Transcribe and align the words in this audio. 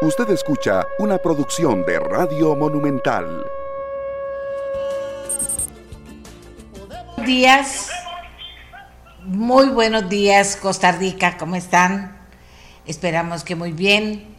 Usted 0.00 0.30
escucha 0.30 0.86
una 1.00 1.18
producción 1.18 1.84
de 1.84 1.98
Radio 1.98 2.54
Monumental. 2.54 3.44
Buenos 6.86 7.26
días, 7.26 7.88
muy 9.24 9.66
buenos 9.70 10.08
días 10.08 10.54
Costa 10.54 10.92
Rica, 10.92 11.36
¿cómo 11.36 11.56
están? 11.56 12.16
Esperamos 12.86 13.42
que 13.42 13.56
muy 13.56 13.72
bien. 13.72 14.36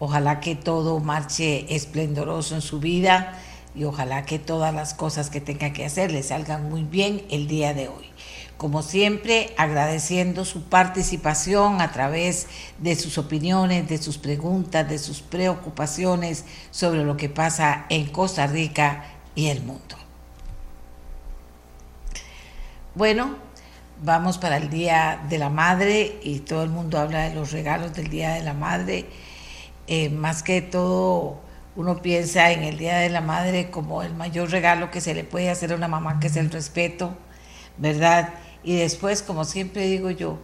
Ojalá 0.00 0.40
que 0.40 0.56
todo 0.56 0.98
marche 0.98 1.72
esplendoroso 1.72 2.56
en 2.56 2.60
su 2.60 2.80
vida 2.80 3.38
y 3.76 3.84
ojalá 3.84 4.26
que 4.26 4.40
todas 4.40 4.74
las 4.74 4.92
cosas 4.92 5.30
que 5.30 5.40
tenga 5.40 5.72
que 5.72 5.84
hacer 5.84 6.10
le 6.10 6.24
salgan 6.24 6.68
muy 6.68 6.82
bien 6.82 7.24
el 7.30 7.46
día 7.46 7.74
de 7.74 7.86
hoy 7.86 8.10
como 8.56 8.82
siempre, 8.82 9.52
agradeciendo 9.56 10.44
su 10.44 10.64
participación 10.64 11.80
a 11.80 11.92
través 11.92 12.46
de 12.78 12.94
sus 12.94 13.18
opiniones, 13.18 13.88
de 13.88 13.98
sus 13.98 14.18
preguntas, 14.18 14.88
de 14.88 14.98
sus 14.98 15.20
preocupaciones 15.20 16.44
sobre 16.70 17.04
lo 17.04 17.16
que 17.16 17.28
pasa 17.28 17.86
en 17.88 18.06
Costa 18.06 18.46
Rica 18.46 19.04
y 19.34 19.48
el 19.48 19.62
mundo. 19.62 19.96
Bueno, 22.94 23.34
vamos 24.02 24.38
para 24.38 24.56
el 24.56 24.70
Día 24.70 25.20
de 25.28 25.38
la 25.38 25.50
Madre 25.50 26.20
y 26.22 26.40
todo 26.40 26.62
el 26.62 26.70
mundo 26.70 26.98
habla 26.98 27.28
de 27.28 27.34
los 27.34 27.50
regalos 27.50 27.92
del 27.94 28.08
Día 28.08 28.34
de 28.34 28.42
la 28.42 28.54
Madre. 28.54 29.06
Eh, 29.88 30.10
más 30.10 30.44
que 30.44 30.62
todo, 30.62 31.40
uno 31.74 32.00
piensa 32.02 32.52
en 32.52 32.62
el 32.62 32.78
Día 32.78 32.98
de 32.98 33.10
la 33.10 33.20
Madre 33.20 33.70
como 33.70 34.02
el 34.02 34.14
mayor 34.14 34.50
regalo 34.50 34.92
que 34.92 35.00
se 35.00 35.12
le 35.12 35.24
puede 35.24 35.50
hacer 35.50 35.72
a 35.72 35.74
una 35.74 35.88
mamá, 35.88 36.20
que 36.20 36.28
es 36.28 36.36
el 36.36 36.50
respeto, 36.50 37.16
¿verdad? 37.78 38.32
Y 38.64 38.76
después, 38.76 39.22
como 39.22 39.44
siempre 39.44 39.86
digo 39.86 40.10
yo, 40.10 40.38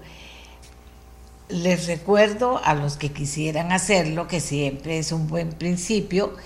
les 1.49 1.87
recuerdo 1.87 2.61
a 2.65 2.75
los 2.75 2.97
que 2.97 3.11
quisieran 3.11 3.73
hacerlo, 3.73 4.29
que 4.29 4.41
siempre 4.41 4.99
es 4.99 5.11
un 5.11 5.27
buen 5.27 5.51
principio, 5.51 6.37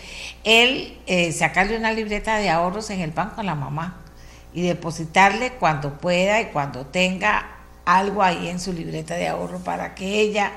el 0.44 0.96
eh, 1.06 1.32
sacarle 1.32 1.76
una 1.76 1.92
libreta 1.92 2.38
de 2.38 2.48
ahorros 2.48 2.90
en 2.90 3.00
el 3.00 3.10
banco 3.10 3.40
a 3.40 3.44
la 3.44 3.54
mamá 3.54 4.00
y 4.54 4.62
depositarle 4.62 5.52
cuando 5.54 5.98
pueda 5.98 6.40
y 6.40 6.46
cuando 6.46 6.86
tenga 6.86 7.50
algo 7.84 8.22
ahí 8.22 8.48
en 8.48 8.60
su 8.60 8.72
libreta 8.72 9.14
de 9.16 9.28
ahorro 9.28 9.58
para 9.58 9.94
que 9.94 10.20
ella 10.20 10.52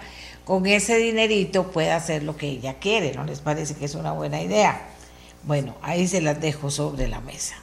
con 0.45 0.65
ese 0.65 0.97
dinerito 0.97 1.71
pueda 1.71 1.97
hacer 1.97 2.23
lo 2.23 2.37
que 2.37 2.47
ella 2.47 2.75
quiere. 2.75 3.13
¿No 3.13 3.25
les 3.25 3.41
parece 3.41 3.75
que 3.75 3.85
es 3.85 3.95
una 3.95 4.13
buena 4.13 4.41
idea? 4.41 4.81
Bueno, 5.43 5.75
ahí 5.81 6.07
se 6.07 6.21
las 6.21 6.39
dejo 6.39 6.71
sobre 6.71 7.09
la 7.09 7.19
mesa. 7.19 7.55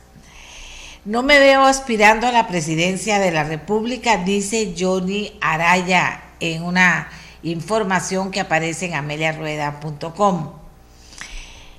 No 1.05 1.23
me 1.23 1.39
veo 1.39 1.65
aspirando 1.65 2.27
a 2.27 2.33
la 2.33 2.47
presidencia 2.47 3.19
de 3.19 3.31
la 3.31 3.45
República, 3.45 4.17
dice 4.17 4.75
Johnny 4.79 5.37
Araya 5.43 6.23
en 6.41 6.63
una 6.63 7.11
información 7.43 8.31
que 8.31 8.41
aparece 8.41 8.87
en 8.87 8.95
ameliarueda.com. 8.95 10.53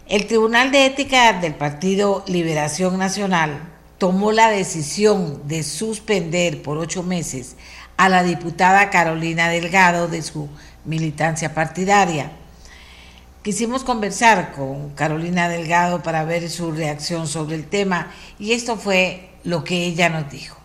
El 0.08 0.28
Tribunal 0.28 0.72
de 0.72 0.86
Ética 0.86 1.34
del 1.34 1.56
Partido 1.56 2.24
Liberación 2.28 3.00
Nacional 3.00 3.62
tomó 3.98 4.32
la 4.32 4.52
decisión 4.52 5.48
de 5.48 5.64
suspender 5.64 6.62
por 6.62 6.78
ocho 6.78 7.02
meses 7.02 7.56
a 7.98 8.10
la 8.10 8.22
diputada 8.22 8.92
Carolina 8.92 9.50
Delgado 9.50 10.08
de 10.08 10.22
su 10.22 10.50
militancia 10.84 11.56
partidaria. 11.56 12.32
Quisimos 13.46 13.84
conversar 13.84 14.54
con 14.54 14.90
Carolina 14.96 15.48
Delgado 15.48 16.02
para 16.02 16.26
ver 16.26 16.50
su 16.50 16.72
reacción 16.72 17.28
sobre 17.28 17.54
el 17.54 17.68
tema 17.68 18.12
y 18.40 18.54
esto 18.54 18.76
fue 18.76 19.30
lo 19.44 19.64
que 19.64 19.86
ella 19.86 20.10
nos 20.10 20.32
dijo. 20.32 20.58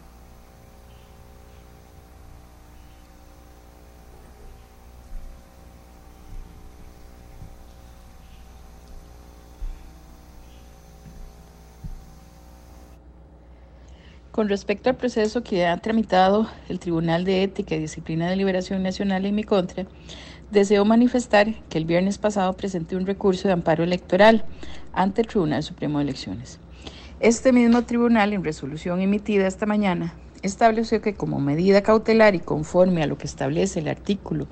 Con 14.30 14.48
respecto 14.48 14.88
al 14.88 14.96
proceso 14.96 15.42
que 15.42 15.66
ha 15.66 15.76
tramitado 15.76 16.48
el 16.70 16.78
Tribunal 16.78 17.26
de 17.26 17.42
Ética 17.42 17.74
y 17.74 17.80
Disciplina 17.80 18.30
de 18.30 18.36
Liberación 18.36 18.82
Nacional 18.82 19.26
en 19.26 19.34
mi 19.34 19.44
contra, 19.44 19.84
deseo 20.50 20.84
manifestar 20.84 21.54
que 21.68 21.78
el 21.78 21.84
viernes 21.84 22.18
pasado 22.18 22.52
presenté 22.54 22.96
un 22.96 23.06
recurso 23.06 23.48
de 23.48 23.54
amparo 23.54 23.84
electoral 23.84 24.44
ante 24.92 25.22
el 25.22 25.28
Tribunal 25.28 25.62
Supremo 25.62 25.98
de 25.98 26.04
Elecciones. 26.04 26.58
Este 27.20 27.52
mismo 27.52 27.82
tribunal, 27.84 28.32
en 28.32 28.42
resolución 28.42 29.00
emitida 29.00 29.46
esta 29.46 29.66
mañana, 29.66 30.14
estableció 30.42 31.00
que 31.00 31.14
como 31.14 31.38
medida 31.38 31.82
cautelar 31.82 32.34
y 32.34 32.40
conforme 32.40 33.02
a 33.02 33.06
lo 33.06 33.18
que 33.18 33.26
establece 33.26 33.80
el 33.80 33.88
artículo 33.88 34.48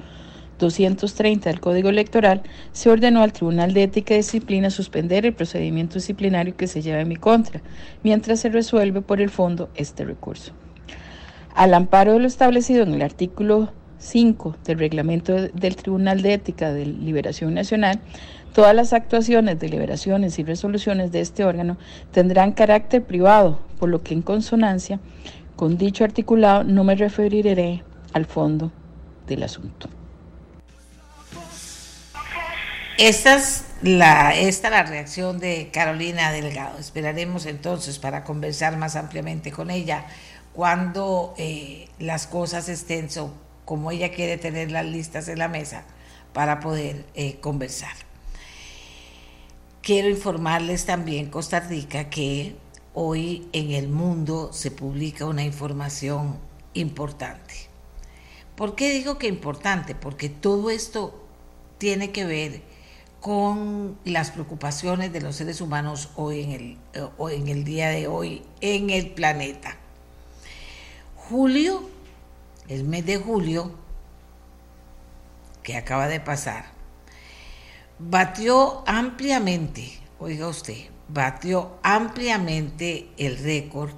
230 0.58 1.48
del 1.48 1.60
Código 1.60 1.88
Electoral, 1.88 2.42
se 2.72 2.90
ordenó 2.90 3.22
al 3.22 3.32
Tribunal 3.32 3.72
de 3.72 3.84
Ética 3.84 4.14
y 4.14 4.18
Disciplina 4.18 4.70
suspender 4.70 5.24
el 5.24 5.34
procedimiento 5.34 5.94
disciplinario 5.94 6.56
que 6.56 6.66
se 6.66 6.82
lleva 6.82 7.00
en 7.00 7.08
mi 7.08 7.16
contra, 7.16 7.62
mientras 8.02 8.40
se 8.40 8.48
resuelve 8.48 9.00
por 9.00 9.20
el 9.20 9.30
fondo 9.30 9.70
este 9.74 10.04
recurso. 10.04 10.52
Al 11.54 11.74
amparo 11.74 12.12
de 12.12 12.20
lo 12.20 12.26
establecido 12.26 12.82
en 12.82 12.94
el 12.94 13.02
artículo 13.02 13.72
5 13.98 14.56
del 14.64 14.78
reglamento 14.78 15.34
del 15.34 15.76
Tribunal 15.76 16.22
de 16.22 16.34
Ética 16.34 16.72
de 16.72 16.86
Liberación 16.86 17.54
Nacional, 17.54 18.00
todas 18.54 18.74
las 18.74 18.92
actuaciones, 18.92 19.58
deliberaciones 19.58 20.38
y 20.38 20.44
resoluciones 20.44 21.12
de 21.12 21.20
este 21.20 21.44
órgano 21.44 21.76
tendrán 22.12 22.52
carácter 22.52 23.04
privado, 23.04 23.60
por 23.78 23.88
lo 23.88 24.02
que 24.02 24.14
en 24.14 24.22
consonancia 24.22 25.00
con 25.56 25.76
dicho 25.76 26.04
articulado 26.04 26.64
no 26.64 26.84
me 26.84 26.94
referiré 26.94 27.82
al 28.12 28.26
fondo 28.26 28.70
del 29.26 29.42
asunto. 29.42 29.88
Esta 32.98 33.36
es 33.36 33.64
la, 33.82 34.34
esta 34.34 34.70
la 34.70 34.82
reacción 34.82 35.38
de 35.38 35.70
Carolina 35.72 36.32
Delgado. 36.32 36.78
Esperaremos 36.78 37.46
entonces 37.46 38.00
para 38.00 38.24
conversar 38.24 38.76
más 38.76 38.96
ampliamente 38.96 39.52
con 39.52 39.70
ella 39.70 40.04
cuando 40.52 41.34
eh, 41.38 41.88
las 42.00 42.26
cosas 42.26 42.68
estén 42.68 43.08
como 43.68 43.90
ella 43.90 44.12
quiere 44.12 44.38
tener 44.38 44.70
las 44.70 44.86
listas 44.86 45.28
en 45.28 45.38
la 45.38 45.46
mesa 45.46 45.84
para 46.32 46.58
poder 46.58 47.04
eh, 47.12 47.38
conversar. 47.38 47.92
Quiero 49.82 50.08
informarles 50.08 50.86
también, 50.86 51.26
Costa 51.28 51.60
Rica, 51.60 52.08
que 52.08 52.56
hoy 52.94 53.46
en 53.52 53.72
el 53.72 53.90
mundo 53.90 54.54
se 54.54 54.70
publica 54.70 55.26
una 55.26 55.44
información 55.44 56.38
importante. 56.72 57.68
¿Por 58.56 58.74
qué 58.74 58.90
digo 58.90 59.18
que 59.18 59.28
importante? 59.28 59.94
Porque 59.94 60.30
todo 60.30 60.70
esto 60.70 61.22
tiene 61.76 62.10
que 62.10 62.24
ver 62.24 62.62
con 63.20 63.98
las 64.06 64.30
preocupaciones 64.30 65.12
de 65.12 65.20
los 65.20 65.36
seres 65.36 65.60
humanos 65.60 66.08
hoy 66.16 66.40
en 66.40 66.52
el, 66.52 66.78
eh, 66.94 67.06
en 67.32 67.48
el 67.48 67.64
día 67.64 67.90
de 67.90 68.06
hoy 68.06 68.44
en 68.62 68.88
el 68.88 69.10
planeta. 69.10 69.76
Julio 71.16 71.97
el 72.68 72.84
mes 72.84 73.04
de 73.06 73.18
julio, 73.18 73.72
que 75.62 75.76
acaba 75.76 76.08
de 76.08 76.20
pasar, 76.20 76.66
batió 77.98 78.84
ampliamente, 78.86 79.98
oiga 80.18 80.48
usted, 80.48 80.88
batió 81.08 81.78
ampliamente 81.82 83.10
el 83.16 83.38
récord, 83.38 83.92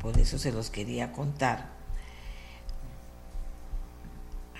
por 0.00 0.18
eso 0.18 0.38
se 0.38 0.52
los 0.52 0.70
quería 0.70 1.12
contar. 1.12 1.70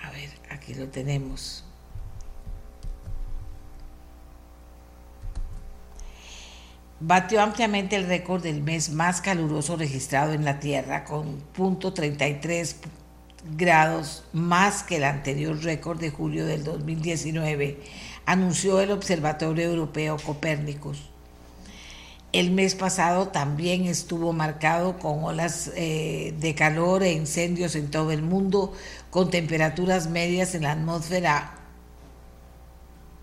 A 0.03 0.11
ver, 0.11 0.29
aquí 0.49 0.73
lo 0.73 0.87
tenemos. 0.89 1.64
Batió 6.99 7.41
ampliamente 7.41 7.95
el 7.97 8.07
récord 8.07 8.41
del 8.41 8.61
mes 8.61 8.89
más 8.89 9.19
caluroso 9.19 9.75
registrado 9.75 10.31
en 10.31 10.45
la 10.45 10.61
Tierra, 10.61 11.03
con 11.03 11.41
.33 11.53 12.75
grados 13.57 14.23
más 14.31 14.83
que 14.83 14.95
el 14.95 15.03
anterior 15.03 15.61
récord 15.61 15.99
de 15.99 16.09
julio 16.09 16.45
del 16.45 16.63
2019, 16.63 17.81
anunció 18.25 18.79
el 18.79 18.91
Observatorio 18.91 19.65
Europeo 19.65 20.15
Copérnicos. 20.25 21.09
El 22.31 22.51
mes 22.51 22.75
pasado 22.75 23.27
también 23.27 23.83
estuvo 23.85 24.31
marcado 24.33 24.97
con 24.97 25.23
olas 25.23 25.71
eh, 25.75 26.33
de 26.39 26.55
calor 26.55 27.03
e 27.03 27.11
incendios 27.11 27.75
en 27.75 27.91
todo 27.91 28.11
el 28.11 28.21
mundo, 28.21 28.71
con 29.09 29.29
temperaturas 29.29 30.09
medias 30.09 30.55
en 30.55 30.63
la 30.63 30.71
atmósfera 30.71 31.55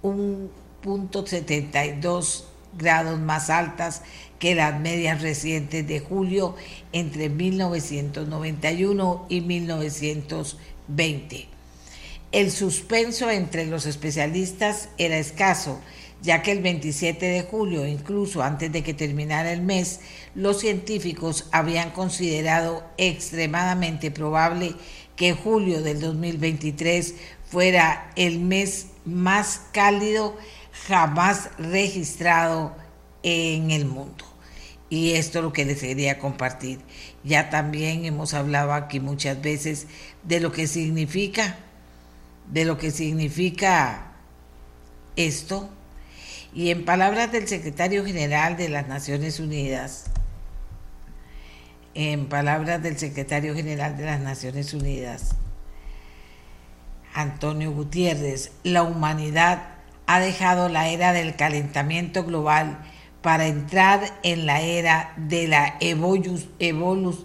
1.72 0.03 2.45
grados 2.79 3.19
más 3.21 3.51
altas 3.51 4.03
que 4.39 4.55
las 4.55 4.79
medias 4.81 5.21
recientes 5.23 5.87
de 5.87 6.01
julio 6.01 6.57
entre 6.93 7.29
1991 7.29 9.27
y 9.29 9.41
1920. 9.41 11.49
El 12.33 12.51
suspenso 12.51 13.31
entre 13.31 13.67
los 13.67 13.87
especialistas 13.87 14.89
era 14.99 15.19
escaso, 15.19 15.81
ya 16.23 16.43
que 16.43 16.53
el 16.53 16.63
27 16.63 17.27
de 17.27 17.43
julio, 17.43 17.87
incluso 17.87 18.43
antes 18.43 18.73
de 18.73 18.83
que 18.83 18.95
terminara 18.95 19.53
el 19.53 19.61
mes, 19.61 20.01
los 20.35 20.61
científicos 20.61 21.49
habían 21.53 21.91
considerado 21.91 22.85
extremadamente 22.97 24.11
probable 24.11 24.75
que 25.15 25.35
julio 25.35 25.83
del 25.83 26.01
2023 26.01 27.15
fuera 27.49 28.11
el 28.17 28.41
mes 28.41 28.87
más 29.05 29.61
cálido 29.73 30.37
jamás 30.73 31.51
registrado 31.59 32.75
en 33.23 33.71
el 33.71 33.85
mundo. 33.85 34.25
Y 34.89 35.13
esto 35.13 35.39
es 35.39 35.45
lo 35.45 35.53
que 35.53 35.65
les 35.65 35.81
quería 35.81 36.19
compartir. 36.19 36.81
Ya 37.25 37.49
también 37.49 38.05
hemos 38.05 38.35
hablado 38.35 38.75
aquí 38.75 39.01
muchas 39.01 39.41
veces 39.41 39.87
de 40.23 40.41
lo 40.41 40.53
que 40.53 40.67
significa, 40.67 41.57
de 42.51 42.65
lo 42.65 42.77
que 42.77 42.91
significa 42.91 44.13
esto. 45.17 45.71
Y 46.55 46.71
en 46.71 46.85
palabras 46.85 47.33
del 47.33 47.49
secretario 47.49 48.05
general 48.05 48.59
de 48.59 48.69
las 48.69 48.87
Naciones 48.87 49.41
Unidas, 49.41 50.05
en 51.95 52.29
palabras 52.29 52.83
del 52.83 52.99
secretario 52.99 53.55
general 53.55 53.97
de 53.97 54.05
las 54.05 54.21
Naciones 54.21 54.75
Unidas, 54.75 55.31
Antonio 57.15 57.73
Gutiérrez, 57.73 58.53
la 58.63 58.83
humanidad 58.83 59.72
ha 60.12 60.20
dejado 60.20 60.69
la 60.69 60.88
era 60.88 61.14
del 61.14 61.37
calentamiento 61.37 62.23
global 62.23 62.82
para 63.23 63.47
entrar 63.47 64.03
en 64.23 64.44
la 64.44 64.61
era 64.61 65.14
de 65.17 65.49
la 65.49 65.79
ebullición, 65.81 67.17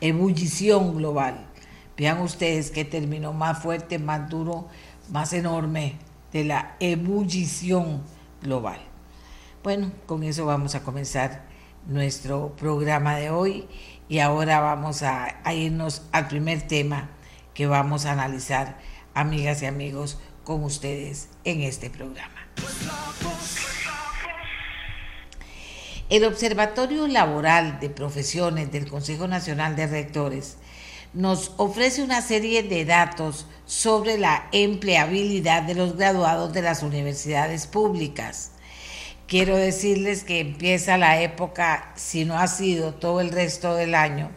ebullición 0.00 0.96
global. 0.96 1.48
Vean 1.96 2.20
ustedes 2.20 2.70
qué 2.70 2.84
término 2.84 3.32
más 3.32 3.60
fuerte, 3.60 3.98
más 3.98 4.30
duro, 4.30 4.68
más 5.10 5.32
enorme 5.32 5.96
de 6.32 6.44
la 6.44 6.76
ebullición 6.78 8.04
global. 8.40 8.78
Bueno, 9.64 9.90
con 10.06 10.22
eso 10.22 10.46
vamos 10.46 10.76
a 10.76 10.84
comenzar 10.84 11.42
nuestro 11.88 12.54
programa 12.54 13.16
de 13.16 13.30
hoy 13.30 13.66
y 14.08 14.20
ahora 14.20 14.60
vamos 14.60 15.02
a 15.02 15.40
irnos 15.52 16.02
al 16.12 16.28
primer 16.28 16.62
tema 16.62 17.10
que 17.52 17.66
vamos 17.66 18.06
a 18.06 18.12
analizar, 18.12 18.78
amigas 19.12 19.62
y 19.62 19.66
amigos, 19.66 20.20
con 20.46 20.62
ustedes 20.62 21.28
en 21.42 21.60
este 21.62 21.90
programa. 21.90 22.46
El 26.08 26.24
Observatorio 26.24 27.08
Laboral 27.08 27.80
de 27.80 27.90
Profesiones 27.90 28.70
del 28.70 28.88
Consejo 28.88 29.26
Nacional 29.26 29.74
de 29.74 29.88
Rectores 29.88 30.56
nos 31.12 31.52
ofrece 31.56 32.04
una 32.04 32.22
serie 32.22 32.62
de 32.62 32.84
datos 32.84 33.46
sobre 33.66 34.18
la 34.18 34.48
empleabilidad 34.52 35.64
de 35.64 35.74
los 35.74 35.96
graduados 35.96 36.52
de 36.52 36.62
las 36.62 36.84
universidades 36.84 37.66
públicas. 37.66 38.52
Quiero 39.26 39.56
decirles 39.56 40.22
que 40.22 40.38
empieza 40.38 40.96
la 40.96 41.20
época, 41.20 41.92
si 41.96 42.24
no 42.24 42.38
ha 42.38 42.46
sido 42.46 42.94
todo 42.94 43.20
el 43.20 43.30
resto 43.30 43.74
del 43.74 43.96
año, 43.96 44.30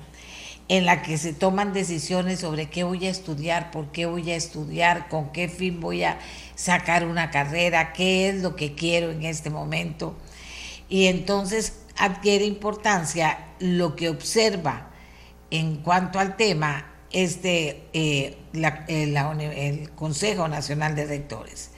en 0.70 0.86
la 0.86 1.02
que 1.02 1.18
se 1.18 1.34
toman 1.34 1.74
decisiones 1.74 2.40
sobre 2.40 2.70
qué 2.70 2.84
voy 2.84 3.08
a 3.08 3.10
estudiar, 3.10 3.72
por 3.72 3.92
qué 3.92 4.06
voy 4.06 4.32
a 4.32 4.36
estudiar, 4.36 5.10
con 5.10 5.32
qué 5.32 5.50
fin 5.50 5.80
voy 5.80 6.04
a 6.04 6.20
sacar 6.56 7.06
una 7.06 7.32
carrera, 7.32 7.92
qué 7.92 8.30
es 8.30 8.42
lo 8.44 8.56
que 8.56 8.76
quiero 8.76 9.12
en 9.12 9.24
este 9.24 9.50
momento. 9.50 10.16
Y 10.88 11.08
entonces 11.08 11.74
adquiere 11.98 12.46
importancia 12.46 13.48
lo 13.60 13.96
que 13.96 14.10
observa 14.10 14.92
en 15.50 15.78
cuanto 15.78 16.20
al 16.20 16.38
tema 16.38 16.86
este, 17.12 17.88
eh, 17.94 18.38
el 18.88 19.90
Consejo 19.96 20.48
Nacional 20.48 20.96
de 20.96 21.06
Rectores. 21.06 21.72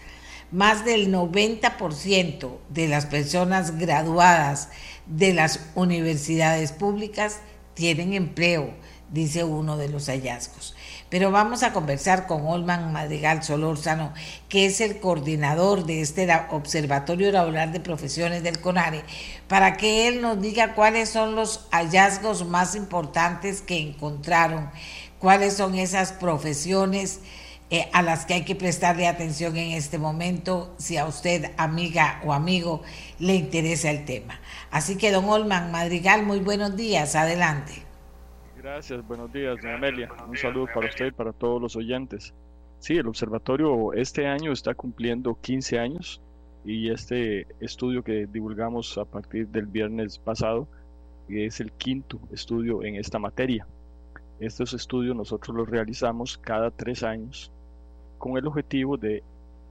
Más 0.51 0.83
del 0.83 1.13
90% 1.13 2.57
de 2.67 2.87
las 2.89 3.05
personas 3.05 3.77
graduadas 3.77 4.67
de 5.05 5.33
las 5.33 5.61
universidades 5.75 6.73
públicas 6.73 7.39
tienen 7.73 8.13
empleo, 8.13 8.73
dice 9.11 9.43
uno 9.43 9.77
de 9.77 9.89
los 9.89 10.07
hallazgos. 10.07 10.75
Pero 11.09 11.29
vamos 11.29 11.61
a 11.63 11.73
conversar 11.73 12.25
con 12.25 12.47
Olman 12.47 12.93
Madrigal 12.93 13.43
Solórzano, 13.43 14.13
que 14.47 14.65
es 14.65 14.79
el 14.79 14.99
coordinador 14.99 15.85
de 15.85 15.99
este 15.99 16.27
Observatorio 16.51 17.31
de 17.31 17.79
Profesiones 17.81 18.43
del 18.43 18.61
CONARE, 18.61 19.03
para 19.49 19.75
que 19.75 20.07
él 20.07 20.21
nos 20.21 20.41
diga 20.41 20.73
cuáles 20.73 21.09
son 21.09 21.35
los 21.35 21.67
hallazgos 21.71 22.45
más 22.45 22.75
importantes 22.75 23.61
que 23.61 23.77
encontraron, 23.77 24.69
cuáles 25.19 25.55
son 25.57 25.75
esas 25.75 26.13
profesiones 26.13 27.19
eh, 27.69 27.89
a 27.93 28.01
las 28.01 28.25
que 28.25 28.33
hay 28.33 28.43
que 28.43 28.55
prestarle 28.55 29.07
atención 29.07 29.55
en 29.55 29.71
este 29.71 29.97
momento, 29.97 30.73
si 30.77 30.97
a 30.97 31.05
usted, 31.05 31.51
amiga 31.57 32.21
o 32.25 32.33
amigo, 32.33 32.83
le 33.19 33.35
interesa 33.35 33.89
el 33.91 34.03
tema. 34.03 34.39
Así 34.71 34.97
que, 34.97 35.11
don 35.11 35.25
Olman 35.25 35.69
Madrigal, 35.69 36.25
muy 36.25 36.39
buenos 36.39 36.77
días, 36.77 37.15
adelante. 37.17 37.83
Gracias, 38.55 39.05
buenos 39.05 39.31
días, 39.33 39.57
doña 39.61 39.75
Amelia. 39.75 40.09
Un 40.25 40.37
saludo 40.37 40.67
para 40.73 40.87
usted 40.87 41.07
y 41.07 41.11
para 41.11 41.33
todos 41.33 41.61
los 41.61 41.75
oyentes. 41.75 42.33
Sí, 42.79 42.95
el 42.95 43.07
observatorio 43.07 43.91
este 43.91 44.27
año 44.27 44.53
está 44.53 44.73
cumpliendo 44.73 45.37
15 45.41 45.77
años 45.77 46.21
y 46.63 46.89
este 46.89 47.47
estudio 47.59 48.01
que 48.01 48.27
divulgamos 48.27 48.97
a 48.97 49.03
partir 49.03 49.49
del 49.49 49.65
viernes 49.65 50.17
pasado 50.17 50.69
es 51.27 51.59
el 51.59 51.73
quinto 51.73 52.19
estudio 52.31 52.81
en 52.81 52.95
esta 52.95 53.19
materia. 53.19 53.67
Estos 54.39 54.73
estudios 54.73 55.17
nosotros 55.17 55.55
los 55.55 55.69
realizamos 55.69 56.37
cada 56.37 56.71
tres 56.71 57.03
años 57.03 57.51
con 58.17 58.37
el 58.37 58.47
objetivo 58.47 58.95
de 58.95 59.21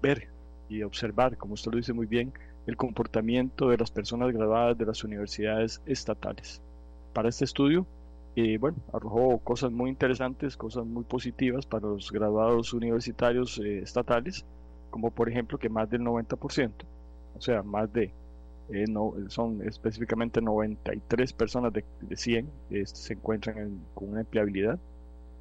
ver 0.02 0.28
y 0.68 0.82
observar, 0.82 1.38
como 1.38 1.54
usted 1.54 1.72
lo 1.72 1.78
dice 1.78 1.94
muy 1.94 2.06
bien, 2.06 2.32
el 2.66 2.76
comportamiento 2.76 3.68
de 3.68 3.78
las 3.78 3.90
personas 3.90 4.32
graduadas 4.32 4.76
de 4.78 4.86
las 4.86 5.04
universidades 5.04 5.80
estatales. 5.86 6.62
Para 7.12 7.28
este 7.28 7.44
estudio 7.44 7.86
y 8.34 8.56
bueno, 8.58 8.76
arrojó 8.92 9.38
cosas 9.38 9.72
muy 9.72 9.90
interesantes, 9.90 10.56
cosas 10.56 10.86
muy 10.86 11.04
positivas 11.04 11.66
para 11.66 11.88
los 11.88 12.12
graduados 12.12 12.72
universitarios 12.72 13.58
eh, 13.58 13.80
estatales, 13.80 14.44
como 14.90 15.10
por 15.10 15.28
ejemplo 15.28 15.58
que 15.58 15.68
más 15.68 15.90
del 15.90 16.02
90%, 16.02 16.70
o 17.36 17.40
sea, 17.40 17.62
más 17.62 17.92
de, 17.92 18.12
eh, 18.70 18.84
no, 18.88 19.14
son 19.28 19.66
específicamente 19.66 20.40
93 20.40 21.32
personas 21.32 21.72
de, 21.72 21.84
100 22.14 22.48
este, 22.70 22.98
se 22.98 23.12
encuentran 23.14 23.80
con 23.94 24.10
una 24.10 24.20
empleabilidad. 24.20 24.78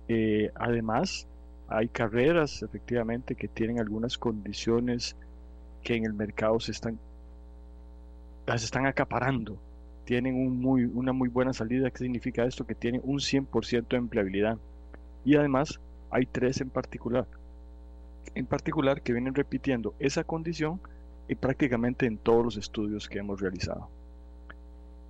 Eh, 0.08 0.52
además, 0.56 1.28
hay 1.68 1.88
carreras 1.88 2.64
efectivamente 2.64 3.36
que 3.36 3.48
tienen 3.48 3.80
algunas 3.80 4.18
condiciones 4.18 5.16
que 5.84 5.96
en 5.96 6.06
el 6.06 6.14
mercado 6.14 6.60
se 6.60 6.72
están, 6.72 7.00
las 8.50 8.64
están 8.64 8.88
acaparando 8.88 9.60
tienen 10.06 10.36
una 10.96 11.14
muy 11.14 11.30
buena 11.30 11.54
salida. 11.54 11.92
¿Qué 11.92 12.00
significa 12.00 12.44
esto? 12.44 12.66
Que 12.66 12.74
tienen 12.74 13.00
un 13.04 13.20
100% 13.20 13.90
de 13.90 13.98
empleabilidad. 13.98 14.58
Y 15.24 15.36
además 15.36 15.80
hay 16.10 16.26
tres 16.26 16.60
en 16.60 16.72
particular. 16.72 17.28
En 18.34 18.48
particular 18.48 19.04
que 19.04 19.14
vienen 19.14 19.36
repitiendo 19.36 19.94
esa 20.00 20.24
condición 20.24 20.82
y 21.28 21.36
prácticamente 21.36 22.08
en 22.08 22.18
todos 22.18 22.44
los 22.44 22.58
estudios 22.58 23.08
que 23.08 23.20
hemos 23.20 23.40
realizado. 23.40 23.88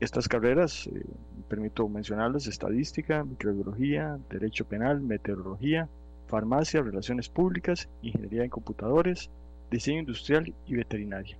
Estas 0.02 0.28
carreras, 0.28 0.88
eh, 0.88 1.06
permito 1.48 1.88
mencionarlas, 1.88 2.46
estadística, 2.46 3.24
microbiología, 3.24 4.20
derecho 4.30 4.66
penal, 4.66 5.00
meteorología, 5.00 5.88
farmacia, 6.28 6.82
relaciones 6.82 7.30
públicas, 7.30 7.88
ingeniería 8.02 8.44
en 8.44 8.50
computadores, 8.50 9.30
diseño 9.72 10.00
industrial 10.02 10.54
y 10.66 10.76
veterinaria. 10.76 11.38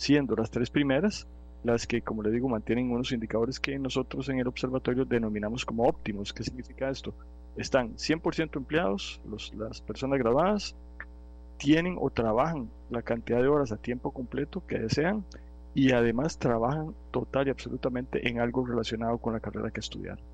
Siendo 0.00 0.34
las 0.34 0.50
tres 0.50 0.70
primeras 0.70 1.26
las 1.62 1.86
que, 1.86 2.00
como 2.00 2.22
le 2.22 2.30
digo, 2.30 2.48
mantienen 2.48 2.90
unos 2.90 3.12
indicadores 3.12 3.60
que 3.60 3.78
nosotros 3.78 4.30
en 4.30 4.38
el 4.38 4.48
observatorio 4.48 5.04
denominamos 5.04 5.66
como 5.66 5.86
óptimos. 5.86 6.32
¿Qué 6.32 6.42
significa 6.42 6.88
esto? 6.88 7.12
Están 7.54 7.96
100% 7.96 8.56
empleados, 8.56 9.20
las 9.58 9.82
personas 9.82 10.18
graduadas, 10.18 10.74
tienen 11.58 11.98
o 12.00 12.08
trabajan 12.08 12.70
la 12.88 13.02
cantidad 13.02 13.42
de 13.42 13.48
horas 13.48 13.72
a 13.72 13.76
tiempo 13.76 14.10
completo 14.10 14.66
que 14.66 14.78
desean 14.78 15.22
y 15.74 15.92
además 15.92 16.38
trabajan 16.38 16.94
total 17.10 17.48
y 17.48 17.50
absolutamente 17.50 18.26
en 18.26 18.40
algo 18.40 18.64
relacionado 18.64 19.18
con 19.18 19.34
la 19.34 19.40
carrera 19.40 19.70
que 19.70 19.80
estudiaron. 19.80 20.24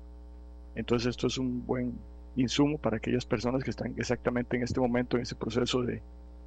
Entonces 0.75 1.09
esto 1.09 1.27
es 1.27 1.37
un 1.37 1.65
buen 1.67 1.91
insumo 2.37 2.77
para 2.77 2.95
aquellas 2.95 3.25
personas 3.25 3.65
que 3.65 3.71
están 3.71 3.93
exactamente 3.97 4.55
en 4.55 4.63
este 4.63 4.79
momento 4.79 5.17
en 5.17 5.23
ese 5.23 5.35
proceso 5.35 5.81
de 5.81 6.01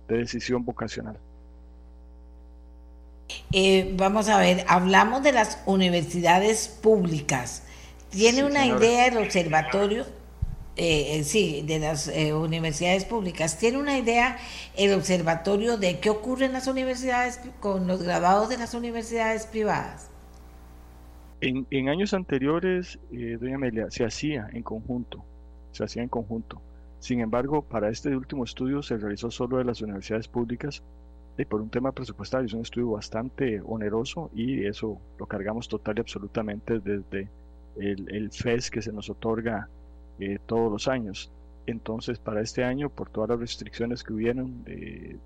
decisión 0.09 0.65
vocacional. 0.65 1.19
Eh, 3.53 3.95
vamos 3.97 4.29
a 4.29 4.39
ver, 4.39 4.65
hablamos 4.69 5.23
de 5.23 5.33
las 5.33 5.63
universidades 5.67 6.69
públicas. 6.69 7.65
¿Tiene 8.11 8.45
una 8.45 8.67
idea 8.67 9.07
el 9.07 9.19
observatorio? 9.19 10.05
Eh, 10.77 11.19
eh, 11.19 11.25
sí, 11.25 11.63
de 11.67 11.79
las 11.79 12.09
universidades 12.09 13.05
públicas. 13.05 13.59
¿Tiene 13.59 13.79
una 13.79 13.99
idea 13.99 14.39
el 14.77 14.95
observatorio 14.95 15.77
de 15.77 16.01
qué 16.01 16.11
ocurre 16.11 16.47
en 16.47 16.53
las 16.53 16.67
universidades 16.67 17.41
con 17.61 17.87
los 17.87 18.03
graduados 18.03 18.49
de 18.49 18.59
las 18.59 18.75
universidades 18.75 19.47
privadas? 19.47 20.09
En, 21.41 21.67
en 21.71 21.89
años 21.89 22.15
anteriores, 22.15 22.99
doña 23.11 23.57
Amelia, 23.57 23.91
se 23.91 24.05
hacía 24.05 24.49
en 24.53 24.63
conjunto, 24.63 25.25
se 25.73 25.85
hacía 25.85 26.03
en 26.03 26.09
conjunto. 26.09 26.61
Sin 26.99 27.21
embargo, 27.21 27.63
para 27.63 27.89
este 27.89 28.15
último 28.15 28.45
estudio 28.45 28.83
se 28.83 28.99
realizó 28.99 29.31
solo 29.31 29.57
de 29.57 29.65
las 29.65 29.81
universidades 29.81 30.29
públicas 30.29 30.83
por 31.49 31.61
un 31.61 31.71
tema 31.71 31.93
presupuestario. 31.93 32.47
Es 32.47 32.53
un 32.53 32.63
estudio 32.63 32.91
bastante 32.91 33.63
oneroso 33.65 34.31
y 34.35 34.67
eso 34.67 35.01
lo 35.19 35.27
cargamos 35.27 35.69
total 35.69 35.97
y 35.97 36.01
absolutamente 36.01 36.81
desde 36.81 37.29
el, 37.77 38.15
el 38.15 38.31
FES 38.31 38.71
que 38.71 38.83
se 38.83 38.93
nos 38.93 39.09
otorga 39.09 39.69
eh, 40.19 40.39
todos 40.47 40.71
los 40.71 40.89
años. 40.89 41.31
Entonces, 41.67 42.19
para 42.19 42.41
este 42.43 42.65
año, 42.65 42.91
por 42.91 43.09
todas 43.11 43.31
las 43.31 43.41
restricciones 43.41 44.03
que 44.03 44.13
hubieron, 44.13 44.65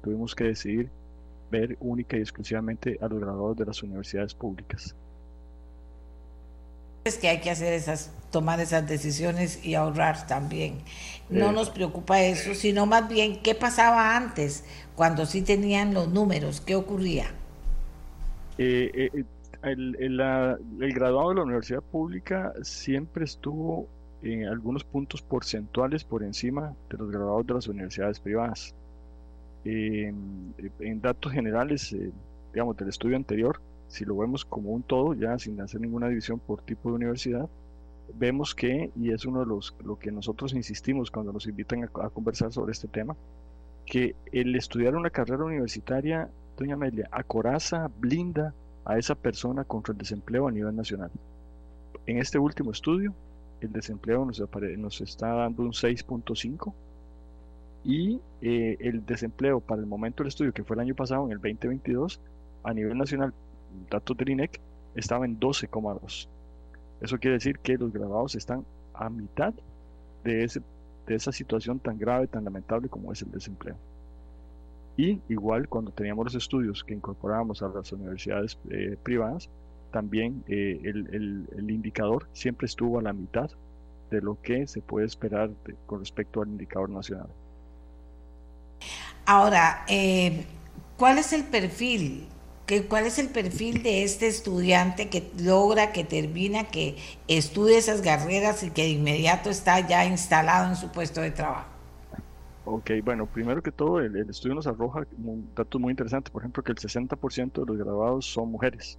tuvimos 0.02 0.34
que 0.34 0.44
decidir 0.44 0.90
ver 1.50 1.76
única 1.80 2.16
y 2.16 2.20
exclusivamente 2.20 2.99
a 3.00 3.08
los 3.08 3.20
graduados 3.20 3.56
de 3.56 3.64
las 3.64 3.82
universidades 3.82 4.34
públicas. 4.34 4.94
Es 7.04 7.18
que 7.18 7.28
hay 7.28 7.40
que 7.40 7.50
hacer 7.50 7.75
esas, 7.75 8.11
tomar 8.30 8.61
esas 8.61 8.88
decisiones 8.88 9.62
y 9.62 9.75
ahorrar 9.75 10.26
también. 10.26 10.78
No 11.28 11.52
nos 11.52 11.68
preocupa 11.68 12.23
eso, 12.23 12.54
sino 12.54 12.87
más 12.87 13.11
bien 13.11 13.42
qué 13.42 13.54
pasaba 13.54 14.16
antes, 14.16 14.64
cuando 14.96 15.26
sí 15.26 15.42
tenían 15.42 15.92
los 15.92 16.08
números, 16.08 16.62
qué 16.62 16.75
ocurría. 16.75 17.26
Eh, 18.56 19.11
eh, 19.12 19.25
el, 19.64 19.96
el, 20.00 20.94
graduado 20.94 21.28
de 21.28 21.34
la 21.34 21.42
universidad 21.42 21.82
pública 21.82 22.54
siempre 22.62 23.26
estuvo 23.26 23.87
en 24.23 24.46
algunos 24.46 24.82
puntos 24.84 25.20
porcentuales 25.20 26.04
por 26.04 26.23
encima 26.23 26.75
de 26.88 26.96
los 26.96 27.11
graduados 27.11 27.46
de 27.46 27.54
las 27.54 27.68
universidades 27.68 28.18
privadas. 28.18 28.75
en 29.66 31.00
datos 31.02 31.32
generales, 31.32 31.92
eh, 31.92 32.11
digamos, 32.54 32.78
del 32.78 32.88
estudio 32.88 33.16
anterior, 33.16 33.61
si 33.95 34.05
lo 34.05 34.17
vemos 34.17 34.45
como 34.45 34.71
un 34.71 34.83
todo, 34.83 35.15
ya 35.15 35.39
sin 35.39 35.61
hacer 35.61 35.81
ninguna 35.81 36.09
división 36.09 36.41
por 36.41 36.63
tipo 36.63 36.89
de 36.89 36.97
universidad, 36.97 37.49
vemos 38.13 38.53
que, 38.53 38.91
y 38.97 39.13
es 39.13 39.25
uno 39.25 39.41
de 39.41 39.47
los 39.47 39.73
lo 39.85 39.99
que 40.01 40.11
nosotros 40.11 40.53
insistimos 40.53 41.13
cuando 41.13 41.33
nos 41.33 41.47
invitan 41.47 41.85
a, 41.85 41.89
conversar 42.11 42.53
sobre 42.53 42.73
este 42.73 42.89
tema, 42.89 43.15
que 43.87 44.17
el 44.33 44.57
estudiar 44.57 44.97
una 44.97 45.11
carrera 45.11 45.45
universitaria, 45.45 46.29
doña 46.59 46.75
Amelia, 46.75 47.09
acoraza, 47.13 47.89
blinda 48.01 48.53
a 48.85 48.99
esa 48.99 49.15
persona 49.15 49.63
contra 49.63 49.93
el 49.93 49.99
desempleo 49.99 50.49
a 50.49 50.51
nivel 50.51 50.75
nacional. 50.75 51.13
En 52.07 52.19
este 52.19 52.41
último 52.41 52.73
estudio, 52.73 53.15
el 53.61 53.71
desempleo 53.71 54.25
nos, 54.25 54.43
nos 54.77 55.01
está 55.01 55.29
dando 55.35 55.63
un 55.63 55.71
6.5 55.71 56.73
y 57.85 58.21
eh, 58.43 58.77
el 58.81 59.07
desempleo 59.07 59.61
para 59.61 59.81
el 59.81 59.87
momento 59.87 60.25
del 60.25 60.29
estudio, 60.29 60.53
que 60.53 60.65
fue 60.65 60.75
el 60.75 60.81
año 60.81 60.97
pasado, 60.97 61.27
en 61.27 61.33
el 61.33 61.39
2022, 61.39 62.21
a 62.65 62.75
nivel 62.75 62.99
nacional, 62.99 63.33
datos 63.90 64.16
del 64.16 64.31
INEC, 64.31 64.61
estaba 64.95 65.25
en 65.25 65.38
12,2. 65.38 66.28
Eso 67.00 67.19
quiere 67.19 67.35
decir 67.35 67.59
que 67.59 67.76
los 67.76 67.93
graduados 67.93 68.35
están 68.35 68.64
a 68.95 69.11
mitad 69.11 69.52
de, 70.23 70.49
esa 71.09 71.33
situación 71.33 71.78
tan 71.78 71.99
grave, 71.99 72.26
tan 72.26 72.45
lamentable 72.45 72.88
como 72.88 73.12
es 73.12 73.23
el 73.23 73.31
desempleo. 73.31 73.76
Y 74.97 75.21
igual 75.28 75.69
cuando 75.69 75.90
teníamos 75.90 76.26
los 76.26 76.35
estudios 76.37 76.85
que 76.85 76.95
incorporábamos 76.95 77.62
a 77.62 77.69
las 77.69 77.93
universidades 77.93 78.59
eh, 78.71 78.97
privadas, 79.02 79.50
también 79.90 80.45
eh, 80.49 80.81
el, 80.85 81.47
el, 81.52 81.71
indicador 81.71 82.26
siempre 82.33 82.66
estuvo 82.66 82.99
a 82.99 83.02
la 83.02 83.12
mitad 83.12 83.50
de 84.11 84.21
lo 84.21 84.40
que 84.40 84.66
se 84.66 84.81
puede 84.81 85.07
esperar 85.07 85.50
con 85.87 86.00
respecto 86.00 86.43
al 86.43 86.49
indicador 86.49 86.90
nacional. 86.90 87.28
Ahora, 89.26 89.85
eh, 89.88 90.45
¿cuál 90.97 91.19
es 91.19 91.33
el 91.33 91.45
perfil? 91.45 92.26
¿Qué, 92.66 92.87
¿Cuál 92.87 93.04
es 93.06 93.18
el 93.18 93.28
perfil 93.28 93.83
de 93.83 94.04
este 94.04 94.26
estudiante 94.26 95.11
que 95.11 95.30
logra, 95.38 95.92
que 95.92 96.02
termina, 96.02 96.64
que 96.64 96.97
estudie 97.28 97.76
esas 97.76 98.00
carreras 98.00 98.62
y 98.62 98.71
que 98.71 98.83
de 98.83 98.88
inmediato 98.88 99.50
está 99.50 99.87
ya 99.87 100.06
instalado 100.06 100.71
en 100.71 100.76
su 100.76 100.90
puesto 100.90 101.21
de 101.21 101.30
trabajo? 101.30 101.68
Ok, 102.64 102.92
bueno, 103.04 103.26
primero 103.26 103.62
que 103.62 103.71
todo, 103.71 104.00
el, 104.00 104.16
estudio 104.30 104.54
nos 104.54 104.66
arroja 104.66 105.06
un 105.23 105.50
dato 105.54 105.78
muy 105.78 105.90
interesante, 105.90 106.30
por 106.30 106.40
ejemplo, 106.40 106.62
que 106.62 106.73
el 106.73 106.78
60% 106.78 107.52
de 107.52 107.66
los 107.66 107.76
graduados 107.76 108.25
son 108.25 108.50
mujeres. 108.50 108.99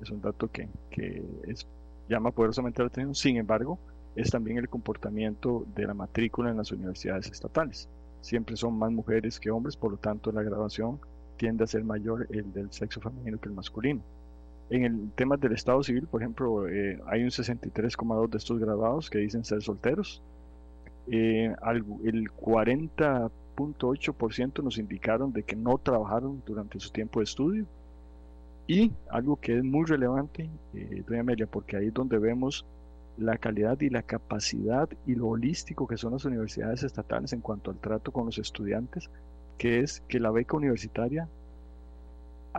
Es 0.00 0.10
un 0.10 0.20
dato 0.20 0.50
que, 0.50 0.68
que 0.90 1.22
es, 1.46 1.64
llama 2.08 2.32
poderosamente 2.32 2.82
la 2.82 2.88
atención, 2.88 3.14
sin 3.14 3.36
embargo, 3.36 3.78
es 4.16 4.30
también 4.30 4.58
el 4.58 4.68
comportamiento 4.68 5.64
de 5.76 5.86
la 5.86 5.94
matrícula 5.94 6.50
en 6.50 6.56
las 6.56 6.72
universidades 6.72 7.30
estatales. 7.30 7.88
Siempre 8.20 8.56
son 8.56 8.76
más 8.76 8.90
mujeres 8.90 9.38
que 9.38 9.52
hombres, 9.52 9.76
por 9.76 9.92
lo 9.92 9.96
tanto, 9.98 10.32
la 10.32 10.42
graduación 10.42 10.98
tiende 11.42 11.64
a 11.64 11.66
ser 11.66 11.82
mayor 11.82 12.28
el 12.30 12.52
del 12.52 12.70
sexo 12.70 13.00
femenino 13.00 13.40
que 13.40 13.48
el 13.48 13.54
masculino. 13.56 14.00
En 14.70 14.84
el 14.84 15.10
tema 15.16 15.36
del 15.36 15.54
Estado 15.54 15.82
civil, 15.82 16.06
por 16.06 16.22
ejemplo, 16.22 16.68
eh, 16.68 17.00
hay 17.06 17.24
un 17.24 17.30
63,2 17.30 18.30
de 18.30 18.38
estos 18.38 18.60
graduados 18.60 19.10
que 19.10 19.18
dicen 19.18 19.44
ser 19.44 19.60
solteros, 19.60 20.22
eh, 21.08 21.52
el 22.04 22.30
40.8% 22.30 24.62
nos 24.62 24.78
indicaron 24.78 25.32
de 25.32 25.42
que 25.42 25.56
no 25.56 25.78
trabajaron 25.78 26.40
durante 26.46 26.78
su 26.78 26.92
tiempo 26.92 27.18
de 27.18 27.24
estudio. 27.24 27.66
Y 28.68 28.92
algo 29.10 29.34
que 29.34 29.58
es 29.58 29.64
muy 29.64 29.84
relevante, 29.84 30.48
eh, 30.74 31.02
doña 31.04 31.22
Amelia, 31.22 31.48
porque 31.48 31.76
ahí 31.76 31.88
es 31.88 31.94
donde 31.94 32.18
vemos 32.18 32.64
la 33.18 33.36
calidad 33.36 33.80
y 33.80 33.90
la 33.90 34.02
capacidad 34.02 34.88
y 35.08 35.16
lo 35.16 35.26
holístico 35.26 35.88
que 35.88 35.96
son 35.96 36.12
las 36.12 36.24
universidades 36.24 36.84
estatales 36.84 37.32
en 37.32 37.40
cuanto 37.40 37.72
al 37.72 37.78
trato 37.78 38.12
con 38.12 38.26
los 38.26 38.38
estudiantes, 38.38 39.10
que 39.58 39.80
es 39.80 40.02
que 40.08 40.20
la 40.20 40.30
beca 40.30 40.56
universitaria 40.56 41.28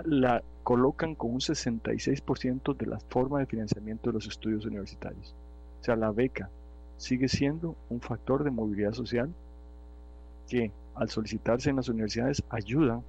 la 0.06 0.44
colocan 0.64 1.16
con 1.16 1.32
un 1.32 1.40
66% 1.40 2.76
de 2.76 2.86
la 2.86 3.00
forma 3.00 3.40
de 3.40 3.46
financiamiento 3.46 4.10
de 4.10 4.14
los 4.14 4.28
estudios 4.28 4.66
universitarios. 4.66 5.36
O 5.82 5.84
sea, 5.84 5.96
la 5.96 6.12
beca 6.12 6.50
sigue 6.98 7.28
siendo 7.28 7.76
un 7.90 8.00
factor 8.00 8.44
de 8.44 8.52
movilidad 8.52 8.94
social 8.94 9.30
que 10.48 10.72
al 10.96 11.10
solicitarse 11.10 11.70
en 11.70 11.76
las 11.78 11.90
universidades 11.90 12.44
ayuda 12.50 13.02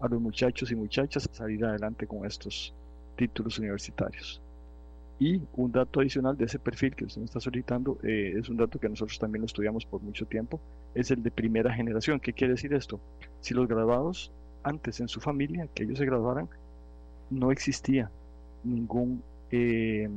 a 0.00 0.08
los 0.08 0.20
muchachos 0.20 0.70
y 0.70 0.76
muchachas 0.76 1.28
a 1.28 1.34
salir 1.34 1.64
adelante 1.64 2.06
con 2.06 2.24
estos 2.26 2.74
títulos 3.16 3.58
universitarios. 3.58 4.40
Y 5.18 5.40
un 5.54 5.72
dato 5.72 6.00
adicional 6.00 6.36
de 6.36 6.44
ese 6.44 6.58
perfil 6.58 6.94
que 6.94 7.04
usted 7.04 7.20
me 7.20 7.26
está 7.26 7.40
solicitando 7.40 7.98
eh, 8.02 8.34
es 8.36 8.48
un 8.48 8.56
dato 8.56 8.78
que 8.78 8.88
nosotros 8.88 9.18
también 9.18 9.42
lo 9.42 9.46
estudiamos 9.46 9.86
por 9.86 10.02
mucho 10.02 10.26
tiempo, 10.26 10.60
es 10.94 11.10
el 11.10 11.22
de 11.22 11.30
primera 11.30 11.74
generación. 11.74 12.20
¿Qué 12.20 12.32
quiere 12.32 12.54
decir 12.54 12.72
esto? 12.74 13.00
Si 13.40 13.54
los 13.54 13.68
graduados 13.68 14.32
antes 14.62 15.00
en 15.00 15.08
su 15.08 15.20
familia, 15.20 15.68
que 15.74 15.84
ellos 15.84 15.98
se 15.98 16.06
graduaran, 16.06 16.48
no 17.30 17.50
existía 17.50 18.10
ningún 18.62 19.22
eh, 19.50 20.08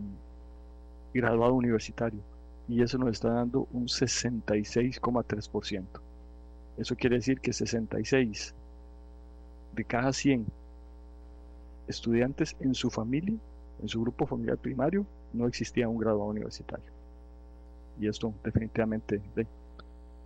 graduado 1.14 1.54
universitario 1.54 2.20
y 2.68 2.82
eso 2.82 2.98
nos 2.98 3.12
está 3.12 3.30
dando 3.30 3.68
un 3.72 3.86
66,3%. 3.86 5.86
Eso 6.78 6.96
quiere 6.96 7.18
decir 7.18 7.40
que 7.40 7.54
66 7.54 8.56
de 9.74 9.84
cada 9.84 10.14
100 10.14 10.46
estudiantes 11.88 12.56
en 12.60 12.74
su 12.74 12.90
familia, 12.90 13.36
en 13.82 13.88
su 13.88 14.02
grupo 14.02 14.26
familiar 14.26 14.58
primario, 14.58 15.06
no 15.34 15.48
existía 15.48 15.88
un 15.88 15.98
graduado 15.98 16.30
universitario. 16.30 16.92
Y 18.00 18.08
esto 18.08 18.34
definitivamente 18.44 19.22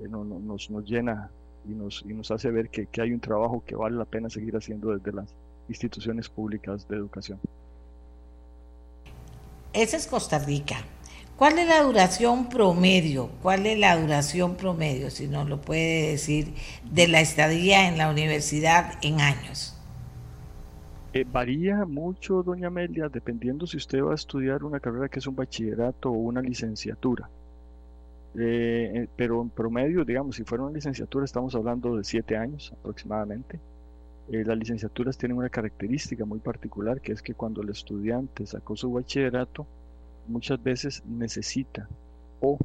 eh, 0.04 0.08
nos, 0.10 0.70
nos, 0.70 0.86
llena 0.86 1.30
y 1.66 1.74
nos, 1.74 2.04
y 2.08 2.14
nos 2.14 2.32
hace 2.32 2.52
ver 2.52 2.70
que, 2.70 2.88
que 2.88 3.02
hay 3.02 3.12
un 3.14 3.20
trabajo 3.20 3.64
que 3.66 3.76
vale 3.76 3.98
la 3.98 4.06
pena 4.06 4.30
seguir 4.30 4.56
haciendo 4.56 4.96
desde 4.96 5.12
las 5.12 5.34
instituciones 5.68 6.30
públicas 6.30 6.88
de 6.88 6.96
educación. 6.98 7.40
Esa 9.74 9.98
es 9.98 10.08
Costa 10.08 10.40
Rica. 10.40 10.78
¿Cuál 11.38 11.58
es 11.58 11.68
la 11.68 11.82
duración 11.82 12.50
promedio? 12.50 13.30
¿Cuál 13.42 13.66
es 13.66 13.80
la 13.80 14.00
duración 14.00 14.56
promedio, 14.58 15.10
si 15.10 15.28
nos 15.28 15.50
lo 15.50 15.60
puede 15.60 16.12
decir, 16.12 16.54
de 16.92 17.08
la 17.08 17.22
estadía 17.22 17.88
en 17.88 17.98
la 17.98 18.12
universidad 18.12 19.00
en 19.02 19.22
años? 19.22 19.76
Eh, 21.14 21.26
varía 21.30 21.86
mucho, 21.86 22.44
doña 22.44 22.68
Amelia, 22.68 23.10
dependiendo 23.10 23.66
si 23.66 23.78
usted 23.78 24.04
va 24.04 24.12
a 24.12 24.16
estudiar 24.16 24.64
una 24.64 24.80
carrera 24.80 25.10
que 25.10 25.20
es 25.20 25.28
un 25.28 25.36
bachillerato 25.36 26.10
o 26.10 26.14
una 26.14 26.42
licenciatura. 26.42 27.30
Eh, 28.38 28.92
eh, 28.96 29.08
pero 29.16 29.42
en 29.42 29.50
promedio, 29.50 30.06
digamos, 30.06 30.36
si 30.36 30.44
fuera 30.44 30.64
una 30.64 30.74
licenciatura, 30.74 31.26
estamos 31.26 31.54
hablando 31.56 31.98
de 31.98 32.04
siete 32.04 32.38
años 32.38 32.72
aproximadamente. 32.80 33.60
las 34.30 34.58
licenciaturas 34.58 35.18
tienen 35.18 35.38
una 35.38 35.50
característica 35.50 36.24
muy 36.26 36.40
particular, 36.40 37.02
que 37.02 37.12
es 37.12 37.22
que 37.22 37.34
cuando 37.34 37.62
el 37.62 37.70
estudiante 37.70 38.46
sacó 38.46 38.76
su 38.78 38.92
bachillerato, 38.92 39.68
muchas 40.28 40.62
veces 40.64 41.04
necesita 41.06 41.88
o 42.40 42.58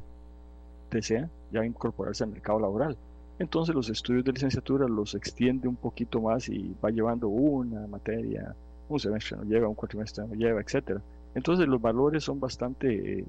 desea 0.89 1.29
ya 1.51 1.65
incorporarse 1.65 2.23
al 2.23 2.31
mercado 2.31 2.59
laboral. 2.59 2.97
Entonces 3.39 3.75
los 3.75 3.89
estudios 3.89 4.25
de 4.25 4.31
licenciatura 4.31 4.87
los 4.87 5.13
extiende 5.13 5.67
un 5.67 5.75
poquito 5.75 6.21
más 6.21 6.49
y 6.49 6.75
va 6.83 6.89
llevando 6.89 7.27
una 7.27 7.85
materia, 7.87 8.55
un 8.89 8.99
semestre 8.99 9.37
no 9.37 9.43
lleva, 9.43 9.67
un 9.67 9.75
cuatrimestre 9.75 10.25
no 10.27 10.33
lleva, 10.33 10.61
etc. 10.61 10.99
Entonces 11.35 11.67
los 11.67 11.79
valores 11.79 12.23
son 12.23 12.39
bastante 12.39 13.19
eh, 13.19 13.25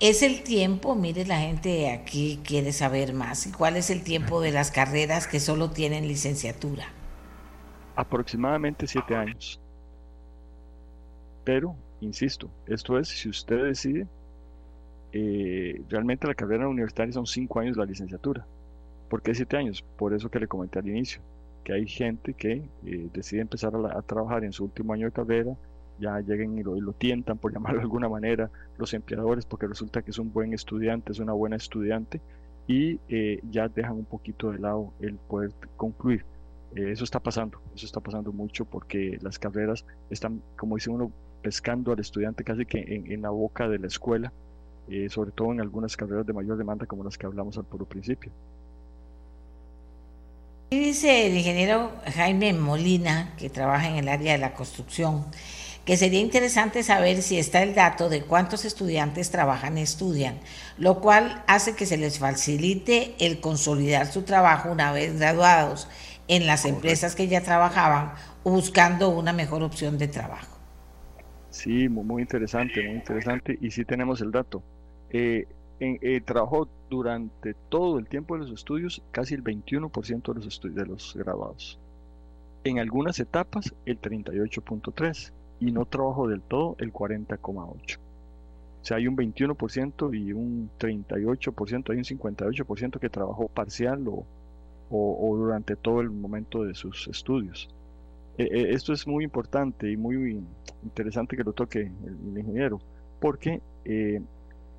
es 0.00 0.22
el 0.22 0.42
tiempo? 0.42 0.94
Mire, 0.94 1.26
la 1.26 1.40
gente 1.40 1.90
aquí 1.90 2.40
quiere 2.42 2.72
saber 2.72 3.12
más. 3.12 3.46
¿Y 3.46 3.52
cuál 3.52 3.76
es 3.76 3.90
el 3.90 4.02
tiempo 4.02 4.40
de 4.40 4.50
las 4.50 4.70
carreras 4.70 5.26
que 5.26 5.40
solo 5.40 5.70
tienen 5.70 6.08
licenciatura? 6.08 6.86
Aproximadamente 7.94 8.86
siete 8.86 9.14
años. 9.14 9.60
Pero, 11.44 11.74
insisto, 12.00 12.48
esto 12.66 12.98
es 12.98 13.08
si 13.08 13.28
usted 13.28 13.64
decide, 13.64 14.06
eh, 15.12 15.82
realmente 15.88 16.26
la 16.26 16.34
carrera 16.34 16.68
universitaria 16.68 17.12
son 17.12 17.26
cinco 17.26 17.60
años 17.60 17.76
la 17.76 17.84
licenciatura. 17.84 18.46
¿Por 19.10 19.20
qué 19.20 19.34
siete 19.34 19.56
años? 19.56 19.84
Por 19.98 20.14
eso 20.14 20.30
que 20.30 20.40
le 20.40 20.48
comenté 20.48 20.78
al 20.78 20.88
inicio, 20.88 21.20
que 21.64 21.74
hay 21.74 21.86
gente 21.86 22.32
que 22.32 22.62
eh, 22.86 23.08
decide 23.12 23.42
empezar 23.42 23.74
a, 23.74 24.02
trabajar 24.02 24.44
en 24.44 24.52
su 24.52 24.64
último 24.64 24.94
año 24.94 25.06
de 25.06 25.12
carrera, 25.12 25.56
ya 25.98 26.18
lleguen 26.20 26.58
y 26.58 26.62
lo, 26.62 26.92
tientan, 26.92 27.36
por 27.36 27.52
llamarlo 27.54 27.80
de 27.80 27.84
alguna 27.84 28.08
manera, 28.08 28.50
los 28.78 28.94
empleadores, 28.94 29.44
porque 29.44 29.66
resulta 29.66 30.00
que 30.00 30.12
es 30.12 30.18
un 30.18 30.32
buen 30.32 30.54
estudiante, 30.54 31.12
es 31.12 31.18
una 31.18 31.34
buena 31.34 31.56
estudiante, 31.56 32.20
y 32.66 33.00
eh, 33.08 33.40
ya 33.50 33.68
dejan 33.68 33.96
un 33.96 34.04
poquito 34.04 34.50
de 34.50 34.60
lado 34.60 34.94
el 35.00 35.16
poder 35.16 35.52
concluir. 35.76 36.24
Eh, 36.74 36.92
eso 36.92 37.04
está 37.04 37.20
pasando, 37.20 37.60
eso 37.74 37.86
está 37.86 38.00
pasando 38.00 38.32
mucho 38.32 38.64
porque 38.64 39.18
las 39.20 39.38
carreras 39.38 39.84
están, 40.10 40.42
como 40.56 40.76
dice 40.76 40.90
uno, 40.90 41.12
pescando 41.42 41.92
al 41.92 42.00
estudiante 42.00 42.44
casi 42.44 42.64
que 42.64 42.78
en, 42.78 43.20
la 43.22 43.30
boca 43.30 43.68
de 43.68 43.78
la 43.78 43.88
escuela, 43.88 44.32
eh, 44.88 45.08
sobre 45.10 45.32
todo 45.32 45.52
en 45.52 45.60
algunas 45.60 45.96
carreras 45.96 46.26
de 46.26 46.32
mayor 46.32 46.56
demanda 46.56 46.86
como 46.86 47.04
las 47.04 47.18
que 47.18 47.26
hablamos 47.26 47.58
al 47.58 47.64
puro 47.64 47.84
principio. 47.84 48.32
Dice 50.70 51.26
el 51.26 51.36
ingeniero 51.36 51.92
Jaime 52.14 52.54
Molina, 52.54 53.34
que 53.36 53.50
trabaja 53.50 53.90
en 53.90 53.96
el 53.96 54.08
área 54.08 54.32
de 54.32 54.38
la 54.38 54.54
construcción, 54.54 55.26
que 55.84 55.98
sería 55.98 56.20
interesante 56.20 56.82
saber 56.82 57.20
si 57.20 57.38
está 57.38 57.62
el 57.62 57.74
dato 57.74 58.08
de 58.08 58.22
cuántos 58.22 58.64
estudiantes 58.64 59.30
trabajan 59.30 59.76
y 59.76 59.82
estudian, 59.82 60.38
lo 60.78 61.00
cual 61.00 61.44
hace 61.46 61.74
que 61.74 61.84
se 61.84 61.98
les 61.98 62.18
facilite 62.18 63.14
el 63.18 63.40
consolidar 63.40 64.06
su 64.10 64.22
trabajo 64.22 64.70
una 64.70 64.92
vez 64.92 65.18
graduados 65.18 65.88
en 66.32 66.46
las 66.46 66.64
empresas 66.64 67.14
que 67.14 67.28
ya 67.28 67.42
trabajaban 67.42 68.12
buscando 68.42 69.10
una 69.10 69.34
mejor 69.34 69.62
opción 69.62 69.98
de 69.98 70.08
trabajo. 70.08 70.56
Sí, 71.50 71.90
muy, 71.90 72.22
interesante, 72.22 72.82
muy 72.82 72.94
interesante. 72.94 73.58
Y 73.60 73.70
sí 73.70 73.84
tenemos 73.84 74.22
el 74.22 74.30
dato. 74.30 74.62
Eh, 75.10 75.46
eh, 75.78 76.22
trabajó 76.24 76.68
durante 76.88 77.52
todo 77.68 77.98
el 77.98 78.08
tiempo 78.08 78.34
de 78.34 78.44
los 78.44 78.52
estudios 78.52 79.02
casi 79.10 79.34
el 79.34 79.44
21% 79.44 80.32
de 80.32 80.44
los, 80.44 80.60
de 80.62 80.86
los 80.86 81.14
graduados. 81.14 81.78
En 82.64 82.78
algunas 82.78 83.20
etapas 83.20 83.74
el 83.84 84.00
38.3% 84.00 85.32
y 85.60 85.70
no 85.70 85.84
trabajo 85.84 86.28
del 86.28 86.40
todo 86.40 86.76
el 86.78 86.94
40,8%. 86.94 87.98
O 88.80 88.84
sea, 88.84 88.96
hay 88.96 89.06
un 89.06 89.16
21% 89.16 90.18
y 90.18 90.32
un 90.32 90.70
38%, 90.78 91.90
hay 91.90 91.98
un 91.98 92.04
58% 92.04 92.98
que 92.98 93.10
trabajó 93.10 93.48
parcial 93.48 94.08
o, 94.08 94.24
o, 94.92 95.36
durante 95.36 95.76
todo 95.76 96.00
el 96.00 96.10
momento 96.10 96.64
de 96.64 96.74
sus 96.74 97.08
estudios. 97.08 97.68
E, 98.36 98.44
e, 98.44 98.74
esto 98.74 98.92
es 98.92 99.06
muy 99.06 99.24
importante 99.24 99.90
y 99.90 99.96
muy 99.96 100.42
interesante 100.82 101.36
que 101.36 101.44
lo 101.44 101.52
toque 101.52 101.80
el, 101.80 102.38
ingeniero, 102.38 102.80
porque 103.20 103.60
eh, 103.84 104.20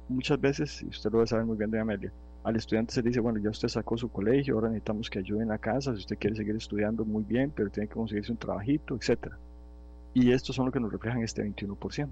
muchas 0.09 0.39
veces, 0.39 0.83
y 0.83 0.87
usted 0.87 1.11
lo 1.11 1.19
va 1.19 1.23
a 1.23 1.27
saber 1.27 1.45
muy 1.45 1.57
bien 1.57 1.71
de 1.71 1.79
Amelia, 1.79 2.11
al 2.43 2.55
estudiante 2.57 2.93
se 2.93 3.01
le 3.01 3.09
dice, 3.09 3.21
bueno, 3.21 3.39
ya 3.39 3.49
usted 3.49 3.69
sacó 3.69 3.97
su 3.97 4.09
colegio, 4.09 4.55
ahora 4.55 4.67
necesitamos 4.67 5.09
que 5.09 5.19
ayude 5.19 5.43
en 5.43 5.49
la 5.49 5.57
casa, 5.57 5.93
si 5.93 5.99
usted 5.99 6.17
quiere 6.17 6.35
seguir 6.35 6.55
estudiando 6.55 7.05
muy 7.05 7.23
bien, 7.23 7.51
pero 7.55 7.69
tiene 7.69 7.87
que 7.87 7.95
conseguirse 7.95 8.31
un 8.31 8.37
trabajito, 8.37 8.95
etcétera. 8.95 9.37
Y 10.13 10.31
estos 10.31 10.55
son 10.55 10.65
lo 10.65 10.71
que 10.71 10.79
nos 10.79 10.91
reflejan 10.91 11.23
este 11.23 11.43
21%, 11.43 12.09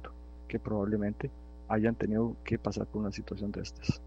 que 0.47 0.57
probablemente 0.57 1.29
hayan 1.67 1.95
tenido 1.95 2.35
que 2.43 2.57
pasar 2.57 2.87
por 2.87 3.01
una 3.01 3.11
situación 3.11 3.51
de 3.51 3.61
estas. 3.61 4.01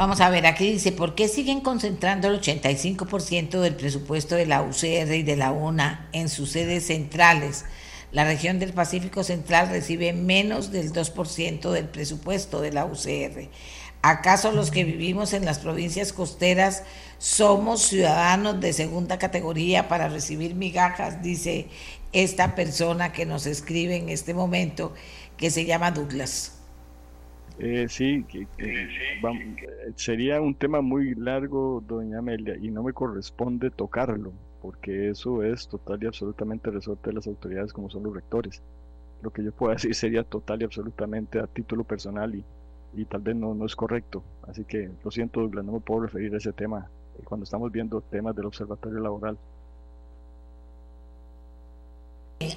Vamos 0.00 0.22
a 0.22 0.30
ver, 0.30 0.46
aquí 0.46 0.72
dice, 0.72 0.92
¿por 0.92 1.14
qué 1.14 1.28
siguen 1.28 1.60
concentrando 1.60 2.28
el 2.28 2.40
85% 2.40 3.60
del 3.60 3.76
presupuesto 3.76 4.34
de 4.34 4.46
la 4.46 4.62
UCR 4.62 5.12
y 5.12 5.22
de 5.22 5.36
la 5.36 5.52
UNA 5.52 6.08
en 6.12 6.30
sus 6.30 6.52
sedes 6.52 6.86
centrales? 6.86 7.66
La 8.10 8.24
región 8.24 8.58
del 8.58 8.72
Pacífico 8.72 9.24
Central 9.24 9.68
recibe 9.68 10.14
menos 10.14 10.72
del 10.72 10.90
2% 10.94 11.70
del 11.70 11.84
presupuesto 11.84 12.62
de 12.62 12.72
la 12.72 12.86
UCR. 12.86 13.50
¿Acaso 14.00 14.52
los 14.52 14.70
que 14.70 14.84
vivimos 14.84 15.34
en 15.34 15.44
las 15.44 15.58
provincias 15.58 16.14
costeras 16.14 16.82
somos 17.18 17.82
ciudadanos 17.82 18.58
de 18.58 18.72
segunda 18.72 19.18
categoría 19.18 19.86
para 19.86 20.08
recibir 20.08 20.54
migajas? 20.54 21.22
Dice 21.22 21.68
esta 22.14 22.54
persona 22.54 23.12
que 23.12 23.26
nos 23.26 23.44
escribe 23.44 23.96
en 23.96 24.08
este 24.08 24.32
momento, 24.32 24.94
que 25.36 25.50
se 25.50 25.66
llama 25.66 25.90
Douglas. 25.90 26.59
Eh, 27.62 27.88
sí, 27.90 28.26
sería 29.94 30.40
un 30.40 30.54
tema 30.54 30.80
muy 30.80 31.14
largo, 31.14 31.82
doña 31.86 32.18
Amelia, 32.20 32.56
y 32.56 32.70
no 32.70 32.82
me 32.82 32.94
corresponde 32.94 33.70
tocarlo, 33.70 34.32
porque 34.62 35.10
eso 35.10 35.42
es 35.42 35.68
total 35.68 36.02
y 36.02 36.06
absolutamente 36.06 36.70
resorte 36.70 37.10
de 37.10 37.14
las 37.16 37.26
autoridades 37.26 37.72
como 37.74 37.90
son 37.90 38.04
los 38.04 38.14
rectores. 38.14 38.62
Lo 39.22 39.30
que 39.30 39.44
yo 39.44 39.52
puedo 39.52 39.72
decir 39.74 39.94
sería 39.94 40.24
total 40.24 40.62
y 40.62 40.64
absolutamente 40.64 41.38
a 41.40 41.46
título 41.46 41.84
personal 41.84 42.34
y 42.34 42.46
y 42.92 43.06
tal 43.06 43.20
vez 43.22 43.36
no, 43.36 43.54
no 43.54 43.66
es 43.66 43.76
correcto. 43.76 44.24
Así 44.42 44.64
que 44.64 44.90
lo 45.04 45.10
siento, 45.10 45.40
Douglas, 45.40 45.64
no 45.64 45.72
me 45.72 45.80
puedo 45.80 46.02
referir 46.02 46.34
a 46.34 46.38
ese 46.38 46.52
tema 46.52 46.90
eh, 47.14 47.22
cuando 47.24 47.44
estamos 47.44 47.70
viendo 47.72 48.00
temas 48.02 48.34
del 48.36 48.46
observatorio 48.46 49.00
laboral. 49.00 49.38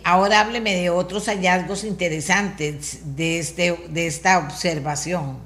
Ahora 0.06 0.39
hábleme 0.39 0.76
de 0.76 0.89
otros 0.89 1.28
hallazgos 1.28 1.84
interesantes 1.84 3.15
de, 3.17 3.39
este, 3.39 3.78
de 3.89 4.08
esta 4.08 4.39
observación. 4.39 5.38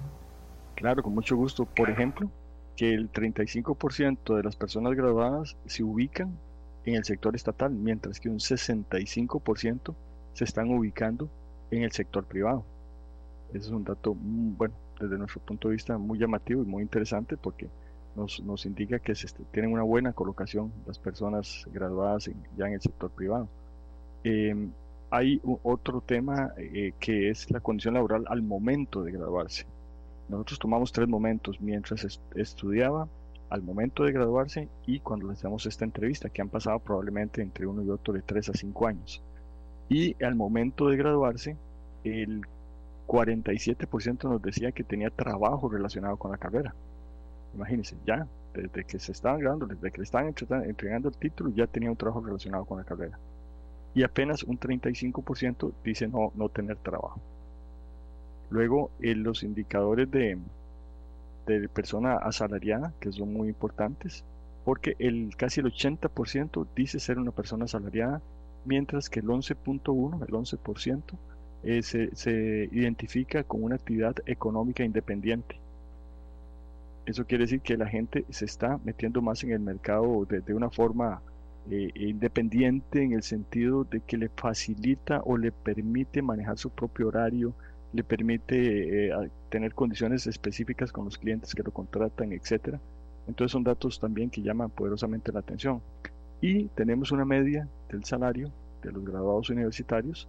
Claro, 0.75 1.01
con 1.01 1.15
mucho 1.15 1.35
gusto. 1.35 1.65
Por 1.65 1.89
ejemplo, 1.89 2.29
que 2.75 2.93
el 2.93 3.11
35% 3.11 4.35
de 4.35 4.43
las 4.43 4.55
personas 4.55 4.93
graduadas 4.93 5.57
se 5.65 5.83
ubican 5.83 6.37
en 6.85 6.95
el 6.95 7.03
sector 7.03 7.35
estatal, 7.35 7.71
mientras 7.71 8.19
que 8.19 8.29
un 8.29 8.37
65% 8.37 9.95
se 10.33 10.43
están 10.43 10.69
ubicando 10.69 11.29
en 11.71 11.81
el 11.81 11.91
sector 11.91 12.23
privado. 12.23 12.63
Ese 13.49 13.65
es 13.65 13.69
un 13.69 13.83
dato, 13.83 14.15
bueno, 14.19 14.75
desde 14.99 15.17
nuestro 15.17 15.41
punto 15.41 15.69
de 15.69 15.73
vista 15.73 15.97
muy 15.97 16.19
llamativo 16.19 16.61
y 16.61 16.65
muy 16.65 16.83
interesante 16.83 17.37
porque 17.37 17.69
nos, 18.15 18.39
nos 18.41 18.67
indica 18.67 18.99
que 18.99 19.15
se, 19.15 19.27
tienen 19.51 19.71
una 19.71 19.83
buena 19.83 20.13
colocación 20.13 20.71
las 20.85 20.99
personas 20.99 21.65
graduadas 21.73 22.29
ya 22.55 22.67
en 22.67 22.73
el 22.73 22.81
sector 22.81 23.09
privado. 23.09 23.49
Em, 24.23 24.71
hay 25.09 25.41
otro 25.63 26.01
tema 26.01 26.53
eh, 26.57 26.93
que 26.99 27.29
es 27.29 27.49
la 27.49 27.59
condición 27.59 27.93
laboral 27.93 28.25
al 28.27 28.41
momento 28.41 29.03
de 29.03 29.11
graduarse. 29.11 29.65
Nosotros 30.29 30.59
tomamos 30.59 30.91
tres 30.91 31.07
momentos 31.07 31.61
mientras 31.61 32.19
estudiaba, 32.35 33.07
al 33.49 33.61
momento 33.61 34.03
de 34.03 34.11
graduarse 34.11 34.67
y 34.85 34.99
cuando 34.99 35.27
le 35.27 35.33
hacemos 35.33 35.65
esta 35.65 35.85
entrevista, 35.85 36.29
que 36.29 36.41
han 36.41 36.49
pasado 36.49 36.79
probablemente 36.79 37.41
entre 37.41 37.65
uno 37.65 37.81
y 37.81 37.89
otro 37.89 38.13
de 38.13 38.21
tres 38.21 38.49
a 38.49 38.53
cinco 38.53 38.87
años. 38.87 39.21
Y 39.89 40.21
al 40.21 40.35
momento 40.35 40.89
de 40.89 40.97
graduarse, 40.97 41.55
el 42.03 42.41
47% 43.07 44.23
nos 44.23 44.41
decía 44.41 44.73
que 44.73 44.83
tenía 44.83 45.09
trabajo 45.09 45.69
relacionado 45.69 46.17
con 46.17 46.31
la 46.31 46.37
carrera. 46.37 46.75
Imagínense, 47.55 47.95
ya, 48.05 48.27
desde 48.53 48.83
que 48.83 48.99
se 48.99 49.13
estaban 49.13 49.39
grabando, 49.39 49.65
desde 49.65 49.91
que 49.91 49.97
le 49.99 50.03
estaban 50.03 50.27
entregando 50.27 51.07
el 51.07 51.15
título, 51.15 51.51
ya 51.55 51.67
tenía 51.67 51.89
un 51.89 51.95
trabajo 51.95 52.21
relacionado 52.21 52.65
con 52.65 52.77
la 52.77 52.83
carrera. 52.83 53.17
Y 53.97 54.03
apenas 54.03 54.43
un 54.43 54.59
35% 54.59 55.73
dice 55.83 56.07
no, 56.07 56.31
no 56.35 56.49
tener 56.49 56.77
trabajo. 56.77 57.19
Luego, 58.51 58.91
en 59.01 59.23
los 59.23 59.41
indicadores 59.41 60.11
de, 60.11 60.37
de 61.47 61.67
persona 61.67 62.17
asalariada, 62.17 62.93
que 62.99 63.11
son 63.11 63.33
muy 63.33 63.47
importantes, 63.47 64.23
porque 64.65 64.95
el, 64.99 65.35
casi 65.35 65.61
el 65.61 65.73
80% 65.73 66.67
dice 66.75 66.99
ser 66.99 67.17
una 67.17 67.31
persona 67.31 67.65
asalariada, 67.65 68.21
mientras 68.65 69.09
que 69.09 69.21
el 69.21 69.25
11.1, 69.25 70.27
el 70.27 70.31
11%, 70.31 71.01
eh, 71.63 71.81
se, 71.81 72.69
identifica 72.71 73.43
como 73.45 73.65
una 73.65 73.77
actividad 73.77 74.15
económica 74.27 74.83
independiente. 74.83 75.55
Eso 77.07 77.25
quiere 77.25 77.45
decir 77.45 77.61
que 77.61 77.77
la 77.77 77.87
gente 77.87 78.25
se 78.29 78.45
está 78.45 78.79
metiendo 78.83 79.23
más 79.23 79.43
en 79.43 79.53
el 79.53 79.59
mercado 79.59 80.23
de, 80.25 80.53
una 80.53 80.69
forma 80.69 81.19
eh, 81.69 81.91
independiente 81.95 83.01
en 83.03 83.13
el 83.13 83.23
sentido 83.23 83.83
de 83.83 83.99
que 84.01 84.17
le 84.17 84.29
facilita 84.29 85.21
o 85.25 85.37
le 85.37 85.51
permite 85.51 86.21
manejar 86.21 86.57
su 86.57 86.69
propio 86.69 87.07
horario, 87.09 87.53
le 87.93 88.03
permite 88.03 89.09
eh, 89.09 89.29
tener 89.49 89.73
condiciones 89.73 90.27
específicas 90.27 90.91
con 90.91 91.05
los 91.05 91.17
clientes 91.17 91.53
que 91.53 91.63
lo 91.63 91.71
contratan, 91.71 92.31
etcétera. 92.31 92.79
Entonces 93.27 93.51
son 93.51 93.63
datos 93.63 93.99
también 93.99 94.29
que 94.29 94.41
llaman 94.41 94.69
poderosamente 94.69 95.31
la 95.31 95.39
atención. 95.39 95.81
Y 96.41 96.65
tenemos 96.69 97.11
una 97.11 97.25
media 97.25 97.67
del 97.89 98.03
salario 98.05 98.51
de 98.83 98.91
los 98.91 99.03
graduados 99.03 99.49
universitarios 99.49 100.27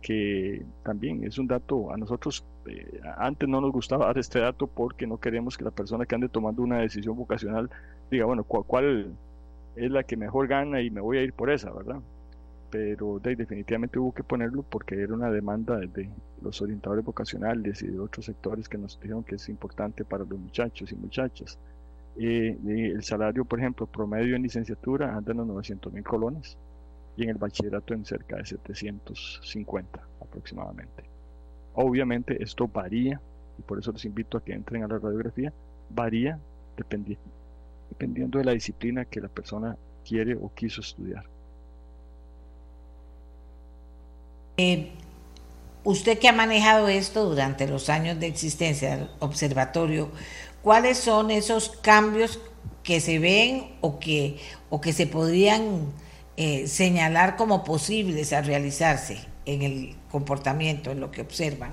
que 0.00 0.64
también 0.82 1.24
es 1.24 1.38
un 1.38 1.46
dato 1.46 1.92
a 1.92 1.96
nosotros, 1.96 2.44
eh, 2.66 3.00
antes 3.18 3.48
no 3.48 3.60
nos 3.60 3.72
gustaba 3.72 4.06
dar 4.08 4.18
este 4.18 4.40
dato 4.40 4.66
porque 4.66 5.06
no 5.06 5.18
queremos 5.18 5.56
que 5.56 5.64
la 5.64 5.70
persona 5.70 6.06
que 6.06 6.14
ande 6.14 6.28
tomando 6.28 6.62
una 6.62 6.78
decisión 6.78 7.16
vocacional 7.16 7.70
diga, 8.10 8.24
bueno, 8.24 8.44
¿cuál, 8.44 9.14
es 9.76 9.90
la 9.90 10.02
que 10.02 10.16
mejor 10.16 10.48
gana 10.48 10.80
y 10.80 10.90
me 10.90 11.00
voy 11.00 11.18
a 11.18 11.22
ir 11.22 11.32
por 11.32 11.50
esa, 11.50 11.70
¿verdad? 11.72 12.00
Pero 12.70 13.18
definitivamente 13.18 13.98
hubo 13.98 14.12
que 14.12 14.22
ponerlo 14.22 14.62
porque 14.62 15.00
era 15.00 15.14
una 15.14 15.30
demanda 15.30 15.76
de 15.76 16.10
los 16.42 16.60
orientadores 16.62 17.04
vocacionales 17.04 17.82
y 17.82 17.88
de 17.88 17.98
otros 17.98 18.26
sectores 18.26 18.68
que 18.68 18.78
nos 18.78 18.98
dijeron 19.00 19.24
que 19.24 19.36
es 19.36 19.48
importante 19.48 20.04
para 20.04 20.24
los 20.24 20.38
muchachos 20.38 20.92
y 20.92 20.96
muchachas. 20.96 21.58
Eh, 22.16 22.56
el 22.64 23.02
salario, 23.02 23.44
por 23.44 23.58
ejemplo, 23.58 23.86
promedio 23.86 24.36
en 24.36 24.42
licenciatura 24.42 25.14
anda 25.14 25.32
en 25.32 25.38
los 25.38 25.46
900 25.46 25.92
mil 25.92 26.04
colones 26.04 26.56
y 27.16 27.24
en 27.24 27.30
el 27.30 27.36
bachillerato 27.36 27.94
en 27.94 28.04
cerca 28.04 28.36
de 28.36 28.44
750 28.44 30.00
aproximadamente. 30.20 31.04
Obviamente 31.74 32.42
esto 32.42 32.68
varía 32.68 33.20
y 33.58 33.62
por 33.62 33.78
eso 33.78 33.92
les 33.92 34.04
invito 34.04 34.38
a 34.38 34.44
que 34.44 34.52
entren 34.52 34.84
a 34.84 34.88
la 34.88 34.98
radiografía, 34.98 35.52
varía 35.90 36.38
dependiendo, 36.76 37.22
dependiendo 38.00 38.38
de 38.38 38.46
la 38.46 38.52
disciplina 38.52 39.04
que 39.04 39.20
la 39.20 39.28
persona 39.28 39.76
quiere 40.06 40.34
o 40.34 40.50
quiso 40.54 40.80
estudiar. 40.80 41.24
Eh, 44.56 44.90
usted 45.84 46.18
que 46.18 46.28
ha 46.28 46.32
manejado 46.32 46.88
esto 46.88 47.28
durante 47.28 47.68
los 47.68 47.90
años 47.90 48.18
de 48.18 48.26
existencia 48.26 48.96
del 48.96 49.10
observatorio, 49.18 50.08
¿cuáles 50.62 50.96
son 50.96 51.30
esos 51.30 51.68
cambios 51.68 52.40
que 52.82 53.00
se 53.00 53.18
ven 53.18 53.76
o 53.82 53.98
que, 53.98 54.38
o 54.70 54.80
que 54.80 54.94
se 54.94 55.06
podrían 55.06 55.92
eh, 56.38 56.68
señalar 56.68 57.36
como 57.36 57.64
posibles 57.64 58.32
a 58.32 58.40
realizarse 58.40 59.18
en 59.44 59.60
el 59.60 59.96
comportamiento, 60.10 60.90
en 60.90 61.00
lo 61.00 61.10
que 61.10 61.20
observan? 61.20 61.72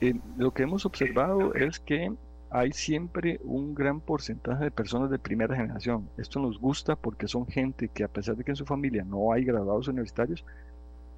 Eh, 0.00 0.14
lo 0.38 0.50
que 0.54 0.62
hemos 0.62 0.86
observado 0.86 1.52
es 1.54 1.78
que 1.78 2.10
hay 2.50 2.72
siempre 2.72 3.40
un 3.44 3.74
gran 3.74 4.00
porcentaje 4.00 4.64
de 4.64 4.70
personas 4.70 5.10
de 5.10 5.18
primera 5.18 5.54
generación. 5.54 6.08
Esto 6.16 6.40
nos 6.40 6.58
gusta 6.58 6.96
porque 6.96 7.28
son 7.28 7.46
gente 7.46 7.88
que 7.88 8.04
a 8.04 8.08
pesar 8.08 8.36
de 8.36 8.44
que 8.44 8.52
en 8.52 8.56
su 8.56 8.64
familia 8.64 9.04
no 9.04 9.32
hay 9.32 9.44
graduados 9.44 9.88
universitarios, 9.88 10.44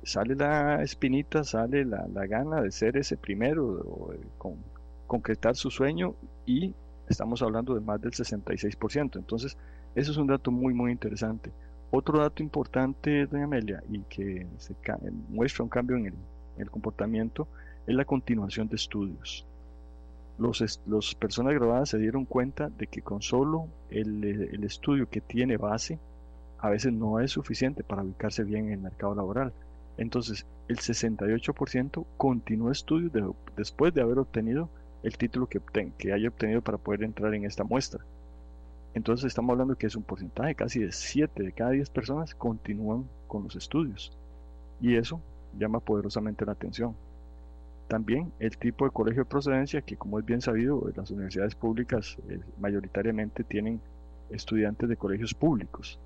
sale 0.02 0.34
la 0.34 0.82
espinita, 0.82 1.44
sale 1.44 1.84
la, 1.84 2.06
gana 2.26 2.62
de 2.62 2.70
ser 2.72 2.96
ese 2.96 3.16
primero, 3.16 4.16
con, 4.38 4.56
concretar 5.06 5.56
su 5.56 5.70
sueño 5.70 6.14
y 6.46 6.74
estamos 7.08 7.42
hablando 7.42 7.74
de 7.74 7.80
más 7.80 8.00
del 8.00 8.12
66%. 8.12 9.16
Entonces, 9.16 9.56
eso 9.94 10.12
es 10.12 10.16
un 10.16 10.28
dato 10.28 10.50
muy, 10.50 10.72
muy 10.72 10.92
interesante. 10.92 11.52
Otro 11.90 12.20
dato 12.20 12.42
importante, 12.42 13.26
doña 13.26 13.44
Amelia, 13.44 13.82
y 13.90 14.00
que 14.02 14.46
se 14.58 14.76
muestra 15.28 15.64
un 15.64 15.68
cambio 15.68 15.96
en 15.96 16.14
el, 16.56 16.70
comportamiento, 16.70 17.48
es 17.86 17.94
la 17.94 18.04
continuación 18.04 18.68
de 18.68 18.76
estudios. 18.76 19.44
Los, 20.40 21.14
personas 21.14 21.54
graduadas 21.54 21.90
se 21.90 21.98
dieron 21.98 22.24
cuenta 22.24 22.68
de 22.70 22.86
que 22.86 23.02
con 23.02 23.22
solo 23.22 23.68
el, 23.90 24.24
el 24.24 24.64
estudio 24.64 25.08
que 25.08 25.20
tiene 25.20 25.56
base, 25.56 25.98
a 26.58 26.70
veces 26.70 26.92
no 26.92 27.20
es 27.20 27.30
suficiente 27.30 27.84
para 27.84 28.02
ubicarse 28.02 28.42
bien 28.42 28.66
en 28.66 28.72
el 28.72 28.80
mercado 28.80 29.14
laboral. 29.14 29.52
Entonces, 29.98 30.46
el 30.68 30.78
68% 30.78 32.06
continúa 32.16 32.72
estudios 32.72 33.12
después 33.56 33.92
de 33.92 34.00
haber 34.00 34.18
obtenido 34.18 34.68
el 35.02 35.16
título 35.16 35.46
que, 35.46 35.60
que 35.98 36.12
haya 36.12 36.28
obtenido 36.28 36.62
para 36.62 36.78
poder 36.78 37.02
entrar 37.02 37.34
en 37.34 37.44
esta 37.44 37.64
muestra. 37.64 38.04
Entonces 38.94 39.26
estamos 39.26 39.52
hablando 39.52 39.76
que 39.76 39.86
es 39.86 39.96
un 39.96 40.02
porcentaje 40.02 40.54
casi 40.54 40.80
de 40.80 40.92
7 40.92 41.42
de 41.42 41.52
cada 41.52 41.70
10 41.70 41.90
personas 41.90 42.34
continúan 42.34 43.04
con 43.28 43.44
los 43.44 43.56
estudios. 43.56 44.12
Y 44.80 44.96
eso 44.96 45.20
llama 45.58 45.80
poderosamente 45.80 46.44
la 46.44 46.52
atención. 46.52 46.96
También 47.90 48.32
el 48.38 48.56
tipo 48.56 48.84
de 48.84 48.92
colegio 48.92 49.24
de 49.24 49.28
procedencia, 49.28 49.82
que 49.82 49.96
como 49.96 50.20
es 50.20 50.24
bien 50.24 50.40
sabido, 50.40 50.88
las 50.94 51.10
universidades 51.10 51.56
públicas 51.56 52.16
eh, 52.28 52.38
mayoritariamente 52.60 53.42
tienen 53.42 53.80
estudiantes 54.30 54.88
de 54.88 54.96
colegios 54.96 55.34
públicos. 55.34 55.98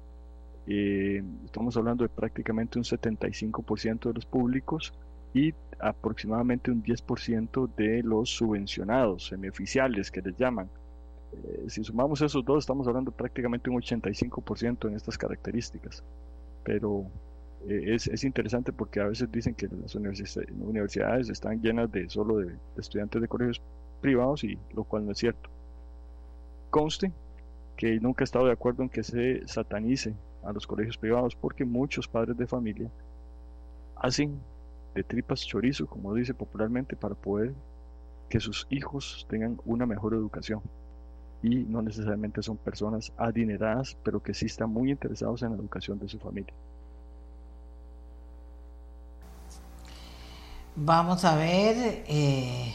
Eh, 0.67 1.23
estamos 1.45 1.77
hablando 1.77 2.03
de 2.05 2.09
prácticamente 2.09 2.79
un 2.79 2.87
75% 2.87 4.09
de 4.09 4.15
los 4.15 4.25
públicos 4.25 4.95
y 5.35 5.53
aproximadamente 5.79 6.71
un 6.71 6.83
10% 6.83 7.69
de 7.77 8.03
los 8.03 8.31
subvencionados, 8.31 9.27
semioficiales 9.27 10.11
que 10.11 10.23
les 10.23 10.39
llaman. 10.39 10.71
Eh, 11.35 11.65
si 11.69 11.85
sumamos 11.85 12.23
esos 12.23 12.47
dos, 12.47 12.65
estamos 12.65 12.89
hablando 12.89 13.11
prácticamente 13.11 13.69
un 13.69 13.83
85% 13.83 14.89
en 14.89 14.97
estas 14.97 15.19
características. 15.19 16.03
Pero 16.65 17.05
eh, 17.69 17.95
es, 17.95 18.25
interesante 18.25 18.73
porque 18.73 19.01
a 19.01 19.07
veces 19.07 19.31
dicen 19.31 19.55
que 19.55 19.69
las 19.69 19.95
universidades 19.95 21.29
están 21.31 21.63
llenas 21.63 21.91
de 21.91 22.09
solo 22.09 22.39
de, 22.39 22.55
estudiantes 22.77 23.21
de 23.21 23.29
colegios 23.29 23.63
privados 24.01 24.45
y 24.45 24.59
lo 24.75 24.85
cual 24.85 25.07
no 25.07 25.13
es 25.13 25.19
cierto. 25.19 25.49
Conste 26.71 27.13
que 27.77 27.99
nunca 28.01 28.23
he 28.23 28.27
estado 28.27 28.47
de 28.47 28.53
acuerdo 28.53 28.83
en 28.83 28.89
que 28.89 29.03
se 29.03 29.47
satanice 29.47 30.15
a 30.45 30.53
los 30.53 30.67
colegios 30.67 30.99
privados 30.99 31.35
porque 31.35 31.65
muchos 31.65 32.07
padres 32.07 32.37
de 32.37 32.47
familia 32.47 32.91
hacen 33.97 34.39
de 34.95 35.03
tripas 35.03 35.47
chorizo, 35.47 35.87
como 35.87 36.15
dice 36.15 36.35
popularmente, 36.35 36.97
para 36.97 37.15
poder 37.15 37.53
que 38.29 38.41
sus 38.41 38.67
hijos 38.71 39.27
tengan 39.29 39.59
una 39.65 39.87
mejor 39.87 40.15
educación 40.15 40.61
y 41.43 41.65
no 41.65 41.83
necesariamente 41.83 42.43
son 42.43 42.57
personas 42.57 43.13
adineradas, 43.17 43.97
pero 44.03 44.23
que 44.23 44.35
sí 44.35 44.47
están 44.47 44.71
muy 44.71 44.91
interesados 44.91 45.43
en 45.43 45.51
la 45.51 45.57
educación 45.57 45.99
de 45.99 46.09
su 46.09 46.19
familia. 46.19 46.55
Vamos 50.77 51.25
a 51.25 51.37
ver, 51.37 52.05
eh, 52.09 52.75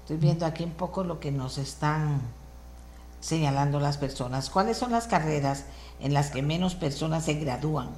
estoy 0.00 0.16
viendo 0.16 0.46
aquí 0.46 0.62
un 0.62 0.72
poco 0.72 1.02
lo 1.02 1.18
que 1.18 1.32
nos 1.32 1.58
están 1.58 2.20
señalando 3.20 3.80
las 3.80 3.98
personas. 3.98 4.48
¿Cuáles 4.48 4.76
son 4.76 4.92
las 4.92 5.06
carreras 5.06 5.66
en 5.98 6.14
las 6.14 6.30
que 6.30 6.42
menos 6.42 6.74
personas 6.74 7.24
se 7.24 7.34
gradúan? 7.34 7.90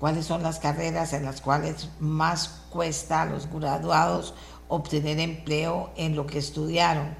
¿Cuáles 0.00 0.26
son 0.26 0.42
las 0.42 0.58
carreras 0.58 1.12
en 1.12 1.24
las 1.24 1.40
cuales 1.40 1.90
más 2.00 2.62
cuesta 2.70 3.22
a 3.22 3.26
los 3.26 3.50
graduados 3.50 4.34
obtener 4.68 5.20
empleo 5.20 5.90
en 5.96 6.16
lo 6.16 6.26
que 6.26 6.38
estudiaron? 6.38 7.14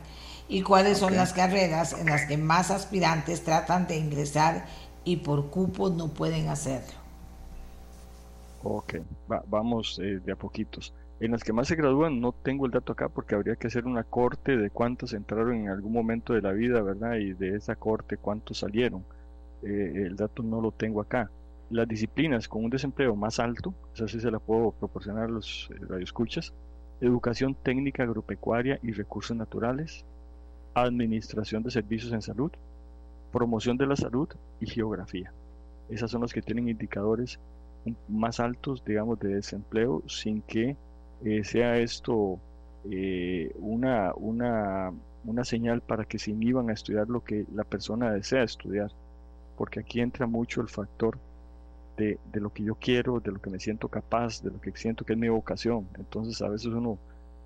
y 0.48 0.62
cuáles 0.62 0.98
son 0.98 1.16
las 1.16 1.32
carreras 1.32 1.92
en 1.94 2.06
las 2.06 2.26
que 2.26 2.36
más 2.36 2.70
aspirantes 2.70 3.44
tratan 3.44 3.86
de 3.86 3.96
ingresar 3.96 4.66
y 5.04 5.16
por 5.16 5.50
cupos 5.50 5.92
no 5.92 6.08
pueden 6.08 6.48
hacerlo. 6.48 6.98
Ok, 8.62 8.94
vamos 9.46 9.98
eh, 10.02 10.20
de 10.24 10.32
a 10.32 10.36
poquitos. 10.36 10.92
En 11.20 11.30
las 11.30 11.44
que 11.44 11.52
más 11.52 11.68
se 11.68 11.76
gradúan 11.76 12.20
no 12.20 12.32
tengo 12.32 12.66
el 12.66 12.72
dato 12.72 12.92
acá 12.92 13.08
porque 13.08 13.34
habría 13.34 13.54
que 13.54 13.68
hacer 13.68 13.86
una 13.86 14.02
corte 14.02 14.56
de 14.56 14.70
cuántos 14.70 15.12
entraron 15.12 15.54
en 15.54 15.68
algún 15.68 15.92
momento 15.92 16.34
de 16.34 16.42
la 16.42 16.52
vida, 16.52 16.82
¿verdad? 16.82 17.16
Y 17.16 17.34
de 17.34 17.56
esa 17.56 17.76
corte 17.76 18.16
cuántos 18.16 18.58
salieron. 18.58 19.04
Eh, 19.62 20.04
el 20.06 20.16
dato 20.16 20.42
no 20.42 20.60
lo 20.60 20.72
tengo 20.72 21.00
acá. 21.00 21.30
Las 21.70 21.88
disciplinas 21.88 22.48
con 22.48 22.64
un 22.64 22.70
desempleo 22.70 23.14
más 23.14 23.38
alto, 23.38 23.72
esa 23.94 24.08
sí 24.08 24.20
se 24.20 24.30
la 24.30 24.38
puedo 24.38 24.72
proporcionar 24.72 25.24
a 25.24 25.28
los 25.28 25.70
eh, 25.70 25.76
radioescuchas, 25.88 26.52
educación 27.00 27.54
técnica 27.54 28.02
agropecuaria 28.02 28.78
y 28.82 28.92
recursos 28.92 29.36
naturales, 29.36 30.04
administración 30.74 31.62
de 31.62 31.70
servicios 31.70 32.12
en 32.12 32.22
salud, 32.22 32.50
promoción 33.32 33.76
de 33.76 33.86
la 33.86 33.96
salud 33.96 34.28
y 34.60 34.66
geografía. 34.66 35.32
Esas 35.88 36.10
son 36.10 36.22
los 36.22 36.32
que 36.32 36.42
tienen 36.42 36.68
indicadores 36.68 37.38
más 38.08 38.40
altos, 38.40 38.84
digamos, 38.84 39.18
de 39.20 39.34
desempleo 39.34 40.02
sin 40.06 40.42
que 40.42 40.76
eh, 41.24 41.44
sea 41.44 41.78
esto 41.78 42.38
eh, 42.90 43.52
una, 43.56 44.12
una, 44.14 44.92
una 45.24 45.44
señal 45.44 45.80
para 45.80 46.04
que 46.04 46.18
se 46.18 46.30
inhiban 46.30 46.70
a 46.70 46.74
estudiar 46.74 47.08
lo 47.08 47.24
que 47.24 47.46
la 47.54 47.64
persona 47.64 48.12
desea 48.12 48.42
estudiar. 48.42 48.90
Porque 49.56 49.80
aquí 49.80 50.00
entra 50.00 50.26
mucho 50.26 50.60
el 50.60 50.68
factor 50.68 51.18
de, 51.96 52.18
de, 52.32 52.40
lo 52.40 52.52
que 52.52 52.64
yo 52.64 52.74
quiero, 52.74 53.20
de 53.20 53.32
lo 53.32 53.40
que 53.40 53.50
me 53.50 53.58
siento 53.58 53.88
capaz, 53.88 54.42
de 54.42 54.50
lo 54.50 54.60
que 54.60 54.72
siento 54.72 55.04
que 55.04 55.14
es 55.14 55.18
mi 55.18 55.28
vocación. 55.28 55.86
Entonces 55.98 56.42
a 56.42 56.48
veces 56.48 56.66
uno 56.66 56.98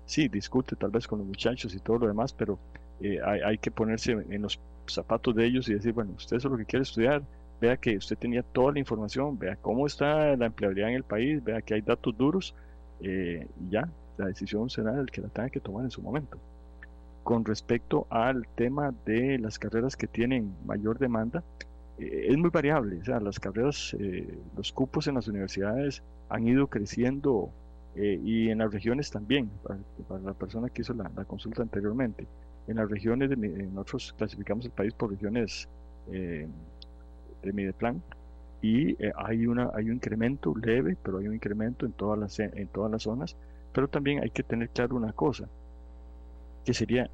sí 0.05 0.27
discute 0.27 0.75
tal 0.75 0.89
vez 0.89 1.07
con 1.07 1.19
los 1.19 1.27
muchachos 1.27 1.73
y 1.75 1.79
todo 1.79 1.99
lo 1.99 2.07
demás, 2.07 2.33
pero 2.33 2.57
eh, 2.99 3.19
hay, 3.23 3.57
que 3.59 3.69
ponerse 3.71 4.11
en 4.11 4.41
los 4.41 4.59
zapatos 4.87 5.35
de 5.35 5.45
ellos 5.45 5.69
y 5.69 5.73
decir, 5.73 5.93
bueno, 5.93 6.13
usted 6.17 6.37
es 6.37 6.43
lo 6.43 6.57
que 6.57 6.65
quiere 6.65 6.83
estudiar, 6.83 7.21
vea 7.61 7.77
que 7.77 7.95
usted 7.95 8.17
tenía 8.17 8.41
toda 8.41 8.73
la 8.73 8.79
información, 8.79 9.37
vea 9.37 9.55
cómo 9.55 9.85
está 9.85 10.35
la 10.35 10.47
empleabilidad 10.47 10.89
en 10.89 10.95
el 10.95 11.03
país, 11.03 11.43
vea 11.43 11.61
que 11.61 11.75
hay 11.75 11.81
datos 11.81 12.17
duros, 12.17 12.55
eh, 13.01 13.47
ya, 13.69 13.89
la 14.17 14.27
decisión 14.27 14.69
será 14.69 14.99
el 14.99 15.07
que 15.07 15.21
la 15.21 15.29
tenga 15.29 15.49
que 15.49 15.59
tomar 15.59 15.85
en 15.85 15.91
su 15.91 16.01
momento. 16.01 16.37
Con 17.23 17.45
respecto 17.45 18.07
al 18.09 18.47
tema 18.55 18.93
de 19.05 19.37
las 19.39 19.59
carreras 19.59 19.95
que 19.95 20.07
tienen 20.07 20.53
mayor 20.65 20.97
demanda, 20.97 21.43
eh, 21.97 22.27
es 22.29 22.37
muy 22.37 22.49
variable, 22.49 22.99
o 23.01 23.05
sea, 23.05 23.19
las 23.19 23.39
carreras, 23.39 23.95
los 24.55 24.71
cupos 24.71 25.07
en 25.07 25.15
las 25.15 25.27
universidades 25.27 26.01
han 26.29 26.47
ido 26.47 26.67
creciendo 26.67 27.49
y 27.95 28.49
en 28.49 28.59
las 28.59 28.71
regiones 28.71 29.11
también, 29.11 29.49
para, 29.63 30.21
la 30.21 30.33
persona 30.33 30.69
que 30.69 30.83
hizo 30.83 30.93
la 30.93 31.09
consulta 31.25 31.61
anteriormente 31.61 32.25
en 32.69 32.75
las 32.75 32.89
regiones, 32.89 33.29
de, 33.31 33.35
nosotros 33.35 34.13
clasificamos 34.15 34.65
el 34.65 34.71
país 34.71 34.93
por 34.93 35.09
regiones 35.09 35.67
eh, 36.11 36.47
de 37.41 37.53
Mideplan, 37.53 38.01
y 38.61 38.91
eh, 39.03 39.11
hay, 39.15 39.47
una, 39.47 39.71
hay 39.73 39.85
un 39.85 39.95
incremento 39.95 40.53
leve, 40.55 40.97
pero 41.01 41.19
hay 41.19 41.27
un 41.27 41.35
incremento 41.35 41.85
en 41.85 41.93
todas, 41.93 42.19
las, 42.19 42.39
en 42.39 42.67
todas 42.67 42.91
las 42.91 43.03
zonas, 43.03 43.35
pero 43.73 43.87
también 43.87 44.21
hay 44.21 44.29
que 44.29 44.43
tener 44.43 44.69
claro 44.69 44.95
una 44.95 45.13
cosa, 45.13 45.47
que 46.65 46.73
sería 46.73 47.09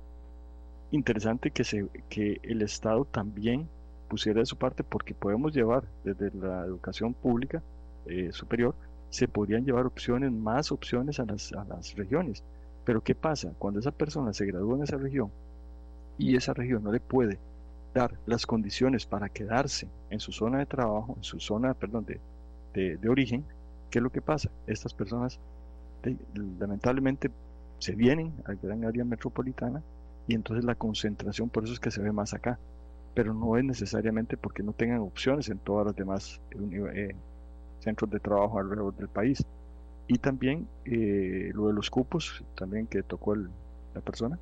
interesante 0.91 1.51
que, 1.51 1.63
se, 1.63 1.87
que 2.09 2.39
el 2.43 2.61
Estado 2.61 3.05
también 3.05 3.67
pusiera 4.07 4.39
de 4.39 4.45
su 4.45 4.57
parte, 4.57 4.83
porque 4.83 5.13
podemos 5.13 5.53
llevar 5.53 5.83
desde 6.03 6.31
la 6.37 6.65
educación 6.65 7.13
pública 7.13 7.61
eh, 8.05 8.29
superior, 8.31 8.75
se 9.09 9.27
podrían 9.27 9.65
llevar 9.65 9.85
opciones, 9.85 10.31
más 10.31 10.71
opciones 10.71 11.19
a 11.19 11.25
las, 11.25 11.53
a 11.53 11.63
las 11.65 11.95
regiones. 11.95 12.43
Pero 12.85 13.01
¿qué 13.01 13.15
pasa? 13.15 13.53
Cuando 13.57 13.79
esa 13.79 13.91
persona 13.91 14.33
se 14.33 14.45
gradúa 14.45 14.75
en 14.77 14.83
esa 14.83 14.97
región 14.97 15.31
y 16.17 16.35
esa 16.35 16.53
región 16.53 16.83
no 16.83 16.91
le 16.91 16.99
puede 16.99 17.39
dar 17.95 18.13
las 18.25 18.45
condiciones 18.45 19.05
para 19.05 19.29
quedarse 19.29 19.87
en 20.09 20.19
su 20.19 20.31
zona 20.31 20.59
de 20.59 20.65
trabajo, 20.65 21.15
en 21.17 21.23
su 21.23 21.39
zona, 21.39 21.73
perdón, 21.73 22.05
de, 22.05 22.97
de, 22.97 23.09
origen, 23.09 23.45
¿qué 23.89 23.99
es 23.99 24.03
lo 24.03 24.11
que 24.11 24.21
pasa? 24.21 24.51
Estas 24.67 24.93
personas 24.93 25.39
lamentablemente 26.59 27.31
se 27.79 27.95
vienen 27.95 28.33
a 28.43 28.49
la 28.49 28.59
gran 28.61 28.83
área 28.83 29.05
metropolitana 29.05 29.81
y 30.27 30.35
entonces 30.35 30.65
la 30.65 30.75
concentración, 30.75 31.49
por 31.49 31.63
eso 31.63 31.73
es 31.73 31.79
que 31.79 31.89
se 31.89 32.01
ve 32.01 32.11
más 32.11 32.33
acá, 32.33 32.59
pero 33.13 33.33
no 33.33 33.57
es 33.57 33.63
necesariamente 33.63 34.35
porque 34.35 34.61
no 34.61 34.73
tengan 34.73 34.99
opciones 34.99 35.47
en 35.47 35.57
todas 35.59 35.87
las 35.87 35.95
demás 35.95 36.41
eh, 36.93 37.15
centros 37.79 38.11
de 38.11 38.19
trabajo 38.19 38.59
alrededor 38.59 38.93
del 38.97 39.07
país. 39.07 39.43
Y 40.07 40.17
también 40.17 40.67
eh, 40.83 41.51
lo 41.53 41.67
de 41.67 41.73
los 41.73 41.89
cupos, 41.89 42.43
también 42.55 42.87
que 42.87 43.01
tocó 43.03 43.35
la 43.35 44.01
persona, 44.03 44.37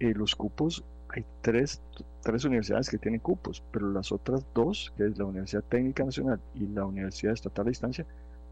eh, 0.00 0.14
los 0.14 0.34
cupos, 0.34 0.82
hay 1.10 1.24
tres, 1.40 1.80
tres 2.22 2.44
universidades 2.44 2.90
que 2.90 2.98
tienen 2.98 3.20
cupos, 3.20 3.62
pero 3.72 3.90
las 3.90 4.12
otras 4.12 4.44
dos, 4.54 4.92
que 4.96 5.06
es 5.06 5.18
la 5.18 5.24
Universidad 5.24 5.64
Técnica 5.64 6.04
Nacional 6.04 6.40
y 6.54 6.66
la 6.66 6.84
Universidad 6.84 7.32
Estatal 7.32 7.64
de 7.64 7.70
Distancia, 7.70 8.04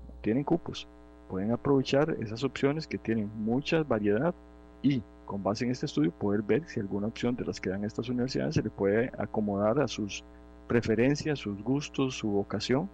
no 0.09 0.15
tienen 0.23 0.45
cupos. 0.45 0.89
Pueden 1.29 1.53
aprovechar 1.53 2.17
esas 2.21 2.45
opciones 2.45 2.87
que 2.87 2.99
tienen 2.99 3.31
mucha 3.37 3.83
variedad 3.83 4.35
y 4.83 5.03
con 5.27 5.43
base 5.43 5.65
en 5.65 5.73
este 5.73 5.87
estudio 5.87 6.13
poder 6.13 6.43
ver 6.43 6.67
si 6.69 6.81
alguna 6.81 7.09
opción 7.09 7.35
de 7.37 7.45
las 7.45 7.61
que 7.61 7.71
dan 7.71 7.85
estas 7.85 8.09
universidades 8.09 8.55
se 8.55 8.63
le 8.63 8.71
puede 8.71 9.11
acomodar 9.19 9.81
a 9.81 9.89
sus 9.89 10.25
preferencias, 10.69 11.41
sus 11.41 11.63
gustos, 11.63 12.17
su 12.17 12.29
vocación 12.29 12.89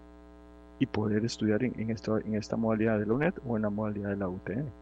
y 0.79 0.87
poder 0.87 1.25
estudiar 1.25 1.63
en, 1.63 1.91
esta, 1.91 2.19
en 2.25 2.35
esta 2.35 2.57
modalidad 2.57 2.99
de 2.99 3.07
la 3.07 3.15
UNED 3.15 3.35
o 3.47 3.57
en 3.57 3.63
la 3.63 3.71
modalidad 3.71 4.11
de 4.11 4.17
la 4.17 4.29
UTN. 4.29 4.82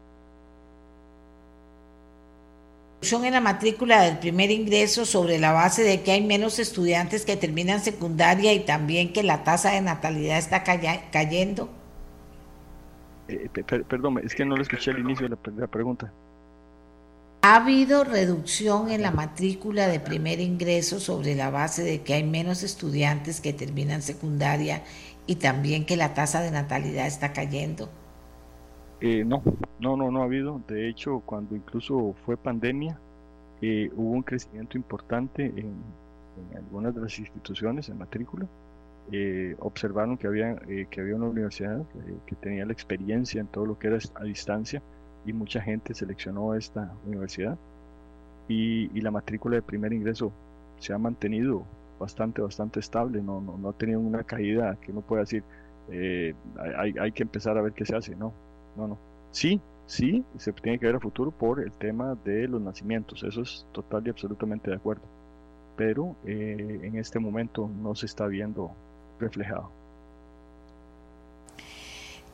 En 3.02 3.32
la 3.32 3.40
matrícula 3.40 4.02
del 4.02 4.18
primer 4.18 4.50
ingreso 4.50 5.04
sobre 5.04 5.38
la 5.38 5.52
base 5.52 5.82
de 5.82 6.02
que 6.02 6.12
hay 6.12 6.22
menos 6.22 6.58
estudiantes 6.58 7.24
que 7.24 7.36
terminan 7.36 7.80
secundaria 7.80 8.52
y 8.52 8.60
también 8.60 9.12
que 9.12 9.22
la 9.22 9.42
tasa 9.42 9.72
de 9.72 9.80
natalidad 9.80 10.38
está 10.38 10.62
cayendo. 10.62 11.70
Eh, 13.28 13.48
perdón, 13.88 14.20
es 14.22 14.34
que 14.34 14.44
no 14.44 14.56
lo 14.56 14.62
escuché 14.62 14.90
al 14.90 14.98
inicio 14.98 15.28
de 15.28 15.36
la, 15.56 15.66
pregunta. 15.66 16.12
¿Ha 17.42 17.56
habido 17.56 18.04
reducción 18.04 18.90
en 18.90 19.02
la 19.02 19.10
matrícula 19.10 19.88
de 19.88 19.98
primer 19.98 20.40
ingreso 20.40 21.00
sobre 21.00 21.34
la 21.34 21.50
base 21.50 21.82
de 21.82 22.02
que 22.02 22.14
hay 22.14 22.24
menos 22.24 22.62
estudiantes 22.62 23.40
que 23.40 23.52
terminan 23.52 24.02
secundaria 24.02 24.82
y 25.26 25.36
también 25.36 25.86
que 25.86 25.96
la 25.96 26.12
tasa 26.12 26.42
de 26.42 26.50
natalidad 26.50 27.06
está 27.06 27.32
cayendo? 27.32 27.88
Eh, 29.00 29.24
no, 29.24 29.42
no, 29.80 29.96
no, 29.96 30.10
no 30.10 30.22
ha 30.22 30.24
habido. 30.24 30.60
De 30.68 30.88
hecho, 30.88 31.22
cuando 31.24 31.56
incluso 31.56 32.14
fue 32.24 32.36
pandemia, 32.36 32.98
eh, 33.62 33.90
hubo 33.96 34.10
un 34.10 34.22
crecimiento 34.22 34.76
importante 34.76 35.46
en, 35.46 35.74
algunas 36.56 36.94
de 36.94 37.02
las 37.02 37.18
instituciones 37.18 37.88
en 37.88 37.98
matrícula. 37.98 38.46
Eh, 39.12 39.56
observaron 39.60 40.16
que 40.16 40.26
había, 40.26 40.56
que 40.90 41.00
había 41.00 41.16
una 41.16 41.26
universidad 41.26 41.82
que 42.26 42.36
tenía 42.36 42.64
la 42.64 42.72
experiencia 42.72 43.40
en 43.40 43.46
todo 43.48 43.66
lo 43.66 43.78
que 43.78 43.88
era 43.88 43.98
a 44.14 44.24
distancia 44.24 44.80
y 45.26 45.32
mucha 45.32 45.60
gente 45.60 45.94
seleccionó 45.94 46.54
esta 46.54 46.92
universidad. 47.06 47.58
Y, 48.48 48.90
y 48.96 49.00
la 49.00 49.10
matrícula 49.10 49.56
de 49.56 49.62
primer 49.62 49.92
ingreso 49.92 50.32
se 50.78 50.92
ha 50.92 50.98
mantenido 50.98 51.64
bastante, 52.00 52.40
bastante 52.40 52.80
estable, 52.80 53.22
no, 53.22 53.40
no, 53.40 53.58
no 53.58 53.68
ha 53.68 53.72
tenido 53.74 54.00
una 54.00 54.24
caída 54.24 54.76
que 54.80 54.90
uno 54.90 55.02
pueda 55.02 55.22
decir, 55.22 55.44
eh, 55.90 56.34
hay, 56.76 56.94
hay, 56.98 57.12
que 57.12 57.22
empezar 57.22 57.58
a 57.58 57.62
ver 57.62 57.74
qué 57.74 57.84
se 57.84 57.94
hace, 57.94 58.16
no, 58.16 58.32
no, 58.80 58.88
no. 58.88 58.98
Sí, 59.30 59.60
sí, 59.86 60.24
se 60.38 60.52
tiene 60.52 60.78
que 60.78 60.86
ver 60.86 60.96
a 60.96 61.00
futuro 61.00 61.30
por 61.30 61.60
el 61.60 61.72
tema 61.72 62.16
de 62.24 62.48
los 62.48 62.60
nacimientos, 62.60 63.22
eso 63.22 63.42
es 63.42 63.66
total 63.72 64.06
y 64.06 64.10
absolutamente 64.10 64.70
de 64.70 64.76
acuerdo, 64.76 65.02
pero 65.76 66.16
eh, 66.26 66.80
en 66.82 66.96
este 66.96 67.18
momento 67.18 67.70
no 67.82 67.94
se 67.94 68.06
está 68.06 68.26
viendo 68.26 68.72
reflejado. 69.18 69.70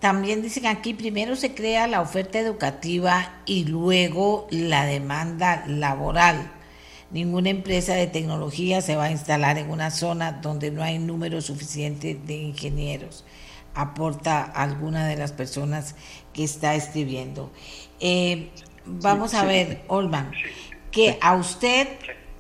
También 0.01 0.43
dicen 0.43 0.67
aquí, 0.67 0.93
primero 0.93 1.37
se 1.37 1.55
crea 1.55 1.87
la 1.87 2.03
oferta 2.03 2.39
educativa 2.39 3.41
y 3.47 3.65
luego 3.65 4.47
la 4.51 4.85
demanda 4.85 5.65
laboral. 5.67 6.53
Ninguna 7.11 7.51
empresa 7.51 7.95
de 7.95 8.07
tecnología 8.07 8.83
se 8.83 8.97
va 8.97 9.05
a 9.05 9.11
instalar 9.11 9.59
en 9.59 9.71
una 9.71 9.91
zona 9.91 10.33
donde 10.33 10.71
no 10.71 10.83
hay 10.83 10.99
número 10.99 11.41
suficiente 11.41 12.15
de 12.15 12.35
ingenieros, 12.35 13.25
aporta 13.77 14.43
alguna 14.43 15.07
de 15.07 15.17
las 15.17 15.33
personas 15.33 15.95
que 16.33 16.43
está 16.43 16.75
escribiendo. 16.75 17.51
Eh, 18.01 18.51
vamos 18.85 19.35
a 19.35 19.45
ver, 19.45 19.83
Olman, 19.89 20.33
que 20.91 21.19
a 21.21 21.37
usted, 21.37 21.87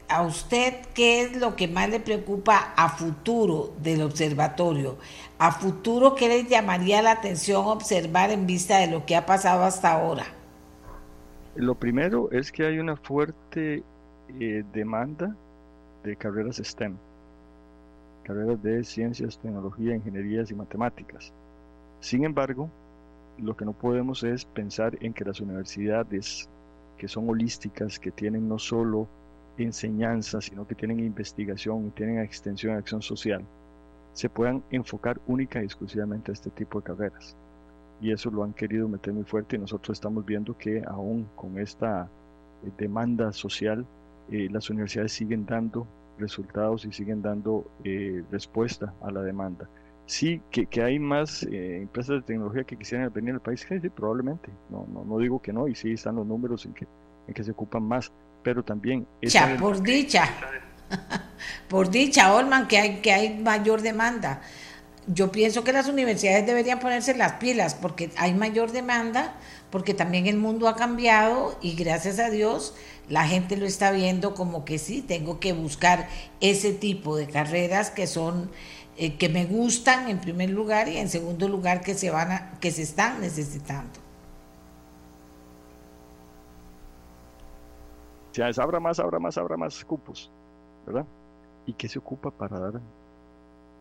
a 0.09 0.23
usted, 0.23 0.75
¿qué 0.95 1.23
es 1.23 1.37
lo 1.37 1.55
que 1.55 1.69
más 1.69 1.91
le 1.91 2.01
preocupa 2.01 2.73
a 2.77 2.89
futuro 2.89 3.75
del 3.83 4.03
observatorio? 4.03 4.97
A 5.39 5.53
futuro, 5.53 6.15
¿qué 6.15 6.29
le 6.29 6.45
llamaría 6.45 7.03
la 7.03 7.13
atención 7.13 7.67
observar 7.67 8.31
en 8.31 8.47
vista 8.47 8.79
de 8.79 8.89
lo 8.89 9.05
que 9.05 9.15
ha 9.15 9.27
pasado 9.27 9.65
hasta 9.65 9.93
ahora? 9.93 10.25
Lo 11.55 11.75
primero 11.75 12.31
es 12.33 12.51
que 12.51 12.67
hay 12.67 12.79
una 12.79 12.97
fuerte 12.97 13.83
eh, 14.41 14.65
demanda 14.73 15.35
de 16.03 16.17
carreras 16.17 16.57
STEM, 16.57 16.97
carreras 18.27 18.61
de 18.61 18.83
ciencias, 18.83 19.39
tecnología, 19.39 19.95
ingenierías 19.95 20.51
y 20.51 20.55
matemáticas. 20.55 21.33
Sin 22.01 22.25
embargo, 22.25 22.69
lo 23.39 23.57
que 23.57 23.65
no 23.65 23.73
podemos 23.73 24.25
es 24.25 24.45
pensar 24.45 24.99
en 25.01 25.13
que 25.13 25.25
las 25.25 25.41
universidades 25.41 26.49
que 26.99 27.07
son 27.07 27.29
holísticas, 27.29 28.01
que 28.01 28.11
tienen 28.11 28.49
no 28.49 28.59
solo 28.59 29.07
enseñanza, 29.59 30.41
sino 30.41 30.67
que 30.67 30.75
tienen 30.75 30.99
investigación 30.99 31.87
y 31.87 31.91
tienen 31.91 32.19
extensión 32.19 32.75
y 32.75 32.79
acción 32.79 33.01
social, 33.01 33.45
se 34.13 34.29
puedan 34.29 34.61
enfocar 34.73 35.21
única 35.29 35.63
y 35.63 35.67
exclusivamente 35.67 36.33
a 36.33 36.35
este 36.35 36.51
tipo 36.51 36.81
de 36.81 36.87
carreras. 36.87 37.37
Y 38.01 38.11
eso 38.11 38.29
lo 38.31 38.43
han 38.43 38.55
querido 38.55 38.89
meter 38.89 39.15
muy 39.15 39.25
fuerte 39.25 39.55
y 39.55 39.61
nosotros 39.61 39.97
estamos 39.97 40.27
viendo 40.27 40.59
que 40.59 40.83
aún 40.85 41.29
con 41.37 41.61
esta 41.61 42.09
eh, 42.65 42.71
demanda 42.77 43.33
social 43.33 43.87
eh, 44.33 44.49
las 44.51 44.69
universidades 44.69 45.13
siguen 45.13 45.47
dando 45.47 45.87
resultados 46.19 46.85
y 46.85 46.93
siguen 46.93 47.23
dando 47.23 47.71
eh, 47.85 48.23
respuesta 48.31 48.95
a 49.03 49.11
la 49.11 49.23
demanda. 49.23 49.69
Sí, 50.07 50.41
que, 50.51 50.67
que 50.67 50.83
hay 50.83 50.99
más 50.99 51.43
eh, 51.43 51.79
empresas 51.83 52.17
de 52.17 52.23
tecnología 52.23 52.65
que 52.65 52.77
quisieran 52.77 53.13
venir 53.13 53.35
al 53.35 53.41
país, 53.41 53.67
sí, 53.69 53.89
probablemente. 53.89 54.51
No, 54.71 54.87
no, 54.93 55.05
no 55.05 55.19
digo 55.19 55.43
que 55.43 55.53
no, 55.53 55.67
y 55.67 55.75
sí 55.75 55.93
están 55.93 56.17
los 56.17 56.27
números 56.27 56.65
en 56.65 56.75
que, 56.75 56.87
en 57.27 57.35
que 57.35 57.43
se 57.43 57.51
ocupan 57.51 57.83
más, 57.83 58.13
pero 58.43 58.63
también... 58.63 59.07
Por 59.59 59.83
dicha, 59.83 60.29
por 61.69 61.91
dicha, 61.91 62.33
Olman, 62.35 62.69
que 62.69 62.79
hay, 62.79 62.97
que 63.01 63.13
hay 63.13 63.37
mayor 63.39 63.83
demanda. 63.83 64.41
Yo 65.09 65.31
pienso 65.33 65.65
que 65.65 65.73
las 65.73 65.89
universidades 65.89 66.47
deberían 66.47 66.79
ponerse 66.79 67.15
las 67.15 67.35
pilas 67.35 67.75
porque 67.75 68.11
hay 68.17 68.35
mayor 68.35 68.73
demanda, 68.73 69.35
porque 69.77 69.93
también 69.93 70.27
el 70.27 70.39
mundo 70.39 70.69
ha 70.69 70.75
cambiado 70.75 71.55
y 71.61 71.75
gracias 71.75 72.19
a 72.19 72.31
Dios 72.31 72.75
la 73.11 73.29
gente 73.29 73.59
lo 73.59 73.67
está 73.67 73.91
viendo 73.91 74.33
como 74.33 74.65
que 74.65 74.79
sí, 74.79 75.03
tengo 75.03 75.39
que 75.39 75.53
buscar 75.53 76.09
ese 76.41 76.73
tipo 76.73 77.15
de 77.15 77.27
carreras 77.27 77.91
que 77.91 78.07
son 78.07 78.51
eh, 78.97 79.19
que 79.19 79.29
me 79.29 79.45
gustan 79.45 80.09
en 80.09 80.19
primer 80.19 80.49
lugar 80.49 80.89
y 80.89 80.97
en 80.97 81.11
segundo 81.11 81.47
lugar 81.47 81.83
que 81.83 81.93
se 81.93 82.11
van 82.11 82.33
a, 82.33 82.59
que 82.59 82.71
se 82.71 82.81
están 82.81 83.21
necesitando. 83.21 84.01
Ya 88.33 88.49
es 88.49 88.59
abra 88.59 88.81
más, 88.81 88.99
abra 88.99 89.19
más, 89.19 89.37
abra 89.37 89.59
más 89.59 89.85
cupos, 89.85 90.31
¿verdad? 90.87 91.05
¿Y 91.67 91.75
qué 91.75 91.87
se 91.87 91.99
ocupa 91.99 92.31
para 92.31 92.59
dar 92.59 92.81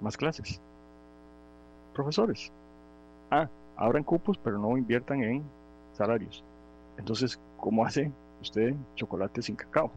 más 0.01 0.17
clases? 0.17 0.59
Profesores. 1.93 2.51
Ah, 3.31 3.47
abran 3.77 4.03
cupos, 4.03 4.37
pero 4.37 4.59
no 4.59 4.77
inviertan 4.77 5.23
en 5.23 5.54
salarios. 5.97 6.43
Entonces, 6.97 7.39
¿cómo 7.57 7.85
hace 7.85 8.11
usted 8.45 8.73
chocolate 8.95 9.41
sin 9.41 9.55
cacao. 9.55 9.91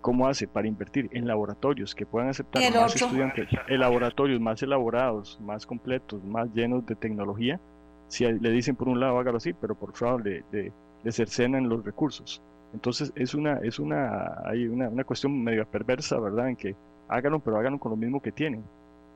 ¿Cómo 0.00 0.28
hace 0.28 0.46
para 0.46 0.68
invertir 0.68 1.08
en 1.12 1.26
laboratorios 1.26 1.94
que 1.94 2.06
puedan 2.06 2.28
aceptar 2.28 2.62
más 2.72 2.94
estudiantes, 2.94 3.48
en 3.66 3.80
laboratorios 3.80 4.40
más 4.40 4.62
elaborados, 4.62 5.38
más 5.40 5.66
completos, 5.66 6.22
más 6.24 6.48
llenos 6.54 6.86
de 6.86 6.94
tecnología? 6.94 7.60
Si 8.06 8.24
le 8.24 8.50
dicen 8.50 8.76
por 8.76 8.88
un 8.88 9.00
lado 9.00 9.18
hágalo 9.18 9.38
así, 9.38 9.52
pero 9.52 9.74
por 9.74 9.90
otro 9.90 10.06
lado 10.06 10.18
le, 10.20 10.44
le, 10.52 11.12
cercenan 11.12 11.68
los 11.68 11.84
recursos. 11.84 12.40
Entonces 12.72 13.12
es 13.16 13.34
una, 13.34 13.58
es 13.58 13.78
una, 13.78 14.40
hay 14.44 14.66
una, 14.66 14.88
una 14.88 15.04
cuestión 15.04 15.42
medio 15.42 15.66
perversa, 15.66 16.18
¿verdad? 16.20 16.48
En 16.48 16.56
que 16.56 16.76
háganlo, 17.08 17.40
pero 17.40 17.58
háganlo 17.58 17.78
con 17.78 17.90
lo 17.90 17.96
mismo 17.96 18.22
que 18.22 18.30
tienen. 18.32 18.62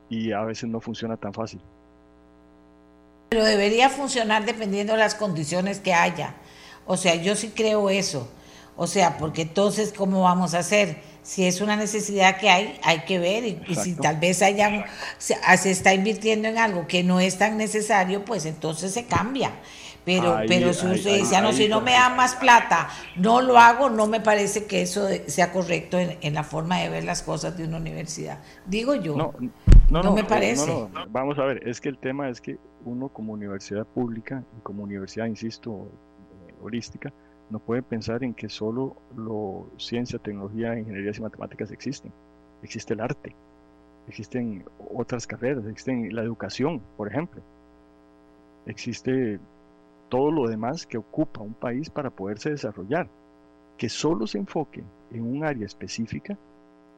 y 0.09 0.33
a 0.33 0.43
veces 0.45 0.69
no 0.69 0.81
funciona 0.81 1.17
tan 1.17 1.33
fácil. 1.33 1.61
Pero 3.33 3.47
debería 3.47 3.89
funcionar 3.89 4.45
dependiendo 4.45 4.93
de 4.93 4.99
las 4.99 5.15
condiciones 5.15 5.81
que 5.81 5.95
haya. 5.95 6.35
O 6.85 6.99
sea, 6.99 7.15
yo 7.15 7.35
sí 7.35 7.51
creo 7.57 7.89
eso. 7.89 8.29
O 8.77 8.87
sea, 8.87 9.17
porque 9.17 9.41
entonces, 9.41 9.95
¿cómo 9.97 10.21
vamos 10.21 10.53
a 10.53 10.59
hacer? 10.59 10.99
Si 11.23 11.47
es 11.47 11.63
una 11.63 11.75
necesidad 11.77 12.37
que 12.37 12.51
hay, 12.51 12.79
hay 12.83 13.07
que 13.07 13.19
ver. 13.19 13.45
Y, 13.47 13.75
si 13.75 13.95
tal 13.95 14.19
vez 14.19 14.43
haya, 14.43 14.85
se, 15.17 15.39
se, 15.57 15.71
está 15.71 15.95
invirtiendo 15.95 16.47
en 16.47 16.59
algo 16.59 16.87
que 16.87 17.03
no 17.03 17.21
es 17.21 17.39
tan 17.39 17.57
necesario, 17.57 18.23
pues 18.23 18.45
entonces 18.45 18.93
se 18.93 19.07
cambia. 19.07 19.53
Pero, 20.05 20.37
ahí, 20.37 20.47
pero 20.47 20.75
si 20.75 20.87
usted 20.87 21.21
decía, 21.21 21.41
no, 21.41 21.55
si 21.55 21.69
no 21.69 21.81
me 21.81 21.93
da 21.93 22.11
más 22.11 22.35
plata, 22.35 22.91
no 23.17 23.41
lo 23.41 23.57
hago, 23.57 23.89
no 23.89 24.09
me 24.09 24.21
parece 24.21 24.67
que 24.67 24.83
eso 24.83 25.09
sea 25.27 25.53
correcto 25.53 25.99
en, 25.99 26.19
en, 26.21 26.35
la 26.35 26.45
forma 26.45 26.81
de 26.81 26.91
ver 26.91 27.05
las 27.05 27.23
cosas 27.23 27.57
de 27.57 27.65
una 27.65 27.79
universidad. 27.79 28.41
Digo 28.67 28.95
yo. 28.95 29.17
No, 29.17 29.33
no, 29.89 30.03
no 30.03 30.13
me 30.13 30.25
parece. 30.25 30.67
No, 30.67 30.91
Vamos 31.09 31.39
a 31.39 31.45
ver, 31.45 31.67
es 31.67 31.81
que 31.81 31.89
el 31.89 31.99
tema 31.99 32.29
es 32.29 32.41
que 32.41 32.59
uno 32.85 33.09
como 33.09 33.33
universidad 33.33 33.87
pública 33.87 34.45
y 34.59 34.61
como 34.63 34.83
universidad, 34.83 35.27
insisto, 35.27 35.89
holística, 36.63 37.13
no 37.51 37.59
puede 37.59 37.83
pensar 37.83 38.25
en 38.25 38.35
que 38.35 38.49
solo 38.49 38.97
lo, 39.17 39.67
ciencia, 39.77 40.19
tecnología, 40.19 40.79
ingenierías 40.79 41.19
y 41.19 41.23
matemáticas 41.23 41.71
existen. 41.71 42.13
Existe 42.63 42.95
el 42.95 43.01
arte, 43.01 43.35
existen 44.09 44.65
otras 44.95 45.27
carreras, 45.27 45.67
existen 45.67 46.15
la 46.15 46.23
educación, 46.23 46.81
por 46.97 47.09
ejemplo. 47.09 47.43
Existe 48.67 49.41
todo 50.09 50.31
lo 50.31 50.49
demás 50.49 50.87
que 50.87 50.99
ocupa 50.99 51.41
un 51.41 51.55
país 51.55 51.91
para 51.91 52.11
poderse 52.11 52.51
desarrollar. 52.51 53.09
Que 53.77 53.89
solo 53.89 54.27
se 54.27 54.39
enfoque 54.39 54.85
en 55.11 55.23
un 55.23 55.45
área 55.45 55.67
específica 55.67 56.39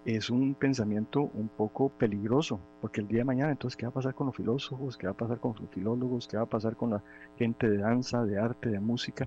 es 0.04 0.28
un 0.30 0.54
pensamiento 0.54 1.30
un 1.34 1.48
poco 1.48 1.88
peligroso, 1.88 2.60
porque 2.80 3.00
el 3.00 3.08
día 3.08 3.18
de 3.18 3.24
mañana 3.24 3.52
entonces, 3.52 3.76
¿qué 3.76 3.86
va 3.86 3.90
a 3.90 3.94
pasar 3.94 4.14
con 4.14 4.26
los 4.26 4.36
filósofos? 4.36 4.96
¿Qué 4.96 5.06
va 5.06 5.12
a 5.12 5.16
pasar 5.16 5.38
con 5.38 5.54
los 5.58 5.70
filólogos? 5.70 6.28
¿Qué 6.28 6.36
va 6.36 6.42
a 6.42 6.46
pasar 6.46 6.76
con 6.76 6.90
la 6.90 7.02
gente 7.38 7.68
de 7.68 7.78
danza, 7.78 8.24
de 8.24 8.38
arte, 8.38 8.68
de 8.68 8.80
música? 8.80 9.26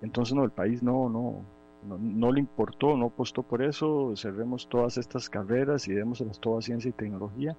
Entonces, 0.00 0.34
no, 0.34 0.44
el 0.44 0.50
país 0.50 0.82
no, 0.82 1.08
no, 1.08 1.42
no, 1.88 1.98
no 1.98 2.32
le 2.32 2.40
importó, 2.40 2.96
no 2.96 3.06
apostó 3.06 3.42
por 3.42 3.62
eso, 3.62 4.14
cerremos 4.16 4.68
todas 4.68 4.96
estas 4.98 5.28
carreras 5.28 5.88
y 5.88 5.94
démoselas 5.94 6.40
toda 6.40 6.62
ciencia 6.62 6.88
y 6.88 6.92
tecnología. 6.92 7.56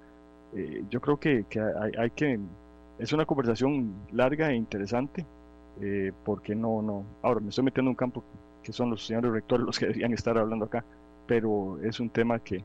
Eh, 0.56 0.84
yo 0.89 1.02
creo 1.02 1.17
que, 1.19 1.45
que 1.49 1.60
hay, 1.60 1.91
hay, 1.97 2.10
que, 2.12 2.39
es 2.99 3.12
una 3.12 3.26
conversación 3.26 3.93
larga 4.12 4.52
e 4.52 4.56
interesante, 4.56 5.26
eh, 5.82 6.12
porque 6.23 6.56
no, 6.56 6.82
no, 6.82 7.04
ahora 7.21 7.41
me 7.41 7.49
estoy 7.49 7.65
metiendo 7.65 7.89
en 7.89 7.93
un 7.93 7.95
campo 7.95 8.23
que 8.62 8.71
son 8.71 8.89
los 8.91 9.06
señores 9.06 9.32
rectores 9.32 9.65
los 9.65 9.78
que 9.78 9.88
deberían 9.88 10.13
estar 10.13 10.38
hablando 10.38 10.65
acá, 10.65 10.86
pero 11.26 11.80
es 11.84 12.00
un 12.00 12.10
tema 12.10 12.40
que, 12.40 12.64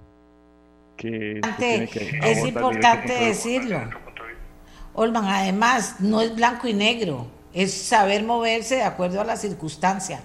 que, 0.96 1.40
tiene 1.58 1.88
que 1.88 2.20
es 2.22 2.44
importante 2.44 3.12
decirlo. 3.12 3.80
Olman, 4.94 5.26
además, 5.26 5.96
no 6.00 6.20
es 6.20 6.34
blanco 6.34 6.66
y 6.66 6.74
negro, 6.74 7.26
es 7.52 7.72
saber 7.72 8.24
moverse 8.24 8.76
de 8.76 8.82
acuerdo 8.82 9.20
a 9.20 9.24
la 9.24 9.36
circunstancia. 9.36 10.20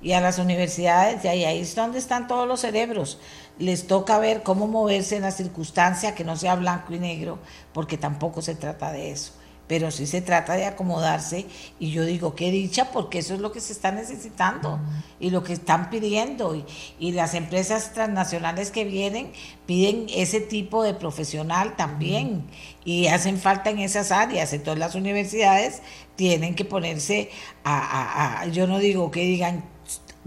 Y 0.00 0.12
a 0.12 0.20
las 0.20 0.38
universidades, 0.38 1.24
y 1.24 1.28
ahí, 1.28 1.44
ahí 1.44 1.60
es 1.60 1.74
donde 1.74 1.98
están 1.98 2.28
todos 2.28 2.46
los 2.46 2.60
cerebros. 2.60 3.18
Les 3.58 3.88
toca 3.88 4.20
ver 4.20 4.44
cómo 4.44 4.68
moverse 4.68 5.16
en 5.16 5.22
la 5.22 5.32
circunstancia 5.32 6.14
que 6.14 6.22
no 6.22 6.36
sea 6.36 6.54
blanco 6.54 6.94
y 6.94 7.00
negro, 7.00 7.40
porque 7.72 7.98
tampoco 7.98 8.40
se 8.40 8.54
trata 8.54 8.92
de 8.92 9.10
eso 9.10 9.37
pero 9.68 9.90
sí 9.90 10.06
se 10.06 10.22
trata 10.22 10.54
de 10.54 10.64
acomodarse 10.64 11.46
y 11.78 11.90
yo 11.90 12.04
digo, 12.04 12.34
qué 12.34 12.50
dicha, 12.50 12.90
porque 12.90 13.18
eso 13.18 13.34
es 13.34 13.40
lo 13.40 13.52
que 13.52 13.60
se 13.60 13.74
está 13.74 13.92
necesitando 13.92 14.80
y 15.20 15.28
lo 15.28 15.44
que 15.44 15.52
están 15.52 15.90
pidiendo. 15.90 16.54
Y, 16.56 16.64
y, 16.98 17.12
las 17.12 17.34
empresas 17.34 17.92
transnacionales 17.92 18.70
que 18.70 18.84
vienen 18.84 19.30
piden 19.66 20.06
ese 20.08 20.40
tipo 20.40 20.82
de 20.82 20.94
profesional 20.94 21.76
también 21.76 22.46
y 22.84 23.08
hacen 23.08 23.38
falta 23.38 23.68
en 23.68 23.80
esas 23.80 24.10
áreas. 24.10 24.54
Entonces 24.54 24.78
las 24.78 24.94
universidades 24.94 25.82
tienen 26.16 26.54
que 26.54 26.64
ponerse 26.64 27.30
a, 27.62 27.78
a, 27.78 28.40
a 28.40 28.46
yo 28.46 28.66
no 28.66 28.78
digo 28.78 29.10
que 29.10 29.20
digan, 29.20 29.64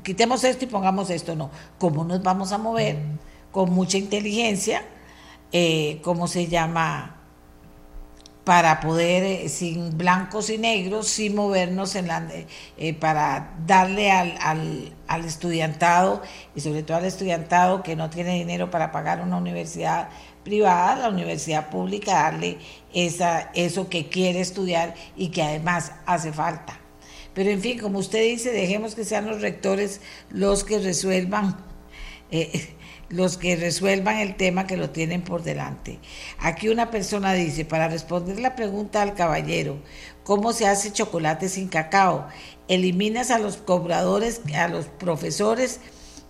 quitemos 0.04 0.44
esto 0.44 0.66
y 0.66 0.68
pongamos 0.68 1.10
esto, 1.10 1.36
no, 1.36 1.50
¿cómo 1.80 2.04
nos 2.04 2.22
vamos 2.22 2.52
a 2.52 2.60
mover? 2.60 2.98
Con 3.52 3.72
mucha 3.72 3.98
inteligencia, 3.98 4.86
eh, 5.52 6.00
¿cómo 6.04 6.28
se 6.28 6.48
llama? 6.48 7.21
Para 8.44 8.80
poder, 8.80 9.24
eh, 9.24 9.50
sin 9.50 9.98
blancos 9.98 10.50
y 10.50 10.58
negros, 10.58 11.08
sin 11.08 11.36
movernos 11.36 11.96
en 11.96 12.08
la, 12.08 12.28
eh, 12.78 12.94
para 12.94 13.54
darle 13.66 14.12
al, 14.12 14.36
al, 14.42 14.94
al, 15.08 15.26
estudiantado, 15.26 16.22
y 16.56 16.62
sobre 16.62 16.84
todo 16.84 16.98
al 16.98 17.06
estudiantado 17.06 17.84
que 17.84 17.96
no 17.96 18.10
tiene 18.10 18.36
dinero 18.36 18.72
para 18.72 18.92
pagar 18.92 19.22
una 19.22 19.38
universidad 19.38 20.10
privada, 20.44 20.96
la 20.96 21.10
universidad 21.10 21.70
pública, 21.70 22.14
darle 22.14 22.58
esa, 22.94 23.52
eso 23.54 23.90
que 23.90 24.10
quiere 24.10 24.42
estudiar 24.42 24.96
y 25.16 25.30
que 25.30 25.44
además 25.44 25.92
hace 26.06 26.34
falta. 26.34 26.80
Pero 27.34 27.50
en 27.50 27.62
fin, 27.62 27.80
como 27.80 28.00
usted 28.00 28.24
dice, 28.24 28.52
dejemos 28.52 28.96
que 28.96 29.06
sean 29.06 29.28
los 29.28 29.42
rectores 29.42 30.02
los 30.30 30.64
que 30.64 30.80
resuelvan. 30.80 31.58
Eh, 32.32 32.76
los 33.12 33.38
que 33.38 33.56
resuelvan 33.56 34.18
el 34.18 34.36
tema 34.36 34.68
que 34.68 34.78
lo 34.78 34.90
tienen 34.90 35.22
por 35.22 35.44
delante. 35.44 36.00
Aquí 36.40 36.70
una 36.70 36.90
persona 36.90 37.34
dice, 37.34 37.66
para 37.66 37.88
responder 37.88 38.40
la 38.40 38.56
pregunta 38.56 39.02
al 39.02 39.14
caballero, 39.14 39.78
¿cómo 40.24 40.54
se 40.54 40.68
hace 40.68 40.92
chocolate 40.92 41.50
sin 41.50 41.68
cacao? 41.68 42.28
Eliminas 42.68 43.32
a 43.32 43.40
los 43.40 43.58
cobradores, 43.58 44.42
a 44.56 44.68
los 44.68 44.86
profesores 44.86 45.80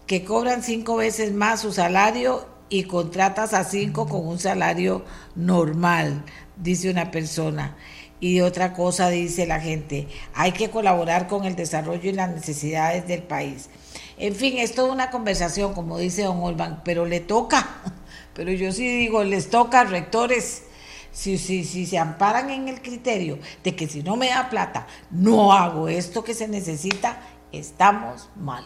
que 0.07 0.23
cobran 0.25 0.63
cinco 0.63 0.97
veces 0.97 1.33
más 1.33 1.61
su 1.61 1.71
salario 1.71 2.45
y 2.69 2.83
contratas 2.83 3.53
a 3.53 3.63
cinco 3.63 4.07
con 4.07 4.25
un 4.27 4.39
salario 4.39 5.05
normal, 5.35 6.23
dice 6.57 6.89
una 6.89 7.11
persona. 7.11 7.77
Y 8.19 8.41
otra 8.41 8.73
cosa 8.73 9.09
dice 9.09 9.45
la 9.45 9.59
gente, 9.59 10.07
hay 10.33 10.51
que 10.51 10.69
colaborar 10.69 11.27
con 11.27 11.45
el 11.45 11.55
desarrollo 11.55 12.09
y 12.09 12.13
las 12.13 12.29
necesidades 12.29 13.07
del 13.07 13.23
país. 13.23 13.69
En 14.17 14.35
fin, 14.35 14.57
es 14.57 14.75
toda 14.75 14.91
una 14.91 15.09
conversación, 15.09 15.73
como 15.73 15.97
dice 15.97 16.23
don 16.23 16.41
Olban, 16.41 16.81
pero 16.83 17.05
le 17.05 17.19
toca, 17.19 17.81
pero 18.33 18.51
yo 18.51 18.71
sí 18.71 18.87
digo, 18.87 19.23
les 19.23 19.49
toca, 19.49 19.83
rectores, 19.83 20.63
si, 21.11 21.37
si, 21.37 21.63
si 21.63 21.85
se 21.85 21.97
amparan 21.97 22.49
en 22.49 22.69
el 22.69 22.81
criterio 22.81 23.39
de 23.63 23.75
que 23.75 23.87
si 23.87 24.03
no 24.03 24.15
me 24.15 24.29
da 24.29 24.49
plata, 24.49 24.87
no 25.09 25.53
hago 25.53 25.87
esto 25.87 26.23
que 26.23 26.33
se 26.33 26.47
necesita, 26.47 27.21
estamos 27.51 28.29
mal. 28.35 28.65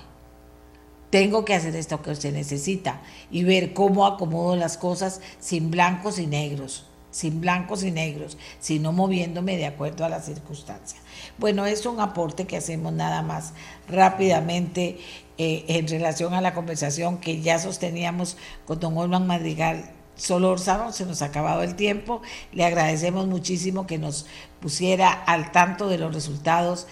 Tengo 1.10 1.46
que 1.46 1.54
hacer 1.54 1.76
esto 1.76 2.02
que 2.02 2.16
se 2.16 2.32
necesita 2.32 3.02
y 3.32 3.44
ver 3.44 3.74
cómo 3.74 4.06
acomodo 4.06 4.56
las 4.56 4.78
cosas 4.78 5.22
sin 5.40 5.72
blancos 5.72 6.20
y 6.20 6.28
negros, 6.28 6.88
sin 7.10 7.40
blancos 7.40 7.84
y 7.84 7.92
negros, 7.92 8.38
sino 8.60 8.92
moviéndome 8.92 9.56
de 9.56 9.66
acuerdo 9.66 10.04
a 10.04 10.10
la 10.10 10.22
circunstancia. 10.22 11.00
Bueno, 11.38 11.66
es 11.66 11.86
un 11.86 12.02
aporte 12.02 12.46
que 12.46 12.58
hacemos 12.58 12.92
nada 12.92 13.22
más 13.22 13.54
rápidamente 13.88 14.98
eh, 15.38 15.66
en 15.68 15.88
relación 15.88 16.34
a 16.34 16.42
la 16.42 16.54
conversación 16.54 17.18
que 17.18 17.42
ya 17.42 17.60
sosteníamos 17.60 18.38
con 18.66 18.80
don 18.80 18.98
Olman 18.98 19.28
Madrigal 19.28 19.92
Solórzano, 20.16 20.94
se 20.94 21.06
nos 21.06 21.22
ha 21.22 21.26
acabado 21.26 21.62
el 21.62 21.76
tiempo. 21.76 22.22
Le 22.54 22.66
agradecemos 22.66 23.28
muchísimo 23.28 23.86
que 23.86 23.98
nos 23.98 24.28
pusiera 24.62 25.12
al 25.12 25.52
tanto 25.52 25.90
de 25.90 25.98
los 25.98 26.14
resultados 26.14 26.88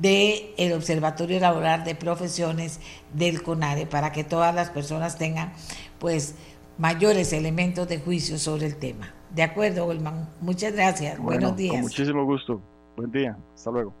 del 0.00 0.50
el 0.58 0.72
Observatorio 0.72 1.40
Laboral 1.40 1.84
de 1.84 1.94
Profesiones 1.94 2.80
del 3.14 3.42
CONARE 3.42 3.86
para 3.86 4.12
que 4.12 4.24
todas 4.24 4.54
las 4.54 4.70
personas 4.70 5.16
tengan 5.16 5.52
pues 5.98 6.34
mayores 6.76 7.32
elementos 7.32 7.88
de 7.88 7.98
juicio 7.98 8.38
sobre 8.38 8.66
el 8.66 8.76
tema. 8.76 9.14
De 9.30 9.42
acuerdo, 9.42 9.86
Olman. 9.86 10.28
Muchas 10.40 10.74
gracias. 10.74 11.18
Bueno, 11.18 11.40
Buenos 11.40 11.56
días. 11.56 11.72
Con 11.72 11.82
muchísimo 11.82 12.24
gusto. 12.24 12.60
Buen 12.96 13.10
día. 13.10 13.36
Hasta 13.54 13.70
luego. 13.70 13.94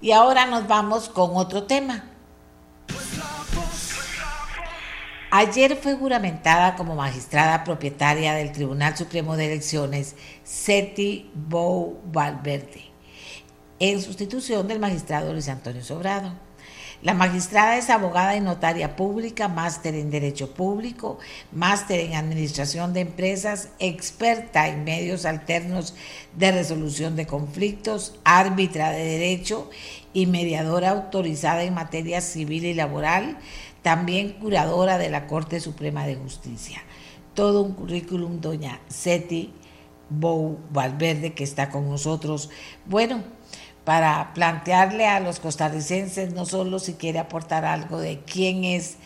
Y 0.00 0.12
ahora 0.12 0.46
nos 0.46 0.68
vamos 0.68 1.08
con 1.08 1.30
otro 1.34 1.64
tema. 1.64 2.04
Ayer 5.38 5.76
fue 5.76 5.94
juramentada 5.96 6.76
como 6.76 6.94
magistrada 6.94 7.62
propietaria 7.62 8.32
del 8.32 8.52
Tribunal 8.52 8.96
Supremo 8.96 9.36
de 9.36 9.44
Elecciones 9.44 10.14
Seti 10.44 11.30
Bou 11.34 12.00
Valverde, 12.06 12.84
en 13.78 14.00
sustitución 14.00 14.66
del 14.66 14.78
magistrado 14.78 15.34
Luis 15.34 15.50
Antonio 15.50 15.84
Sobrado. 15.84 16.32
La 17.02 17.12
magistrada 17.12 17.76
es 17.76 17.90
abogada 17.90 18.34
y 18.34 18.40
notaria 18.40 18.96
pública, 18.96 19.46
máster 19.46 19.94
en 19.94 20.10
Derecho 20.10 20.54
Público, 20.54 21.18
máster 21.52 22.00
en 22.00 22.14
Administración 22.14 22.94
de 22.94 23.00
Empresas, 23.00 23.68
experta 23.78 24.68
en 24.68 24.84
medios 24.84 25.26
alternos 25.26 25.94
de 26.34 26.50
resolución 26.52 27.14
de 27.14 27.26
conflictos, 27.26 28.18
árbitra 28.24 28.88
de 28.88 29.04
derecho 29.04 29.68
y 30.16 30.24
mediadora 30.24 30.92
autorizada 30.92 31.62
en 31.62 31.74
materia 31.74 32.22
civil 32.22 32.64
y 32.64 32.72
laboral, 32.72 33.36
también 33.82 34.32
curadora 34.40 34.96
de 34.96 35.10
la 35.10 35.26
Corte 35.26 35.60
Suprema 35.60 36.06
de 36.06 36.16
Justicia. 36.16 36.82
Todo 37.34 37.60
un 37.60 37.74
currículum, 37.74 38.40
doña 38.40 38.80
Seti 38.88 39.52
Bou 40.08 40.58
Valverde, 40.70 41.34
que 41.34 41.44
está 41.44 41.68
con 41.68 41.90
nosotros. 41.90 42.48
Bueno, 42.86 43.22
para 43.84 44.32
plantearle 44.32 45.06
a 45.06 45.20
los 45.20 45.38
costarricenses 45.38 46.32
no 46.32 46.46
solo 46.46 46.78
si 46.78 46.94
quiere 46.94 47.18
aportar 47.18 47.66
algo 47.66 48.00
de 48.00 48.20
quién 48.20 48.64
es 48.64 48.96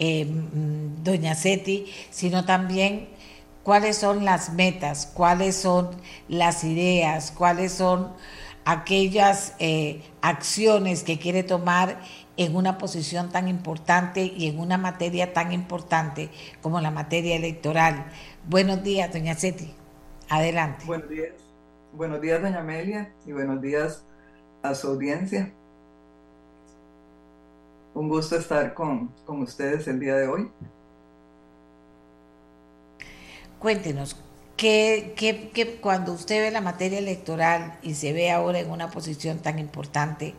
eh, 0.00 0.26
doña 1.04 1.36
Seti, 1.36 1.86
sino 2.10 2.44
también 2.44 3.10
cuáles 3.62 3.96
son 3.96 4.24
las 4.24 4.52
metas, 4.54 5.06
cuáles 5.06 5.54
son 5.54 5.90
las 6.26 6.64
ideas, 6.64 7.30
cuáles 7.30 7.74
son 7.74 8.08
aquellas 8.68 9.54
eh, 9.60 10.02
acciones 10.20 11.02
que 11.02 11.18
quiere 11.18 11.42
tomar 11.42 12.00
en 12.36 12.54
una 12.54 12.76
posición 12.76 13.30
tan 13.30 13.48
importante 13.48 14.24
y 14.24 14.46
en 14.46 14.58
una 14.58 14.76
materia 14.76 15.32
tan 15.32 15.52
importante 15.52 16.28
como 16.60 16.78
la 16.82 16.90
materia 16.90 17.34
electoral. 17.34 18.04
Buenos 18.46 18.82
días, 18.82 19.10
doña 19.10 19.34
Seti. 19.34 19.72
Adelante. 20.28 20.84
Buenos 20.84 21.08
días. 21.08 21.32
Buenos 21.94 22.20
días, 22.20 22.42
doña 22.42 22.60
Amelia, 22.60 23.10
y 23.24 23.32
buenos 23.32 23.62
días 23.62 24.04
a 24.62 24.74
su 24.74 24.88
audiencia. 24.88 25.50
Un 27.94 28.10
gusto 28.10 28.36
estar 28.36 28.74
con, 28.74 29.08
con 29.24 29.40
ustedes 29.40 29.88
el 29.88 29.98
día 29.98 30.14
de 30.14 30.28
hoy. 30.28 30.50
Cuéntenos, 33.58 34.14
¿qué, 34.58 35.78
cuando 35.80 36.12
usted 36.12 36.42
ve 36.42 36.50
la 36.50 36.60
materia 36.60 36.98
electoral 36.98 37.78
y 37.82 37.94
se 37.94 38.12
ve 38.12 38.30
ahora 38.30 38.58
en 38.58 38.70
una 38.70 38.90
posición 38.90 39.38
tan 39.38 39.58
importante, 39.58 40.34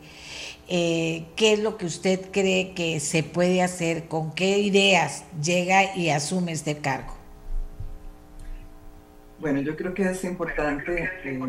eh, 0.68 1.26
¿qué 1.34 1.54
es 1.54 1.58
lo 1.58 1.76
que 1.76 1.86
usted 1.86 2.30
cree 2.30 2.74
que 2.74 3.00
se 3.00 3.24
puede 3.24 3.62
hacer? 3.62 4.06
¿Con 4.06 4.32
qué 4.32 4.58
ideas 4.58 5.24
llega 5.42 5.96
y 5.96 6.10
asume 6.10 6.52
este 6.52 6.78
cargo? 6.78 7.14
Bueno, 9.40 9.60
yo 9.62 9.74
creo 9.74 9.94
que 9.94 10.04
es 10.04 10.22
importante 10.22 11.10
eh, 11.24 11.40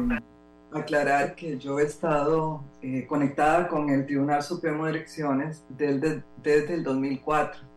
aclarar 0.71 1.35
que 1.35 1.57
yo 1.57 1.77
he 1.79 1.83
estado 1.83 2.63
eh, 2.81 3.05
conectada 3.05 3.67
con 3.67 3.89
el 3.89 4.05
Tribunal 4.05 4.41
Supremo 4.41 4.85
de 4.85 4.91
Elecciones 4.91 5.65
desde, 5.69 6.23
desde 6.41 6.75
el 6.75 6.83
2004, 6.83 7.70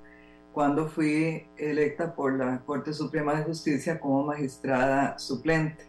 cuando 0.54 0.86
fui 0.86 1.48
electa 1.56 2.14
por 2.14 2.38
la 2.38 2.60
Corte 2.64 2.92
Suprema 2.92 3.34
de 3.34 3.42
Justicia 3.42 3.98
como 3.98 4.22
magistrada 4.22 5.18
suplente. 5.18 5.84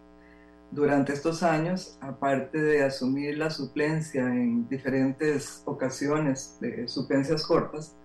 Durante 0.72 1.14
estos 1.14 1.44
años, 1.44 2.00
aparte 2.02 2.60
de 2.60 2.84
asumir 2.84 3.38
la 3.38 3.52
suplencia 3.52 4.24
en 4.24 4.68
diferentes 4.68 5.62
ocasiones 5.66 6.58
de 6.60 6.88
suplencias 6.88 7.46
cortas, 7.46 7.96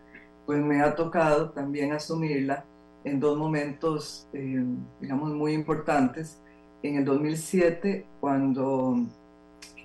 pues 0.44 0.60
me 0.62 0.82
ha 0.82 0.94
tocado 0.94 1.50
también 1.50 1.92
asumirla 1.92 2.66
en 3.04 3.18
dos 3.18 3.38
momentos, 3.38 4.28
eh, 4.34 4.62
digamos, 5.00 5.32
muy 5.32 5.54
importantes. 5.54 6.42
En 6.82 6.96
el 6.96 7.06
2007, 7.06 8.06
cuando 8.20 8.96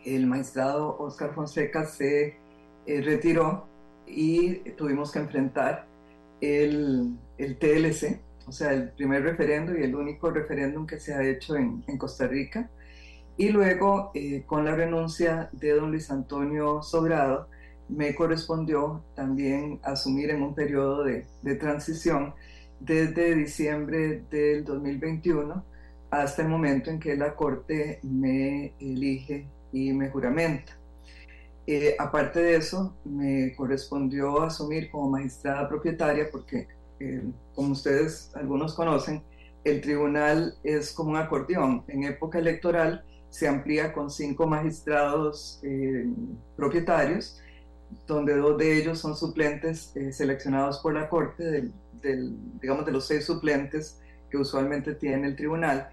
el 0.03 0.27
magistrado 0.27 0.97
Oscar 0.99 1.33
Fonseca 1.33 1.85
se 1.85 2.37
eh, 2.85 3.01
retiró 3.01 3.65
y 4.05 4.55
tuvimos 4.71 5.13
que 5.13 5.19
enfrentar 5.19 5.94
el, 6.41 7.17
TLC, 7.37 8.19
o 8.47 8.51
sea, 8.51 8.73
el 8.73 8.91
primer 8.91 9.23
referendo 9.23 9.77
y 9.77 9.83
el 9.83 9.95
único 9.95 10.29
referéndum 10.31 10.85
que 10.85 10.99
se 10.99 11.13
ha 11.13 11.23
hecho 11.23 11.55
en, 11.55 11.83
en 11.87 11.97
Costa 11.97 12.27
Rica. 12.27 12.69
Y 13.37 13.49
luego, 13.49 14.11
eh, 14.13 14.43
con 14.45 14.63
la 14.63 14.75
renuncia 14.75 15.49
de 15.51 15.71
don 15.71 15.91
Luis 15.91 16.09
Antonio 16.09 16.81
Sobrado, 16.81 17.49
me 17.89 18.15
correspondió 18.15 19.03
también 19.15 19.79
asumir 19.83 20.29
en 20.31 20.41
un 20.41 20.55
periodo 20.55 21.03
de, 21.03 21.25
de 21.41 21.55
transición 21.55 22.33
desde 22.79 23.35
diciembre 23.35 24.23
del 24.29 24.63
2021 24.63 25.63
hasta 26.09 26.41
el 26.41 26.47
momento 26.47 26.89
en 26.89 26.99
que 26.99 27.15
la 27.15 27.35
Corte 27.35 27.99
me 28.03 28.73
elige 28.79 29.47
y 29.71 29.91
me 29.91 30.09
juramenta. 30.09 30.77
Eh, 31.67 31.95
aparte 31.97 32.41
de 32.41 32.57
eso, 32.57 32.95
me 33.03 33.55
correspondió 33.55 34.41
asumir 34.41 34.91
como 34.91 35.09
magistrada 35.09 35.67
propietaria 35.67 36.29
porque, 36.31 36.67
eh, 36.99 37.23
como 37.55 37.71
ustedes 37.71 38.31
algunos 38.35 38.75
conocen, 38.75 39.23
el 39.63 39.81
tribunal 39.81 40.57
es 40.63 40.91
como 40.91 41.11
un 41.11 41.17
acordeón. 41.17 41.83
En 41.87 42.03
época 42.03 42.37
electoral 42.37 43.03
se 43.29 43.47
amplía 43.47 43.93
con 43.93 44.11
cinco 44.11 44.45
magistrados 44.45 45.59
eh, 45.63 46.07
propietarios, 46.55 47.41
donde 48.07 48.35
dos 48.35 48.57
de 48.57 48.77
ellos 48.77 48.99
son 48.99 49.15
suplentes 49.15 49.93
seleccionados 50.11 50.79
por 50.79 50.93
la 50.93 51.07
Corte 51.07 51.43
del 51.43 51.73
digamos, 52.61 52.85
de 52.85 52.91
los 52.91 53.07
seis 53.07 53.25
suplentes 53.25 53.99
que 54.29 54.37
usualmente 54.37 54.95
tiene 54.95 55.27
el 55.27 55.35
tribunal. 55.35 55.89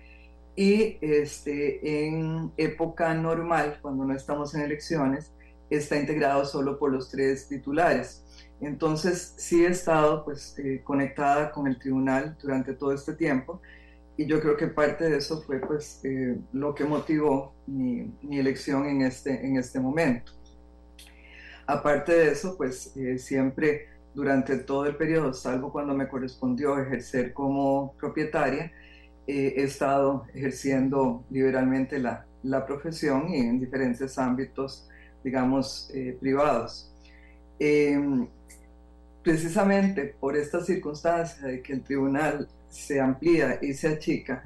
Y 0.55 0.99
este, 1.01 2.07
en 2.07 2.53
época 2.57 3.14
normal, 3.14 3.79
cuando 3.81 4.05
no 4.05 4.14
estamos 4.14 4.55
en 4.55 4.62
elecciones, 4.62 5.33
está 5.77 5.97
integrado 5.97 6.45
solo 6.45 6.79
por 6.79 6.93
los 6.93 7.11
tres 7.11 7.49
titulares. 7.49 8.23
Entonces, 8.62 9.35
sí 9.39 9.64
he 9.64 9.68
estado 9.68 10.25
pues, 10.25 10.57
eh, 10.59 10.83
conectada 10.85 11.51
con 11.51 11.66
el 11.66 11.79
tribunal 11.79 12.37
durante 12.41 12.75
todo 12.75 12.93
este 12.93 13.12
tiempo 13.14 13.61
y 14.16 14.27
yo 14.27 14.41
creo 14.41 14.57
que 14.57 14.68
parte 14.68 15.11
de 15.11 15.16
eso 15.16 15.43
fue 15.43 15.59
pues, 15.59 16.01
eh, 16.05 16.39
lo 16.53 16.73
que 16.75 16.85
motivó 16.85 17.55
mi, 17.66 18.14
elección 18.31 18.87
en 18.87 19.03
este, 19.03 19.45
en 19.45 19.57
este 19.57 19.81
momento. 19.81 20.33
Aparte 21.66 22.12
de 22.12 22.29
eso, 22.31 22.57
pues 22.57 22.97
eh, 22.97 23.18
siempre 23.18 23.89
durante 24.14 24.59
todo 24.59 24.87
el 24.87 24.97
periodo, 24.97 25.33
salvo 25.33 25.73
cuando 25.73 25.95
me 25.95 26.07
correspondió 26.07 26.79
ejercer 26.79 27.33
como 27.33 27.95
propietaria, 27.99 28.70
he 29.27 29.62
estado 29.62 30.27
ejerciendo 30.35 31.25
liberalmente 31.31 31.99
la, 31.99 32.27
la, 32.43 32.66
profesión 32.66 33.29
y 33.29 33.37
en 33.37 33.61
diferentes 33.61 34.18
ámbitos, 34.18 34.89
digamos, 35.25 35.91
eh, 35.95 36.16
privados. 36.20 36.91
Em, 37.59 38.27
precisamente 39.23 40.14
por 40.18 40.37
esta 40.37 40.64
circunstancia 40.64 41.47
de 41.47 41.62
que 41.62 41.75
el 41.75 41.83
tribunal 41.83 42.49
se 42.68 43.01
amplía 43.01 43.59
y 43.62 43.73
se 43.75 43.89
achica, 43.89 44.43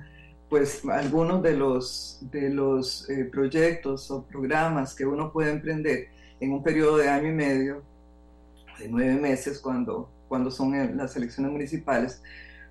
pues 0.49 0.85
algunos 0.85 1.43
de 1.43 1.57
los, 1.57 2.19
de 2.31 2.51
los 2.51 3.09
eh, 3.09 3.25
proyectos 3.25 4.11
o 4.11 4.23
programas 4.23 4.95
que 4.95 5.07
uno 5.07 5.33
puede 5.33 5.51
emprender 5.51 6.09
en 6.41 6.53
un 6.53 6.63
periodo 6.63 6.99
de 6.99 7.09
año 7.09 7.29
y 7.29 7.35
medio 7.35 7.83
de 8.79 8.89
nueve 8.89 9.15
meses 9.15 9.59
cuando, 9.59 10.11
cuando 10.29 10.51
son 10.51 10.97
las 10.97 11.17
elecciones 11.17 11.51
municipales, 11.51 12.23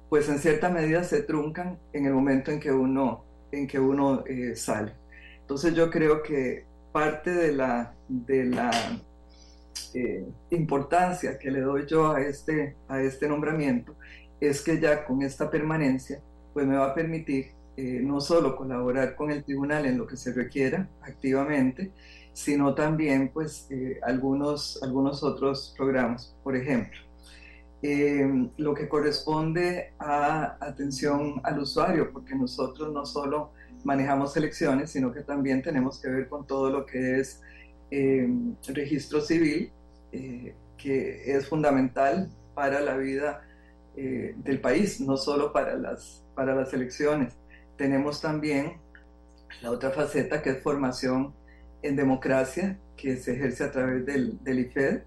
pues 0.10 0.30
en 0.30 0.39
cierta 0.39 0.70
medida 0.70 1.03
se 1.03 1.24
truncan 1.24 1.80
en 1.91 2.06
el 2.06 2.14
momento 2.14 2.51
en 2.51 2.60
que 2.60 2.72
uno, 2.72 3.24
en 3.51 3.68
que 3.68 3.80
uno 3.80 4.24
eh, 4.28 4.56
sale. 4.56 4.93
Entonces 5.41 5.74
yo 5.74 5.89
creo 5.89 6.22
que 6.22 6.66
parte 6.91 7.32
de 7.32 7.51
la, 7.51 7.95
de 8.08 8.45
la 8.45 8.72
eh, 9.93 10.26
importancia 10.51 11.38
que 11.39 11.51
le 11.51 11.62
doy 11.62 11.86
yo 11.88 12.12
a 12.12 12.22
este, 12.22 12.76
a 12.88 13.01
este 13.01 13.28
nombramiento 13.28 13.95
es 14.39 14.62
que 14.62 14.80
ya 14.80 15.06
con 15.06 15.22
esta 15.22 15.49
permanencia 15.49 16.22
pues 16.53 16.66
me 16.66 16.76
va 16.76 16.91
a 16.91 16.93
permitir 16.93 17.56
eh, 17.78 17.99
no 18.01 18.22
solo 18.22 18.56
colaborar 18.56 19.16
con 19.16 19.32
el 19.32 19.43
tribunal 19.43 19.86
en 19.86 19.97
lo 19.97 20.08
que 20.08 20.16
se 20.16 20.32
requiera 20.32 20.88
activamente, 21.01 21.91
sino 22.32 22.74
también 22.74 23.32
pues 23.34 23.68
eh, 23.70 23.99
algunos, 24.03 24.82
algunos 24.82 25.24
otros 25.24 25.74
programas. 25.78 26.34
Por 26.41 26.56
ejemplo, 26.56 26.97
em, 27.82 28.49
lo 28.56 28.74
que 28.74 28.88
corresponde 28.88 29.91
a 29.99 30.56
atención 30.62 31.41
al 31.43 31.60
usuario, 31.60 32.12
porque 32.14 32.34
nosotros 32.34 32.93
no 32.93 33.06
solo 33.06 33.51
manejamos 33.84 34.38
elecciones, 34.38 34.91
sino 34.91 35.12
que 35.12 35.22
también 35.22 35.62
tenemos 35.62 36.01
que 36.01 36.10
ver 36.10 36.30
con 36.30 36.47
todo 36.47 36.70
lo 36.70 36.86
que 36.86 37.20
es 37.20 37.41
em, 37.96 38.56
registro 38.68 39.22
civil, 39.22 39.72
eh, 40.12 40.54
que 40.78 41.36
es 41.36 41.48
fundamental 41.48 42.30
para 42.54 42.80
la 42.80 42.98
vida 42.98 43.41
eh, 43.96 44.36
del 44.38 44.60
país, 44.60 45.00
no 45.00 45.18
solo 45.18 45.52
para 45.54 45.76
las, 45.76 46.24
para 46.36 46.56
las 46.56 46.74
elecciones. 46.74 47.34
Tenemos 47.78 48.22
también 48.22 48.78
la 49.62 49.72
otra 49.72 49.91
faceta 49.91 50.41
que 50.41 50.52
es 50.52 50.62
formación 50.62 51.34
en 51.82 51.96
democracia 51.96 52.78
que 52.98 53.18
se 53.18 53.34
ejerce 53.34 53.64
a 53.64 53.72
través 53.72 54.06
del, 54.06 54.43
del 54.43 54.60
IFED 54.60 55.02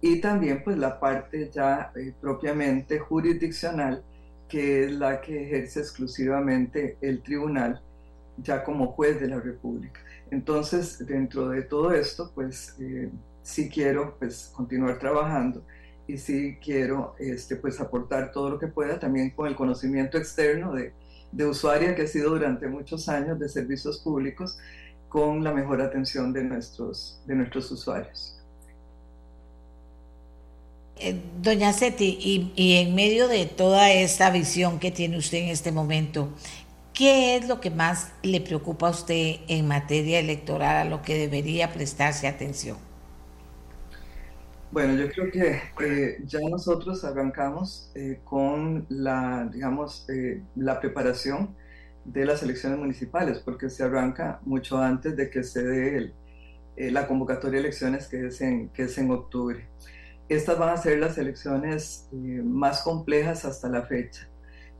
y 0.00 0.20
también 0.20 0.62
pues 0.64 0.78
la 0.78 0.98
parte 0.98 1.50
ya 1.52 1.92
eh, 1.96 2.12
propiamente 2.20 2.98
jurisdiccional 2.98 4.02
que 4.48 4.84
es 4.84 4.92
la 4.92 5.20
que 5.20 5.44
ejerce 5.44 5.80
exclusivamente 5.80 6.96
el 7.00 7.22
tribunal 7.22 7.80
ya 8.36 8.64
como 8.64 8.88
juez 8.88 9.20
de 9.20 9.28
la 9.28 9.38
República. 9.38 10.00
Entonces, 10.30 11.04
dentro 11.06 11.48
de 11.48 11.62
todo 11.62 11.92
esto, 11.92 12.30
pues 12.34 12.76
eh, 12.80 13.10
sí 13.42 13.68
quiero 13.68 14.16
pues 14.18 14.52
continuar 14.54 14.98
trabajando 14.98 15.62
y 16.06 16.18
sí 16.18 16.56
quiero 16.62 17.14
este, 17.18 17.56
pues 17.56 17.80
aportar 17.80 18.32
todo 18.32 18.50
lo 18.50 18.58
que 18.58 18.66
pueda 18.66 18.98
también 18.98 19.30
con 19.30 19.48
el 19.48 19.56
conocimiento 19.56 20.18
externo 20.18 20.72
de, 20.72 20.92
de 21.32 21.46
usuaria 21.46 21.94
que 21.94 22.02
ha 22.02 22.06
sido 22.06 22.30
durante 22.30 22.68
muchos 22.68 23.08
años 23.08 23.38
de 23.38 23.48
servicios 23.48 23.98
públicos 23.98 24.58
con 25.08 25.42
la 25.42 25.52
mejor 25.52 25.82
atención 25.82 26.32
de 26.32 26.44
nuestros, 26.44 27.20
de 27.26 27.34
nuestros 27.34 27.70
usuarios. 27.70 28.36
Eh, 31.02 31.18
doña 31.40 31.72
Seti, 31.72 32.18
y, 32.20 32.52
y, 32.56 32.76
en 32.76 32.94
medio 32.94 33.26
de 33.26 33.46
toda 33.46 33.90
esta 33.90 34.30
visión 34.30 34.78
que 34.78 34.90
tiene 34.90 35.16
usted 35.16 35.38
en 35.38 35.48
este 35.48 35.72
momento, 35.72 36.28
¿qué 37.00 37.34
es 37.34 37.48
lo 37.48 37.62
que 37.62 37.70
más 37.70 38.12
le 38.22 38.42
preocupa 38.42 38.88
a 38.88 38.90
usted 38.90 39.36
en 39.48 39.66
materia 39.66 40.18
electoral, 40.18 40.76
a 40.76 40.84
lo 40.84 41.00
que 41.00 41.16
debería 41.16 41.72
prestarse 41.72 42.28
atención? 42.28 42.76
Bueno, 44.70 44.92
yo 45.02 45.08
creo 45.08 45.30
que 45.30 45.62
eh, 45.82 46.18
ya 46.26 46.40
nosotros 46.50 47.02
arrancamos 47.02 47.90
eh, 47.94 48.20
con 48.22 48.84
la, 48.90 49.48
digamos, 49.50 50.06
eh, 50.10 50.42
la 50.56 50.78
preparación 50.78 51.56
de 52.04 52.26
las 52.26 52.42
elecciones 52.42 52.78
municipales, 52.78 53.38
porque 53.38 53.70
se 53.70 53.82
arranca 53.82 54.38
mucho 54.44 54.76
antes 54.76 55.16
de 55.16 55.30
que 55.30 55.42
se 55.42 55.62
dé 55.62 56.12
la 56.76 57.06
convocatoria 57.06 57.62
de 57.62 57.68
elecciones 57.68 58.08
que 58.08 58.26
es, 58.26 58.42
en, 58.42 58.68
que 58.68 58.82
es 58.82 58.98
en 58.98 59.10
octubre. 59.10 59.66
Estas 60.28 60.58
van 60.58 60.68
a 60.68 60.76
ser 60.76 60.98
las 60.98 61.16
elecciones 61.16 62.10
más 62.12 62.82
complejas 62.82 63.46
hasta 63.46 63.70
la 63.70 63.86
fecha. 63.86 64.29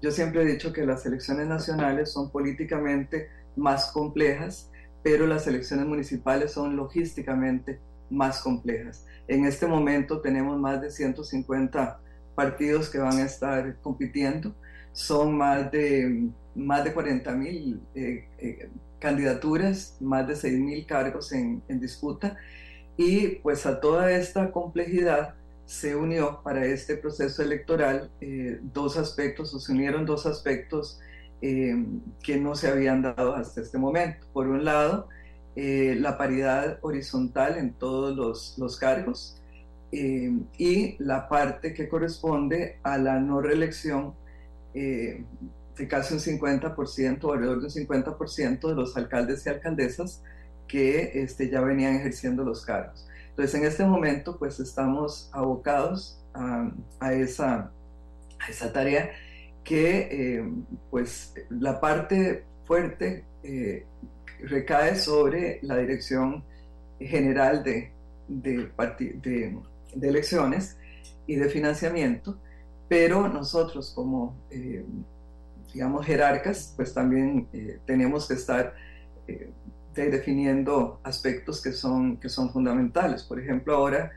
Yo 0.03 0.11
siempre 0.11 0.43
he 0.43 0.47
dicho 0.47 0.73
que 0.73 0.87
las 0.87 1.05
elecciones 1.05 1.47
nacionales 1.47 2.11
son 2.13 2.31
políticamente 2.31 3.29
más 3.57 3.93
complejas, 3.93 4.71
pero 5.03 5.27
las 5.27 5.47
elecciones 5.47 5.87
municipales 5.87 6.53
son 6.53 6.77
logísticamente 6.77 7.81
más 8.09 8.41
complejas. 8.41 9.07
En 9.29 9.45
este 9.45 9.67
momento 9.67 10.21
tenemos 10.21 10.59
más 10.59 10.81
de 10.81 10.91
150 10.91 12.01
partidos 12.35 12.89
que 12.89 12.99
van 12.99 13.19
a 13.19 13.25
estar 13.25 13.79
compitiendo. 13.81 14.55
Son 14.93 15.37
más 15.37 15.71
de, 15.71 16.29
más 16.55 16.83
de 16.85 16.93
40 16.93 17.33
mil 17.33 17.81
eh, 17.95 18.29
eh, 18.39 18.71
candidaturas, 18.99 19.97
más 20.01 20.27
de 20.27 20.35
6 20.35 20.59
mil 20.59 20.87
cargos 20.87 21.33
en, 21.33 21.63
en, 21.69 21.79
disputa. 21.79 22.37
Y 22.97 23.37
pues 23.37 23.67
a 23.67 23.81
toda 23.81 24.11
esta 24.13 24.51
complejidad 24.51 25.35
se 25.71 25.95
unió 25.95 26.41
para 26.43 26.65
este 26.67 26.97
proceso 26.97 27.43
electoral 27.43 28.11
eh, 28.21 28.59
dos 28.61 28.97
aspectos, 28.97 29.55
o 29.55 29.61
se 29.61 29.71
unieron 29.71 30.05
dos 30.05 30.27
aspectos 30.27 31.01
que 31.41 32.37
no 32.37 32.55
se 32.55 32.69
habían 32.69 33.01
dado 33.01 33.35
hasta 33.35 33.63
este 33.63 33.79
momento. 33.79 34.27
Por 34.35 34.49
un 34.49 34.63
lado, 34.63 35.09
eh, 35.57 35.97
la 35.99 36.19
paridad 36.19 36.79
horizontal 36.83 37.57
en 37.57 37.73
todos 37.73 38.17
los, 38.17 38.57
los 38.59 38.77
cargos 38.77 39.41
eh, 39.93 40.33
y 40.59 40.97
la 41.03 41.29
parte 41.29 41.75
que 41.75 41.89
corresponde 41.89 42.79
a 42.83 42.99
la 42.99 43.19
no 43.19 43.41
reelección 43.41 44.15
eh, 44.75 45.25
de 45.77 45.89
casi 45.89 46.15
un 46.15 46.21
50%, 46.21 47.33
alrededor 47.33 47.61
de 47.61 47.67
un 47.67 47.89
50% 47.89 48.69
de 48.69 48.75
los 48.75 48.97
alcaldes 48.97 49.47
y 49.47 49.49
alcaldesas 49.49 50.23
que 50.69 51.23
este, 51.23 51.49
ya 51.49 51.61
venían 51.61 51.97
ejerciendo 51.97 52.45
los 52.45 52.65
cargos. 52.65 53.09
Entonces, 53.41 53.59
en 53.59 53.67
este 53.67 53.85
momento, 53.87 54.37
pues 54.39 54.61
estamos 54.61 55.31
abocados 55.33 56.21
a, 56.35 57.15
esa, 57.15 57.73
tarea 58.75 59.13
que, 59.65 60.45
pues, 60.91 61.33
la 61.49 61.81
parte 61.81 62.45
fuerte 62.67 63.25
recae 64.43 64.95
sobre 64.97 65.59
la 65.63 65.79
Dirección 65.79 66.45
General 67.01 67.65
de, 67.65 67.93
Elecciones 70.03 70.77
y 71.27 71.37
de 71.37 71.49
Financiamiento, 71.49 72.37
pero 72.91 73.27
nosotros 73.27 73.91
como, 73.95 74.37
eh, 74.51 74.85
digamos, 75.73 76.05
jerarcas, 76.05 76.75
pues 76.77 76.93
también 76.93 77.49
eh, 77.55 77.79
tenemos 77.87 78.29
que 78.29 78.35
estar 78.35 78.75
eh, 79.97 80.11
definiendo 80.11 81.01
aspectos 81.03 81.63
que 81.63 81.73
son, 81.73 82.17
que 82.19 82.29
son 82.29 82.51
fundamentales. 82.51 83.23
Por 83.25 83.41
ejemplo, 83.41 83.75
ahora 83.75 84.11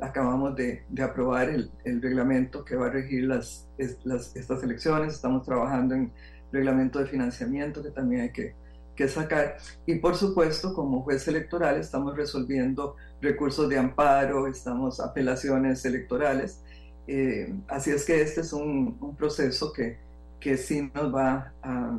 acabamos 0.00 0.54
de, 0.54 0.84
aprobar 1.02 1.48
el, 1.50 1.72
reglamento 2.00 2.64
que 2.64 2.76
va 2.76 2.86
a 2.86 2.90
regir 2.90 3.24
las, 3.24 3.66
estas 3.78 4.62
elecciones, 4.62 5.14
estamos 5.14 5.44
trabajando 5.44 5.96
en 5.96 6.12
reglamento 6.52 7.00
de 7.00 7.06
financiamiento 7.06 7.82
que 7.82 7.90
también 7.90 8.22
hay 8.22 8.30
que 8.30 8.54
que 9.00 9.08
sacar. 9.08 9.56
Y 9.86 9.94
por 9.96 10.14
supuesto, 10.14 10.74
como 10.74 11.02
juez 11.02 11.26
electoral, 11.26 11.78
estamos 11.78 12.14
resolviendo 12.14 12.96
recursos 13.22 13.66
de 13.70 13.78
amparo, 13.78 14.46
estamos 14.46 15.00
apelaciones 15.00 15.82
electorales. 15.86 16.62
Eh, 17.06 17.50
así 17.68 17.90
es 17.90 18.04
que 18.04 18.20
este 18.20 18.42
es 18.42 18.52
un, 18.52 19.16
proceso 19.16 19.72
que, 19.72 19.98
que, 20.38 20.58
sí 20.58 20.90
nos 20.94 21.14
va 21.14 21.50
a, 21.62 21.98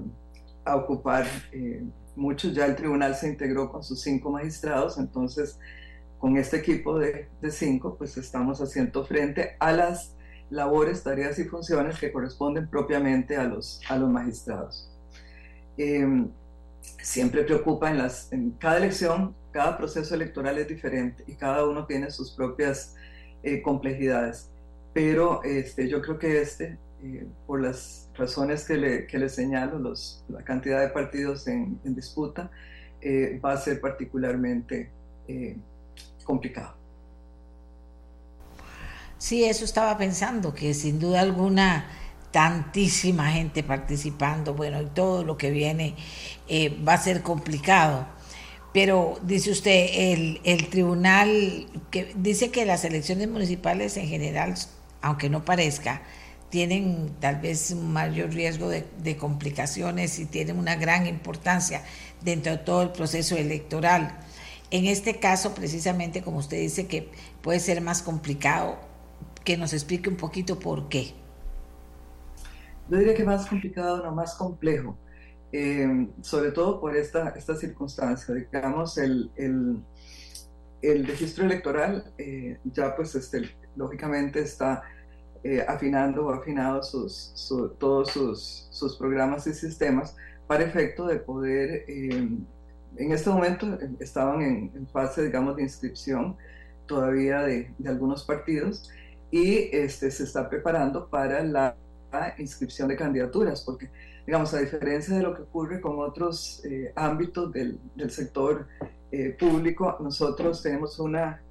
a 0.63 0.75
ocupar 0.75 1.25
eh, 1.51 1.83
mucho. 2.15 2.49
Ya 2.49 2.65
el 2.65 2.75
tribunal 2.75 3.15
se 3.15 3.27
integró 3.27 3.71
con 3.71 3.83
sus 3.83 4.01
cinco 4.01 4.31
magistrados, 4.31 4.97
entonces 4.97 5.59
con 6.17 6.37
este 6.37 6.57
equipo 6.57 6.99
de, 6.99 7.27
de 7.41 7.51
cinco, 7.51 7.95
pues 7.97 8.17
estamos 8.17 8.61
haciendo 8.61 9.03
frente 9.05 9.55
a 9.59 9.71
las 9.71 10.15
labores, 10.51 11.01
tareas 11.03 11.39
y 11.39 11.45
funciones 11.45 11.99
que 11.99 12.11
corresponden 12.11 12.67
propiamente 12.67 13.37
a 13.37 13.45
los, 13.45 13.81
a 13.89 13.97
los 13.97 14.09
magistrados. 14.09 14.91
Eh, 15.77 16.27
siempre 17.01 17.43
preocupa 17.43 17.89
en, 17.89 17.97
las, 17.97 18.31
en 18.31 18.51
cada 18.51 18.77
elección, 18.77 19.33
cada 19.51 19.77
proceso 19.77 20.13
electoral 20.13 20.57
es 20.57 20.67
diferente 20.67 21.23
y 21.27 21.35
cada 21.35 21.67
uno 21.67 21.85
tiene 21.85 22.11
sus 22.11 22.31
propias 22.31 22.95
eh, 23.43 23.61
complejidades. 23.61 24.49
Pero 24.93 25.41
este, 25.43 25.87
yo 25.87 26.01
creo 26.01 26.19
que 26.19 26.41
este, 26.41 26.77
eh, 27.01 27.25
por 27.47 27.61
las 27.61 28.00
razones 28.15 28.65
que 28.65 28.75
le, 28.75 29.07
que 29.07 29.17
le 29.17 29.29
señalo, 29.29 29.79
los, 29.79 30.23
la 30.29 30.43
cantidad 30.43 30.81
de 30.81 30.89
partidos 30.89 31.47
en, 31.47 31.79
disputa, 31.83 32.51
eh, 33.01 33.39
va 33.43 33.53
a 33.53 33.57
ser 33.57 33.79
particularmente 33.79 34.89
complicado. 36.23 36.75
Sí, 39.17 39.43
eso 39.43 39.65
estaba 39.65 39.97
pensando, 39.97 40.53
que 40.53 40.73
sin 40.73 40.99
duda 40.99 41.21
alguna 41.21 41.85
tantísima 42.31 43.31
gente 43.31 43.61
participando, 43.61 44.53
bueno, 44.53 44.81
y 44.81 44.85
todo 44.87 45.23
lo 45.23 45.37
que 45.37 45.51
viene 45.51 45.95
eh, 46.47 46.75
va 46.87 46.93
a 46.93 46.97
ser 46.97 47.21
complicado. 47.21 48.07
Pero 48.73 49.19
dice 49.21 49.51
usted, 49.51 49.89
el, 49.93 50.41
el, 50.43 50.69
tribunal 50.69 51.67
dice 52.15 52.49
que 52.49 52.65
las 52.65 52.85
elecciones 52.85 53.29
municipales 53.29 53.97
en 53.97 54.07
general, 54.07 54.55
aunque 55.01 55.29
no 55.29 55.43
parezca, 55.43 56.01
tienen 56.51 57.09
tal 57.19 57.37
vez 57.41 57.71
un 57.71 57.91
mayor 57.91 58.29
riesgo 58.29 58.69
de, 58.69 59.17
complicaciones 59.17 60.19
y 60.19 60.25
tienen 60.25 60.59
una 60.59 60.75
gran 60.75 61.07
importancia 61.07 61.83
dentro 62.21 62.51
de 62.51 62.59
todo 62.59 62.83
el 62.83 62.91
proceso 62.91 63.35
electoral. 63.35 64.19
En 64.69 64.85
este 64.85 65.19
caso, 65.19 65.55
precisamente 65.55 66.21
como 66.21 66.37
usted 66.37 66.57
dice 66.57 66.87
que 66.87 67.09
puede 67.41 67.59
ser 67.59 67.81
más 67.81 68.03
complicado, 68.03 68.77
que 69.43 69.57
nos 69.57 69.73
explique 69.73 70.09
un 70.09 70.17
poquito 70.17 70.59
por 70.59 70.87
qué 70.87 71.15
yo 72.91 72.97
diría 72.97 73.15
que 73.15 73.23
más 73.23 73.47
complicado, 73.47 74.03
no 74.03 74.13
más 74.13 74.35
complejo, 74.35 74.97
eh, 75.53 76.09
sobre 76.21 76.51
todo 76.51 76.81
por 76.81 76.93
esta, 76.93 77.33
circunstancia. 77.55 78.35
Digamos, 78.35 78.97
el 78.97 79.83
registro 80.81 81.45
electoral 81.45 82.13
eh, 82.17 82.59
ya 82.65 82.93
pues 82.95 83.15
este, 83.15 83.49
lógicamente 83.77 84.41
está 84.41 84.83
eh, 85.43 85.65
afinando 85.67 86.27
o 86.27 86.29
afinado 86.31 86.83
sus, 86.83 87.33
todos 87.79 88.11
sus, 88.11 88.67
sus, 88.69 88.97
programas 88.97 89.47
y 89.47 89.53
sistemas 89.53 90.15
para 90.47 90.63
efecto 90.63 91.07
de 91.07 91.17
poder, 91.17 91.85
en 91.87 92.45
este 92.97 93.29
momento 93.29 93.77
estaban 93.99 94.41
en, 94.41 94.71
en, 94.75 94.87
fase, 94.87 95.23
digamos, 95.23 95.55
de 95.55 95.63
inscripción 95.63 96.35
todavía 96.85 97.41
de, 97.41 97.73
de 97.77 97.89
algunos 97.89 98.23
partidos 98.25 98.91
y 99.31 99.69
este, 99.75 100.11
se 100.11 100.23
está 100.23 100.49
preparando 100.49 101.07
para 101.07 101.43
la 101.43 101.75
inscripción 102.37 102.89
de 102.89 102.97
candidaturas, 102.97 103.61
porque, 103.61 103.89
digamos, 104.25 104.53
a 104.53 104.59
diferencia 104.59 105.15
de 105.15 105.23
lo 105.23 105.33
que 105.33 105.43
ocurre 105.43 105.79
con 105.79 105.99
otros 105.99 106.61
eh, 106.65 106.91
ámbitos 106.95 107.51
del, 107.53 107.79
del 107.95 108.11
sector 108.11 108.67
eh, 109.11 109.35
público, 109.39 109.97
nosotros 110.01 110.61
tenemos 110.61 110.99
una, 110.99 111.41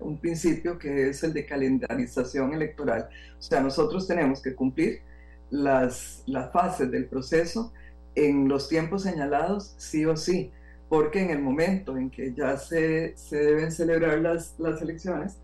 un 0.00 0.18
principio 0.18 0.78
que 0.78 1.10
es 1.10 1.22
el 1.22 1.32
de 1.32 1.46
calendarización 1.46 2.54
electoral. 2.54 3.08
O 3.38 3.42
sea, 3.42 3.60
nosotros 3.60 4.06
tenemos 4.06 4.42
que 4.42 4.54
cumplir 4.54 5.00
las, 5.50 6.22
las 6.26 6.52
fases 6.52 6.90
del 6.90 7.06
proceso 7.06 7.72
en 8.14 8.48
los 8.48 8.68
tiempos 8.68 9.02
señalados, 9.02 9.74
sí 9.78 10.04
o 10.04 10.16
sí, 10.16 10.50
porque 10.88 11.22
en 11.22 11.30
el 11.30 11.40
momento 11.40 11.96
en 11.96 12.10
que 12.10 12.34
ya 12.34 12.56
se, 12.56 13.16
se 13.16 13.36
deben 13.36 13.72
celebrar 13.72 14.18
las, 14.18 14.58
las 14.58 14.82
elecciones, 14.82 15.38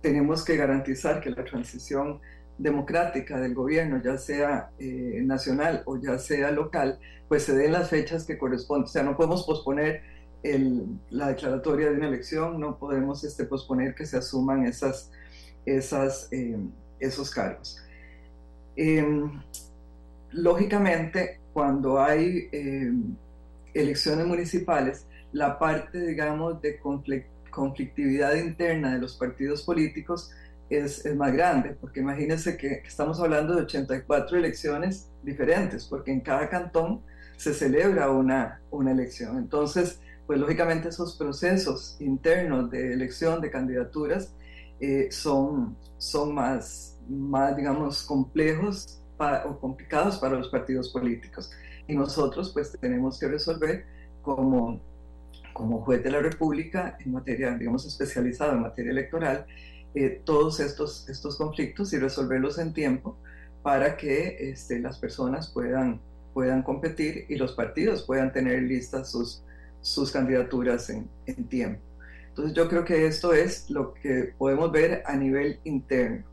tenemos 0.00 0.44
que 0.44 0.56
garantizar 0.56 1.20
que 1.20 1.30
la 1.30 1.44
transición 1.44 2.20
democrática 2.56 3.38
del 3.40 3.54
gobierno, 3.54 4.00
ya 4.02 4.18
sea 4.18 4.70
eh, 4.78 5.20
nacional 5.24 5.82
o 5.86 5.98
ya 5.98 6.18
sea 6.18 6.50
local, 6.50 6.98
pues 7.28 7.44
se 7.44 7.54
den 7.54 7.72
las 7.72 7.90
fechas 7.90 8.24
que 8.24 8.38
corresponden. 8.38 8.84
O 8.84 8.88
sea, 8.88 9.02
no 9.02 9.16
podemos 9.16 9.44
posponer 9.44 10.02
el, 10.42 10.86
la 11.10 11.28
declaratoria 11.28 11.90
de 11.90 11.96
una 11.96 12.08
elección, 12.08 12.60
no 12.60 12.78
podemos 12.78 13.24
este, 13.24 13.44
posponer 13.44 13.94
que 13.94 14.06
se 14.06 14.16
asuman 14.16 14.66
esas, 14.66 15.10
esas, 15.66 16.28
eh, 16.32 16.58
esos 16.98 17.30
cargos. 17.30 17.82
Em, 18.76 19.40
lógicamente, 20.30 21.40
cuando 21.52 22.00
hay 22.00 22.48
em, 22.52 23.14
elecciones 23.74 24.26
municipales, 24.26 25.06
la 25.32 25.58
parte, 25.58 26.00
digamos, 26.06 26.60
de 26.60 26.80
conflictividad 27.50 28.34
interna 28.34 28.94
de 28.94 29.00
los 29.00 29.16
partidos 29.16 29.62
políticos 29.62 30.32
es, 30.70 31.04
más 31.16 31.32
grande, 31.32 31.76
porque 31.80 32.00
imagínense 32.00 32.56
que 32.56 32.82
estamos 32.86 33.20
hablando 33.20 33.54
de 33.54 33.62
84 33.62 34.38
elecciones 34.38 35.08
diferentes, 35.22 35.84
porque 35.84 36.12
en 36.12 36.20
cada 36.20 36.48
cantón 36.48 37.02
se 37.36 37.52
celebra 37.54 38.10
una, 38.10 38.60
una 38.70 38.92
elección. 38.92 39.38
Entonces, 39.38 40.00
pues 40.30 40.38
lógicamente 40.38 40.90
esos 40.90 41.16
procesos 41.16 41.96
internos 41.98 42.70
de 42.70 42.92
elección 42.92 43.40
de 43.40 43.50
candidaturas 43.50 44.32
son, 45.10 45.76
son 45.98 46.32
más, 46.32 46.96
más, 47.08 47.56
digamos, 47.56 48.04
complejos 48.04 49.02
o 49.18 49.58
complicados 49.58 50.18
para 50.18 50.38
los 50.38 50.48
partidos 50.48 50.90
políticos. 50.90 51.50
Y 51.88 51.96
nosotros 51.96 52.52
pues 52.52 52.70
tenemos 52.80 53.18
que 53.18 53.26
resolver 53.26 53.86
como, 54.22 54.80
como 55.52 55.80
juez 55.80 56.04
de 56.04 56.12
la 56.12 56.20
República 56.20 56.96
en 57.04 57.10
materia, 57.10 57.50
digamos, 57.56 57.84
especializado 57.84 58.52
en 58.52 58.60
materia 58.60 58.92
electoral, 58.92 59.46
eh, 59.96 60.22
todos 60.24 60.60
estos, 60.60 61.08
estos 61.08 61.38
conflictos 61.38 61.92
y 61.92 61.98
resolverlos 61.98 62.60
en 62.60 62.72
tiempo 62.72 63.18
para 63.64 63.96
que 63.96 64.48
este, 64.52 64.78
las 64.78 64.96
personas 64.96 65.50
puedan, 65.50 66.00
puedan 66.32 66.62
competir 66.62 67.26
y 67.28 67.34
los 67.34 67.50
partidos 67.54 68.04
puedan 68.04 68.32
tener 68.32 68.62
listas 68.62 69.10
sus, 69.10 69.42
sus 69.80 70.10
candidaturas 70.12 70.90
en, 70.90 71.08
en 71.26 71.44
tiempo. 71.48 71.80
Entonces 72.28 72.54
yo 72.54 72.68
creo 72.68 72.84
que 72.84 73.06
esto 73.06 73.32
es 73.32 73.68
lo 73.70 73.92
que 73.94 74.34
podemos 74.38 74.70
ver 74.72 75.02
a 75.06 75.16
nivel 75.16 75.60
interno. 75.64 76.24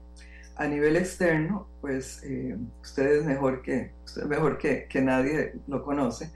A 0.56 0.68
nivel 0.68 0.95
externo, 0.95 1.68
pues 1.82 2.24
eh, 2.24 2.58
ustedes 2.82 3.26
mejor 3.26 3.62
que, 3.62 3.91
mejor 4.28 4.58
que, 4.58 4.88
que, 4.89 5.02
nadie 5.02 5.54
lo 5.68 5.84
conoce, 5.84 6.32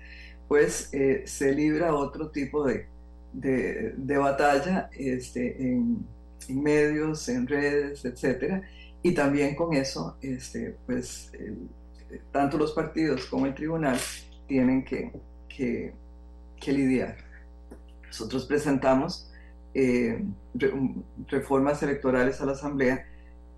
pues 0.47 0.89
eh, 0.93 1.23
se 1.25 1.53
libra 1.53 1.95
otro 1.95 2.29
tipo 2.29 2.65
de, 2.65 2.87
de, 3.33 3.93
de 3.97 4.17
batalla 4.17 4.89
este, 4.93 5.61
en, 5.63 6.05
en, 6.47 6.63
medios, 6.63 7.27
en 7.29 7.47
redes, 7.47 8.05
etcétera, 8.05 8.61
y 9.01 9.13
también 9.13 9.55
con 9.55 9.73
eso, 9.73 10.17
este, 10.21 10.75
pues 10.85 11.31
tanto 12.31 12.57
los 12.57 12.73
partidos 12.73 13.25
como 13.25 13.45
el 13.45 13.55
tribunal 13.55 13.97
tienen 14.47 14.83
que, 14.83 15.11
que, 15.47 15.93
que 16.61 16.71
lidiar. 16.71 17.17
Nosotros 18.07 18.45
presentamos 18.45 19.29
eh, 19.73 20.23
reformas 21.27 21.81
electorales 21.83 22.39
a 22.39 22.45
la 22.45 22.53
Asamblea 22.53 23.05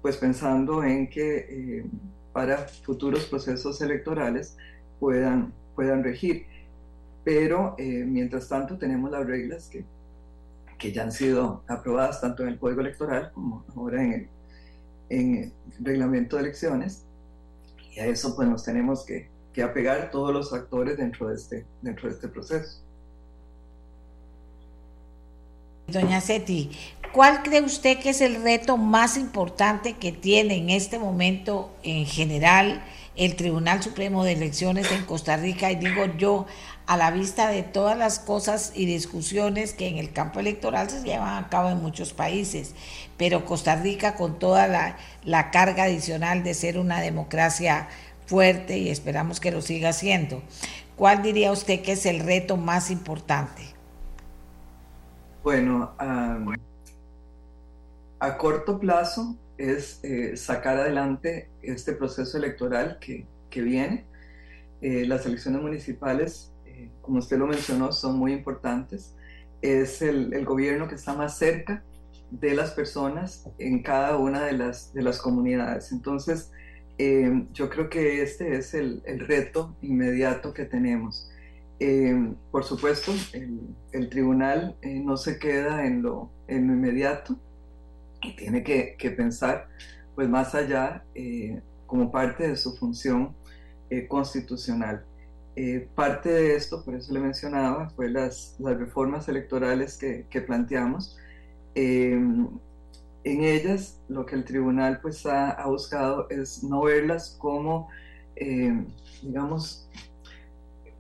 pues 0.04 0.18
pensando 0.18 0.84
en 0.84 1.10
que 1.10 1.38
eh, 1.38 1.86
para 2.34 2.58
futuros 2.58 3.26
procesos 3.26 3.82
electorales 3.82 4.58
puedan, 5.00 5.54
puedan 5.76 6.04
regir. 6.04 6.46
Pero 7.24 7.74
eh, 7.78 8.04
mientras 8.06 8.50
tanto 8.50 8.78
tenemos 8.78 9.10
las 9.10 9.26
reglas 9.26 9.70
que, 9.70 9.86
que 10.78 10.92
ya 10.92 11.04
han 11.04 11.14
sido 11.14 11.64
aprobadas 11.68 12.20
tanto 12.20 12.44
en 12.44 12.50
el 12.50 12.60
Código 12.60 12.82
Electoral 12.82 13.32
como 13.34 13.64
ahora 13.78 14.04
en 14.04 14.14
el, 14.14 14.30
en 15.10 15.36
el 15.36 15.54
reglamento 15.80 16.36
de 16.36 16.44
elecciones. 16.44 17.06
Y 17.96 18.00
a 18.02 18.06
eso 18.08 18.36
pues 18.36 18.50
nos 18.50 18.66
tenemos 18.66 19.06
que, 19.06 19.30
que 19.54 19.64
apegar 19.64 20.12
todos 20.12 20.34
los 20.34 20.52
actores 20.52 20.98
dentro 20.98 21.30
de 21.30 21.36
este, 21.36 21.66
dentro 21.82 22.10
de 22.10 22.16
este 22.16 22.28
proceso. 22.28 22.83
Doña 25.88 26.22
Seti, 26.22 26.72
¿cuál 27.12 27.44
cree 27.44 27.62
usted 27.62 28.00
que 28.00 28.12
es 28.12 28.22
el 28.22 28.42
reto 28.42 28.78
más 28.78 29.18
importante 29.18 29.94
que 29.94 30.14
tiene 30.14 30.56
en 30.56 30.70
este 30.70 30.98
momento 30.98 31.76
en 31.84 32.06
general 32.06 32.82
el 33.18 33.36
Tribunal 33.36 33.84
Supremo 33.84 34.24
de 34.24 34.32
Elecciones 34.32 34.90
en 34.94 35.04
Costa 35.04 35.36
Rica? 35.36 35.72
Y 35.72 35.76
digo 35.76 36.06
yo, 36.18 36.46
a 36.86 36.96
la 36.96 37.12
vista 37.12 37.50
de 37.50 37.64
todas 37.64 37.98
las 37.98 38.20
cosas 38.20 38.72
y 38.74 38.86
discusiones 38.86 39.74
que 39.74 39.90
en 39.90 39.98
el 39.98 40.14
campo 40.14 40.40
electoral 40.40 40.90
se 40.90 41.04
llevan 41.04 41.44
a 41.44 41.50
cabo 41.50 41.70
en 41.70 41.82
muchos 41.82 42.14
países, 42.14 42.76
pero 43.18 43.44
Costa 43.44 43.76
Rica 43.76 44.16
con 44.16 44.40
toda 44.40 44.68
la, 44.68 44.96
la 45.26 45.52
carga 45.52 45.84
adicional 45.84 46.46
de 46.46 46.54
ser 46.54 46.80
una 46.80 47.02
democracia 47.02 47.90
fuerte 48.26 48.78
y 48.78 48.88
esperamos 48.88 49.42
que 49.42 49.52
lo 49.52 49.62
siga 49.62 49.92
siendo. 49.92 50.42
¿Cuál 50.96 51.22
diría 51.24 51.52
usted 51.52 51.82
que 51.82 51.92
es 51.92 52.06
el 52.06 52.22
reto 52.22 52.56
más 52.56 52.90
importante? 52.90 53.73
Bueno, 55.44 55.94
a 58.20 58.38
corto 58.38 58.80
plazo 58.80 59.36
es 59.58 60.00
eh, 60.04 60.38
sacar 60.38 60.78
adelante 60.78 61.50
este 61.62 61.92
proceso 61.92 62.38
electoral 62.38 62.98
que, 63.02 63.28
que 63.50 63.62
viene. 63.62 64.06
Eh, 64.82 65.06
las 65.06 65.26
elecciones 65.26 65.62
municipales, 65.62 66.54
eh, 66.66 66.90
como 67.02 67.20
usted 67.20 67.38
lo 67.38 67.48
mencionó, 67.48 67.92
son 67.92 68.18
muy 68.18 68.32
importantes. 68.32 69.16
Es 69.62 70.02
el, 70.02 70.34
el, 70.34 70.46
gobierno 70.46 70.88
que 70.88 70.96
está 70.96 71.14
más 71.14 71.38
cerca 71.38 71.84
de 72.32 72.56
las 72.56 72.72
personas 72.72 73.50
en 73.58 73.84
cada 73.84 74.16
una 74.16 74.46
de 74.46 74.54
las, 74.54 74.94
de 74.94 75.02
las 75.02 75.20
comunidades. 75.20 75.92
Entonces, 75.92 76.52
yo 77.52 77.70
creo 77.70 77.90
que 77.90 78.22
este 78.22 78.56
es 78.56 78.74
el, 78.74 79.02
el 79.06 79.20
reto 79.20 79.76
inmediato 79.82 80.54
que 80.54 80.64
tenemos. 80.64 81.30
Eh, 81.80 82.34
por 82.52 82.64
supuesto, 82.64 83.12
el, 83.34 83.60
el 83.92 84.10
tribunal 84.10 84.78
eh, 84.82 85.00
no 85.00 85.18
se 85.18 85.40
queda 85.40 85.86
en 85.86 86.02
lo, 86.02 86.30
en 86.48 86.68
lo, 86.68 86.74
inmediato 86.74 87.36
y 88.22 88.36
tiene 88.36 88.64
que, 88.64 88.96
que 88.98 89.12
pensar 89.12 89.68
pues 90.16 90.30
más 90.30 90.54
allá 90.56 91.04
eh, 91.16 91.62
como 91.88 92.12
parte 92.12 92.48
de 92.48 92.56
su 92.56 92.76
función 92.78 93.36
constitucional. 94.08 95.06
parte 95.94 96.30
de 96.30 96.56
esto, 96.56 96.84
por 96.84 96.96
eso 96.96 97.14
le 97.14 97.20
mencionaba, 97.20 97.92
fue 97.92 98.10
las, 98.10 98.56
las 98.58 98.76
reformas 98.76 99.30
electorales 99.30 99.98
que, 99.98 100.26
que 100.32 100.42
planteamos. 100.42 101.16
en 101.76 102.60
ellas 103.24 104.02
lo 104.08 104.26
que 104.26 104.36
el 104.36 104.46
tribunal 104.46 105.00
pues 105.00 105.28
ha, 105.28 105.52
ha 105.52 105.68
buscado 105.68 106.28
es 106.32 106.64
no 106.64 106.82
verlas 106.82 107.38
como, 107.40 107.88
digamos, 109.22 109.88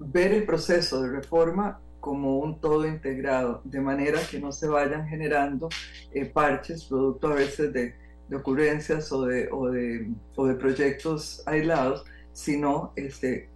ver 0.05 0.33
el 0.33 0.45
proceso 0.45 1.01
de 1.01 1.09
reforma 1.09 1.79
como 1.99 2.39
un 2.39 2.59
todo 2.59 2.85
integrado, 2.85 3.61
de 3.63 3.79
manera 3.79 4.19
que 4.29 4.39
no 4.39 4.51
se 4.51 4.67
vayan 4.67 5.07
generando 5.07 5.69
eh, 6.11 6.25
parches, 6.25 6.83
producto 6.85 7.27
a 7.29 7.35
veces 7.35 7.71
de, 7.71 7.95
ocurrencias 8.35 9.11
o 9.11 9.25
de, 9.25 9.47
o, 9.51 9.69
de, 9.69 10.11
o 10.35 10.47
de, 10.47 10.55
proyectos 10.55 11.43
aislados, 11.45 12.03
sino 12.33 12.91
este, 12.95 13.47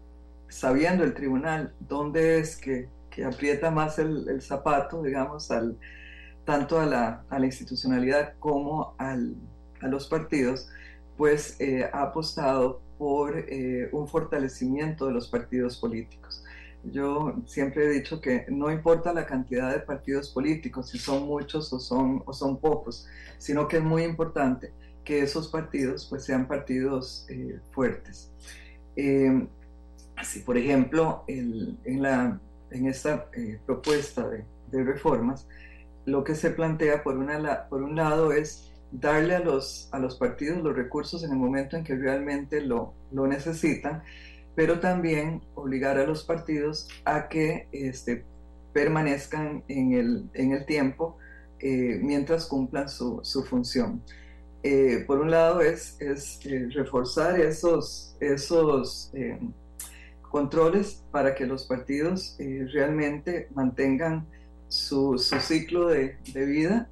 sabiendo 0.48 1.04
el 1.04 1.14
tribunal 1.14 1.74
dónde 1.80 2.39
es 2.39 2.56
que, 2.56 2.88
que 3.10 3.26
aprieta 3.26 3.72
más 3.72 4.00
el, 4.00 4.30
el, 4.30 4.41
zapato, 4.41 5.02
digamos, 5.02 5.50
al, 5.52 5.78
tanto 6.45 6.80
a 6.80 6.86
la, 6.86 7.24
a 7.30 7.39
la 7.39 7.45
institucionalidad 7.48 8.36
como 8.39 8.95
al, 8.98 9.36
a 9.82 9.88
los 9.88 10.08
partidos, 10.08 10.70
pues 11.18 11.60
eh, 11.60 11.89
ha 11.91 12.04
apostado 12.04 12.82
por 12.98 13.38
eh, 13.38 13.89
un 13.91 14.08
fortalecimiento 14.08 15.08
de 15.08 15.14
los 15.14 15.28
partidos 15.28 15.78
políticos. 15.78 16.43
Yo 16.84 17.36
siempre 17.45 17.86
he 17.86 17.89
dicho 17.89 18.22
que 18.22 18.45
no 18.50 18.72
importa 18.72 19.14
la 19.14 19.26
cantidad 19.26 19.74
de 19.74 19.80
partidos 19.80 20.30
políticos, 20.30 20.89
si 20.89 20.98
son 20.98 21.26
muchos 21.26 21.72
o 21.74 21.80
son, 21.80 22.24
o 22.26 22.34
son 22.34 22.58
pocos, 22.58 23.08
sino 23.38 23.68
que 23.68 23.78
es 23.78 23.84
muy 23.84 24.04
importante 24.04 24.72
que 25.04 25.22
esos 25.22 25.48
partidos 25.48 26.06
pues, 26.10 26.24
sean 26.24 26.48
partidos 26.48 27.26
eh, 27.30 27.60
fuertes. 27.72 28.32
Eh, 28.95 29.48
así, 30.16 30.39
por 30.39 30.58
ejemplo, 30.58 31.24
el, 31.28 31.78
en, 31.86 32.02
la, 32.02 32.39
en, 32.72 32.88
esta 32.88 33.30
eh, 33.34 33.60
propuesta 33.66 34.28
de, 34.28 34.43
de, 34.72 34.84
reformas, 34.84 35.48
lo 36.06 36.24
que 36.24 36.36
se 36.36 36.52
plantea 36.52 37.04
por, 37.04 37.18
una, 37.18 37.68
por 37.70 37.84
un 37.84 37.95
lado 37.95 38.32
es 38.32 38.72
darle 38.92 39.36
a 39.36 39.40
los, 39.40 39.90
a 39.92 40.00
los 40.00 40.18
partidos 40.18 40.64
los 40.64 40.76
recursos 40.76 41.24
en 41.24 41.32
el 41.32 41.38
momento 41.38 41.76
en 41.76 41.84
que 41.84 41.96
realmente 41.96 42.62
lo, 42.62 42.94
lo 43.12 43.28
necesitan, 43.28 44.04
pero 44.56 44.80
también 44.80 45.42
obligar 45.56 45.98
a 45.98 46.06
los 46.06 46.24
partidos 46.24 46.88
a 47.06 47.28
que 47.28 47.68
este, 47.72 48.24
permanezcan 48.74 49.64
en 49.68 49.94
el, 49.94 50.30
en 50.34 50.54
el 50.54 50.66
tiempo 50.66 51.18
eh, 51.60 52.00
mientras 52.02 52.46
cumplan 52.46 52.90
su, 52.90 53.20
su 53.24 53.44
función. 53.44 54.02
Eh, 54.64 55.04
por 55.06 55.20
un 55.20 55.32
lado 55.32 55.62
es, 55.62 56.00
es 56.00 56.40
eh, 56.46 56.68
reforzar 56.72 57.40
esos, 57.40 58.16
esos 58.20 59.12
controles 60.30 61.04
para 61.12 61.36
que 61.36 61.46
los 61.46 61.66
partidos 61.66 62.36
realmente 62.74 63.48
mantengan 63.54 64.26
su, 64.68 65.18
su 65.18 65.40
ciclo 65.40 65.88
de, 65.88 66.18
de 66.34 66.46
vida 66.46 66.90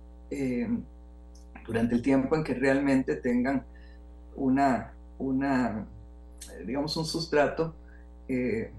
durante 1.67 1.95
el 1.95 2.01
tiempo 2.01 2.35
en 2.35 2.43
que 2.43 2.53
realmente 2.53 3.15
tengan 3.15 3.65
una, 4.35 4.93
una 5.17 5.87
digamos, 6.65 6.95
un 6.97 7.05
sustrato 7.05 7.73
eh, 8.27 8.71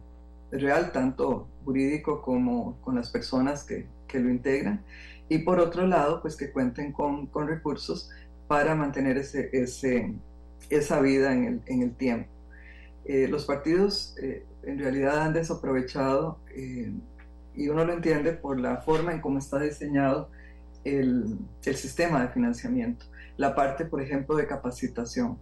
real, 0.51 0.93
tanto 0.93 1.49
jurídico 1.64 2.22
como 2.22 2.80
con 2.80 2.95
las 2.95 3.11
personas 3.11 3.64
que, 3.64 3.87
que, 4.07 4.20
lo 4.20 4.30
integran. 4.30 4.84
Y 5.28 5.39
por 5.39 5.59
otro 5.59 5.87
lado, 5.87 6.22
pues 6.22 6.37
que 6.37 6.53
cuenten 6.53 6.93
con, 6.93 7.26
con 7.26 7.49
recursos 7.49 8.11
para 8.47 8.74
mantener 8.74 9.18
ese, 9.18 9.51
ese, 9.53 10.14
esa 10.70 11.01
vida 11.01 11.32
en 11.34 11.45
el, 11.45 11.61
en 11.66 11.82
el 11.82 11.95
tiempo. 11.95 12.30
Eh, 13.05 13.26
los 13.28 13.45
partidos 13.45 14.16
eh, 14.20 14.45
en 14.62 14.78
realidad 14.78 15.20
han 15.20 15.32
desaprovechado, 15.32 16.39
y 17.55 17.68
uno 17.68 17.84
lo 17.84 17.93
entiende 17.93 18.32
por 18.32 18.59
la 18.61 18.78
forma 18.78 19.12
en 19.12 19.20
cómo 19.20 19.39
está 19.39 19.59
diseñado 19.59 20.28
el, 20.87 21.39
sistema 21.76 22.22
de 22.22 22.28
financiamiento, 22.28 23.07
la 23.37 23.55
parte, 23.55 23.84
por 23.84 24.01
ejemplo, 24.01 24.37
de 24.37 24.47
capacitación. 24.47 25.39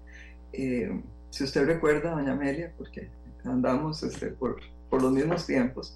Eh, 0.52 1.00
si 1.30 1.44
usted 1.44 1.66
recuerda, 1.66 2.12
doña 2.12 2.32
Amelia, 2.32 2.72
porque 2.76 3.10
andamos 3.44 4.02
este, 4.02 4.28
por, 4.28 4.56
por, 4.88 5.02
los 5.02 5.12
mismos 5.12 5.46
tiempos, 5.46 5.94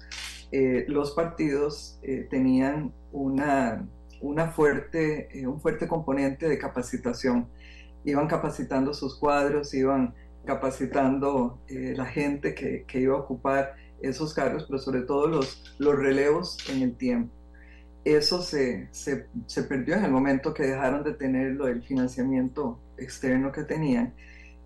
eh, 0.51 0.85
los 0.87 1.11
partidos 1.11 1.99
eh, 2.03 2.27
tenían 2.29 2.93
una, 3.11 3.87
una 4.21 4.51
fuerte, 4.51 5.29
un 5.45 5.59
fuerte 5.59 5.87
componente 5.87 6.47
de 6.47 6.57
capacitación. 6.59 7.47
Iban 8.03 8.27
capacitando 8.27 8.93
sus 8.93 9.17
cuadros, 9.17 9.73
iban 9.73 10.13
capacitando 10.45 11.59
la 11.67 12.05
gente 12.05 12.55
que, 12.55 12.85
que, 12.87 13.01
iba 13.01 13.15
a 13.15 13.19
ocupar 13.19 13.75
esos 14.01 14.33
cargos, 14.33 14.65
pero 14.67 14.79
sobre 14.79 15.01
todo 15.01 15.27
los, 15.27 15.75
los 15.79 15.95
relevos 15.97 16.57
en 16.69 16.81
el 16.81 16.95
tiempo. 16.95 17.38
Eso 18.15 18.41
se, 18.41 18.87
se, 18.91 19.27
se 19.45 19.63
perdió 19.63 19.95
en 19.95 20.05
el 20.05 20.11
momento 20.11 20.51
que 20.51 20.63
dejaron 20.63 21.03
de 21.03 21.13
tener 21.13 21.51
lo 21.51 21.67
del 21.67 21.83
financiamiento 21.83 22.79
externo 22.97 23.51
que 23.51 23.63
tenían 23.63 24.15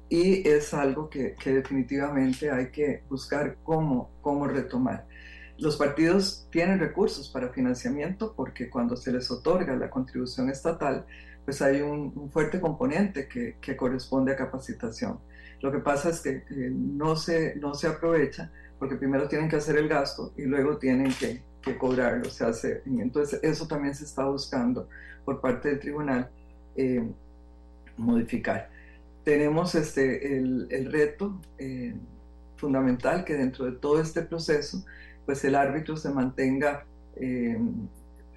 y 0.07 0.47
es 0.47 0.73
algo 0.73 1.09
que, 1.09 1.35
que, 1.35 1.51
definitivamente 1.51 2.49
hay 2.49 2.69
que 2.69 3.03
buscar 3.09 3.57
cómo, 3.63 4.11
cómo 4.21 4.47
retomar. 4.47 5.07
Los 5.57 5.75
partidos 5.75 6.47
tienen 6.51 6.79
recursos 6.79 7.29
para 7.29 7.49
financiamiento 7.49 8.33
porque 8.33 8.69
cuando 8.69 8.95
se 8.95 9.11
les 9.11 9.29
otorga 9.29 9.75
la 9.75 9.89
contribución 9.89 10.49
estatal, 10.49 11.05
pues 11.43 11.61
hay 11.61 11.81
un, 11.81 12.31
fuerte 12.31 12.61
componente 12.61 13.27
que, 13.27 13.57
que, 13.59 13.75
corresponde 13.75 14.31
a 14.31 14.37
capacitación. 14.37 15.19
Lo 15.59 15.69
que 15.69 15.79
pasa 15.79 16.11
es 16.11 16.21
que 16.21 16.29
eh, 16.29 16.71
no, 16.71 17.17
se, 17.17 17.55
no 17.57 17.73
se 17.73 17.87
aprovecha 17.87 18.51
porque 18.79 18.95
primero 18.95 19.27
tienen 19.27 19.49
que 19.49 19.57
hacer 19.57 19.75
el 19.75 19.89
gasto 19.89 20.33
y 20.37 20.43
luego 20.43 20.77
tienen 20.77 21.11
que, 21.19 21.41
que 21.63 21.77
cobrarlo. 21.77 22.29
Se 22.29 22.45
hace, 22.45 22.81
entonces 22.85 23.39
eso 23.43 23.67
también 23.67 23.95
se 23.95 24.03
está 24.05 24.25
buscando 24.25 24.87
por 25.25 25.41
parte 25.41 25.69
del 25.69 25.79
tribunal 25.79 26.29
eh, 26.75 27.03
modificar. 27.97 28.69
Tenemos 29.23 29.73
este, 29.75 30.37
el, 30.37 30.67
el 30.69 30.91
reto 30.91 31.39
eh, 31.57 31.95
fundamental 32.57 33.23
que 33.23 33.35
dentro 33.35 33.65
de 33.65 33.73
todo 33.73 34.01
este 34.01 34.21
proceso, 34.21 34.83
pues 35.25 35.43
el 35.45 35.55
árbitro 35.55 35.95
se 35.95 36.09
mantenga 36.09 36.85
eh, 37.15 37.57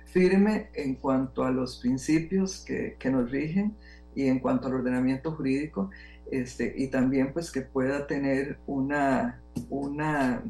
firme 0.06 0.70
en 0.74 0.94
cuanto 0.94 1.44
a 1.44 1.50
los 1.50 1.78
principios 1.78 2.64
que, 2.64 2.96
que, 2.98 3.10
nos 3.10 3.30
rigen 3.30 3.74
y 4.14 4.28
en 4.28 4.38
cuanto 4.38 4.68
al 4.68 4.74
ordenamiento 4.74 5.32
jurídico, 5.32 5.90
este, 6.30 6.72
y 6.76 6.88
también 6.88 7.32
pues 7.32 7.52
que 7.52 7.60
pueda 7.60 8.06
tener 8.06 8.58
una, 8.66 9.40
una, 9.68 10.42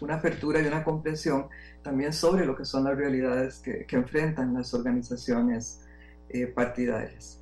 una 0.00 0.14
apertura 0.14 0.60
y 0.60 0.66
una 0.66 0.84
comprensión 0.84 1.46
también 1.84 2.12
sobre 2.12 2.44
lo 2.44 2.56
que 2.56 2.64
son 2.64 2.82
las 2.82 2.96
realidades 2.96 3.60
que, 3.60 3.84
que 3.86 3.96
enfrentan 3.96 4.54
las 4.54 4.74
organizaciones 4.74 5.82
eh, 6.30 6.48
partidarias. 6.48 7.40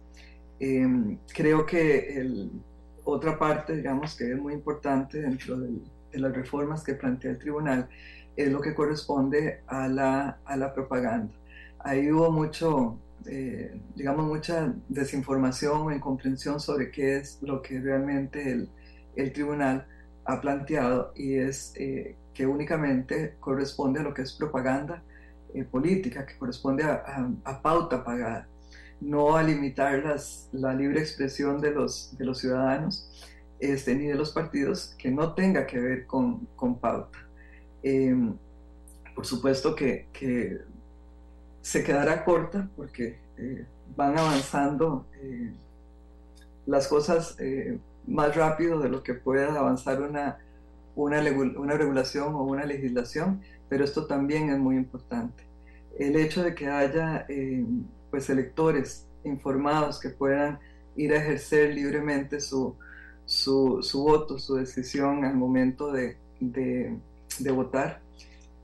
Eh, 0.61 1.16
creo 1.32 1.64
que 1.64 2.20
el, 2.20 2.51
otra 3.05 3.38
parte, 3.38 3.74
digamos, 3.74 4.14
que 4.16 4.32
es 4.32 4.38
muy 4.38 4.53
importante 4.53 5.22
dentro 5.22 5.59
del, 5.59 5.82
de 6.12 6.18
las 6.18 6.34
reformas 6.34 6.84
que 6.84 6.95
plantea 6.95 7.30
el 7.30 7.38
tribunal 7.38 7.88
es 8.36 8.51
lo 8.51 8.61
que 8.61 8.74
corresponde 8.74 9.61
a 9.66 9.88
la, 9.88 10.38
a 10.45 10.57
la 10.57 10.74
propaganda. 10.74 11.32
Ahí 11.78 12.11
hubo 12.12 12.30
mucho, 12.30 12.99
eh, 13.26 13.80
digamos, 13.95 14.26
mucha 14.26 14.74
desinformación 14.88 15.82
o 15.82 15.93
incomprensión 15.93 16.61
sobre 16.61 16.90
qué 16.90 17.16
es 17.16 17.38
lo 17.43 17.62
que 17.62 17.80
realmente 17.80 18.53
el, 18.53 18.68
el 19.16 19.32
tribunal 19.32 19.86
ha 20.24 20.40
planteado 20.40 21.12
y 21.14 21.34
es 21.34 21.72
eh, 21.76 22.16
que 22.34 22.46
únicamente 22.46 23.36
corresponde 23.40 24.00
a 24.00 24.02
lo 24.02 24.14
que 24.14 24.22
es 24.22 24.32
propaganda 24.32 25.02
eh, 25.54 25.64
política, 25.64 26.24
que 26.26 26.36
corresponde 26.38 26.84
a, 26.84 27.02
a, 27.44 27.62
pauta 27.62 28.04
pagada, 28.04 28.48
no 29.00 29.36
a 29.36 29.42
limitar 29.42 30.02
las, 30.04 30.48
la 30.52 30.74
libre 30.74 31.00
expresión 31.00 31.60
de 31.60 31.72
los, 31.72 32.16
de 32.16 32.24
los 32.24 32.38
ciudadanos 32.38 33.08
este, 33.58 33.94
ni 33.94 34.06
de 34.06 34.14
los 34.14 34.30
partidos 34.30 34.94
que 34.98 35.10
no 35.10 35.34
tenga 35.34 35.66
que 35.66 35.78
ver 35.78 36.06
con, 36.06 36.46
con 36.56 36.78
pauta. 36.78 37.18
Em, 37.82 38.34
por 39.14 39.26
supuesto 39.26 39.74
que, 39.74 40.06
que, 40.12 40.60
se 41.62 41.84
quedará 41.84 42.24
corta 42.24 42.68
porque 42.76 43.18
eh, 43.38 43.64
van 43.96 44.18
avanzando 44.18 45.06
eh, 45.14 45.52
las 46.66 46.88
cosas 46.88 47.36
eh, 47.38 47.78
más 48.07 48.34
rápido 48.36 48.80
de 48.80 48.88
lo 48.88 49.03
que 49.03 49.14
pueda 49.14 49.59
avanzar 49.59 50.00
una, 50.00 50.38
una, 50.94 51.20
una, 51.57 51.74
regulación 51.74 52.34
o 52.34 52.42
una 52.42 52.64
legislación, 52.64 53.40
pero 53.68 53.84
esto 53.84 54.07
también 54.07 54.50
es 54.50 54.59
muy 54.59 54.76
importante. 54.76 55.44
El 55.98 56.16
hecho 56.16 56.42
de 56.42 56.55
que 56.55 56.68
haya 56.68 57.26
pues 58.11 58.28
electores 58.30 59.07
informados 59.24 60.00
que 60.00 60.11
puedan 60.11 60.59
ir 60.96 61.12
a 61.12 61.16
ejercer 61.16 61.74
libremente 61.74 62.40
su, 62.40 62.76
su, 63.24 63.78
su 63.82 64.03
voto, 64.03 64.38
su 64.38 64.57
decisión 64.57 65.24
al 65.24 65.34
momento 65.34 65.92
de, 65.92 66.16
de, 66.40 66.96
de 67.38 67.50
votar, 67.50 68.00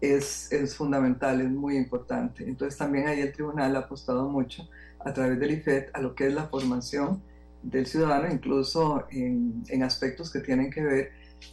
es, 0.00 0.52
es, 0.52 0.76
fundamental, 0.76 1.40
es 1.40 1.50
muy 1.50 1.76
importante. 1.76 2.44
Entonces 2.46 2.78
también 2.78 3.08
ahí 3.08 3.20
el 3.20 3.32
tribunal 3.32 3.74
ha 3.76 3.80
apostado 3.80 4.28
mucho 4.28 4.68
a 5.00 5.12
través 5.12 5.38
del 5.38 5.52
IFED 5.52 5.86
a 5.92 6.00
lo 6.00 6.14
que 6.14 6.26
es 6.26 6.34
la 6.34 6.48
formación 6.48 7.22
del 7.62 7.86
ciudadano, 7.86 8.32
incluso 8.32 9.06
en, 9.10 9.82
aspectos 9.82 10.32
que 10.32 10.40
tienen 10.40 10.70
que 10.70 10.82
ver 10.82 11.12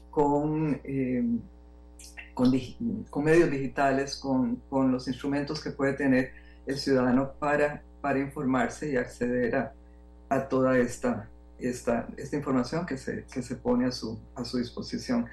con, 0.09 0.79
eh, 0.83 1.23
con, 2.33 2.51
medios 3.23 3.51
digitales, 3.51 4.15
con, 4.17 4.57
con, 4.69 4.91
los 4.91 5.07
instrumentos 5.07 5.61
que 5.61 5.71
puede 5.71 5.93
tener 5.93 6.31
el 6.65 6.77
ciudadano 6.77 7.33
para, 7.39 7.81
para 8.01 8.19
informarse 8.19 8.91
y 8.91 8.95
acceder 8.95 9.55
a, 9.55 9.73
a 10.29 10.47
toda 10.47 10.77
esta, 10.77 11.29
esta, 11.59 12.07
esta 12.17 12.35
información 12.35 12.85
que 12.85 12.97
se, 12.97 13.25
que 13.25 13.41
se 13.41 13.55
pone 13.55 13.85
a 13.85 13.91
su, 13.91 14.19
a 14.35 14.45
su 14.45 14.57
disposición. 14.57 15.27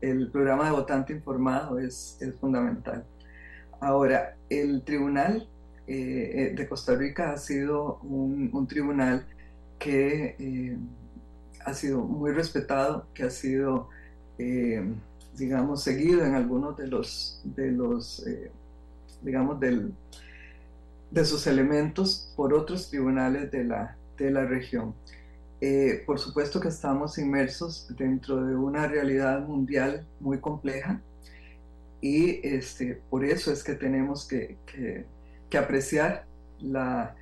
El 0.00 0.30
programa 0.30 0.66
de 0.66 0.72
votante 0.72 1.12
informado 1.12 1.78
es, 1.78 2.18
es 2.20 2.34
fundamental. 2.36 3.04
Ahora, 3.80 4.36
el 4.48 4.82
tribunal 4.82 5.48
eh, 5.86 6.54
de 6.56 6.68
Costa 6.68 6.94
Rica 6.94 7.32
ha 7.32 7.38
sido 7.38 7.98
un 8.02 8.66
tribunal 8.66 9.26
que 9.78 10.36
eh, 10.38 10.76
ha 11.64 11.74
sido 11.74 12.02
muy 12.02 12.32
respetado, 12.32 13.06
que 13.14 13.24
ha 13.24 13.30
sido, 13.30 13.88
eh, 14.38 14.84
digamos, 15.36 15.82
seguido 15.82 16.24
en 16.24 16.34
algunos 16.34 16.76
de 16.76 16.86
los, 16.86 17.40
de 17.44 17.72
los 17.72 18.26
eh, 18.26 18.50
digamos, 19.22 19.58
del, 19.58 19.92
de 21.10 21.24
sus 21.24 21.46
elementos 21.46 22.32
por 22.36 22.52
otros 22.52 22.90
tribunales 22.90 23.50
de 23.50 23.64
la, 23.64 23.96
de 24.18 24.30
la 24.30 24.44
región. 24.44 24.94
Eh, 25.60 26.02
por 26.04 26.18
supuesto 26.18 26.60
que 26.60 26.68
estamos 26.68 27.16
inmersos 27.16 27.86
dentro 27.96 28.44
de 28.44 28.54
una 28.54 28.86
realidad 28.86 29.46
mundial 29.46 30.06
muy 30.20 30.38
compleja 30.38 31.00
y 32.00 32.46
este, 32.46 33.00
por 33.08 33.24
eso 33.24 33.50
es 33.50 33.64
que 33.64 33.74
tenemos 33.74 34.28
que, 34.28 34.58
que, 34.66 35.06
que 35.48 35.56
apreciar 35.56 36.26
la, 36.60 37.16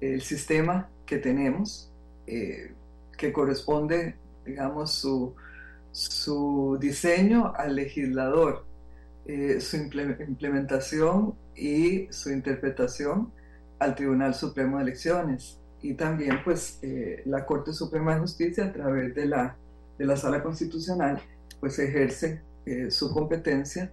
el 0.00 0.22
sistema 0.22 0.88
que 1.06 1.18
tenemos, 1.18 1.90
eh, 2.26 2.72
que 3.16 3.32
corresponde, 3.32 4.16
digamos, 4.44 4.92
su, 4.92 5.34
su 5.92 6.78
diseño 6.80 7.52
al 7.54 7.76
legislador, 7.76 8.64
eh, 9.26 9.60
su 9.60 9.76
implementación 9.76 11.34
y 11.56 12.08
su 12.10 12.30
interpretación 12.30 13.32
al 13.78 13.94
Tribunal 13.94 14.34
Supremo 14.34 14.78
de 14.78 14.84
Elecciones 14.84 15.58
y 15.82 15.94
también 15.94 16.42
pues 16.42 16.78
eh, 16.82 17.22
la 17.26 17.44
Corte 17.46 17.72
Suprema 17.72 18.14
de 18.14 18.20
Justicia 18.20 18.64
a 18.64 18.72
través 18.72 19.14
de 19.14 19.26
la, 19.26 19.56
de 19.98 20.06
la 20.06 20.16
Sala 20.16 20.42
Constitucional 20.42 21.20
pues 21.60 21.78
ejerce 21.78 22.42
su 22.88 23.12
competencia 23.12 23.92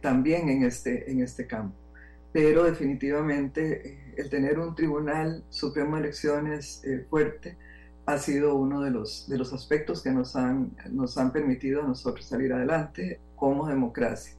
también 0.00 0.48
en 0.48 0.64
este, 0.64 1.10
en 1.10 1.22
este 1.22 1.46
campo. 1.46 1.81
Pero 2.32 2.64
definitivamente 2.64 3.88
eh, 3.88 4.14
el 4.16 4.30
tener 4.30 4.58
un 4.58 4.74
Tribunal 4.74 5.44
Supremo 5.48 5.96
de 5.96 6.02
Elecciones 6.02 6.82
eh, 6.84 7.06
fuerte 7.08 7.58
ha 8.06 8.18
sido 8.18 8.56
uno 8.56 8.80
de 8.80 8.90
los, 8.90 9.28
de 9.28 9.38
los 9.38 9.52
aspectos 9.52 10.02
que 10.02 10.10
nos 10.10 10.34
han, 10.34 10.76
nos 10.90 11.16
han 11.18 11.32
permitido 11.32 11.82
a 11.82 11.86
nosotros 11.86 12.26
salir 12.26 12.52
adelante 12.52 13.20
como 13.36 13.68
democracia. 13.68 14.34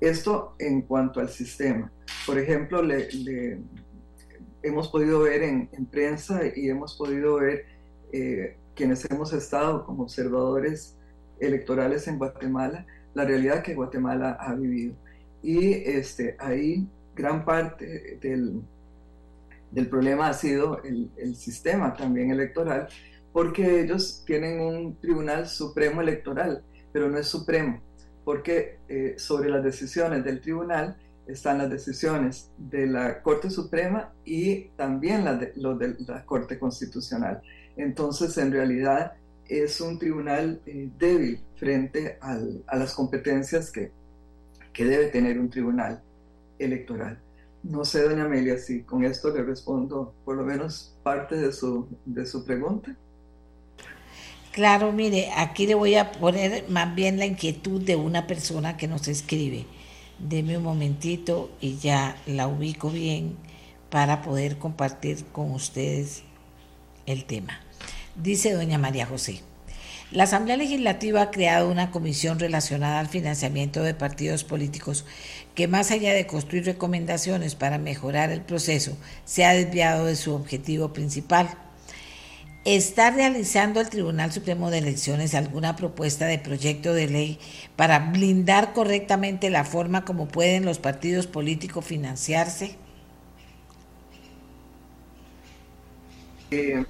Esto 0.00 0.54
en 0.58 0.82
cuanto 0.82 1.20
al 1.20 1.28
sistema. 1.28 1.90
Por 2.26 2.38
ejemplo, 2.38 2.82
le, 2.82 3.10
le 3.12 3.60
hemos 4.62 4.88
podido 4.88 5.20
ver 5.20 5.42
en, 5.42 5.68
en, 5.72 5.86
prensa 5.86 6.40
y 6.54 6.68
hemos 6.68 6.96
podido 6.96 7.36
ver 7.36 7.66
eh, 8.12 8.56
quienes 8.74 9.08
hemos 9.10 9.32
estado 9.32 9.84
como 9.84 10.04
observadores 10.04 10.96
electorales 11.40 12.06
en 12.08 12.18
Guatemala, 12.18 12.86
la 13.14 13.24
realidad 13.24 13.62
que 13.62 13.74
Guatemala 13.74 14.32
ha 14.40 14.54
vivido. 14.54 14.94
Y 15.42 15.72
este, 15.72 16.36
ahí 16.38 16.88
gran 17.14 17.44
parte 17.44 18.18
del, 18.20 18.62
del 19.70 19.88
problema 19.88 20.28
ha 20.28 20.34
sido 20.34 20.82
el, 20.82 21.10
el, 21.16 21.34
sistema 21.36 21.94
también 21.94 22.30
electoral, 22.30 22.88
porque 23.32 23.80
ellos 23.80 24.22
tienen 24.26 24.60
un 24.60 24.96
tribunal 25.00 25.48
supremo 25.48 26.00
electoral, 26.00 26.62
pero 26.92 27.08
no 27.08 27.18
es 27.18 27.26
supremo, 27.26 27.80
porque 28.24 28.78
eh, 28.88 29.14
sobre 29.16 29.50
las 29.50 29.64
decisiones 29.64 30.24
del 30.24 30.40
tribunal 30.40 30.96
están 31.26 31.58
las 31.58 31.70
decisiones 31.70 32.50
de 32.58 32.86
la 32.86 33.22
Corte 33.22 33.48
Suprema 33.48 34.12
y 34.24 34.64
también 34.76 35.24
las 35.24 35.40
de, 35.40 35.52
la 36.06 36.24
Corte 36.24 36.58
Constitucional. 36.58 37.40
Entonces, 37.76 38.36
en 38.38 38.52
realidad, 38.52 39.14
es 39.48 39.80
un 39.80 39.98
tribunal 39.98 40.60
eh, 40.66 40.88
débil 40.98 41.40
frente 41.56 42.18
a 42.20 42.76
las 42.76 42.94
competencias 42.94 43.70
que, 43.70 43.92
que 44.72 44.84
debe 44.84 45.06
tener 45.06 45.38
un 45.38 45.48
tribunal 45.48 46.02
electoral. 46.58 47.20
no 47.62 47.84
sé, 47.84 48.02
doña 48.02 48.24
Amelia, 48.24 48.58
si 48.58 48.82
con 48.82 49.04
esto 49.04 49.30
le 49.30 49.42
respondo 49.42 50.14
por 50.24 50.36
lo 50.36 50.42
menos 50.42 50.96
parte 51.02 51.36
de 51.36 51.52
su, 51.52 51.88
de 52.04 52.26
su 52.26 52.44
pregunta. 52.44 52.96
Claro, 54.52 54.92
mire, 54.92 55.30
aquí 55.34 55.66
le 55.66 55.74
voy 55.74 55.94
a 55.94 56.12
poner 56.12 56.68
más 56.68 56.94
bien 56.94 57.18
la 57.18 57.24
inquietud 57.24 57.80
de 57.80 57.96
una 57.96 58.26
persona 58.26 58.76
que 58.76 58.88
nos 58.88 59.08
escribe. 59.08 59.64
Deme 60.18 60.58
un 60.58 60.64
momentito 60.64 61.50
y 61.60 61.78
ya 61.78 62.16
la 62.26 62.48
ubico 62.48 62.90
bien 62.90 63.36
para 63.90 64.22
poder 64.22 64.58
compartir 64.58 65.24
con 65.32 65.52
ustedes 65.52 66.24
el 67.06 67.24
tema. 67.24 67.60
Dice 68.14 68.52
doña 68.52 68.76
María 68.76 69.06
José. 69.06 69.40
La 70.10 70.24
Asamblea 70.24 70.58
Legislativa 70.58 71.22
ha 71.22 71.30
creado 71.30 71.70
una 71.70 71.90
comisión 71.90 72.38
relacionada 72.38 73.00
al 73.00 73.08
financiamiento 73.08 73.82
de 73.82 73.94
partidos 73.94 74.44
políticos 74.44 75.06
que 75.54 75.68
más 75.68 75.90
allá 75.90 76.14
de 76.14 76.26
construir 76.26 76.64
recomendaciones 76.64 77.54
para 77.54 77.78
mejorar 77.78 78.30
el 78.30 78.42
proceso, 78.42 78.96
se 79.24 79.44
ha 79.44 79.52
desviado 79.52 80.06
de 80.06 80.16
su 80.16 80.34
objetivo 80.34 80.92
principal. 80.92 81.50
¿Está 82.64 83.10
realizando 83.10 83.80
el 83.80 83.90
Tribunal 83.90 84.30
Supremo 84.30 84.70
de 84.70 84.78
Elecciones 84.78 85.34
alguna 85.34 85.74
propuesta 85.74 86.26
de 86.26 86.38
proyecto 86.38 86.94
de 86.94 87.08
ley 87.08 87.38
para 87.74 87.98
blindar 88.12 88.72
correctamente 88.72 89.50
la 89.50 89.64
forma 89.64 90.04
como 90.04 90.28
pueden 90.28 90.64
los 90.64 90.78
partidos 90.78 91.26
políticos 91.26 91.84
financiarse? 91.84 92.76
Eh, 96.52 96.84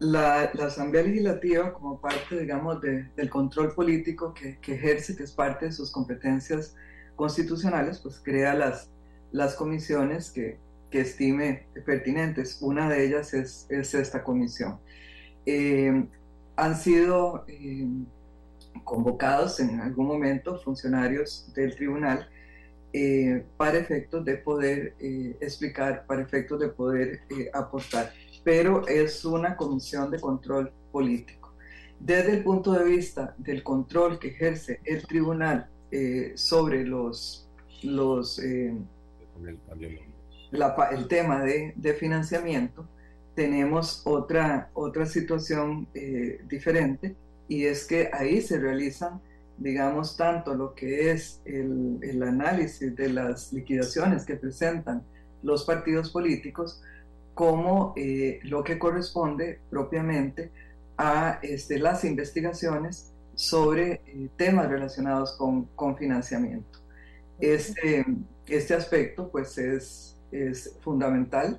la, 0.00 0.50
Asamblea 0.60 1.04
Legislativa, 1.04 1.72
como 1.72 2.00
parte, 2.00 2.40
digamos, 2.40 2.80
del 2.80 3.30
control 3.30 3.72
político 3.74 4.34
que, 4.34 4.58
ejerce, 4.66 5.14
que 5.14 5.22
es 5.22 5.32
parte 5.32 5.66
de 5.66 5.72
sus 5.72 5.92
competencias 5.92 6.74
constitucionales, 7.20 7.98
pues 7.98 8.18
crea 8.18 8.54
las, 8.54 8.90
las 9.30 9.54
comisiones 9.54 10.30
que, 10.30 10.58
estime 10.90 11.68
pertinentes. 11.86 12.60
Una 12.62 12.88
de 12.88 13.06
ellas 13.06 13.32
es, 13.34 13.66
esta 13.70 14.24
comisión. 14.24 14.80
Eh, 15.46 16.04
han 16.56 16.76
sido 16.76 17.44
eh, 17.46 17.86
convocados 18.82 19.60
en 19.60 19.80
algún 19.80 20.06
momento 20.06 20.58
funcionarios 20.60 21.52
del 21.54 21.76
tribunal 21.76 22.28
eh, 22.92 23.44
para 23.56 23.78
efectos 23.78 24.24
de 24.24 24.38
poder 24.38 24.96
explicar, 25.40 26.06
para 26.06 26.22
efectos 26.22 26.58
de 26.58 26.68
poder 26.68 27.20
aportar 27.52 28.12
pero 28.42 28.88
es 28.88 29.24
una 29.24 29.56
comisión 29.56 30.10
de 30.10 30.18
control 30.18 30.72
político. 30.90 31.54
Desde 31.98 32.38
el 32.38 32.42
punto 32.42 32.72
de 32.72 32.84
vista 32.84 33.34
del 33.36 33.62
control 33.62 34.18
que 34.18 34.28
ejerce 34.28 34.80
el 34.84 35.06
tribunal 35.06 35.69
eh, 35.90 36.32
sobre 36.36 36.84
los, 36.84 37.48
los 37.82 38.38
eh, 38.38 38.74
el 40.92 41.08
tema 41.08 41.42
de, 41.42 41.72
de, 41.76 41.94
financiamiento, 41.94 42.86
tenemos 43.34 44.02
otra, 44.04 44.70
otra 44.74 45.06
situación 45.06 45.88
eh, 45.94 46.40
diferente 46.48 47.16
y 47.48 47.64
es 47.64 47.86
que 47.86 48.10
ahí 48.12 48.40
se 48.40 48.58
realizan, 48.58 49.20
digamos, 49.56 50.16
tanto 50.16 50.54
lo 50.54 50.74
que 50.74 51.10
es 51.10 51.40
el, 51.44 51.98
el 52.02 52.22
análisis 52.22 52.94
de 52.94 53.08
las 53.08 53.52
liquidaciones 53.52 54.24
que 54.24 54.36
presentan 54.36 55.02
los 55.42 55.64
partidos 55.64 56.10
políticos, 56.10 56.82
como 57.34 57.94
eh, 57.96 58.40
lo 58.42 58.62
que 58.62 58.78
corresponde 58.78 59.60
propiamente 59.70 60.50
a 60.98 61.38
este, 61.42 61.78
las 61.78 62.04
investigaciones 62.04 63.09
sobre 63.40 64.02
eh, 64.06 64.28
temas 64.36 64.68
relacionados 64.68 65.32
con, 65.32 65.64
con 65.74 65.96
financiamiento. 65.96 66.78
Este, 67.40 68.04
este 68.46 68.74
aspecto 68.74 69.30
pues 69.30 69.56
es, 69.56 70.16
es, 70.30 70.76
fundamental 70.80 71.58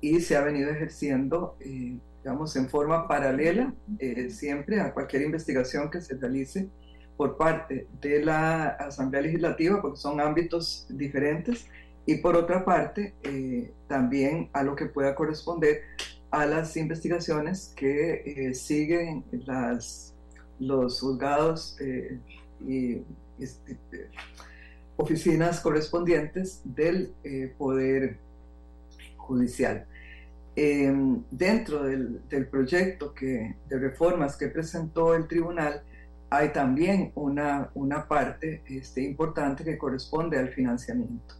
y 0.00 0.20
se 0.20 0.36
ha 0.36 0.42
venido 0.42 0.70
ejerciendo, 0.70 1.56
eh, 1.60 1.96
digamos, 2.22 2.54
en 2.56 2.68
forma 2.68 3.08
paralela 3.08 3.72
siempre 4.28 4.80
a 4.80 4.92
cualquier 4.92 5.22
investigación 5.22 5.90
que 5.90 6.00
se 6.00 6.16
realice 6.16 6.68
por 7.16 7.36
parte 7.36 7.86
de 8.00 8.24
la 8.24 8.68
Asamblea 8.68 9.22
Legislativa, 9.22 9.80
porque 9.80 9.96
son 9.98 10.20
ámbitos 10.20 10.86
diferentes, 10.90 11.66
y 12.04 12.16
por 12.16 12.36
otra 12.36 12.64
parte, 12.64 13.14
eh, 13.22 13.72
también 13.88 14.50
a 14.52 14.62
lo 14.62 14.74
que 14.74 14.86
pueda 14.86 15.14
corresponder 15.14 15.82
a 16.30 16.46
las 16.46 16.76
investigaciones 16.76 17.72
que 17.76 18.22
eh, 18.24 18.54
siguen 18.54 19.24
las, 19.46 20.11
los 20.58 21.00
juzgados 21.00 21.76
eh, 21.80 22.18
y 22.66 23.02
este, 23.38 23.76
oficinas 24.96 25.60
correspondientes 25.60 26.60
del 26.64 27.12
Poder 27.58 28.18
Judicial. 29.16 29.86
Em, 30.54 31.22
dentro 31.30 31.82
del, 31.82 32.20
del, 32.28 32.46
proyecto 32.46 33.14
que, 33.14 33.56
de 33.68 33.78
reformas 33.78 34.36
que 34.36 34.48
presentó 34.48 35.14
el 35.14 35.26
tribunal, 35.26 35.82
hay 36.28 36.50
también 36.50 37.10
una, 37.14 37.70
una 37.74 38.06
parte 38.06 38.62
este, 38.66 39.02
importante 39.02 39.64
que 39.64 39.78
corresponde 39.78 40.38
al 40.38 40.48
financiamiento. 40.48 41.34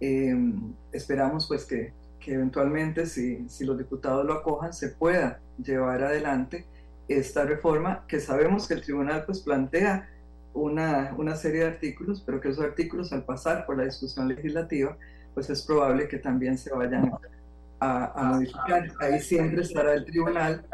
Em, 0.00 0.72
esperamos 0.92 1.46
pues 1.46 1.64
que, 1.66 1.92
que 2.20 2.34
eventualmente 2.34 3.04
si, 3.06 3.48
si, 3.48 3.64
los 3.64 3.76
diputados 3.76 4.24
lo 4.24 4.34
acojan 4.34 4.72
se 4.72 4.90
pueda 4.90 5.40
llevar 5.62 6.02
adelante 6.02 6.64
esta 7.08 7.44
reforma 7.44 8.04
que 8.06 8.20
sabemos 8.20 8.68
que 8.68 8.74
el 8.74 8.82
tribunal 8.82 9.24
pues 9.24 9.40
plantea 9.40 10.08
una, 10.54 11.14
una 11.16 11.36
serie 11.36 11.60
de 11.60 11.66
artículos, 11.66 12.22
pero 12.24 12.40
que 12.40 12.50
esos 12.50 12.64
artículos 12.64 13.12
al 13.12 13.24
pasar 13.24 13.66
por 13.66 13.76
la 13.76 13.84
discusión 13.84 14.28
legislativa 14.28 14.96
pues 15.34 15.50
es 15.50 15.62
probable 15.62 16.08
que 16.08 16.18
también 16.18 16.58
se 16.58 16.74
vayan 16.74 17.12
a, 17.80 18.32
modificar. 18.34 18.90
Ahí 19.00 19.20
siempre 19.20 19.62
estará 19.62 19.94
el 19.94 20.04
tribunal, 20.04 20.64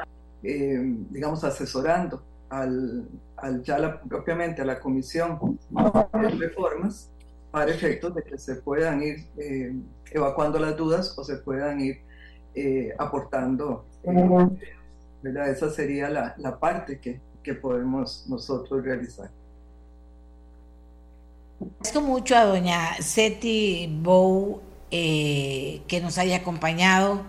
em, 0.43 1.07
digamos, 1.11 1.45
asesorando 1.45 2.23
al, 2.49 3.07
al 3.37 3.63
ya 3.63 4.01
propiamente 4.09 4.63
a 4.63 4.65
la 4.65 4.81
comisión 4.81 5.59
de 5.71 6.29
reformas 6.31 7.11
para 7.51 7.71
efectos 7.71 8.15
de 8.15 8.23
que 8.23 8.39
se 8.39 8.57
puedan 8.57 9.03
ir 9.03 9.29
eh, 9.37 9.75
evacuando 10.11 10.59
las 10.59 10.77
dudas 10.77 11.17
o 11.19 11.25
se 11.25 11.37
puedan 11.37 11.81
ir 11.81 12.01
eh, 12.55 12.95
aportando. 12.99 13.85
Eh, 15.25 15.51
Esa 15.51 15.71
sería 15.71 16.09
la, 16.09 16.35
la 16.39 16.59
parte 16.59 16.99
que, 16.99 17.21
que, 17.43 17.55
podemos 17.55 18.25
nosotros 18.29 18.85
realizar. 18.85 19.31
Agradezco 21.61 22.01
mucho 22.01 22.37
a 22.37 22.45
doña 22.45 22.95
Seti 23.01 23.89
Bow 24.03 24.61
que 24.91 26.01
nos 26.03 26.19
haya 26.19 26.37
acompañado. 26.37 27.23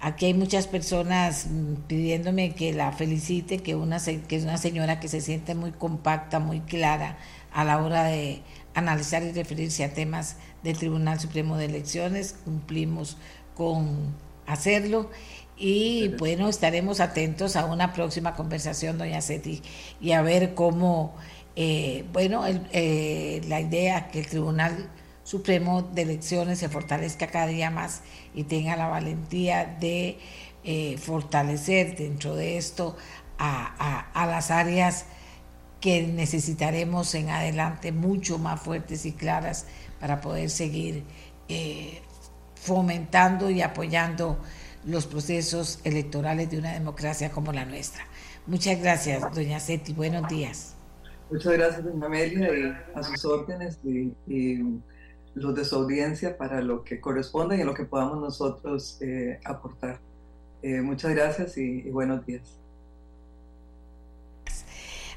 Aquí 0.00 0.26
hay 0.26 0.34
muchas 0.34 0.66
personas 0.66 1.48
pidiéndome 1.88 2.54
que 2.54 2.72
la 2.72 2.92
felicite, 2.92 3.58
que, 3.58 3.74
una, 3.74 3.98
que 4.00 4.36
es 4.36 4.44
una 4.44 4.58
señora 4.58 5.00
que 5.00 5.08
se 5.08 5.20
siente 5.20 5.54
muy 5.54 5.72
compacta, 5.72 6.38
muy 6.38 6.60
clara 6.60 7.16
a 7.52 7.64
la 7.64 7.82
hora 7.82 8.04
de 8.04 8.42
analizar 8.74 9.22
y 9.22 9.32
referirse 9.32 9.84
a 9.84 9.94
temas 9.94 10.36
del 10.62 10.76
Tribunal 10.76 11.18
Supremo 11.18 11.56
de 11.56 11.64
Elecciones. 11.66 12.34
Cumplimos 12.44 13.16
con 13.54 14.14
hacerlo 14.46 15.10
y 15.56 16.08
bueno, 16.18 16.48
estaremos 16.48 17.00
atentos 17.00 17.56
a 17.56 17.64
una 17.66 17.92
próxima 17.92 18.34
conversación, 18.34 18.98
doña 18.98 19.20
Seti, 19.20 19.62
y 20.00 20.12
a 20.12 20.22
ver 20.22 20.54
cómo, 20.54 21.14
eh, 21.56 22.04
bueno, 22.12 22.44
eh, 22.46 23.40
la 23.48 23.60
idea 23.60 24.08
que 24.08 24.20
el 24.20 24.26
Tribunal 24.26 24.90
Supremo 25.24 25.82
de 25.82 26.02
Elecciones 26.02 26.58
se 26.58 26.68
fortalezca 26.68 27.26
cada 27.28 27.46
día 27.46 27.70
más 27.70 28.02
y 28.34 28.44
tenga 28.44 28.76
la 28.76 28.88
valentía 28.88 29.76
de 29.80 30.18
eh, 30.64 30.98
fortalecer 30.98 31.96
dentro 31.96 32.36
de 32.36 32.58
esto 32.58 32.96
a, 33.38 34.10
a 34.12 34.26
las 34.26 34.50
áreas 34.50 35.06
que 35.80 36.02
necesitaremos 36.02 37.14
en 37.14 37.30
adelante 37.30 37.92
mucho 37.92 38.38
más 38.38 38.60
fuertes 38.60 39.06
y 39.06 39.12
claras 39.12 39.66
para 40.00 40.20
poder 40.20 40.50
seguir 40.50 41.04
eh, 41.48 42.02
fomentando 42.54 43.50
y 43.50 43.62
apoyando 43.62 44.38
los 44.86 45.06
procesos 45.06 45.80
electorales 45.84 46.50
de 46.50 46.58
una 46.58 46.72
democracia 46.72 47.30
como 47.30 47.52
la 47.52 47.64
nuestra. 47.64 48.04
Muchas 48.46 48.80
gracias, 48.80 49.22
doña 49.34 49.60
Seti. 49.60 49.92
Buenos 49.92 50.28
días. 50.28 50.74
Muchas 51.30 51.52
gracias, 51.52 51.84
doña 51.84 52.06
Amelia, 52.06 52.48
y 52.56 52.98
a 52.98 53.02
sus 53.02 53.24
órdenes 53.24 53.78
y, 53.84 54.62
los 55.34 55.54
de 55.54 55.66
su 55.66 55.76
audiencia 55.76 56.38
para 56.38 56.62
lo 56.62 56.82
que 56.82 56.98
corresponda 56.98 57.54
y 57.54 57.60
en 57.60 57.66
lo 57.66 57.74
que 57.74 57.84
podamos 57.84 58.18
nosotros 58.18 58.96
eh, 59.02 59.38
aportar. 59.44 60.00
Eh, 60.62 60.80
muchas 60.80 61.14
gracias 61.14 61.58
y 61.58 61.82
buenos 61.90 62.24
días. 62.24 62.58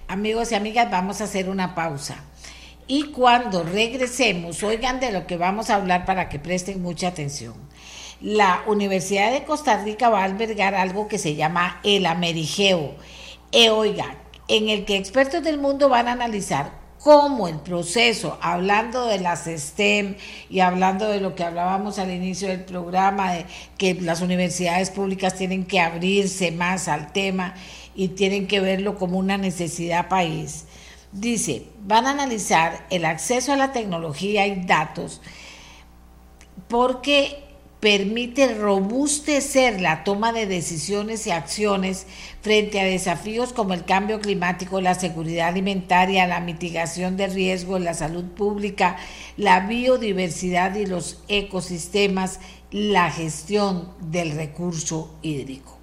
Amigos 0.10 0.52
y 0.52 0.56
amigas, 0.56 0.90
vamos 0.92 1.22
a 1.22 1.26
hacer 1.26 1.48
una 1.50 1.76
pausa. 1.76 2.18
Y 2.88 3.12
cuando 3.12 3.64
regresemos, 3.64 4.64
oigan 4.64 5.00
de 5.00 5.12
lo 5.12 5.28
que 5.28 5.38
vamos 5.38 5.70
a 5.70 5.76
hablar 5.76 6.08
para 6.08 6.28
que 6.28 6.40
presten 6.40 6.82
mucha 6.82 7.10
atención. 7.10 7.54
La 8.22 8.64
Universidad 8.68 9.32
de 9.32 9.46
Costa 9.46 9.82
Rica 9.82 10.10
va 10.10 10.22
a 10.22 10.26
albergar 10.26 10.76
algo 10.76 11.08
que 11.08 11.18
se 11.18 11.36
llama 11.36 11.80
el 11.84 12.06
Amerigeo. 12.06 12.96
E 13.52 13.70
oiga, 13.70 14.18
en 14.50 14.68
el 14.68 14.84
que 14.84 14.98
expertos 14.98 15.42
del 15.44 15.58
mundo 15.58 15.88
van 15.88 16.10
a 16.10 16.12
analizar 16.12 16.72
cómo 17.02 17.48
el 17.48 17.60
proceso, 17.60 18.38
hablando 18.42 19.06
de 19.06 19.20
las 19.20 19.46
STEM 19.46 20.16
y 20.50 20.60
hablando 20.60 21.08
de 21.08 21.22
lo 21.22 21.34
que 21.34 21.46
hablábamos 21.46 21.98
al 21.98 22.12
inicio 22.12 22.50
del 22.50 22.66
programa, 22.66 23.32
de 23.32 23.46
que 23.78 23.94
las 23.94 24.22
universidades 24.22 24.90
públicas 24.90 25.36
tienen 25.36 25.66
que 25.66 25.80
abrirse 25.80 26.52
más 26.52 26.90
al 26.90 27.14
tema 27.14 27.56
y 27.96 28.10
tienen 28.10 28.48
que 28.48 28.60
verlo 28.60 28.98
como 28.98 29.18
una 29.18 29.38
necesidad 29.38 30.10
país. 30.10 30.66
Dice, 31.14 31.68
van 31.84 32.06
a 32.06 32.12
analizar 32.12 32.86
el 32.90 33.06
acceso 33.06 33.54
a 33.54 33.58
la 33.58 33.72
tecnología 33.72 34.46
y 34.46 34.66
datos 34.66 35.22
porque 36.68 37.49
permite 37.80 38.56
robustecer 38.56 39.80
la 39.80 40.04
toma 40.04 40.34
de 40.34 40.46
decisiones 40.46 41.26
y 41.28 41.32
acciones 41.32 42.08
frente 42.42 42.80
a 42.80 42.84
desafíos 42.84 43.54
como 43.54 43.74
el 43.74 43.86
cambio 43.86 44.20
climático, 44.20 44.82
la 44.82 44.96
seguridad 44.96 45.48
alimentaria, 45.48 46.28
la 46.28 46.42
mitigación 46.42 47.16
de 47.16 47.28
riesgos, 47.28 47.80
la 47.80 47.94
salud 47.94 48.26
pública, 48.26 48.98
la 49.38 49.62
biodiversidad 49.62 50.76
y 50.76 50.86
los 50.86 51.24
ecosistemas, 51.30 52.40
la 52.72 53.10
gestión 53.12 53.94
del 54.02 54.32
recurso 54.32 55.18
hídrico. 55.22 55.78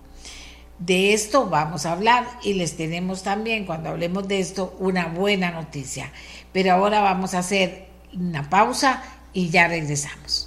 De 0.79 1.15
esto 1.15 1.47
vamos 1.47 1.87
a 1.87 1.93
hablar 1.93 2.27
y 2.43 2.53
les 2.53 2.77
tenemos 2.77 3.23
también, 3.23 3.65
cuando 3.65 3.89
hablemos 3.89 4.29
de 4.29 4.41
esto, 4.41 4.77
una 4.79 5.07
buena 5.07 5.51
noticia. 5.51 6.13
Pero 6.53 6.75
ahora 6.75 7.01
vamos 7.01 7.33
a 7.33 7.39
hacer 7.39 7.87
una 8.13 8.51
pausa 8.51 9.03
y 9.33 9.49
ya 9.49 9.69
regresamos. 9.69 10.47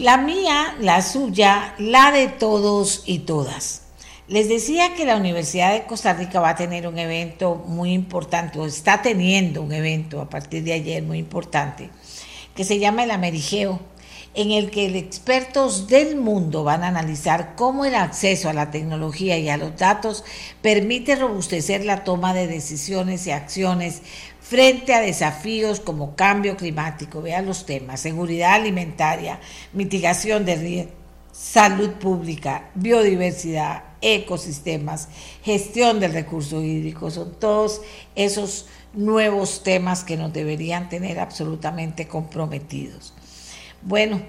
La 0.00 0.16
mía, 0.16 0.74
la 0.80 1.02
suya, 1.02 1.74
la 1.76 2.10
de 2.10 2.28
todos 2.28 3.02
y 3.04 3.18
todas. 3.18 3.82
Les 4.28 4.48
decía 4.48 4.94
que 4.94 5.04
la 5.04 5.16
Universidad 5.16 5.74
de 5.74 5.84
Costa 5.84 6.14
Rica 6.14 6.40
va 6.40 6.48
a 6.48 6.56
tener 6.56 6.88
un 6.88 6.98
evento 6.98 7.56
muy 7.66 7.92
importante, 7.92 8.58
o 8.58 8.64
está 8.64 9.02
teniendo 9.02 9.60
un 9.60 9.72
evento 9.72 10.22
a 10.22 10.30
partir 10.30 10.64
de 10.64 10.72
ayer 10.72 11.02
muy 11.02 11.18
importante, 11.18 11.90
que 12.54 12.64
se 12.64 12.78
llama 12.78 13.04
el 13.04 13.10
Amerigeo, 13.10 13.78
en 14.32 14.52
el 14.52 14.70
que 14.70 14.86
expertos 14.96 15.86
del 15.88 16.16
mundo 16.16 16.64
van 16.64 16.82
a 16.82 16.88
analizar 16.88 17.54
cómo 17.54 17.84
el 17.84 17.94
acceso 17.94 18.48
a 18.48 18.54
la 18.54 18.70
tecnología 18.70 19.36
y 19.36 19.50
a 19.50 19.58
los 19.58 19.76
datos 19.76 20.24
permite 20.62 21.16
robustecer 21.16 21.84
la 21.84 22.04
toma 22.04 22.32
de 22.32 22.46
decisiones 22.46 23.26
y 23.26 23.32
acciones 23.32 24.00
frente 24.50 24.92
a 24.92 25.00
desafíos 25.00 25.78
como 25.78 26.16
cambio 26.16 26.56
climático, 26.56 27.22
vean 27.22 27.46
los 27.46 27.66
temas, 27.66 28.00
seguridad 28.00 28.54
alimentaria, 28.54 29.38
mitigación 29.72 30.44
de 30.44 30.56
riesgos, 30.56 30.94
salud 31.30 31.90
pública, 31.90 32.68
biodiversidad, 32.74 33.84
ecosistemas, 34.00 35.08
gestión 35.44 36.00
del 36.00 36.14
recurso 36.14 36.64
hídrico, 36.64 37.12
son 37.12 37.38
todos 37.38 37.82
esos 38.16 38.66
nuevos 38.92 39.62
temas 39.62 40.02
que 40.02 40.16
nos 40.16 40.32
deberían 40.32 40.88
tener 40.88 41.20
absolutamente 41.20 42.08
comprometidos. 42.08 43.14
Bueno, 43.82 44.20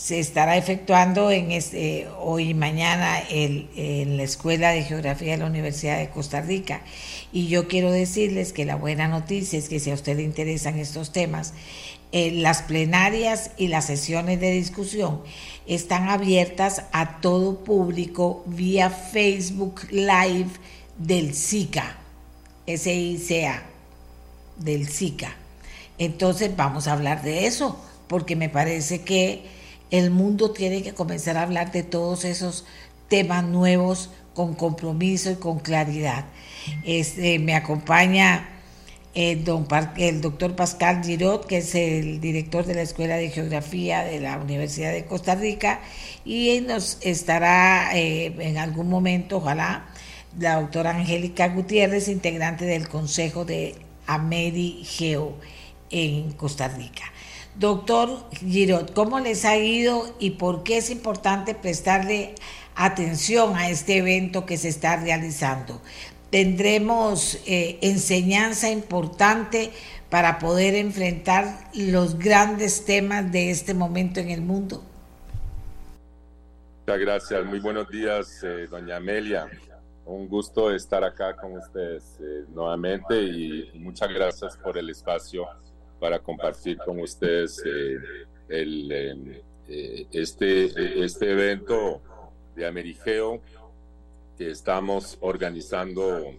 se 0.00 0.20
estará 0.20 0.56
efectuando 0.56 1.32
en 1.32 1.50
este, 1.50 2.06
hoy 2.20 2.50
y 2.50 2.54
mañana 2.54 3.20
en 3.28 4.16
la 4.16 4.22
Escuela 4.22 4.70
de 4.70 4.84
Geografía 4.84 5.32
de 5.32 5.38
la 5.38 5.46
Universidad 5.46 5.98
de 5.98 6.08
Costa 6.08 6.40
Rica. 6.40 6.82
Y 7.32 7.48
yo 7.48 7.66
quiero 7.66 7.90
decirles 7.90 8.52
que 8.52 8.64
la 8.64 8.76
buena 8.76 9.08
noticia 9.08 9.58
es 9.58 9.68
que 9.68 9.80
si 9.80 9.90
a 9.90 9.94
usted 9.94 10.16
le 10.16 10.22
interesan 10.22 10.78
estos 10.78 11.10
temas, 11.10 11.52
eh, 12.12 12.30
las 12.30 12.62
plenarias 12.62 13.50
y 13.56 13.66
las 13.68 13.86
sesiones 13.86 14.38
de 14.40 14.52
discusión 14.52 15.20
están 15.66 16.08
abiertas 16.08 16.84
a 16.92 17.20
todo 17.20 17.64
público 17.64 18.44
vía 18.46 18.90
Facebook 18.90 19.82
Live 19.90 20.50
del 20.96 21.34
SICA, 21.34 21.96
S-I-C-A, 22.66 23.64
del 24.58 24.88
SICA. 24.88 25.34
Entonces 25.98 26.54
vamos 26.56 26.86
a 26.86 26.92
hablar 26.92 27.22
de 27.22 27.46
eso, 27.46 27.84
porque 28.06 28.36
me 28.36 28.48
parece 28.48 29.00
que 29.02 29.57
el 29.90 30.10
mundo 30.10 30.50
tiene 30.50 30.82
que 30.82 30.94
comenzar 30.94 31.36
a 31.36 31.42
hablar 31.42 31.72
de 31.72 31.82
todos 31.82 32.24
esos 32.24 32.64
temas 33.08 33.44
nuevos 33.44 34.10
con 34.34 34.54
compromiso 34.54 35.30
y 35.30 35.36
con 35.36 35.58
claridad. 35.58 36.26
Este, 36.84 37.38
me 37.38 37.54
acompaña 37.54 38.48
el, 39.14 39.44
don, 39.44 39.66
el 39.96 40.20
doctor 40.20 40.54
Pascal 40.54 41.02
Girot, 41.02 41.46
que 41.46 41.58
es 41.58 41.74
el 41.74 42.20
director 42.20 42.64
de 42.64 42.74
la 42.74 42.82
Escuela 42.82 43.16
de 43.16 43.30
Geografía 43.30 44.04
de 44.04 44.20
la 44.20 44.38
Universidad 44.38 44.92
de 44.92 45.06
Costa 45.06 45.34
Rica, 45.34 45.80
y 46.24 46.60
nos 46.60 46.98
estará 47.00 47.90
eh, 47.96 48.34
en 48.38 48.58
algún 48.58 48.88
momento, 48.88 49.38
ojalá, 49.38 49.86
la 50.38 50.60
doctora 50.60 50.90
Angélica 50.90 51.48
Gutiérrez, 51.48 52.08
integrante 52.08 52.64
del 52.64 52.88
Consejo 52.88 53.44
de 53.44 53.74
AmeriGeo 54.06 55.34
en 55.90 56.32
Costa 56.32 56.68
Rica. 56.68 57.04
Doctor 57.58 58.20
Girot, 58.34 58.92
¿cómo 58.92 59.18
les 59.18 59.44
ha 59.44 59.56
ido 59.56 60.14
y 60.20 60.32
por 60.32 60.62
qué 60.62 60.76
es 60.76 60.90
importante 60.90 61.56
prestarle 61.56 62.36
atención 62.76 63.56
a 63.56 63.68
este 63.68 63.96
evento 63.96 64.46
que 64.46 64.56
se 64.56 64.68
está 64.68 64.94
realizando? 64.94 65.80
Tendremos 66.30 67.42
eh, 67.48 67.80
enseñanza 67.82 68.70
importante 68.70 69.72
para 70.08 70.38
poder 70.38 70.76
enfrentar 70.76 71.68
los 71.74 72.16
grandes 72.16 72.84
temas 72.84 73.32
de 73.32 73.50
este 73.50 73.74
momento 73.74 74.20
en 74.20 74.30
el 74.30 74.40
mundo. 74.40 74.80
Muchas 76.86 77.00
gracias, 77.00 77.44
muy 77.44 77.58
buenos 77.58 77.88
días, 77.88 78.40
eh, 78.44 78.68
doña 78.70 78.98
Amelia. 78.98 79.48
Un 80.04 80.28
gusto 80.28 80.70
estar 80.70 81.02
acá 81.02 81.34
con 81.34 81.56
ustedes 81.56 82.18
eh, 82.20 82.44
nuevamente 82.54 83.20
y 83.20 83.72
muchas 83.80 84.10
gracias 84.10 84.56
por 84.56 84.78
el 84.78 84.88
espacio 84.90 85.44
para 85.98 86.20
compartir 86.20 86.78
con 86.78 87.00
ustedes 87.00 87.62
eh, 87.64 87.98
el, 88.48 88.92
eh, 88.92 89.42
eh, 89.68 90.06
este, 90.12 91.04
este 91.04 91.32
evento 91.32 92.00
de 92.54 92.66
Amerigeo 92.66 93.40
que 94.36 94.50
estamos 94.50 95.18
organizando 95.20 96.34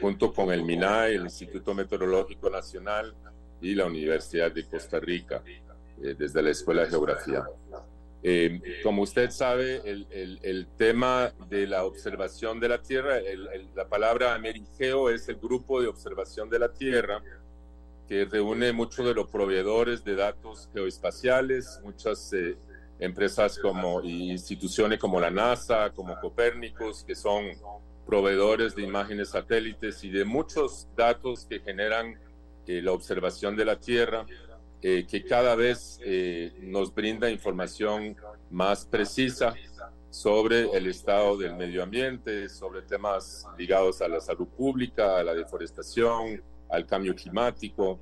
junto 0.00 0.32
con 0.32 0.52
el 0.52 0.62
MINAE, 0.62 1.14
el 1.14 1.22
Instituto 1.22 1.74
Meteorológico 1.74 2.50
Nacional 2.50 3.14
y 3.60 3.74
la 3.74 3.86
Universidad 3.86 4.52
de 4.52 4.64
Costa 4.66 5.00
Rica, 5.00 5.42
desde 5.96 6.42
la 6.42 6.50
Escuela 6.50 6.82
de 6.82 6.90
Geografía. 6.90 7.44
como 8.82 9.02
usted 9.02 9.30
sabe, 9.30 9.80
el, 9.84 10.06
el, 10.10 10.38
el, 10.42 10.66
tema 10.76 11.32
de 11.48 11.66
la 11.66 11.84
observación 11.84 12.60
de 12.60 12.68
la 12.68 12.82
Tierra, 12.82 13.20
la 13.74 13.88
palabra 13.88 14.34
Amerigeo 14.34 15.08
es 15.08 15.28
el 15.28 15.36
grupo 15.36 15.80
de 15.80 15.88
observación 15.88 16.50
de 16.50 16.58
la 16.58 16.72
Tierra, 16.72 17.22
que 18.08 18.24
reúne 18.24 18.72
muchos 18.72 19.06
de 19.06 19.14
los 19.14 19.30
proveedores 19.30 20.04
de 20.04 20.16
datos 20.16 20.68
geoespaciales, 20.72 21.80
muchas 21.84 22.32
eh, 22.32 22.56
empresas 22.98 23.58
como 23.58 24.02
instituciones 24.02 24.98
como 24.98 25.20
la 25.20 25.30
NASA, 25.30 25.90
como 25.90 26.18
Copérnicos, 26.20 27.04
que 27.04 27.14
son 27.14 27.46
proveedores 28.06 28.74
de 28.74 28.82
imágenes 28.82 29.30
satélites 29.30 30.02
y 30.04 30.10
de 30.10 30.24
muchos 30.24 30.88
datos 30.96 31.46
que 31.48 31.60
generan 31.60 32.18
eh, 32.66 32.82
la 32.82 32.92
observación 32.92 33.56
de 33.56 33.64
la 33.64 33.78
Tierra, 33.78 34.26
eh, 34.82 35.06
que 35.08 35.24
cada 35.24 35.54
vez 35.54 36.00
nos 36.60 36.92
brinda 36.92 37.30
información 37.30 38.16
más 38.50 38.84
precisa 38.84 39.54
sobre 40.10 40.76
el 40.76 40.86
estado 40.88 41.38
del 41.38 41.54
medio 41.54 41.82
ambiente, 41.82 42.48
sobre 42.48 42.82
temas 42.82 43.46
ligados 43.56 44.02
a 44.02 44.08
la 44.08 44.20
salud 44.20 44.48
pública, 44.48 45.18
a 45.18 45.22
la 45.22 45.32
deforestación, 45.32 46.42
al 46.72 46.86
cambio 46.86 47.14
climático, 47.14 48.00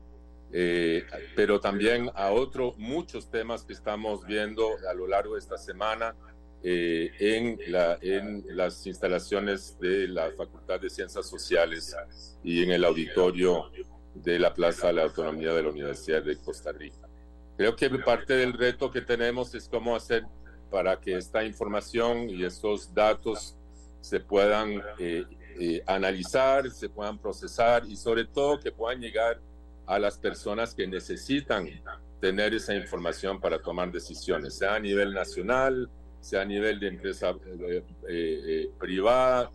eh, 0.52 1.04
pero 1.36 1.60
también 1.60 2.10
a 2.14 2.30
otros 2.30 2.78
muchos 2.78 3.30
temas 3.30 3.64
que 3.64 3.72
estamos 3.72 4.24
viendo 4.26 4.68
a 4.88 4.94
lo 4.94 5.06
largo 5.06 5.34
de 5.34 5.40
esta 5.40 5.58
semana 5.58 6.14
eh, 6.62 7.10
en, 7.18 7.58
la, 7.68 7.98
en 8.00 8.44
las 8.48 8.86
instalaciones 8.86 9.78
de 9.78 10.08
la 10.08 10.30
Facultad 10.32 10.80
de 10.80 10.88
Ciencias 10.88 11.28
Sociales 11.28 11.96
y 12.42 12.62
en 12.62 12.70
el 12.70 12.84
auditorio 12.84 13.70
de 14.14 14.38
la 14.38 14.54
Plaza 14.54 14.88
de 14.88 14.94
la 14.94 15.02
Autonomía 15.04 15.52
de 15.52 15.62
la 15.62 15.70
Universidad 15.70 16.22
de 16.22 16.36
Costa 16.38 16.72
Rica. 16.72 17.08
Creo 17.56 17.76
que 17.76 17.90
parte 17.90 18.34
del 18.34 18.52
reto 18.52 18.90
que 18.90 19.00
tenemos 19.00 19.54
es 19.54 19.68
cómo 19.68 19.96
hacer 19.96 20.24
para 20.70 21.00
que 21.00 21.16
esta 21.16 21.44
información 21.44 22.30
y 22.30 22.44
estos 22.44 22.94
datos 22.94 23.56
se 24.00 24.20
puedan 24.20 24.82
eh, 24.98 25.24
eh, 25.62 25.82
analizar, 25.86 26.70
se 26.70 26.88
puedan 26.88 27.18
procesar 27.18 27.84
y 27.86 27.94
sobre 27.94 28.24
todo 28.24 28.58
que 28.58 28.72
puedan 28.72 28.98
llegar 28.98 29.38
a 29.84 29.98
las 29.98 30.16
personas 30.16 30.74
que 30.74 30.86
necesitan 30.86 31.68
tener 32.18 32.54
esa 32.54 32.74
información 32.74 33.38
para 33.38 33.60
tomar 33.60 33.92
decisiones, 33.92 34.56
sea 34.56 34.76
a 34.76 34.80
nivel 34.80 35.12
nacional, 35.12 35.90
sea 36.18 36.40
a 36.40 36.44
nivel 36.46 36.80
de 36.80 36.88
empresa 36.88 37.34
eh, 37.68 37.84
eh, 38.08 38.70
privada 38.78 39.52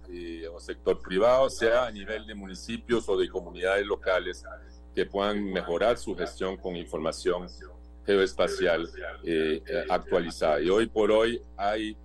o 0.54 0.60
sector 0.60 1.00
privado, 1.00 1.50
sea 1.50 1.88
a 1.88 1.92
nivel 1.92 2.28
de 2.28 2.36
municipios 2.36 3.10
o 3.10 3.18
de 3.18 3.28
comunidades 3.28 3.88
locales 3.88 4.44
que 4.94 5.08
puedan 5.08 5.44
mejorar 5.44 5.98
su 5.98 6.16
gestión 6.16 6.56
con 6.58 6.76
información 6.76 7.48
geoespacial 8.06 8.88
actualizada. 9.90 10.62
Y 10.62 10.70
hoy 10.70 10.86
por 10.86 11.10
hoy 11.10 11.42
hay 11.58 11.98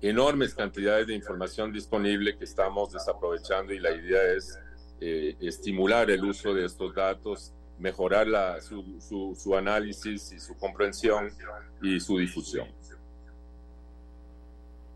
enormes 0.00 0.54
cantidades 0.54 1.06
de 1.06 1.14
información 1.14 1.72
disponible 1.72 2.36
que 2.36 2.44
estamos 2.44 2.92
desaprovechando 2.92 3.72
y 3.72 3.80
la 3.80 3.90
idea 3.90 4.22
es 4.36 4.58
estimular 5.00 6.10
el 6.10 6.24
uso 6.24 6.54
de 6.54 6.64
estos 6.64 6.94
datos, 6.94 7.52
mejorar 7.78 8.26
la, 8.26 8.60
su, 8.60 9.36
su 9.36 9.56
análisis 9.56 10.32
y 10.32 10.40
su 10.40 10.56
comprensión 10.56 11.30
y 11.82 12.00
su 12.00 12.18
difusión. 12.18 12.68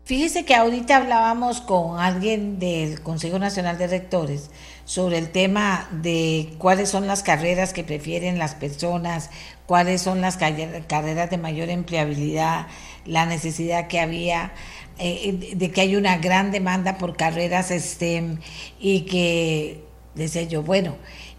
Fíjese 0.05 0.43
que 0.43 0.53
ahorita 0.53 0.97
hablábamos 0.97 1.61
con 1.61 1.97
alguien 1.97 2.59
del 2.59 3.01
Consejo 3.01 3.39
Nacional 3.39 3.77
de 3.77 3.87
Rectores 3.87 4.51
sobre 4.83 5.17
el 5.17 5.31
tema 5.31 5.87
de 5.91 6.55
cuáles 6.57 6.89
son 6.89 7.07
las 7.07 7.23
carreras 7.23 7.71
que 7.71 7.85
prefieren 7.85 8.37
las 8.37 8.53
personas, 8.53 9.29
cuáles 9.65 10.01
son 10.01 10.19
las 10.19 10.35
carreras 10.35 11.29
de 11.29 11.37
mayor 11.37 11.69
empleabilidad, 11.69 12.67
la 13.05 13.25
necesidad 13.25 13.87
que 13.87 14.01
había 14.01 14.51
eh, 14.99 15.53
de 15.55 15.71
que 15.71 15.81
hay 15.81 15.95
una 15.95 16.17
gran 16.17 16.51
demanda 16.51 16.97
por 16.97 17.15
carreras 17.15 17.69
STEM 17.69 18.39
y 18.79 19.01
que, 19.01 19.83
decía 20.15 20.43
yo, 20.43 20.63
bueno, 20.63 20.95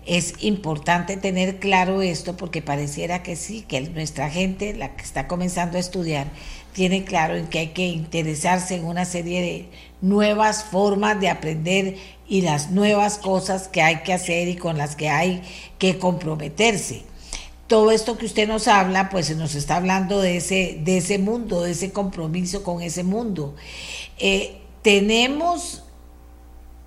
es 0.07 0.35
importante 0.41 1.17
tener 1.17 1.59
claro 1.59 2.03
esto 2.03 2.37
porque 2.37 2.63
pareciera 2.63 3.23
que 3.23 3.37
sí, 3.37 3.63
que 3.63 3.81
nuestra 3.81 4.29
gente, 4.29 4.75
la 4.75 4.97
que 4.97 5.03
está 5.03 5.27
comenzando 5.27 5.77
a 5.79 5.81
estudiar, 5.81 6.27
tiene 6.73 7.05
claro 7.05 7.37
en 7.37 7.47
que 7.47 7.61
hay 7.61 7.69
que 7.69 7.87
interesarse 7.87 8.75
en 8.75 8.85
una 8.85 9.05
serie 9.05 9.41
de 9.41 9.69
nuevas 10.01 10.65
formas 10.65 11.21
de 11.21 11.29
aprender 11.29 11.97
y 12.29 12.43
las 12.43 12.71
nuevas 12.71 13.19
cosas 13.19 13.69
que 13.69 13.81
hay 13.81 14.03
que 14.03 14.13
hacer 14.13 14.49
y 14.49 14.57
con 14.57 14.77
las 14.77 14.97
que 14.97 15.09
hay 15.09 15.43
que 15.79 15.99
comprometerse. 15.99 17.03
Todo 17.67 17.91
esto 17.91 18.19
que 18.19 18.27
usted 18.27 18.47
nos 18.47 18.69
habla, 18.69 19.09
pues 19.09 19.27
se 19.27 19.35
nos 19.35 19.55
está 19.55 19.77
hablando 19.77 20.21
de 20.21 20.37
ese, 20.37 20.79
de 20.83 20.99
ese 20.99 21.19
mundo, 21.19 21.63
de 21.63 21.73
ese 21.73 21.93
compromiso 21.93 22.63
con 22.63 22.83
ese 22.83 23.05
mundo. 23.05 23.55
Eh, 24.19 24.61
tenemos, 24.83 25.83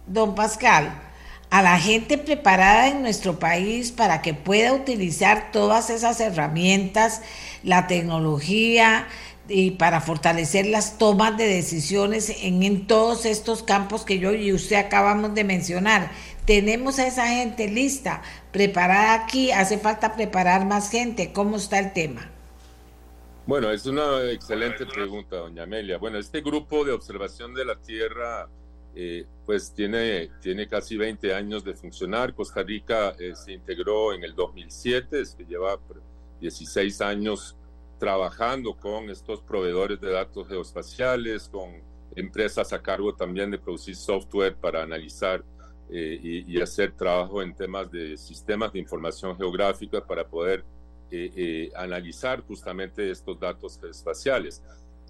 don 0.05 0.35
Pascal, 0.35 1.01
a 1.49 1.61
la 1.61 1.79
gente 1.79 2.17
preparada 2.17 2.89
en 2.89 3.01
nuestro 3.01 3.39
país 3.39 3.91
para 3.91 4.21
que 4.21 4.33
pueda 4.33 4.73
utilizar 4.73 5.51
todas 5.51 5.89
esas 5.89 6.19
herramientas, 6.19 7.21
la 7.63 7.87
tecnología, 7.87 9.07
y 9.49 9.71
para 9.71 10.01
fortalecer 10.01 10.65
las 10.65 10.97
tomas 10.97 11.37
de 11.37 11.47
decisiones 11.47 12.35
en, 12.41 12.87
todos 12.87 13.25
estos 13.25 13.63
campos 13.63 14.03
que 14.03 14.19
yo 14.19 14.33
y 14.33 14.51
usted 14.53 14.75
acabamos 14.75 15.33
de 15.35 15.43
mencionar. 15.43 16.11
Tenemos 16.45 16.99
a 16.99 17.07
esa 17.07 17.27
gente 17.27 17.67
lista, 17.67 18.21
preparada 18.57 19.13
aquí, 19.13 19.51
hace 19.51 19.77
falta 19.77 20.15
preparar 20.15 20.65
más 20.65 20.89
gente. 20.89 21.31
¿Cómo 21.31 21.57
está 21.57 21.77
el 21.77 21.93
tema? 21.93 22.27
Bueno, 23.45 23.69
es 23.69 23.85
una 23.85 24.31
excelente 24.31 24.83
pregunta, 24.87 25.35
doña 25.35 25.61
Amelia. 25.61 25.99
Bueno, 25.99 26.17
este 26.17 26.41
grupo 26.41 26.83
de 26.83 26.91
observación 26.91 27.53
de 27.53 27.63
la 27.63 27.75
Tierra, 27.75 28.49
eh, 28.95 29.27
pues 29.45 29.71
tiene, 29.75 30.31
tiene 30.41 30.67
casi 30.67 30.97
20 30.97 31.35
años 31.35 31.63
de 31.63 31.75
funcionar. 31.75 32.33
Costa 32.33 32.63
Rica 32.63 33.15
eh, 33.19 33.35
se 33.35 33.51
integró 33.53 34.11
en 34.11 34.23
el 34.23 34.33
2007, 34.33 35.21
es 35.21 35.35
que 35.35 35.45
lleva 35.45 35.77
16 36.41 36.99
años 37.01 37.55
trabajando 37.99 38.75
con 38.75 39.11
estos 39.11 39.39
proveedores 39.41 40.01
de 40.01 40.09
datos 40.09 40.47
geoespaciales, 40.47 41.47
con 41.47 41.75
empresas 42.15 42.73
a 42.73 42.81
cargo 42.81 43.13
también 43.13 43.51
de 43.51 43.59
producir 43.59 43.95
software 43.95 44.55
para 44.55 44.81
analizar 44.81 45.43
eh, 45.89 46.43
y, 46.47 46.59
hacer 46.59 46.91
trabajo 46.91 47.41
en 47.41 47.55
temas 47.55 47.89
de 47.89 48.17
sistemas 48.17 48.73
de 48.73 48.79
información 48.79 49.37
geográfica 49.37 50.05
para 50.05 50.27
poder 50.27 50.65
eh, 51.09 51.31
eh, 51.35 51.71
analizar 51.75 52.41
justamente 52.41 53.09
estos 53.09 53.39
datos 53.39 53.79
geoespaciales. 53.79 54.61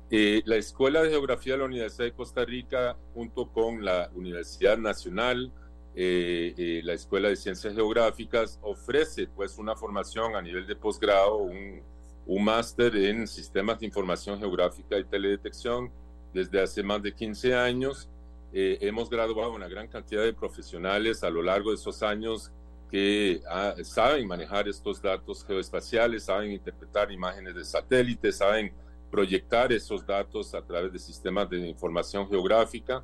la 0.10 0.56
Escuela 0.56 1.02
de 1.02 1.10
Geografía 1.10 1.54
de 1.54 1.60
la 1.60 1.66
Universidad 1.66 2.06
de 2.06 2.14
Costa 2.14 2.46
Rica, 2.46 2.96
junto 3.16 3.52
con 3.52 3.84
la 3.84 4.10
Universidad 4.14 4.78
Nacional, 4.78 5.52
la 5.96 6.94
Escuela 6.94 7.30
de 7.30 7.36
Ciencias 7.36 7.74
Geográficas, 7.74 8.60
ofrece 8.62 9.28
pues 9.36 9.58
una 9.58 9.76
formación 9.76 10.36
a 10.36 10.42
nivel 10.44 10.68
de 10.68 10.76
posgrado, 10.76 11.38
un, 11.38 11.82
un 12.28 12.44
máster 12.44 12.96
en 12.96 13.28
sistemas 13.28 13.80
de 13.80 13.88
información 13.88 14.38
geográfica 14.38 15.00
y 15.00 15.06
teledetección 15.06 15.92
desde 16.34 16.62
hace 16.62 16.84
más 16.84 17.02
de 17.02 17.14
15 17.14 17.56
años. 17.56 18.10
Eh, 18.54 18.78
hemos 18.82 19.10
graduado 19.10 19.54
una 19.54 19.68
gran 19.68 19.88
cantidad 19.88 20.24
de 20.24 20.34
profesionales 20.34 21.24
a 21.24 21.30
lo 21.30 21.42
largo 21.42 21.72
de 21.72 21.76
esos 21.76 22.02
años 22.02 22.52
que 22.90 23.42
ah, 23.50 23.76
saben 23.84 24.28
manejar 24.28 24.68
estos 24.68 25.02
datos 25.02 25.44
geoespaciales, 25.46 26.24
saben 26.24 26.52
interpretar 26.52 27.12
imágenes 27.12 27.56
de 27.56 27.66
satélites, 27.66 28.38
saben 28.38 28.72
proyectar 29.12 29.72
esos 29.72 30.06
datos 30.06 30.54
a 30.54 30.62
través 30.62 30.94
de 30.94 31.00
sistemas 31.00 31.50
de 31.50 31.68
información 31.68 32.30
geográfica. 32.30 33.04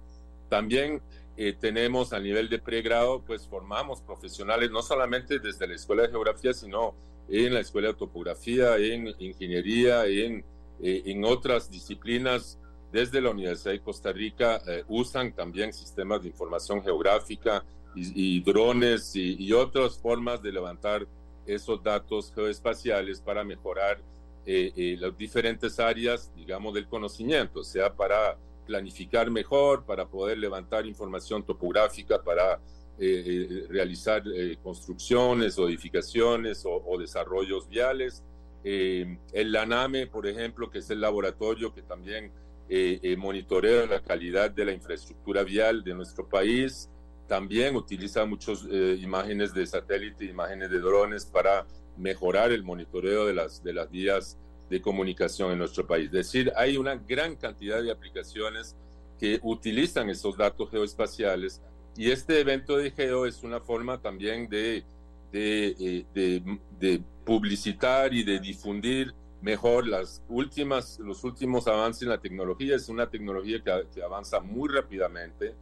También 0.50 1.02
eh, 1.36 1.54
tenemos 1.60 2.14
a 2.14 2.20
nivel 2.20 2.48
de 2.50 2.60
pregrado, 2.60 3.22
pues 3.26 3.48
formamos 3.48 4.02
profesionales 4.02 4.72
no 4.72 4.82
solamente 4.82 5.40
desde 5.40 5.68
la 5.68 5.76
Escuela 5.76 6.04
de 6.04 6.10
Geografía, 6.10 6.54
sino 6.54 6.96
en 7.28 7.54
la 7.54 7.60
Escuela 7.60 7.90
de 7.90 7.94
Topografía, 7.96 8.78
en 8.78 9.14
Ingeniería, 9.20 10.06
en, 10.06 10.46
eh, 10.82 11.04
en 11.06 11.26
otras 11.26 11.70
disciplinas 11.70 12.60
desde 12.94 13.20
la 13.20 13.32
Universidad 13.32 13.74
de 13.74 13.82
Costa 13.82 14.14
Rica 14.14 14.62
eh, 14.66 14.86
usan 14.88 15.34
también 15.34 15.74
sistemas 15.74 16.22
de 16.22 16.30
información 16.30 16.82
geográfica 16.82 17.66
y, 17.96 18.42
drones 18.42 19.16
y, 19.16 19.36
y, 19.38 19.52
otras 19.54 20.00
formas 20.00 20.42
de 20.42 20.52
levantar 20.52 21.06
esos 21.46 21.84
datos 21.84 22.32
geoespaciales 22.34 23.22
para 23.22 23.44
mejorar 23.44 24.00
eh, 24.46 24.98
las 25.00 25.16
diferentes 25.16 25.80
áreas, 25.80 26.32
digamos, 26.36 26.74
del 26.74 26.88
conocimiento, 26.88 27.64
sea 27.64 27.94
para 27.94 28.36
planificar 28.66 29.30
mejor, 29.30 29.84
para 29.84 30.08
poder 30.08 30.40
levantar 30.40 30.88
información 30.88 31.44
topográfica, 31.44 32.24
para 32.24 32.60
eh, 33.00 33.24
eh, 33.26 33.66
realizar 33.70 34.22
eh, 34.28 34.58
construcciones 34.62 35.58
o 35.58 35.68
edificaciones 35.68 36.64
o, 36.64 36.98
desarrollos 37.00 37.68
viales. 37.68 38.24
el 38.64 39.52
LANAME, 39.52 40.06
por 40.08 40.28
ejemplo, 40.28 40.70
que 40.70 40.78
es 40.78 40.90
el 40.92 41.02
laboratorio 41.02 41.74
que 41.74 41.82
también 41.82 42.32
monitorea 43.18 43.86
la 43.86 44.02
calidad 44.02 44.52
de 44.52 44.66
la 44.66 44.72
infraestructura 44.72 45.44
vial 45.44 45.84
de 45.84 45.94
nuestro 45.94 46.28
país, 46.28 46.90
también 47.28 47.76
utiliza 47.76 48.26
muchas 48.26 48.64
imágenes 49.00 49.54
de 49.54 49.66
satélite, 49.66 50.26
imágenes 50.26 50.70
de 50.70 50.80
drones 50.80 51.26
para 51.26 51.66
mejorar 51.98 52.52
el 52.52 52.64
monitoreo 52.64 53.26
de 53.26 53.34
las, 53.34 53.64
de 53.64 53.74
las 53.74 53.90
vías 53.90 54.38
de 54.70 54.82
comunicación 54.82 55.52
en 55.52 55.60
nuestro 55.60 55.86
país. 55.86 56.06
Es 56.08 56.12
decir, 56.12 56.52
hay 56.56 56.78
una 56.78 56.96
gran 56.96 57.36
cantidad 57.36 57.82
de 57.82 57.92
aplicaciones 57.92 58.76
que 59.20 59.40
utilizan 59.44 60.10
esos 60.10 60.38
datos 60.38 60.70
geoespaciales 60.72 61.62
y 61.96 62.10
este 62.10 62.40
evento 62.40 62.78
de 62.78 62.92
GEO 62.92 63.26
es 63.26 63.44
una 63.44 63.60
forma 63.60 64.02
también 64.02 64.50
de, 64.50 64.84
eh, 65.32 66.06
de, 66.14 66.60
de, 66.80 67.02
publicitar 67.24 68.14
y 68.14 68.24
de 68.24 68.40
difundir 68.40 69.14
mejor 69.44 69.88
las 69.88 70.24
últimas, 70.28 70.98
los 71.00 71.24
últimos 71.24 71.68
avances 71.68 72.02
en 72.02 72.10
la 72.10 72.18
tecnología. 72.18 72.76
Es 72.76 72.90
una 72.90 73.10
tecnología 73.10 73.62
que, 73.62 74.02
avanza 74.02 74.40
muy 74.40 74.70
rápidamente 74.70 75.54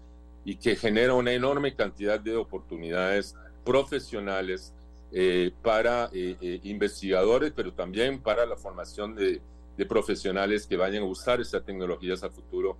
y 0.45 0.55
que 0.55 0.77
genera 0.77 1.13
una 1.13 1.33
enorme 1.33 1.75
cantidad 1.75 2.19
de 2.19 2.37
oportunidades 2.37 3.35
profesionales 3.65 4.73
eh, 5.11 5.51
para 5.61 6.09
eh, 6.13 6.61
investigadores, 6.63 7.51
pero 7.53 7.73
también 7.73 8.21
para 8.21 8.45
la 8.45 8.55
formación 8.55 9.13
de, 9.13 9.41
de, 9.75 9.85
profesionales 9.85 10.65
que 10.65 10.77
vayan 10.77 11.03
a 11.03 11.07
usar 11.07 11.41
esas 11.41 11.65
tecnologías 11.65 12.23
a 12.23 12.29
futuro 12.29 12.77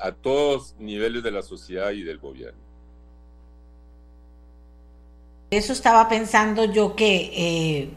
a 0.00 0.10
todos 0.10 0.74
niveles 0.78 1.22
de 1.22 1.30
la 1.30 1.42
sociedad 1.42 1.90
y 1.90 2.02
del 2.02 2.16
gobierno. 2.16 2.66
Eso 5.50 5.72
estaba 5.72 6.08
pensando 6.08 6.64
yo 6.64 6.96
que 6.96 7.30
eh, 7.32 7.90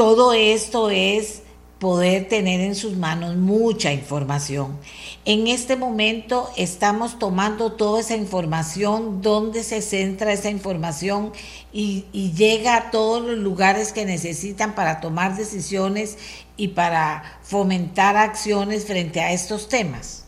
todo 0.00 0.32
esto 0.32 0.88
es 0.88 1.42
poder 1.78 2.26
tener 2.26 2.62
en 2.62 2.74
sus 2.74 2.96
manos 2.96 3.36
mucha 3.36 3.92
información. 3.92 4.78
En 5.26 5.46
este 5.46 5.76
momento 5.76 6.48
estamos 6.56 7.18
tomando 7.18 7.72
toda 7.72 8.00
esa 8.00 8.16
información, 8.16 9.20
dónde 9.20 9.62
se 9.62 9.82
centra 9.82 10.32
esa 10.32 10.48
información 10.48 11.32
y, 11.70 12.06
llega 12.34 12.78
a 12.78 12.90
todos 12.90 13.22
los 13.22 13.36
lugares 13.36 13.92
que 13.92 14.06
necesitan 14.06 14.74
para 14.74 15.02
tomar 15.02 15.36
decisiones 15.36 16.16
y 16.56 16.68
para 16.68 17.38
fomentar 17.42 18.16
acciones 18.16 18.86
frente 18.86 19.20
a 19.20 19.34
estos 19.34 19.68
temas. 19.68 20.26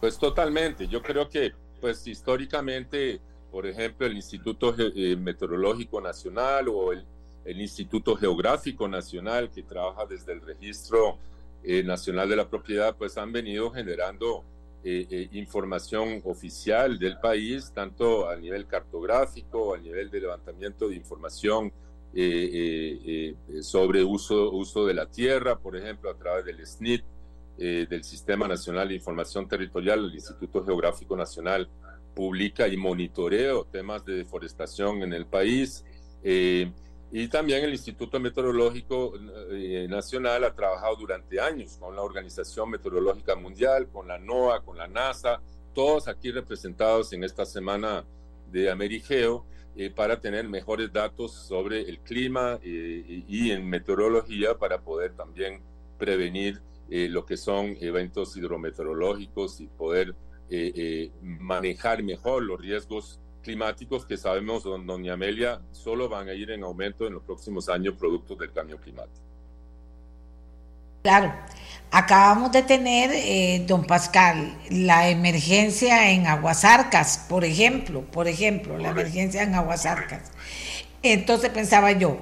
Pues 0.00 0.16
totalmente, 0.16 0.88
yo 0.88 1.02
creo 1.02 1.28
que 1.28 1.52
pues 1.82 2.06
históricamente 2.06 3.20
por 3.50 3.66
ejemplo, 3.66 4.06
el 4.06 4.14
Instituto 4.14 4.74
eh, 4.78 5.16
Meteorológico 5.16 6.00
Nacional 6.00 6.68
o 6.68 6.92
el, 6.92 7.04
Instituto 7.44 8.16
Geográfico 8.16 8.88
Nacional, 8.88 9.50
que 9.50 9.62
trabaja 9.62 10.06
desde 10.06 10.32
el 10.32 10.40
Registro 10.40 11.18
eh, 11.62 11.82
Nacional 11.82 12.28
de 12.28 12.36
la 12.36 12.48
Propiedad, 12.48 12.96
pues 12.96 13.16
han 13.18 13.32
venido 13.32 13.70
generando 13.70 14.44
eh, 14.82 15.28
información 15.32 16.22
oficial 16.24 16.98
del 16.98 17.18
país, 17.18 17.72
tanto 17.74 18.28
a 18.28 18.36
nivel 18.36 18.66
cartográfico, 18.66 19.74
a 19.74 19.78
nivel 19.78 20.10
de 20.10 20.20
levantamiento 20.20 20.88
de 20.88 20.96
información 20.96 21.72
sobre 23.62 24.02
uso, 24.02 24.50
uso 24.50 24.84
de 24.84 24.94
la 24.94 25.06
tierra, 25.06 25.56
por 25.56 25.76
ejemplo, 25.76 26.10
a 26.10 26.16
través 26.16 26.44
del 26.44 26.66
SNIT, 26.66 27.04
del 27.56 28.02
Sistema 28.02 28.48
Nacional 28.48 28.88
de 28.88 28.94
Información 28.94 29.46
Territorial, 29.46 30.06
el 30.06 30.14
Instituto 30.14 30.64
Geográfico 30.64 31.16
Nacional 31.16 31.68
publica 32.14 32.68
y 32.68 32.76
monitoreo 32.76 33.64
temas 33.64 34.04
de 34.04 34.14
deforestación 34.14 35.02
en 35.02 35.12
el 35.12 35.26
país. 35.26 35.84
Eh, 37.12 37.22
y 37.22 37.28
también 37.28 37.64
el 37.64 37.72
Instituto 37.72 38.18
Meteorológico 38.20 39.12
eh, 39.50 39.86
Nacional 39.88 40.44
ha 40.44 40.54
trabajado 40.54 40.96
durante 40.96 41.40
años 41.40 41.76
con 41.78 41.94
la 41.94 42.02
Organización 42.02 42.70
Meteorológica 42.70 43.34
Mundial, 43.36 43.88
con 43.92 44.08
la 44.08 44.18
NOAA, 44.18 44.60
con 44.62 44.78
la 44.78 44.88
NASA, 44.88 45.40
todos 45.74 46.08
aquí 46.08 46.30
representados 46.30 47.12
en 47.12 47.24
esta 47.24 47.44
semana 47.44 48.04
de 48.50 48.70
Amerigeo 48.70 49.46
eh, 49.76 49.90
para 49.90 50.20
tener 50.20 50.48
mejores 50.48 50.92
datos 50.92 51.32
sobre 51.32 51.82
el 51.82 52.00
clima 52.00 52.58
eh, 52.62 53.24
y 53.28 53.50
en 53.52 53.68
meteorología 53.68 54.58
para 54.58 54.80
poder 54.80 55.14
también 55.14 55.62
prevenir 55.98 56.60
lo 56.92 57.24
que 57.24 57.36
son 57.36 57.76
eventos 57.80 58.36
hidrometeorológicos 58.36 59.60
y 59.60 59.68
poder 59.68 60.16
manejar 61.22 62.02
mejor 62.02 62.42
los 62.42 62.60
riesgos 62.60 63.20
climáticos 63.40 64.06
que 64.06 64.16
sabemos, 64.16 64.62
don, 64.62 64.86
doña 64.86 65.14
Amelia, 65.14 65.60
solo 65.72 66.08
van 66.08 66.28
a 66.28 66.34
ir 66.34 66.50
en 66.50 66.62
aumento 66.62 67.06
en 67.06 67.14
los 67.14 67.22
próximos 67.22 67.68
años 67.68 67.94
producto 67.98 68.34
del 68.36 68.52
cambio 68.52 68.78
climático. 68.78 69.20
Claro, 71.02 71.32
acabamos 71.90 72.52
de 72.52 72.62
tener, 72.62 73.10
eh, 73.12 73.64
don 73.66 73.84
Pascal, 73.86 74.58
la 74.70 75.08
emergencia 75.08 76.10
en 76.10 76.26
Aguasarcas, 76.26 77.24
por 77.28 77.44
ejemplo, 77.44 78.02
por 78.02 78.28
ejemplo, 78.28 78.76
la 78.76 78.90
emergencia 78.90 79.42
en 79.42 79.54
Aguasarcas. 79.54 80.30
Entonces 81.02 81.48
pensaba 81.50 81.92
yo, 81.92 82.18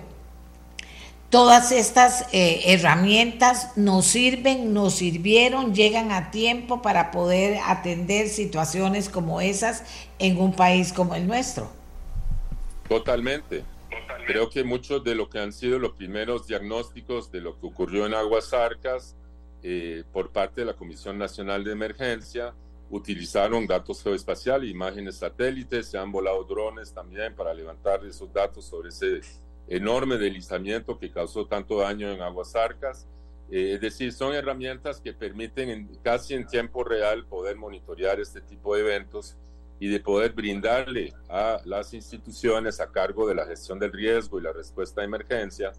Todas 1.30 1.72
estas 1.72 2.26
eh, 2.32 2.62
herramientas 2.72 3.76
nos 3.76 4.06
sirven, 4.06 4.72
nos 4.72 4.94
sirvieron, 4.94 5.74
llegan 5.74 6.10
a 6.10 6.30
tiempo 6.30 6.80
para 6.80 7.10
poder 7.10 7.58
atender 7.66 8.28
situaciones 8.28 9.10
como 9.10 9.42
esas 9.42 9.84
en 10.18 10.38
un 10.38 10.54
país 10.54 10.90
como 10.90 11.14
el 11.14 11.26
nuestro. 11.26 11.70
Totalmente. 12.88 13.62
Creo 14.26 14.48
que 14.48 14.64
muchos 14.64 15.04
de 15.04 15.14
lo 15.14 15.28
que 15.28 15.38
han 15.38 15.52
sido 15.52 15.78
los 15.78 15.92
primeros 15.92 16.46
diagnósticos 16.46 17.30
de 17.30 17.42
lo 17.42 17.60
que 17.60 17.66
ocurrió 17.66 18.06
en 18.06 18.14
Aguas 18.14 18.54
Arcas 18.54 19.14
eh, 19.62 20.04
por 20.12 20.30
parte 20.30 20.62
de 20.62 20.66
la 20.66 20.74
Comisión 20.74 21.18
Nacional 21.18 21.62
de 21.62 21.72
Emergencia 21.72 22.54
utilizaron 22.90 23.66
datos 23.66 24.02
geoespaciales, 24.02 24.70
imágenes 24.70 25.16
satélites, 25.16 25.88
se 25.88 25.98
han 25.98 26.10
volado 26.10 26.44
drones 26.44 26.92
también 26.94 27.34
para 27.34 27.52
levantar 27.52 28.02
esos 28.06 28.32
datos 28.32 28.64
sobre 28.64 28.88
ese 28.88 29.20
enorme 29.68 30.16
deslizamiento 30.16 30.98
que 30.98 31.10
causó 31.10 31.46
tanto 31.46 31.78
daño 31.78 32.10
en 32.10 32.22
Aguas 32.22 32.56
Arcas. 32.56 33.06
Eh, 33.50 33.74
es 33.74 33.80
decir, 33.80 34.12
son 34.12 34.34
herramientas 34.34 35.00
que 35.00 35.12
permiten 35.12 35.70
en, 35.70 35.86
casi 36.02 36.34
en 36.34 36.46
tiempo 36.46 36.84
real 36.84 37.26
poder 37.26 37.56
monitorear 37.56 38.20
este 38.20 38.40
tipo 38.40 38.74
de 38.74 38.82
eventos 38.82 39.36
y 39.80 39.88
de 39.88 40.00
poder 40.00 40.32
brindarle 40.32 41.12
a 41.28 41.60
las 41.64 41.94
instituciones 41.94 42.80
a 42.80 42.90
cargo 42.90 43.28
de 43.28 43.34
la 43.34 43.46
gestión 43.46 43.78
del 43.78 43.92
riesgo 43.92 44.38
y 44.38 44.42
la 44.42 44.52
respuesta 44.52 45.00
a 45.00 45.04
emergencia 45.04 45.72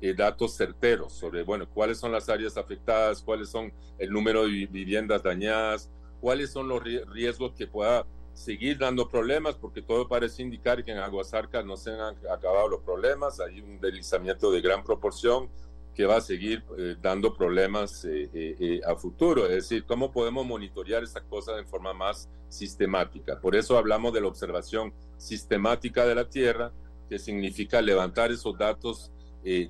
eh, 0.00 0.12
datos 0.12 0.56
certeros 0.56 1.12
sobre, 1.12 1.42
bueno, 1.42 1.68
cuáles 1.68 1.98
son 1.98 2.12
las 2.12 2.28
áreas 2.28 2.56
afectadas, 2.56 3.22
cuáles 3.22 3.48
son 3.48 3.72
el 3.98 4.10
número 4.10 4.42
de 4.42 4.66
viviendas 4.66 5.22
dañadas, 5.22 5.90
cuáles 6.20 6.50
son 6.50 6.68
los 6.68 6.82
riesgos 6.82 7.52
que 7.54 7.66
pueda 7.66 8.04
seguir 8.34 8.78
dando 8.78 9.08
problemas 9.08 9.54
porque 9.54 9.80
todo 9.80 10.08
parece 10.08 10.42
indicar 10.42 10.84
que 10.84 10.90
en 10.90 10.98
Aguas 10.98 11.32
Arcas 11.32 11.64
no 11.64 11.76
se 11.76 11.90
han 11.90 12.16
acabado 12.30 12.68
los 12.68 12.80
problemas, 12.80 13.40
hay 13.40 13.60
un 13.60 13.80
deslizamiento 13.80 14.50
de 14.50 14.60
gran 14.60 14.84
proporción 14.84 15.48
que 15.94 16.06
va 16.06 16.16
a 16.16 16.20
seguir 16.20 16.64
eh, 16.76 16.96
dando 17.00 17.32
problemas 17.32 18.04
eh, 18.04 18.28
eh, 18.34 18.80
a 18.84 18.96
futuro. 18.96 19.44
Es 19.46 19.52
decir, 19.52 19.84
¿cómo 19.84 20.10
podemos 20.10 20.44
monitorear 20.44 21.04
esta 21.04 21.20
cosa 21.20 21.54
de 21.54 21.64
forma 21.64 21.92
más 21.94 22.28
sistemática? 22.48 23.40
Por 23.40 23.54
eso 23.54 23.78
hablamos 23.78 24.12
de 24.12 24.20
la 24.20 24.26
observación 24.26 24.92
sistemática 25.16 26.04
de 26.04 26.16
la 26.16 26.28
Tierra, 26.28 26.72
que 27.08 27.18
significa 27.18 27.80
levantar 27.80 28.32
esos 28.32 28.58
datos 28.58 29.10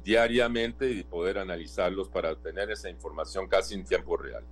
diariamente 0.04 0.88
y 0.88 1.02
poder 1.02 1.36
analizarlos 1.36 2.08
para 2.08 2.30
obtener 2.30 2.70
esa 2.70 2.88
información 2.88 3.48
casi 3.48 3.74
en 3.74 3.84
tiempo 3.84 4.16
real. 4.16 4.44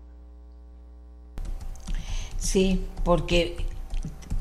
Sí, 2.38 2.84
porque 3.04 3.54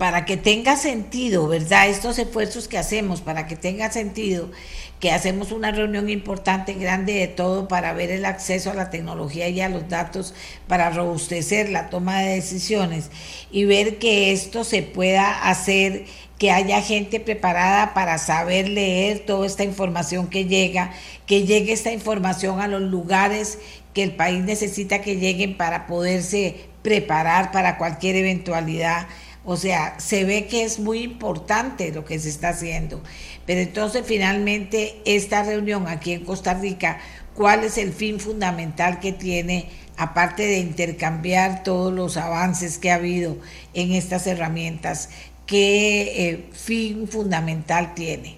para 0.01 0.25
que 0.25 0.35
tenga 0.35 0.77
sentido, 0.77 1.47
¿verdad? 1.47 1.87
Estos 1.87 2.17
esfuerzos 2.17 2.67
que 2.67 2.79
hacemos, 2.79 3.21
para 3.21 3.45
que 3.45 3.55
tenga 3.55 3.91
sentido, 3.91 4.49
que 4.99 5.11
hacemos 5.11 5.51
una 5.51 5.69
reunión 5.69 6.09
importante, 6.09 6.73
grande 6.73 7.13
de 7.13 7.27
todo, 7.27 7.67
para 7.67 7.93
ver 7.93 8.09
el 8.09 8.25
acceso 8.25 8.71
a 8.71 8.73
la 8.73 8.89
tecnología 8.89 9.47
y 9.49 9.61
a 9.61 9.69
los 9.69 9.89
datos, 9.89 10.33
para 10.67 10.89
robustecer 10.89 11.69
la 11.69 11.91
toma 11.91 12.21
de 12.21 12.33
decisiones 12.33 13.11
y 13.51 13.65
ver 13.65 13.99
que 13.99 14.31
esto 14.31 14.63
se 14.63 14.81
pueda 14.81 15.47
hacer, 15.47 16.05
que 16.39 16.49
haya 16.49 16.81
gente 16.81 17.19
preparada 17.19 17.93
para 17.93 18.17
saber 18.17 18.69
leer 18.69 19.19
toda 19.19 19.45
esta 19.45 19.63
información 19.63 20.29
que 20.29 20.45
llega, 20.45 20.93
que 21.27 21.45
llegue 21.45 21.73
esta 21.73 21.91
información 21.91 22.59
a 22.59 22.67
los 22.67 22.81
lugares 22.81 23.59
que 23.93 24.01
el 24.01 24.15
país 24.15 24.43
necesita 24.43 25.01
que 25.01 25.17
lleguen 25.17 25.57
para 25.57 25.85
poderse 25.85 26.71
preparar 26.81 27.51
para 27.51 27.77
cualquier 27.77 28.15
eventualidad 28.15 29.05
o 29.43 29.57
sea, 29.57 29.99
se 29.99 30.23
ve 30.23 30.47
que 30.47 30.63
es 30.63 30.79
muy 30.79 30.99
importante 30.99 31.91
lo 31.91 32.05
que 32.05 32.19
se 32.19 32.29
está 32.29 32.49
haciendo. 32.49 33.01
Pero 33.45 33.61
entonces 33.61 34.03
finalmente 34.05 35.01
esta 35.05 35.43
reunión 35.43 35.87
aquí 35.87 36.13
en 36.13 36.25
Costa 36.25 36.53
Rica, 36.53 36.99
¿cuál 37.33 37.63
es 37.63 37.77
el 37.77 37.91
fin 37.91 38.19
fundamental 38.19 38.99
que 38.99 39.13
tiene, 39.13 39.69
aparte 39.97 40.43
de 40.43 40.59
intercambiar 40.59 41.63
todos 41.63 41.91
los 41.91 42.17
avances 42.17 42.77
que 42.77 42.91
ha 42.91 42.95
habido 42.95 43.37
en 43.73 43.93
estas 43.93 44.27
herramientas? 44.27 45.09
¿Qué 45.47 46.29
eh, 46.29 46.49
fin 46.51 47.07
fundamental 47.07 47.95
tiene? 47.95 48.37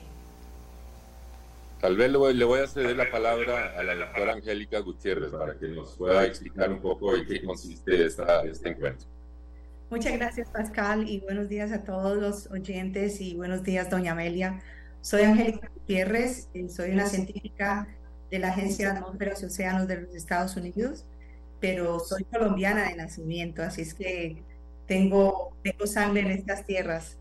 Tal 1.81 1.97
vez 1.97 2.09
le 2.09 2.17
voy, 2.17 2.33
le 2.33 2.45
voy, 2.45 2.61
a 2.61 2.67
ceder 2.67 2.95
la 2.95 3.11
palabra 3.11 3.77
a 3.77 3.83
la 3.83 3.93
doctora 3.93 4.31
Angélica 4.31 4.79
Gutiérrez 4.79 5.31
para 5.31 5.59
que 5.59 5.67
nos 5.67 5.97
pueda 5.97 6.25
explicar 6.25 6.71
un 6.71 6.79
poco 6.79 7.13
en 7.13 7.27
qué 7.27 7.43
consiste 7.43 8.05
esta, 8.05 8.41
este 8.43 8.69
encuentro. 8.69 9.12
Muchas 9.93 10.13
gracias, 10.13 10.49
Pascal, 10.49 11.07
y 11.07 11.19
buenos 11.19 11.49
días 11.49 11.71
a 11.71 11.83
todos 11.83 12.17
los 12.17 12.49
oyentes 12.49 13.21
y 13.21 13.35
buenos 13.35 13.61
días, 13.61 13.91
doña 13.91 14.13
Amelia. 14.13 14.59
Soy 15.01 15.21
Angélica 15.21 15.69
Gutiérrez, 15.71 16.49
y 16.51 16.67
soy 16.67 16.93
una 16.93 17.05
científica 17.05 17.87
de 18.31 18.39
la 18.39 18.47
Agencia 18.47 18.91
de 18.91 18.97
Atmósferas 18.97 19.43
y 19.43 19.45
Océanos 19.45 19.87
de 19.87 20.01
los 20.01 20.15
Estados 20.15 20.57
Unidos, 20.57 21.05
pero 21.59 21.99
soy 21.99 22.23
colombiana 22.23 22.89
de 22.89 22.95
nacimiento, 22.95 23.61
así 23.61 23.83
es 23.83 23.93
que 23.93 24.41
tengo, 24.87 25.55
tengo 25.61 25.85
sangre 25.85 26.21
en 26.21 26.31
estas 26.31 26.65
tierras. 26.65 27.19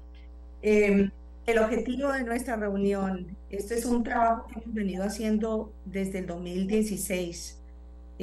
Em, 0.63 1.11
el 1.45 1.59
objetivo 1.59 2.11
de 2.11 2.25
nuestra 2.25 2.57
reunión, 2.57 3.37
este 3.51 3.75
es 3.75 3.85
un 3.85 4.03
trabajo 4.03 4.47
que 4.47 4.61
hemos 4.61 4.73
venido 4.73 5.05
haciendo 5.05 5.75
desde 5.85 6.21
el 6.21 6.27
2016 6.27 7.62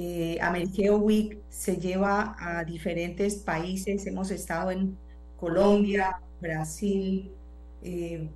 eh, 0.02 0.92
Week 0.92 1.40
se 1.50 1.76
lleva 1.78 2.36
a 2.40 2.64
diferentes 2.64 3.36
países. 3.36 4.06
Hemos 4.06 4.32
estado 4.32 4.72
en 4.72 4.98
Colombia, 5.38 6.22
Brasil, 6.40 7.32
eh, 7.84 8.30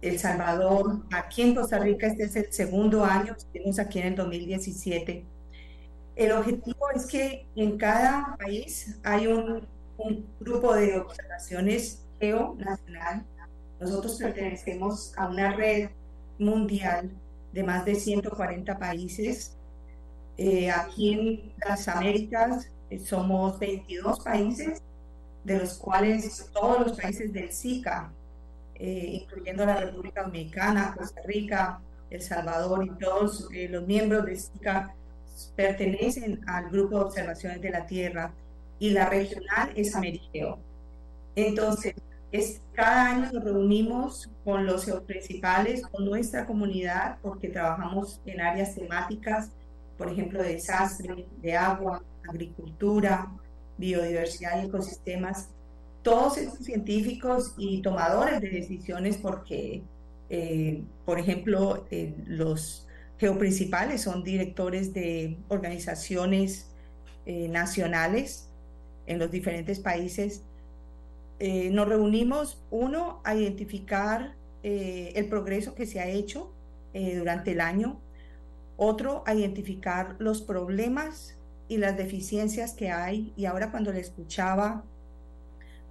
El 0.00 0.18
Salvador. 0.18 1.02
Aquí 1.10 1.42
en 1.42 1.54
Costa 1.56 1.78
Rica 1.80 2.06
este 2.06 2.24
es 2.24 2.36
el 2.36 2.52
segundo 2.52 3.04
año, 3.04 3.34
estuvimos 3.36 3.78
aquí 3.80 3.98
en 3.98 4.06
el 4.08 4.14
2017. 4.14 5.24
El 6.14 6.32
objetivo 6.32 6.90
es 6.94 7.06
que 7.06 7.46
en 7.56 7.78
cada 7.78 8.36
país 8.36 8.98
hay 9.02 9.26
un, 9.26 9.66
un 9.96 10.26
grupo 10.38 10.74
de 10.74 10.98
observaciones 10.98 12.04
geonacional. 12.20 13.24
Nosotros 13.80 14.18
pertenecemos 14.18 15.16
a 15.16 15.28
una 15.28 15.54
red 15.54 15.90
mundial 16.38 17.10
de 17.52 17.62
más 17.64 17.84
de 17.84 17.94
140 17.96 18.78
países 18.78 19.57
eh, 20.38 20.70
aquí 20.70 21.14
en 21.14 21.52
las 21.66 21.88
Américas 21.88 22.70
eh, 22.90 23.00
somos 23.00 23.58
22 23.58 24.20
países, 24.20 24.80
de 25.42 25.58
los 25.58 25.76
cuales 25.78 26.48
todos 26.52 26.86
los 26.86 27.00
países 27.00 27.32
del 27.32 27.50
SICA, 27.50 28.12
eh, 28.76 29.20
incluyendo 29.20 29.66
la 29.66 29.80
República 29.80 30.22
Dominicana, 30.22 30.94
Costa 30.96 31.22
Rica, 31.26 31.80
El 32.08 32.22
Salvador 32.22 32.84
y 32.86 32.90
todos 33.04 33.48
los 33.68 33.86
miembros 33.86 34.26
del 34.26 34.38
SICA 34.38 34.94
pertenecen 35.56 36.40
al 36.46 36.70
Grupo 36.70 36.98
de 36.98 37.04
Observaciones 37.06 37.60
de 37.60 37.70
la 37.70 37.84
Tierra 37.86 38.32
y 38.78 38.90
la 38.90 39.08
regional 39.08 39.72
es 39.74 39.96
Amerigeo. 39.96 40.58
Entonces, 41.34 41.94
es, 42.30 42.60
cada 42.74 43.10
año 43.10 43.32
nos 43.32 43.42
reunimos 43.42 44.30
con 44.44 44.66
los 44.66 44.86
principales, 45.04 45.82
con 45.82 46.04
nuestra 46.04 46.46
comunidad, 46.46 47.18
porque 47.22 47.48
trabajamos 47.48 48.20
en 48.24 48.40
áreas 48.40 48.76
temáticas 48.76 49.50
por 49.98 50.10
ejemplo, 50.10 50.42
de 50.42 50.54
desastre, 50.54 51.26
de 51.42 51.56
agua, 51.56 52.02
agricultura, 52.26 53.30
biodiversidad 53.76 54.62
y 54.62 54.66
ecosistemas, 54.66 55.50
todos 56.02 56.38
estos 56.38 56.64
científicos 56.64 57.54
y 57.58 57.82
tomadores 57.82 58.40
de 58.40 58.48
decisiones, 58.48 59.18
porque, 59.18 59.82
eh, 60.30 60.82
por 61.04 61.18
ejemplo, 61.18 61.86
eh, 61.90 62.14
los 62.26 62.86
geoprincipales 63.18 64.02
son 64.02 64.22
directores 64.24 64.94
de 64.94 65.36
organizaciones 65.48 66.70
eh, 67.26 67.48
nacionales 67.48 68.48
en 69.06 69.18
los 69.18 69.30
diferentes 69.30 69.80
países, 69.80 70.42
eh, 71.40 71.70
nos 71.70 71.88
reunimos, 71.88 72.60
uno, 72.70 73.20
a 73.24 73.34
identificar 73.34 74.34
eh, 74.62 75.12
el 75.14 75.26
progreso 75.28 75.74
que 75.74 75.86
se 75.86 76.00
ha 76.00 76.08
hecho 76.08 76.52
eh, 76.94 77.16
durante 77.16 77.52
el 77.52 77.60
año, 77.60 78.00
otro, 78.78 79.22
a 79.26 79.34
identificar 79.34 80.16
los 80.18 80.40
problemas 80.40 81.36
y 81.68 81.76
las 81.76 81.98
deficiencias 81.98 82.72
que 82.72 82.90
hay. 82.90 83.34
Y 83.36 83.44
ahora 83.44 83.70
cuando 83.70 83.92
le 83.92 84.00
escuchaba 84.00 84.84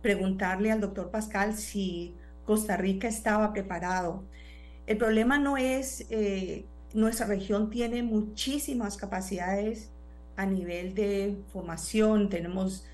preguntarle 0.01 0.71
al 0.71 0.81
doctor 0.81 1.11
Pascal 1.11 1.55
si 1.55 2.15
Costa 2.45 2.77
Rica 2.77 3.07
estaba 3.07 3.53
preparado, 3.53 4.23
el 4.87 4.97
problema 4.97 5.37
no 5.37 5.57
es, 5.57 6.07
nuestra 6.93 7.27
región 7.27 7.69
tiene 7.69 8.01
muchísimas 8.03 8.97
capacidades 8.97 9.91
a 10.37 10.45
nivel 10.45 10.93
de 10.93 11.37
formación, 11.51 12.29
tenemos 12.29 12.85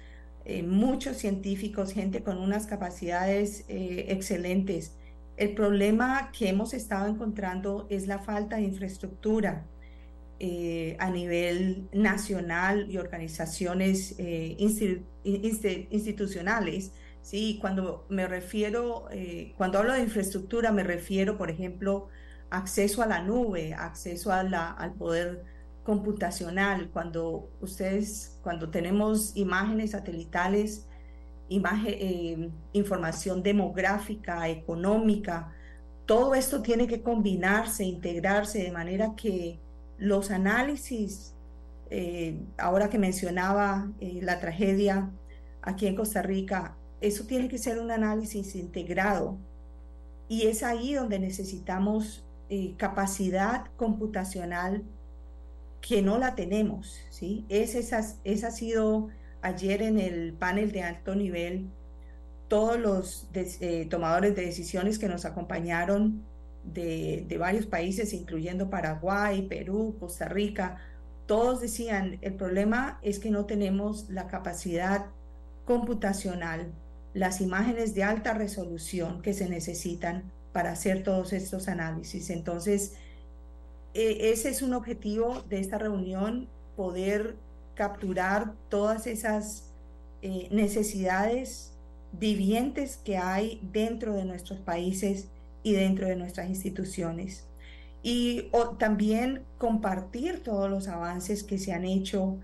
eh, 0.46 0.64
muchos 0.64 1.18
científicos, 1.18 1.94
gente 1.94 2.24
con 2.24 2.38
unas 2.38 2.66
capacidades 2.66 3.66
eh, 3.68 4.06
excelentes. 4.10 4.94
El 5.38 5.54
problema 5.54 6.32
que 6.38 6.50
hemos 6.50 6.74
estado 6.74 7.08
encontrando 7.08 7.86
es 7.90 8.08
la 8.08 8.20
falta 8.20 8.58
de 8.58 8.64
infraestructura 8.64 9.66
eh, 10.46 10.98
a 11.00 11.10
nivel 11.10 11.88
nacional 11.94 12.88
y 12.90 12.98
organizaciones 12.98 14.16
institucionales. 15.24 16.92
Sí, 17.22 17.58
cuando 17.62 18.06
me 18.10 18.28
refiero, 18.28 19.08
cuando 19.56 19.80
hablo 19.80 19.94
de 19.94 20.02
infraestructura, 20.02 20.74
me 20.74 20.84
refiero, 20.84 21.38
por 21.38 21.50
ejemplo, 21.50 22.10
acceso 22.50 23.02
a 23.02 23.06
la 23.08 23.22
nube, 23.22 23.74
acceso 23.74 24.32
al 24.32 24.94
poder 24.98 25.44
computacional, 25.84 26.90
cuando 26.92 27.50
ustedes, 27.62 28.40
cuando 28.42 28.70
tenemos 28.70 29.36
imágenes 29.36 29.92
satelitales, 29.92 30.88
imagen, 31.50 31.94
eh, 31.98 32.50
información 32.74 33.44
demográfica, 33.44 34.48
económica, 34.50 35.54
todo 36.06 36.36
esto 36.36 36.62
tiene 36.62 36.88
que 36.88 37.02
combinarse, 37.02 37.84
integrarse 37.84 38.64
de 38.64 38.72
manera 38.72 39.14
que 39.16 39.60
los 39.98 40.32
análisis, 40.32 41.34
eh, 41.90 42.40
ahora 42.58 42.90
que 42.90 42.98
mencionaba 42.98 43.92
eh, 44.00 44.20
la 44.22 44.40
tragedia 44.40 45.10
aquí 45.62 45.88
en 45.88 45.96
Costa 45.96 46.22
Rica, 46.22 46.76
eso 47.02 47.26
tiene 47.26 47.48
que 47.50 47.58
ser 47.58 47.80
un 47.80 47.92
análisis 47.92 48.56
integrado 48.56 49.38
y 50.28 50.48
es 50.48 50.64
ahí 50.64 50.94
donde 50.94 51.20
necesitamos 51.20 52.24
capacidad 52.78 53.66
computacional 53.78 54.84
que 55.84 56.02
no 56.02 56.18
la 56.18 56.34
tenemos, 56.34 56.98
¿sí? 57.10 57.46
Es 57.50 57.76
esa, 57.76 57.98
ha 58.00 58.52
sido 58.52 59.10
ayer 59.42 59.82
en 59.82 60.00
el 60.00 60.34
panel 60.34 60.72
de 60.72 60.82
alto 60.82 61.14
nivel, 61.14 61.68
todos 62.48 62.80
los 62.80 63.28
eh, 63.34 63.86
tomadores 63.90 64.34
de 64.36 64.46
decisiones 64.46 64.98
que 64.98 65.10
nos 65.10 65.26
acompañaron 65.26 66.24
de, 66.64 67.36
varios 67.40 67.66
países, 67.66 68.14
incluyendo 68.14 68.70
Paraguay, 68.70 69.44
Perú, 69.44 69.96
Costa 70.00 70.28
Rica, 70.28 70.78
todos 71.26 71.62
decían, 71.62 72.18
el 72.22 72.34
problema 72.34 73.00
es 73.02 73.20
que 73.20 73.32
no 73.32 73.46
tenemos 73.46 74.10
la 74.10 74.28
capacidad 74.28 75.06
computacional, 75.66 76.72
las 77.14 77.42
imágenes 77.42 77.94
de 77.96 78.04
alta 78.04 78.34
resolución 78.34 79.22
que 79.22 79.34
se 79.34 79.48
necesitan 79.48 80.32
para 80.52 80.72
hacer 80.72 81.04
todos 81.04 81.34
estos 81.34 81.68
análisis. 81.68 82.30
Entonces, 82.30 82.94
e, 83.94 84.32
ese 84.32 84.50
es 84.50 84.62
un 84.62 84.74
objetivo 84.74 85.42
de 85.50 85.60
esta 85.60 85.78
reunión, 85.78 86.48
poder 86.76 87.36
capturar 87.76 88.54
todas 88.70 89.08
esas 89.08 89.70
eh, 90.22 90.48
necesidades 90.52 91.72
vivientes 92.12 92.98
que 92.98 93.18
hay 93.18 93.60
dentro 93.72 94.14
de 94.14 94.26
nuestros 94.26 94.60
países 94.60 95.28
y 95.64 95.74
dentro 95.74 96.08
de 96.08 96.16
nuestras 96.16 96.50
instituciones. 96.50 97.48
Y 98.04 98.52
también 98.78 99.44
compartir 99.58 100.44
todos 100.44 100.70
los 100.70 100.88
avances 100.90 101.44
que 101.44 101.58
se 101.58 101.74
han 101.74 101.86
hecho, 101.86 102.38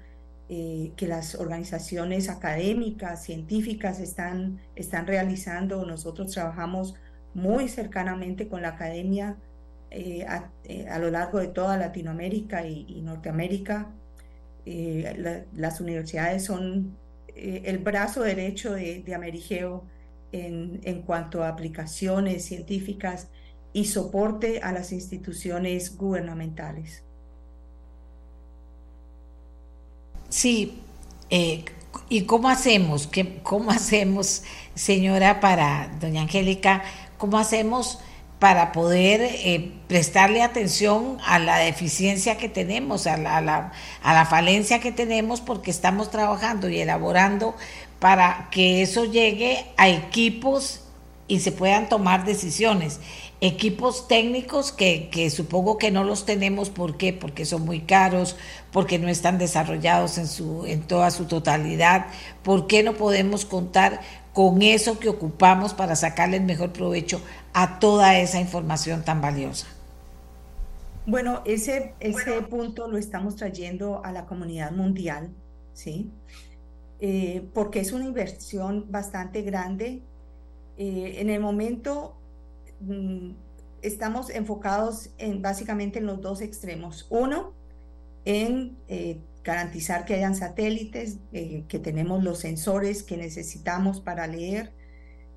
eh, 0.47 0.93
que 0.95 1.07
las 1.07 1.35
organizaciones 1.35 2.29
académicas, 2.29 3.23
científicas 3.23 3.99
están, 3.99 4.59
están 4.75 5.05
realizando. 5.05 5.85
Nosotros 5.85 6.31
trabajamos 6.31 6.95
muy 7.33 7.67
cercanamente 7.67 8.47
con 8.47 8.61
la 8.61 8.69
academia 8.69 9.37
eh, 9.91 10.25
eh, 10.65 10.87
a, 10.87 10.99
lo 10.99 11.09
largo 11.09 11.39
de 11.39 11.47
toda 11.47 11.77
Latinoamérica 11.77 12.65
y, 12.65 13.01
Norteamérica. 13.01 13.89
Eh, 14.65 15.45
las 15.53 15.81
universidades 15.81 16.45
son 16.45 16.95
el 17.35 17.77
brazo 17.79 18.21
derecho 18.21 18.73
de, 18.73 19.01
de 19.01 19.15
Amerigeo 19.15 19.85
en, 20.31 20.79
en, 20.83 21.01
cuanto 21.01 21.43
a 21.43 21.49
aplicaciones 21.49 22.45
científicas 22.45 23.27
y 23.73 23.85
soporte 23.85 24.59
a 24.61 24.71
las 24.71 24.91
instituciones 24.91 25.95
gubernamentales. 25.95 27.03
Sí, 30.29 30.81
¿y 32.09 32.21
cómo 32.23 32.49
hacemos? 32.49 33.07
¿Qué, 33.07 33.39
¿Cómo 33.41 33.71
hacemos, 33.71 34.43
señora, 34.75 35.39
para 35.39 35.91
doña 35.99 36.21
Angélica, 36.21 36.83
cómo 37.17 37.37
hacemos 37.37 37.99
para 38.39 38.71
poder 38.71 39.21
eh, 39.21 39.73
prestarle 39.87 40.41
atención 40.41 41.17
a 41.25 41.39
la 41.39 41.57
deficiencia 41.57 42.37
que 42.37 42.47
tenemos, 42.47 43.05
a 43.05 43.17
la, 43.17 43.37
a, 44.01 44.13
la, 44.13 44.25
falencia 44.25 44.79
que 44.79 44.93
tenemos, 44.93 45.41
porque 45.41 45.71
estamos 45.71 46.09
trabajando 46.09 46.69
y 46.69 46.79
elaborando 46.79 47.55
para 47.99 48.49
que 48.51 48.81
eso 48.81 49.05
llegue 49.05 49.65
a 49.77 49.89
equipos 49.89 50.81
y 51.27 51.39
se 51.39 51.51
puedan 51.51 51.87
tomar 51.87 52.25
decisiones. 52.25 52.99
Equipos 53.41 54.09
técnicos 54.09 54.73
que, 54.73 55.09
que, 55.09 55.29
supongo 55.29 55.77
que 55.77 55.91
no 55.91 56.03
los 56.03 56.25
tenemos, 56.25 56.69
¿por 56.69 56.97
qué? 56.97 57.13
Porque 57.13 57.45
son 57.45 57.63
muy 57.63 57.81
caros, 57.81 58.35
porque 58.71 58.99
no 58.99 59.07
están 59.07 59.37
desarrollados 59.37 60.17
en, 60.17 60.27
su, 60.27 60.65
en 60.65 60.81
toda 60.81 61.11
su 61.11 61.25
totalidad. 61.25 62.07
¿Por 62.43 62.67
qué 62.67 62.83
no 62.83 62.95
podemos 62.95 63.45
contar 63.45 64.01
con 64.33 64.61
eso 64.61 64.99
que 64.99 65.07
ocupamos 65.07 65.73
para 65.73 65.95
sacarle 65.95 66.37
el 66.37 66.43
mejor 66.43 66.73
provecho 66.73 67.21
a 67.53 67.79
toda 67.79 68.17
esa 68.19 68.41
información 68.41 69.05
tan 69.05 69.21
valiosa? 69.21 69.67
Bueno, 71.05 71.41
ese, 71.45 71.93
ese 71.99 72.41
punto 72.41 72.87
lo 72.87 72.97
estamos 72.97 73.35
trayendo 73.35 74.03
a 74.03 74.11
la 74.11 74.25
comunidad 74.25 74.71
mundial, 74.71 75.33
¿sí? 75.73 76.11
Eh, 77.01 77.47
porque 77.53 77.79
es 77.79 77.93
una 77.93 78.05
inversión 78.05 78.91
bastante 78.91 79.41
grande. 79.41 80.01
Eh, 80.77 81.15
en 81.19 81.29
el 81.29 81.39
momento 81.39 82.17
mm, 82.81 83.31
estamos 83.81 84.29
enfocados 84.29 85.11
en 85.17 85.41
básicamente 85.41 85.99
en 85.99 86.05
los 86.05 86.21
dos 86.21 86.41
extremos. 86.41 87.07
Uno, 87.09 87.53
en 88.25 88.77
eh, 88.89 89.19
garantizar 89.43 90.05
que 90.05 90.15
hayan 90.15 90.35
satélites, 90.35 91.17
que 91.31 91.79
tenemos 91.79 92.23
los 92.23 92.39
sensores 92.39 93.03
que 93.03 93.17
necesitamos 93.17 94.01
para 94.01 94.27
leer. 94.27 94.73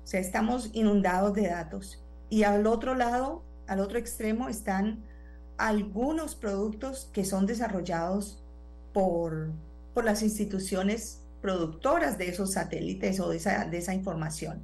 O 0.03 0.07
sea, 0.07 0.19
estamos 0.19 0.69
inundados 0.73 1.33
de 1.33 1.47
datos. 1.47 2.03
Y 2.29 2.43
al 2.43 2.67
otro 2.67 2.95
lado, 2.95 3.43
al 3.67 3.79
otro 3.79 3.97
extremo, 3.97 4.49
están 4.49 5.03
algunos 5.57 6.35
productos 6.35 7.09
que 7.13 7.23
son 7.23 7.45
desarrollados 7.45 8.43
por, 8.91 9.51
por 9.93 10.03
las 10.03 10.21
instituciones 10.21 11.22
productoras 11.43 12.17
de 12.17 12.29
esos 12.29 12.53
satélites 12.53 13.19
o 13.19 13.29
de 13.29 13.37
esa, 13.37 13.93
información. 13.93 14.63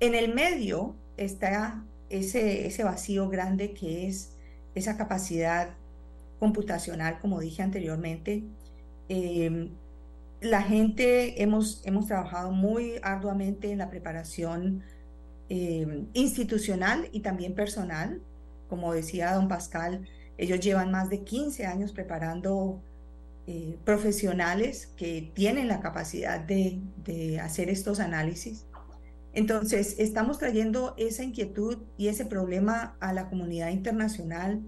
En 0.00 0.16
el 0.16 0.34
medio 0.34 0.96
está 1.16 1.84
ese, 2.10 2.66
ese 2.66 2.82
vacío 2.82 3.28
grande 3.28 3.72
que 3.72 4.08
es 4.08 4.32
esa 4.74 4.96
capacidad 4.96 5.70
computacional, 6.40 7.20
como 7.20 7.38
dije 7.38 7.62
anteriormente. 7.62 8.42
Em, 9.08 9.70
la 10.40 10.62
gente 10.62 11.40
hemos, 11.40 11.86
hemos 11.86 12.06
trabajado 12.06 12.50
muy 12.50 12.94
arduamente 13.02 13.70
en 13.70 13.78
la 13.78 13.88
preparación 13.88 14.82
Em, 15.48 16.08
institucional 16.12 17.08
y 17.12 17.20
también 17.20 17.54
personal. 17.54 18.20
Como 18.68 18.92
decía 18.92 19.32
don 19.34 19.46
Pascal, 19.46 20.08
ellos 20.38 20.58
llevan 20.60 20.90
más 20.90 21.08
de 21.08 21.22
15 21.22 21.66
años 21.66 21.92
preparando 21.92 22.82
eh, 23.46 23.78
profesionales 23.84 24.88
que 24.96 25.30
tienen 25.34 25.68
la 25.68 25.80
capacidad 25.80 26.40
de, 26.40 26.80
de 27.04 27.38
hacer 27.38 27.70
estos 27.70 28.00
análisis. 28.00 28.66
Entonces, 29.32 29.96
estamos 29.98 30.38
trayendo 30.38 30.94
esa 30.96 31.22
inquietud 31.22 31.78
y 31.96 32.08
ese 32.08 32.24
problema 32.24 32.96
a 33.00 33.12
la 33.12 33.28
comunidad 33.28 33.68
internacional. 33.68 34.62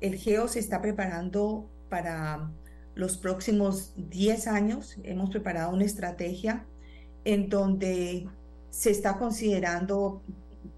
El 0.00 0.16
GEO 0.16 0.48
se 0.48 0.58
está 0.58 0.80
preparando 0.80 1.70
para 1.88 2.50
los 2.94 3.18
próximos 3.18 3.92
10 3.96 4.46
años. 4.48 4.96
Hemos 5.04 5.30
preparado 5.30 5.72
una 5.72 5.84
estrategia 5.84 6.66
en 7.24 7.48
donde 7.48 8.26
se 8.70 8.90
está 8.90 9.18
considerando 9.18 10.22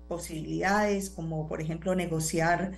posibilidades 0.08 1.10
como, 1.10 1.48
por 1.48 1.60
ejemplo, 1.60 1.94
negociar 1.94 2.72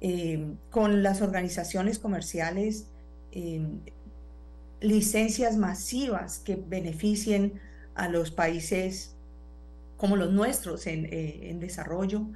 eh, 0.00 0.54
con 0.70 1.02
las 1.02 1.22
organizaciones 1.22 1.98
comerciales 1.98 2.88
eh, 3.30 3.64
licencias 4.82 5.56
masivas 5.56 6.38
que 6.38 6.56
beneficien 6.56 7.60
a 7.94 8.08
los 8.08 8.30
países 8.30 9.16
como 9.96 10.16
los 10.16 10.32
nuestros 10.32 10.86
en, 10.86 11.08
en 11.10 11.60
desarrollo. 11.60 12.26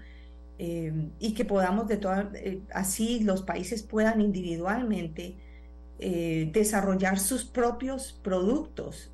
y 0.59 1.35
que 1.35 1.45
podamos 1.45 1.87
de 1.87 1.99
todas, 1.99 2.29
así 2.73 3.21
los 3.21 3.43
países 3.43 3.83
puedan 3.83 4.21
individualmente 4.21 5.37
desarrollar 5.99 7.19
sus 7.19 7.45
propios 7.45 8.19
productos. 8.23 9.11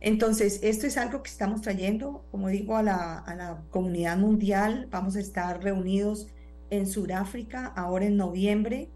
Entonces, 0.00 0.60
esto 0.62 0.86
es 0.86 0.98
algo 0.98 1.22
que 1.22 1.30
estamos 1.30 1.62
trayendo, 1.62 2.24
como 2.30 2.48
digo, 2.48 2.76
a 2.76 2.82
la, 2.82 3.62
comunidad 3.70 4.16
mundial. 4.18 4.86
Vamos 4.90 5.16
a 5.16 5.20
estar 5.20 5.62
reunidos 5.62 6.28
en 6.70 6.86
Sudáfrica 6.86 7.66
ahora 7.66 8.06
en 8.06 8.16
noviembre 8.16 8.88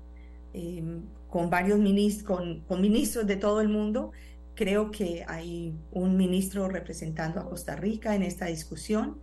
em, 0.53 1.03
con 1.31 1.49
varios 1.49 1.79
ministros, 1.79 2.59
con, 2.67 2.81
ministros 2.81 3.27
de 3.27 3.37
todo 3.37 3.61
el 3.61 3.69
mundo. 3.69 4.13
Creo 4.55 4.91
que 4.91 5.25
hay 5.27 5.75
un 5.93 6.17
ministro 6.17 6.69
representando 6.69 7.41
a 7.41 7.49
Costa 7.49 7.77
Rica 7.77 8.15
en 8.15 8.23
esta 8.23 8.47
discusión 8.47 9.19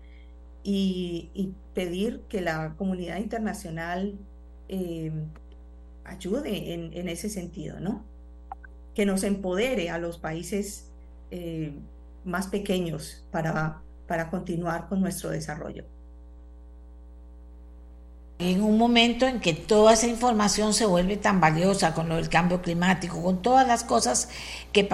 y, 0.63 1.53
pedir 1.73 2.21
que 2.27 2.41
la 2.41 2.73
comunidad 2.75 3.17
internacional 3.17 4.17
em, 4.67 5.27
ayude 6.05 6.73
en, 6.73 6.91
en, 6.93 7.07
ese 7.07 7.29
sentido, 7.29 7.79
¿no? 7.79 8.03
Que 8.95 9.05
nos 9.05 9.23
empodere 9.23 9.91
a 9.91 9.99
los 9.99 10.17
países 10.17 10.91
eh, 11.29 11.71
más 12.23 12.47
pequeños 12.47 13.25
para, 13.31 13.81
para 14.07 14.31
continuar 14.31 14.87
con 14.87 15.01
nuestro 15.01 15.29
desarrollo. 15.29 15.85
En 18.39 18.61
un 18.61 18.77
momento 18.77 19.25
en 19.25 19.39
que 19.39 19.53
toda 19.53 19.93
esa 19.93 20.05
información 20.05 20.75
se 20.75 20.85
vuelve 20.85 21.17
tan 21.17 21.41
valiosa 21.41 21.95
con 21.95 22.07
lo 22.07 22.17
del 22.17 22.29
cambio 22.29 22.61
climático, 22.61 23.23
con 23.23 23.41
todas 23.41 23.67
las 23.67 23.83
cosas 23.83 24.29
que, 24.71 24.87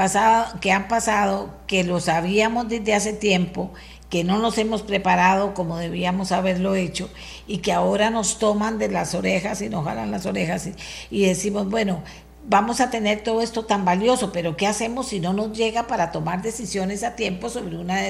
han 0.72 0.88
pasado, 0.88 1.54
que 1.68 1.84
lo 1.84 2.00
sabíamos 2.00 2.70
desde 2.70 2.94
hace 2.94 3.12
tiempo, 3.12 3.74
que 4.10 4.24
no 4.24 4.40
nos 4.40 4.58
hemos 4.60 4.82
preparado 4.82 5.54
como 5.54 5.78
debíamos 5.78 6.32
haberlo 6.32 6.76
hecho 6.76 7.10
y 7.46 7.58
que 7.58 7.74
ahora 7.74 8.12
nos 8.12 8.40
toman 8.40 8.78
de 8.78 8.88
las 8.88 9.14
orejas 9.14 9.62
y 9.62 9.68
nos 9.68 9.84
jalan 9.84 10.12
las 10.12 10.26
orejas 10.26 10.68
y, 10.68 10.76
y 11.10 11.26
decimos, 11.26 11.70
bueno, 11.70 12.02
vamos 12.46 12.82
a 12.82 12.90
tener 12.90 13.24
todo 13.24 13.42
esto 13.42 13.66
tan 13.66 13.86
valioso, 13.86 14.32
pero 14.32 14.58
¿qué 14.58 14.68
hacemos 14.68 15.08
si 15.08 15.20
no 15.20 15.34
nos 15.34 15.58
llega 15.58 15.88
para 15.88 16.12
tomar 16.12 16.42
decisiones 16.42 17.04
a 17.04 17.16
tiempo 17.16 17.50
sobre, 17.50 17.78
una 17.78 18.02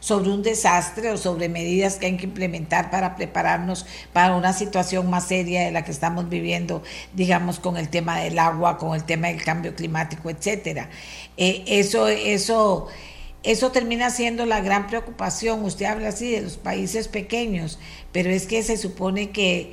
sobre 0.00 0.30
un 0.30 0.42
desastre 0.42 1.10
o 1.10 1.18
sobre 1.18 1.48
medidas 1.48 1.96
que 1.96 2.06
hay 2.06 2.16
que 2.16 2.24
implementar 2.24 2.90
para 2.90 3.16
prepararnos 3.16 3.84
para 4.12 4.34
una 4.34 4.52
situación 4.52 5.10
más 5.10 5.28
seria 5.28 5.62
de 5.64 5.72
la 5.72 5.84
que 5.84 5.90
estamos 5.90 6.28
viviendo, 6.28 6.82
digamos, 7.12 7.58
con 7.58 7.76
el 7.76 7.88
tema 7.90 8.18
del 8.20 8.38
agua, 8.38 8.78
con 8.78 8.94
el 8.94 9.04
tema 9.04 9.28
del 9.28 9.42
cambio 9.44 9.74
climático, 9.74 10.30
etcétera? 10.30 10.88
Eh, 11.36 11.64
eso, 11.66 12.08
eso, 12.08 12.88
eso 13.42 13.72
termina 13.72 14.10
siendo 14.10 14.46
la 14.46 14.60
gran 14.60 14.86
preocupación. 14.86 15.64
Usted 15.64 15.84
habla 15.84 16.08
así 16.08 16.30
de 16.30 16.40
los 16.40 16.56
países 16.56 17.08
pequeños, 17.08 17.78
pero 18.10 18.30
es 18.30 18.46
que 18.46 18.62
se 18.62 18.78
supone 18.78 19.30
que 19.30 19.72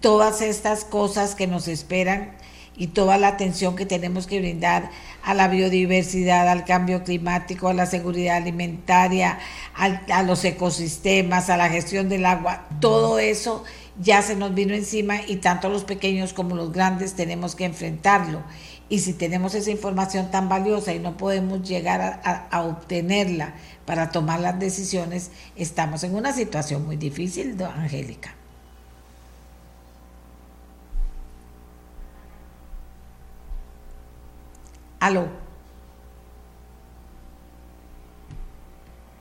todas 0.00 0.40
estas 0.40 0.84
cosas 0.84 1.34
que 1.34 1.46
nos 1.46 1.68
esperan, 1.68 2.36
y 2.76 2.88
toda 2.88 3.18
la 3.18 3.28
atención 3.28 3.74
que 3.76 3.86
tenemos 3.86 4.26
que 4.26 4.38
brindar 4.38 4.90
a 5.22 5.34
la 5.34 5.48
biodiversidad, 5.48 6.48
al 6.48 6.64
cambio 6.64 7.02
climático, 7.02 7.68
a 7.68 7.74
la 7.74 7.86
seguridad 7.86 8.36
alimentaria, 8.36 9.38
a 9.74 10.22
los 10.22 10.44
ecosistemas, 10.44 11.50
a 11.50 11.56
la 11.56 11.68
gestión 11.68 12.08
del 12.08 12.26
agua, 12.26 12.66
todo 12.80 13.18
eso 13.18 13.64
ya 14.00 14.22
se 14.22 14.36
nos 14.36 14.54
vino 14.54 14.74
encima 14.74 15.20
y 15.26 15.36
tanto 15.36 15.68
los 15.68 15.84
pequeños 15.84 16.32
como 16.32 16.54
los 16.54 16.72
grandes 16.72 17.14
tenemos 17.14 17.54
que 17.54 17.64
enfrentarlo. 17.64 18.42
Y 18.88 19.00
si 19.00 19.14
tenemos 19.14 19.54
esa 19.54 19.70
información 19.70 20.30
tan 20.30 20.48
valiosa 20.48 20.92
y 20.92 21.00
no 21.00 21.16
podemos 21.16 21.66
llegar 21.66 22.20
a 22.22 22.62
obtenerla 22.62 23.54
para 23.84 24.10
tomar 24.10 24.38
las 24.38 24.60
decisiones, 24.60 25.32
estamos 25.56 26.04
en 26.04 26.14
una 26.14 26.32
situación 26.32 26.86
muy 26.86 26.96
difícil, 26.96 27.60
Angélica. 27.62 28.35
Aló. 35.00 35.28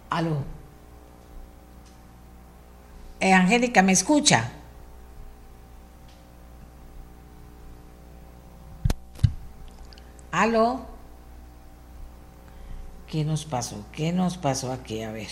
Aló. 0.10 0.38
Eh, 3.19 3.34
Angélica, 3.34 3.81
¿me 3.81 3.91
escucha? 3.91 4.52
Aló. 10.31 10.85
¿Qué 13.07 13.23
nos 13.23 13.45
pasó? 13.45 13.85
¿Qué 13.91 14.11
nos 14.11 14.38
pasó 14.38 14.72
aquí? 14.72 15.02
A 15.03 15.11
ver. 15.11 15.27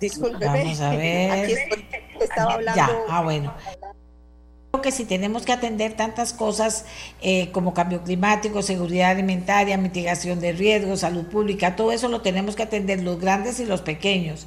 Disculpe. 0.00 0.44
Vamos 0.44 0.80
a 0.80 0.90
ver. 0.96 1.30
Aquí 1.30 1.54
estaba 2.20 2.54
hablando. 2.54 2.76
Ya, 2.76 2.90
ah, 3.08 3.22
bueno 3.22 3.52
que 4.80 4.92
si 4.92 5.04
tenemos 5.04 5.44
que 5.44 5.52
atender 5.52 5.94
tantas 5.94 6.32
cosas 6.32 6.84
eh, 7.22 7.50
como 7.52 7.74
cambio 7.74 8.02
climático, 8.02 8.62
seguridad 8.62 9.10
alimentaria, 9.10 9.76
mitigación 9.76 10.40
de 10.40 10.52
riesgos, 10.52 11.00
salud 11.00 11.24
pública, 11.26 11.76
todo 11.76 11.92
eso 11.92 12.08
lo 12.08 12.22
tenemos 12.22 12.56
que 12.56 12.62
atender 12.62 13.02
los 13.02 13.20
grandes 13.20 13.60
y 13.60 13.66
los 13.66 13.82
pequeños. 13.82 14.46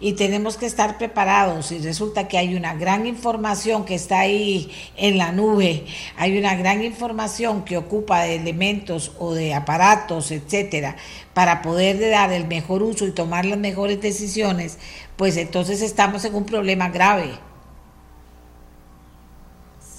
Y 0.00 0.14
tenemos 0.14 0.56
que 0.56 0.64
estar 0.64 0.96
preparados. 0.96 1.72
Y 1.72 1.78
resulta 1.78 2.26
que 2.26 2.38
hay 2.38 2.54
una 2.54 2.74
gran 2.74 3.06
información 3.06 3.84
que 3.84 3.94
está 3.94 4.20
ahí 4.20 4.70
en 4.96 5.18
la 5.18 5.32
nube, 5.32 5.84
hay 6.16 6.38
una 6.38 6.54
gran 6.54 6.82
información 6.82 7.64
que 7.64 7.76
ocupa 7.76 8.22
de 8.22 8.36
elementos 8.36 9.12
o 9.18 9.34
de 9.34 9.52
aparatos, 9.52 10.30
etcétera, 10.30 10.96
para 11.34 11.62
poder 11.62 12.00
dar 12.10 12.32
el 12.32 12.46
mejor 12.46 12.82
uso 12.82 13.06
y 13.06 13.12
tomar 13.12 13.44
las 13.44 13.58
mejores 13.58 14.00
decisiones, 14.00 14.78
pues 15.16 15.36
entonces 15.36 15.82
estamos 15.82 16.24
en 16.24 16.34
un 16.34 16.44
problema 16.44 16.88
grave. 16.88 17.49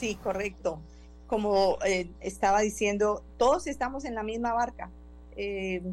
Sí, 0.02 0.16
correcto. 0.16 0.80
Como 1.28 1.78
eh, 1.86 2.10
estaba 2.22 2.62
diciendo, 2.62 3.24
todos 3.38 3.68
estamos 3.68 4.04
en 4.04 4.16
la 4.16 4.24
misma 4.24 4.52
barca. 4.52 4.90
Eh, 5.38 5.84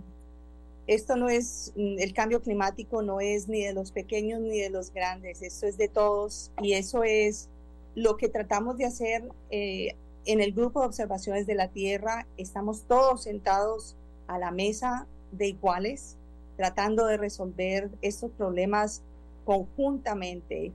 esto 0.87 1.17
no 1.17 1.29
es, 1.29 1.75
mm, 1.77 1.99
el 1.99 2.15
cambio 2.15 2.41
climático 2.41 3.03
no 3.03 3.21
es 3.21 3.49
ni 3.49 3.63
de 3.63 3.75
los 3.75 3.93
pequeños 3.93 4.41
ni 4.41 4.61
de 4.61 4.71
los 4.71 4.95
grandes, 4.95 5.43
esto 5.43 5.67
es 5.67 5.77
de 5.77 5.89
todos 5.89 6.51
y 6.63 6.73
eso 6.73 7.03
es 7.05 7.51
lo 7.95 8.17
que 8.17 8.31
tratamos 8.31 8.79
de 8.79 8.87
hacer 8.87 9.29
eh, 9.51 9.95
en 10.25 10.41
el 10.41 10.55
grupo 10.55 10.81
de 10.81 10.87
observaciones 10.87 11.47
de 11.47 11.57
la 11.57 11.69
Tierra. 11.69 12.27
Estamos 12.39 12.85
todos 12.85 13.25
sentados 13.25 13.95
a 14.27 14.39
la 14.39 14.53
mesa 14.53 15.07
de 15.33 15.49
iguales, 15.49 16.17
tratando 16.57 17.05
de 17.05 17.19
resolver 17.19 17.91
estos 18.01 18.31
problemas 18.31 19.03
conjuntamente 19.45 20.73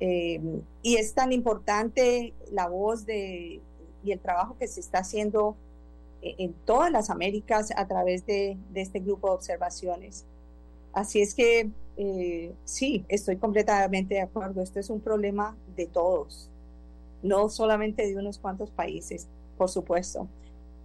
eh, 0.00 0.40
y 0.82 0.96
es 0.96 1.14
tan 1.14 1.32
importante 1.32 2.34
la 2.50 2.68
voz 2.68 3.06
de, 3.06 3.60
y 4.04 4.12
el 4.12 4.20
trabajo 4.20 4.56
que 4.58 4.68
se 4.68 4.80
está 4.80 4.98
haciendo 4.98 5.56
e, 6.22 6.34
en 6.38 6.52
todas 6.64 6.90
las 6.90 7.10
Américas 7.10 7.70
a 7.76 7.86
través 7.86 8.26
de, 8.26 8.58
este 8.74 9.00
grupo 9.00 9.28
de 9.28 9.34
observaciones. 9.34 10.24
Así 10.92 11.20
es 11.20 11.34
que 11.34 11.70
eh, 11.96 12.54
sí, 12.64 13.04
estoy 13.08 13.36
completamente 13.36 14.14
de 14.14 14.20
acuerdo. 14.20 14.62
Esto 14.62 14.80
es 14.80 14.90
un 14.90 15.00
problema 15.00 15.56
de 15.76 15.86
todos, 15.86 16.50
no 17.22 17.48
solamente 17.48 18.06
de 18.06 18.16
unos 18.16 18.38
cuantos 18.38 18.70
países, 18.70 19.28
por 19.56 19.68
supuesto. 19.68 20.28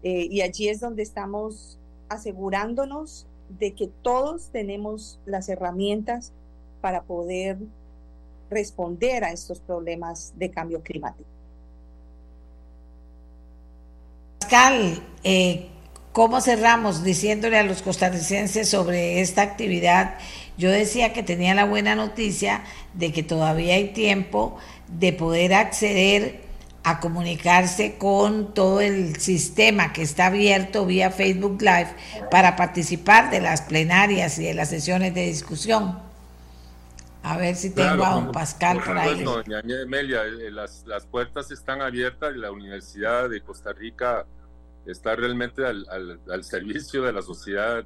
Eh, 0.04 0.28
y 0.30 0.42
allí 0.42 0.70
es 0.70 0.80
donde 0.80 1.04
estamos 1.04 1.78
asegurándonos 2.10 3.28
de 3.60 3.74
que 3.74 3.88
todos 4.02 4.50
tenemos 4.50 5.20
las 5.26 5.50
herramientas 5.50 6.34
para 6.80 7.04
poder 7.04 7.58
responder 8.52 9.24
a 9.24 9.32
estos 9.32 9.60
problemas 9.60 10.34
de 10.36 10.52
cambio 10.52 10.82
climático. 10.84 11.28
Pascal, 14.40 15.02
eh, 15.24 15.70
¿cómo 16.12 16.42
cerramos 16.42 17.04
diciéndole 17.04 17.58
a 17.58 17.64
los 17.64 17.82
costarricenses 17.82 18.70
sobre 18.70 19.22
esta 19.22 19.42
actividad? 19.42 20.16
Yo 20.58 20.70
decía 20.70 21.14
que 21.14 21.24
tenía 21.24 21.56
la 21.56 21.66
buena 21.66 21.96
noticia 21.96 22.64
de 22.94 23.14
que 23.14 23.24
todavía 23.24 23.76
hay 23.76 23.94
tiempo 23.94 24.58
de 24.90 25.14
poder 25.14 25.54
acceder 25.54 26.42
a 26.84 27.00
comunicarse 27.00 27.96
con 27.98 28.54
todo 28.54 28.82
el 28.82 29.16
sistema 29.18 29.94
que 29.94 30.02
está 30.02 30.26
abierto 30.26 30.86
vía 30.86 31.12
Facebook 31.12 31.62
Live 31.62 31.96
para 32.30 32.56
participar 32.56 33.30
de 33.30 33.40
las 33.40 33.62
plenarias 33.62 34.38
y 34.40 34.44
de 34.44 34.54
las 34.54 34.70
sesiones 34.70 35.14
de 35.14 35.28
discusión. 35.28 36.11
A 37.24 37.38
ver 37.38 37.56
si 37.56 37.70
tengo 37.74 38.04
a 38.04 38.16
don 38.16 38.32
Pascal 38.32 38.82
por, 38.84 38.98
ahí. 38.98 39.24
Doña 39.24 39.62
Amelia, 39.84 40.24
eh, 40.26 40.52
las, 40.52 40.86
las, 40.88 41.06
puertas 41.06 41.52
están 41.52 41.82
abiertas 41.82 42.34
y 42.36 42.40
la 42.40 42.52
Universidad 42.52 43.30
de 43.30 43.42
Costa 43.42 43.74
Rica 43.74 44.26
está 44.86 45.16
realmente 45.16 45.66
al, 45.66 45.86
al, 46.30 46.44
servicio 46.44 47.04
de 47.04 47.14
la 47.14 47.22
sociedad 47.22 47.86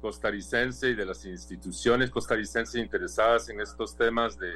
costarricense 0.00 0.90
y 0.90 0.94
de 0.94 1.04
las 1.04 1.24
instituciones 1.24 2.10
costarricenses 2.10 2.80
interesadas 2.80 3.48
en 3.48 3.60
estos 3.60 3.96
temas 3.96 4.38
de, 4.38 4.52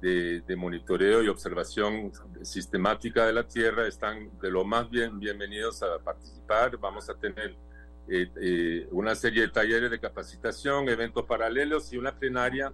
de, 0.00 0.40
de, 0.42 0.56
monitoreo 0.56 1.24
y 1.24 1.28
observación 1.28 2.12
sistemática 2.42 3.26
de 3.26 3.32
la 3.32 3.48
Tierra. 3.48 3.88
Están 3.88 4.30
de 4.40 4.50
lo 4.50 4.64
más 4.64 4.88
bien 4.88 5.18
bienvenidos 5.18 5.82
a 5.82 5.98
participar. 5.98 6.76
Vamos 6.76 7.10
a 7.10 7.14
tener 7.14 7.56
una 8.92 9.14
serie 9.14 9.42
de 9.42 9.48
talleres 9.48 9.90
de 9.90 9.98
capacitación, 9.98 10.88
eventos 10.88 11.24
paralelos 11.24 11.92
y 11.92 11.96
una 11.96 12.16
plenaria. 12.16 12.72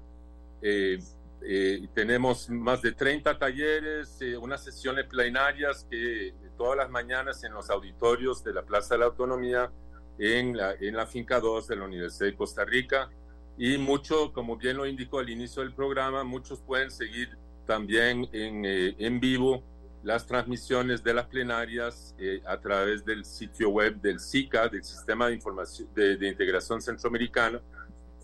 Tenemos 1.94 2.48
más 2.48 2.80
de 2.82 2.92
30 2.92 3.38
talleres, 3.38 4.18
unas 4.40 4.62
sesiones 4.62 5.06
plenarias 5.06 5.86
que 5.90 6.34
todas 6.56 6.76
las 6.76 6.90
mañanas 6.90 7.42
en 7.44 7.52
los 7.52 7.70
auditorios 7.70 8.44
de 8.44 8.54
la 8.54 8.62
Plaza 8.62 8.94
de 8.94 9.00
la 9.00 9.06
Autonomía 9.06 9.70
en 10.18 10.56
la, 10.56 10.74
en 10.74 10.96
la 10.96 11.06
finca 11.06 11.40
2 11.40 11.66
de 11.68 11.76
la 11.76 11.84
Universidad 11.84 12.26
de 12.26 12.36
Costa 12.36 12.64
Rica. 12.64 13.10
Y 13.58 13.78
mucho, 13.78 14.32
como 14.32 14.56
bien 14.56 14.76
lo 14.76 14.86
indicó 14.86 15.18
al 15.18 15.28
inicio 15.28 15.62
del 15.62 15.74
programa, 15.74 16.24
muchos 16.24 16.60
pueden 16.60 16.90
seguir 16.90 17.36
también 17.66 18.28
en, 18.32 18.64
eh, 18.64 18.94
en 18.98 19.20
vivo 19.20 19.62
las 20.02 20.26
transmisiones 20.26 21.04
de 21.04 21.14
las 21.14 21.26
plenarias 21.26 22.14
eh, 22.18 22.42
a 22.46 22.58
través 22.58 23.04
del 23.04 23.24
sitio 23.24 23.70
web 23.70 24.00
del 24.00 24.18
SICA, 24.18 24.68
del 24.68 24.82
Sistema 24.82 25.28
de, 25.28 25.34
Información, 25.34 25.88
de, 25.94 26.28
Integración 26.28 26.80
Centroamericana, 26.82 27.60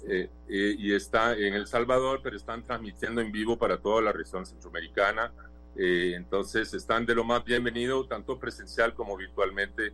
eh, 0.09 0.31
y 0.49 0.93
está 0.93 1.33
en 1.33 1.55
El 1.55 1.67
Salvador, 1.67 2.21
pero 2.23 2.37
están 2.37 2.65
transmitiendo 2.65 3.21
en 3.21 3.33
vivo 3.33 3.59
para 3.59 3.79
toda 3.79 4.03
la 4.03 4.13
región 4.13 4.45
centroamericana. 4.47 5.33
entonces 5.77 6.75
están 6.75 7.07
de 7.07 7.15
lo 7.15 7.25
más 7.25 7.45
bienvenido, 7.45 8.07
tanto 8.07 8.39
presencial 8.39 8.95
como 8.95 9.17
virtualmente, 9.17 9.93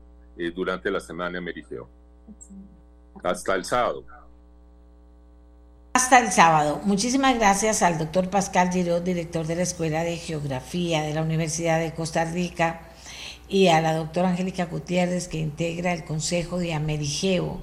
durante 0.55 0.91
la 0.91 0.99
semana 0.99 1.39
en 1.39 1.45
Merigeo. 1.45 1.89
Hasta 3.23 3.55
el 3.55 3.65
sábado. 3.65 4.05
Hasta 5.97 6.19
el 6.19 6.33
sábado. 6.33 6.81
Muchísimas 6.83 7.37
gracias 7.37 7.81
al 7.81 7.99
doctor 7.99 8.29
Pascal 8.29 8.73
Giró, 8.73 9.01
director 9.01 9.47
de 9.47 9.55
la 9.55 9.63
Escuela 9.63 10.03
de 10.03 10.17
Geografía 10.17 11.03
de 11.03 11.15
la 11.15 11.23
Universidad 11.23 11.79
de 11.79 11.95
Costa 11.95 12.25
Rica, 12.25 12.81
y 13.49 13.69
a 13.69 13.81
la 13.81 13.95
doctora 13.95 14.31
Angélica 14.31 14.65
Gutiérrez, 14.65 15.29
que 15.29 15.39
integra 15.39 15.93
el 15.93 16.05
Consejo 16.05 16.59
de 16.59 16.75
Amerigeo, 16.75 17.61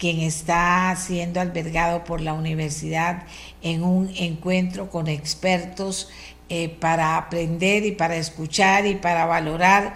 quien 0.00 0.20
está 0.20 0.96
siendo 0.96 1.42
albergado 1.42 2.04
por 2.04 2.22
la 2.22 2.32
universidad 2.32 3.24
en 3.60 3.84
un 3.84 4.10
encuentro 4.16 4.88
con 4.88 5.08
expertos 5.08 6.08
eh, 6.48 6.70
para 6.70 7.18
aprender 7.18 7.84
y 7.84 7.92
para 7.92 8.16
escuchar 8.16 8.86
y 8.86 8.94
para 8.94 9.26
valorar 9.26 9.94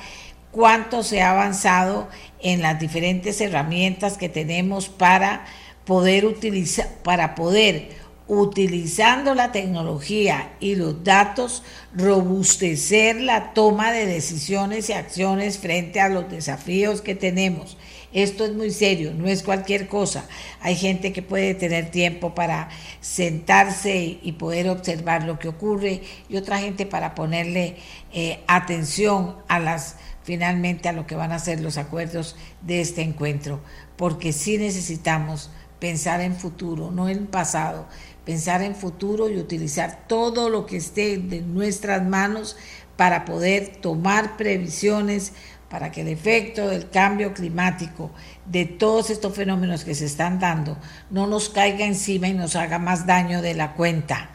cuánto 0.52 1.02
se 1.02 1.22
ha 1.22 1.30
avanzado 1.30 2.08
en 2.40 2.60
las 2.60 2.78
diferentes 2.78 3.40
herramientas 3.40 4.18
que 4.18 4.28
tenemos 4.28 4.90
para 4.90 5.46
poder 5.86 6.26
utilizar, 6.26 6.86
para 7.02 7.34
poder, 7.34 7.88
utilizando 8.28 9.34
la 9.34 9.52
tecnología 9.52 10.52
y 10.60 10.74
los 10.74 11.02
datos, 11.02 11.62
robustecer 11.94 13.22
la 13.22 13.54
toma 13.54 13.90
de 13.90 14.04
decisiones 14.04 14.90
y 14.90 14.92
acciones 14.92 15.58
frente 15.58 15.98
a 16.00 16.10
los 16.10 16.30
desafíos 16.30 17.00
que 17.00 17.14
tenemos. 17.14 17.78
Esto 18.14 18.44
es 18.44 18.54
muy 18.54 18.70
serio, 18.70 19.12
no 19.12 19.26
es 19.26 19.42
cualquier 19.42 19.88
cosa. 19.88 20.26
Hay 20.60 20.76
gente 20.76 21.12
que 21.12 21.20
puede 21.20 21.52
tener 21.54 21.90
tiempo 21.90 22.32
para 22.32 22.68
sentarse 23.00 24.20
y 24.22 24.32
poder 24.32 24.70
observar 24.70 25.24
lo 25.24 25.40
que 25.40 25.48
ocurre 25.48 26.00
y 26.28 26.36
otra 26.36 26.58
gente 26.60 26.86
para 26.86 27.16
ponerle 27.16 27.76
eh, 28.12 28.38
atención 28.46 29.34
a 29.48 29.58
las 29.58 29.96
finalmente 30.22 30.88
a 30.88 30.92
lo 30.92 31.06
que 31.06 31.16
van 31.16 31.32
a 31.32 31.38
ser 31.38 31.60
los 31.60 31.76
acuerdos 31.76 32.36
de 32.62 32.80
este 32.80 33.02
encuentro, 33.02 33.60
porque 33.96 34.32
sí 34.32 34.56
necesitamos 34.56 35.50
pensar 35.80 36.22
en 36.22 36.34
futuro, 36.34 36.90
no 36.90 37.10
en 37.10 37.26
pasado, 37.26 37.86
pensar 38.24 38.62
en 38.62 38.74
futuro 38.74 39.28
y 39.28 39.36
utilizar 39.36 40.06
todo 40.08 40.48
lo 40.48 40.64
que 40.64 40.78
esté 40.78 41.18
de 41.18 41.42
nuestras 41.42 42.02
manos 42.06 42.56
para 42.96 43.24
poder 43.24 43.76
tomar 43.80 44.36
previsiones 44.36 45.32
para 45.74 45.90
que 45.90 46.02
el 46.02 46.06
efecto 46.06 46.68
del 46.68 46.88
cambio 46.88 47.34
climático, 47.34 48.12
de 48.46 48.64
todos 48.64 49.10
estos 49.10 49.34
fenómenos 49.34 49.82
que 49.82 49.96
se 49.96 50.04
están 50.04 50.38
dando, 50.38 50.78
no 51.10 51.26
nos 51.26 51.48
caiga 51.48 51.84
encima 51.84 52.28
y 52.28 52.32
nos 52.32 52.54
haga 52.54 52.78
más 52.78 53.08
daño 53.08 53.42
de 53.42 53.54
la 53.54 53.72
cuenta. 53.72 54.30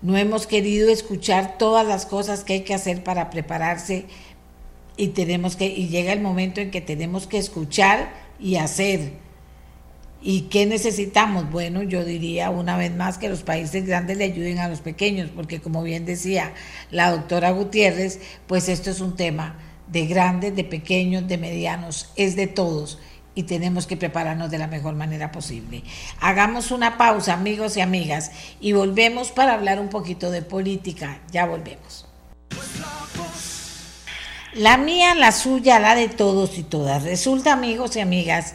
No 0.00 0.16
hemos 0.16 0.46
querido 0.46 0.88
escuchar 0.88 1.58
todas 1.58 1.86
las 1.86 2.06
cosas 2.06 2.42
que 2.42 2.54
hay 2.54 2.60
que 2.62 2.72
hacer 2.72 3.04
para 3.04 3.28
prepararse 3.28 4.06
y 4.96 5.08
tenemos 5.08 5.56
que 5.56 5.66
y 5.66 5.88
llega 5.88 6.10
el 6.14 6.22
momento 6.22 6.62
en 6.62 6.70
que 6.70 6.80
tenemos 6.80 7.26
que 7.26 7.36
escuchar 7.36 8.10
y 8.38 8.56
hacer 8.56 9.12
¿Y 10.22 10.42
qué 10.42 10.64
necesitamos? 10.64 11.50
Bueno, 11.50 11.82
yo 11.82 12.02
diría 12.02 12.48
una 12.48 12.78
vez 12.78 12.94
más 12.94 13.18
que 13.18 13.28
los 13.28 13.42
países 13.42 13.86
grandes 13.86 14.16
le 14.16 14.24
ayuden 14.24 14.58
a 14.58 14.68
los 14.68 14.80
pequeños, 14.80 15.30
porque 15.34 15.60
como 15.60 15.82
bien 15.82 16.06
decía 16.06 16.52
la 16.90 17.10
doctora 17.10 17.50
Gutiérrez, 17.50 18.20
pues 18.46 18.70
esto 18.70 18.90
es 18.90 19.00
un 19.00 19.16
tema 19.16 19.69
de 19.90 20.06
grandes, 20.06 20.54
de 20.54 20.64
pequeños, 20.64 21.26
de 21.26 21.38
medianos, 21.38 22.12
es 22.16 22.36
de 22.36 22.46
todos 22.46 22.98
y 23.34 23.44
tenemos 23.44 23.86
que 23.86 23.96
prepararnos 23.96 24.50
de 24.50 24.58
la 24.58 24.66
mejor 24.66 24.94
manera 24.94 25.32
posible. 25.32 25.82
Hagamos 26.20 26.70
una 26.70 26.98
pausa, 26.98 27.34
amigos 27.34 27.76
y 27.76 27.80
amigas, 27.80 28.32
y 28.60 28.72
volvemos 28.72 29.30
para 29.30 29.54
hablar 29.54 29.80
un 29.80 29.88
poquito 29.88 30.30
de 30.30 30.42
política. 30.42 31.20
Ya 31.30 31.46
volvemos. 31.46 32.06
La 34.54 34.76
mía, 34.76 35.14
la 35.14 35.30
suya, 35.30 35.78
la 35.78 35.94
de 35.94 36.08
todos 36.08 36.58
y 36.58 36.64
todas. 36.64 37.04
Resulta, 37.04 37.52
amigos 37.52 37.94
y 37.94 38.00
amigas, 38.00 38.54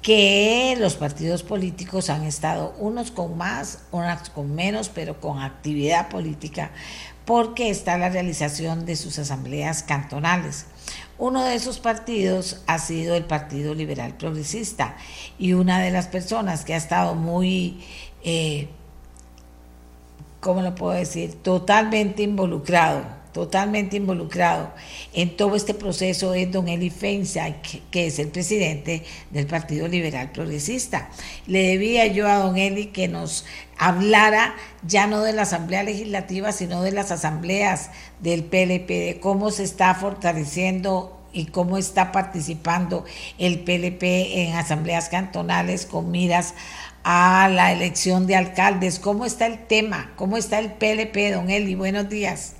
que 0.00 0.76
los 0.78 0.96
partidos 0.96 1.42
políticos 1.42 2.08
han 2.10 2.24
estado 2.24 2.74
unos 2.78 3.10
con 3.10 3.36
más, 3.36 3.84
unos 3.90 4.30
con 4.30 4.54
menos, 4.54 4.88
pero 4.88 5.20
con 5.20 5.40
actividad 5.40 6.08
política, 6.08 6.72
porque 7.24 7.70
está 7.70 7.96
la 7.96 8.08
realización 8.08 8.86
de 8.86 8.96
sus 8.96 9.18
asambleas 9.18 9.82
cantonales. 9.82 10.66
Uno 11.16 11.44
de 11.44 11.54
esos 11.54 11.78
partidos 11.78 12.62
ha 12.66 12.78
sido 12.78 13.14
el 13.14 13.24
Partido 13.24 13.74
Liberal 13.74 14.16
Progresista 14.16 14.96
y 15.38 15.52
una 15.52 15.80
de 15.80 15.90
las 15.90 16.08
personas 16.08 16.64
que 16.64 16.74
ha 16.74 16.76
estado 16.76 17.14
muy, 17.14 17.84
eh, 18.24 18.68
¿cómo 20.40 20.60
lo 20.60 20.74
puedo 20.74 20.92
decir?, 20.92 21.34
totalmente 21.42 22.22
involucrado 22.22 23.23
totalmente 23.34 23.96
involucrado 23.96 24.72
en 25.12 25.36
todo 25.36 25.56
este 25.56 25.74
proceso 25.74 26.32
es 26.34 26.50
don 26.52 26.68
Eli 26.68 26.88
Feinstein, 26.88 27.56
que 27.90 28.06
es 28.06 28.18
el 28.20 28.28
presidente 28.28 29.02
del 29.30 29.46
Partido 29.46 29.88
Liberal 29.88 30.30
Progresista. 30.30 31.10
Le 31.46 31.66
debía 31.66 32.06
yo 32.06 32.28
a 32.28 32.36
don 32.36 32.56
Eli 32.56 32.86
que 32.86 33.08
nos 33.08 33.44
hablara 33.76 34.54
ya 34.86 35.08
no 35.08 35.22
de 35.22 35.32
la 35.32 35.42
Asamblea 35.42 35.82
Legislativa, 35.82 36.52
sino 36.52 36.82
de 36.82 36.92
las 36.92 37.10
asambleas 37.10 37.90
del 38.20 38.44
PLP, 38.44 38.88
de 38.88 39.18
cómo 39.20 39.50
se 39.50 39.64
está 39.64 39.92
fortaleciendo 39.96 41.20
y 41.32 41.46
cómo 41.46 41.76
está 41.76 42.12
participando 42.12 43.04
el 43.38 43.58
PLP 43.64 44.02
en 44.04 44.54
asambleas 44.54 45.08
cantonales 45.08 45.86
con 45.86 46.12
miras 46.12 46.54
a 47.02 47.48
la 47.52 47.72
elección 47.72 48.28
de 48.28 48.36
alcaldes. 48.36 49.00
¿Cómo 49.00 49.26
está 49.26 49.46
el 49.46 49.66
tema? 49.66 50.12
¿Cómo 50.14 50.36
está 50.36 50.60
el 50.60 50.74
PLP, 50.74 51.32
don 51.32 51.50
Eli? 51.50 51.74
Buenos 51.74 52.08
días. 52.08 52.54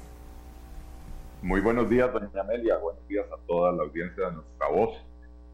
Muy 1.45 1.61
buenos 1.61 1.91
días, 1.91 2.11
doña 2.11 2.41
Amelia. 2.41 2.79
Buenos 2.79 3.07
días 3.07 3.27
a 3.31 3.37
toda 3.47 3.71
la 3.71 3.83
audiencia 3.83 4.31
de 4.31 4.33
nuestra 4.33 4.67
voz. 4.69 4.97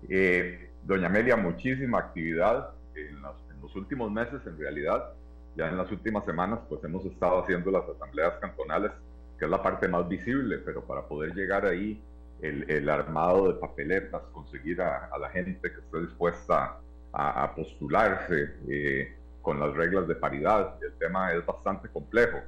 Eh, 0.09 0.71
doña 0.85 1.09
Amelia, 1.09 1.37
muchísima 1.37 1.99
actividad 1.99 2.71
en 2.95 3.21
los, 3.21 3.75
últimos 3.75 4.09
meses, 4.09 4.41
en 4.47 4.57
realidad. 4.57 5.13
Ya 5.57 5.67
en 5.67 5.77
las 5.77 5.91
últimas 5.91 6.25
semanas, 6.25 6.61
pues 6.69 6.85
hemos 6.85 7.05
estado 7.07 7.43
haciendo 7.43 7.73
las 7.73 7.89
asambleas 7.89 8.35
cantonales, 8.35 8.93
que 9.37 9.47
es 9.47 9.51
la 9.51 9.61
parte 9.61 9.89
más 9.89 10.09
visible, 10.09 10.59
pero 10.59 10.85
para 10.85 11.09
poder 11.09 11.35
llegar 11.35 11.67
ahí, 11.67 12.01
el, 12.41 12.89
armado 12.89 13.53
de 13.53 13.59
papeletas, 13.59 14.23
conseguir 14.33 14.81
a, 14.81 15.11
la 15.19 15.29
gente 15.31 15.73
que 15.73 15.81
esté 15.81 16.03
dispuesta 16.03 16.79
a, 17.13 17.53
postularse 17.57 18.55
eh, 18.69 19.17
con 19.43 19.59
las 19.59 19.75
reglas 19.75 20.07
de 20.07 20.15
paridad. 20.15 20.77
El 20.85 20.93
tema 21.01 21.33
es 21.33 21.45
bastante 21.45 21.89
complejo. 21.89 22.39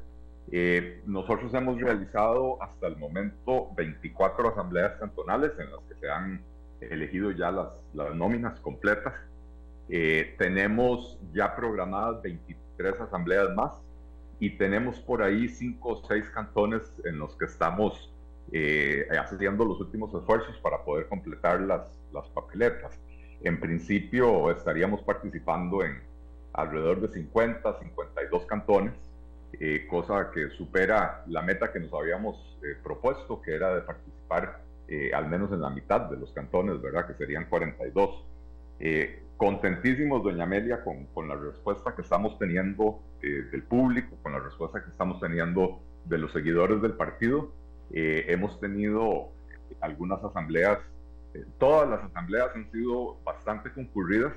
Eh, 0.50 1.02
nosotros 1.06 1.54
hemos 1.54 1.80
realizado 1.80 2.62
hasta 2.62 2.86
el 2.86 2.96
momento 2.96 3.68
24 3.76 4.48
asambleas 4.48 4.98
cantonales 4.98 5.52
en 5.58 5.70
las 5.70 5.80
que 5.84 5.94
se 5.94 6.10
han 6.10 6.42
elegido 6.80 7.30
ya 7.30 7.50
las, 7.50 7.68
las 7.94 8.14
nóminas 8.14 8.58
completas. 8.60 9.14
Eh, 9.88 10.34
tenemos 10.38 11.18
ya 11.32 11.54
programadas 11.54 12.22
23 12.22 13.00
asambleas 13.00 13.54
más 13.54 13.72
y 14.40 14.50
tenemos 14.56 14.98
por 15.00 15.22
ahí 15.22 15.48
5 15.48 15.88
o 15.88 16.06
6 16.06 16.30
cantones 16.30 16.82
en 17.04 17.18
los 17.18 17.36
que 17.36 17.44
estamos 17.44 18.12
eh, 18.50 19.06
haciendo 19.10 19.64
los 19.64 19.80
últimos 19.80 20.12
esfuerzos 20.14 20.56
para 20.58 20.84
poder 20.84 21.08
completar 21.08 21.60
las, 21.60 21.98
las 22.12 22.28
papeletas. 22.28 22.98
En 23.42 23.60
principio 23.60 24.50
estaríamos 24.50 25.02
participando 25.02 25.84
en 25.84 26.00
alrededor 26.52 27.00
de 27.00 27.08
50, 27.08 27.78
52 27.78 28.46
cantones 28.46 29.11
eh, 29.60 29.86
cosa 29.88 30.30
que 30.32 30.50
supera 30.50 31.24
la 31.26 31.42
meta 31.42 31.72
que 31.72 31.80
nos 31.80 31.92
habíamos 31.92 32.58
eh, 32.62 32.76
propuesto, 32.82 33.40
que 33.42 33.54
era 33.54 33.74
de 33.74 33.82
participar 33.82 34.60
eh, 34.88 35.12
al 35.14 35.28
menos 35.28 35.52
en 35.52 35.60
la 35.60 35.70
mitad 35.70 36.02
de 36.02 36.16
los 36.16 36.32
cantones, 36.32 36.80
¿verdad? 36.80 37.06
Que 37.06 37.14
serían 37.14 37.46
42. 37.46 38.26
contentísimos, 39.36 40.22
doña 40.22 40.44
Amelia, 40.44 40.82
con, 40.82 41.06
con, 41.06 41.28
la 41.28 41.36
respuesta 41.36 41.94
que 41.94 42.02
estamos 42.02 42.38
teniendo 42.38 43.00
del 43.20 43.62
público, 43.64 44.16
con 44.22 44.32
la 44.32 44.40
respuesta 44.40 44.82
que 44.82 44.90
estamos 44.90 45.20
teniendo 45.20 45.80
de 46.04 46.18
los 46.18 46.32
seguidores 46.32 46.82
del 46.82 46.94
partido. 46.94 47.52
hemos 47.92 48.58
tenido 48.60 49.30
algunas 49.80 50.22
asambleas 50.24 50.78
todas 51.58 51.88
las 51.88 52.02
asambleas 52.04 52.50
han 52.54 52.70
sido 52.70 53.18
bastante 53.24 53.72
concurridas, 53.72 54.32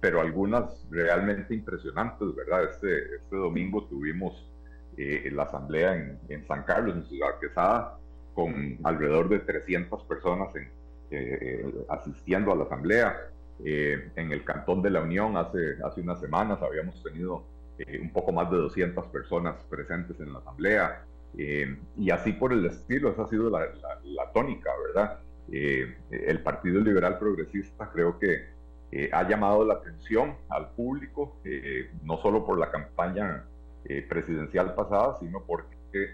pero 0.00 0.20
algunas 0.20 0.86
realmente 0.90 1.54
impresionantes, 1.54 2.34
¿verdad? 2.34 2.64
Este, 2.64 3.16
este 3.16 3.36
domingo 3.36 3.84
tuvimos 3.84 4.48
la 5.32 5.44
asamblea 5.44 5.94
en, 5.94 6.18
en, 6.28 6.46
San 6.46 6.64
Carlos, 6.64 6.96
en 6.96 7.04
Ciudad 7.04 7.38
Quesada, 7.40 7.98
con 8.34 8.78
alrededor 8.82 9.28
de 9.28 9.38
300 9.40 10.04
personas 10.04 10.48
en, 10.56 10.70
asistiendo 11.88 12.52
a 12.52 12.56
la 12.56 12.64
asamblea. 12.64 13.16
en 13.64 14.32
el 14.32 14.44
Cantón 14.44 14.82
de 14.82 14.90
la 14.90 15.00
Unión 15.00 15.36
hace, 15.36 15.76
hace 15.84 16.00
unas 16.00 16.20
semanas 16.20 16.60
habíamos 16.62 17.02
tenido 17.02 17.44
un 18.00 18.12
poco 18.12 18.32
más 18.32 18.50
de 18.50 18.56
200 18.56 19.06
personas 19.06 19.62
presentes 19.70 20.18
en 20.20 20.32
la 20.32 20.40
asamblea. 20.40 21.04
Eh, 21.36 21.76
y 21.96 22.10
así 22.10 22.32
por 22.32 22.52
el 22.52 22.64
estilo, 22.64 23.10
esa 23.10 23.22
ha 23.22 23.28
sido 23.28 23.50
la, 23.50 24.32
tónica, 24.32 24.70
¿verdad? 24.86 25.18
Eh, 25.52 25.96
el 26.10 26.42
Partido 26.42 26.80
Liberal 26.80 27.18
Progresista 27.18 27.90
creo 27.92 28.18
que 28.18 28.46
eh, 28.90 29.10
ha 29.12 29.28
llamado 29.28 29.64
la 29.64 29.74
atención 29.74 30.36
al 30.48 30.70
público, 30.70 31.36
no 32.02 32.18
solo 32.18 32.44
por 32.46 32.58
la 32.58 32.70
campaña 32.70 33.44
presidencial 34.08 34.74
pasada, 34.74 35.16
sino 35.18 35.42
porque 35.44 36.10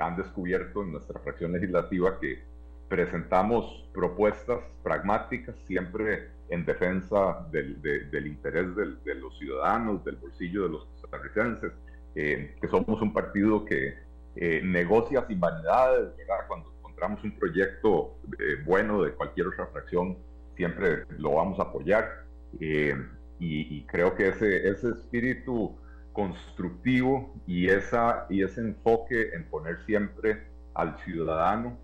han 0.00 0.16
descubierto 0.16 0.82
en 0.82 0.92
nuestra 0.92 1.18
fracción 1.20 1.52
legislativa 1.52 2.18
que 2.20 2.42
presentamos 2.88 3.88
propuestas 3.92 4.60
pragmáticas 4.82 5.56
siempre 5.66 6.30
en 6.48 6.64
defensa 6.64 7.46
del, 7.50 7.80
del 7.82 8.26
interés 8.26 8.74
de 8.76 9.14
los 9.16 9.36
ciudadanos, 9.38 10.04
del 10.04 10.16
bolsillo 10.16 10.62
de 10.64 10.68
los 10.68 10.84
costarricenses, 10.84 11.72
que 12.14 12.68
somos 12.68 13.00
un 13.02 13.12
partido 13.12 13.64
que 13.64 13.94
eh, 14.40 14.60
negocia 14.62 15.24
sin 15.26 15.40
vanidades, 15.40 16.10
Cuando 16.46 16.72
encontramos 16.78 17.24
un 17.24 17.32
proyecto 17.32 18.18
eh, 18.38 18.62
bueno 18.64 19.02
de 19.02 19.10
cualquier 19.12 19.48
otra 19.48 19.66
fracción, 19.66 20.16
siempre 20.54 21.04
lo 21.18 21.32
vamos 21.34 21.58
a 21.58 21.64
apoyar. 21.64 22.24
Eh, 22.60 22.94
y, 23.40 23.84
creo 23.86 24.14
que 24.14 24.28
ese, 24.28 24.68
ese 24.68 24.90
espíritu 24.90 25.76
constructivo 26.18 27.32
y, 27.46 27.68
esa, 27.68 28.26
y 28.28 28.42
ese 28.42 28.60
enfoque 28.60 29.30
en 29.34 29.44
poner 29.44 29.78
siempre 29.86 30.48
al 30.74 30.98
ciudadano 31.04 31.78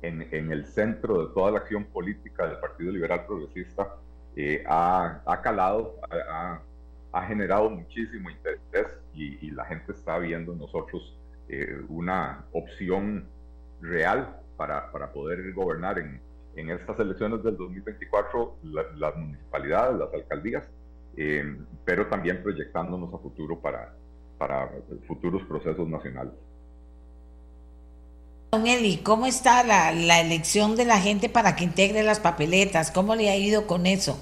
en, 0.00 0.28
en 0.32 0.52
el 0.52 0.64
centro 0.64 1.26
de 1.26 1.34
toda 1.34 1.50
la 1.50 1.58
acción 1.58 1.82
política 1.86 2.46
del 2.46 2.60
Partido 2.60 2.92
Liberal 2.92 3.26
Progresista 3.26 3.96
ha, 4.64 5.22
ha, 5.26 5.42
calado, 5.42 5.96
ha, 6.08 6.60
ha, 7.10 7.26
generado 7.26 7.68
muchísimo 7.68 8.30
interés 8.30 8.96
y, 9.12 9.44
y, 9.44 9.50
la 9.50 9.64
gente 9.64 9.90
está 9.90 10.18
viendo 10.18 10.52
en 10.52 10.60
nosotros 10.60 11.18
eh, 11.48 11.80
una 11.88 12.44
opción 12.52 13.26
real 13.80 14.36
para, 14.56 14.92
para 14.92 15.10
poder 15.10 15.52
gobernar 15.52 15.98
en, 15.98 16.20
en, 16.54 16.70
estas 16.70 17.00
elecciones 17.00 17.42
del 17.42 17.56
2024 17.56 18.58
las 18.62 19.16
municipalidades, 19.16 19.98
las 19.98 20.14
alcaldías, 20.14 20.70
eh, 21.18 21.56
pero 21.84 22.06
también 22.06 22.42
proyectándonos 22.42 23.12
a 23.12 23.18
futuro 23.18 23.58
para, 23.60 23.92
para 24.38 24.70
futuros 25.06 25.42
procesos 25.42 25.88
nacionales. 25.88 26.32
Don 28.52 28.66
Eli, 28.66 28.98
¿cómo 28.98 29.26
está 29.26 29.64
la, 29.64 29.92
la, 29.92 30.20
elección 30.20 30.76
de 30.76 30.86
la 30.86 30.98
gente 30.98 31.28
para 31.28 31.56
que 31.56 31.64
integre 31.64 32.02
las 32.02 32.20
papeletas? 32.20 32.90
¿Cómo 32.90 33.14
le 33.14 33.28
ha 33.30 33.36
ido 33.36 33.66
con 33.66 33.84
eso? 33.86 34.18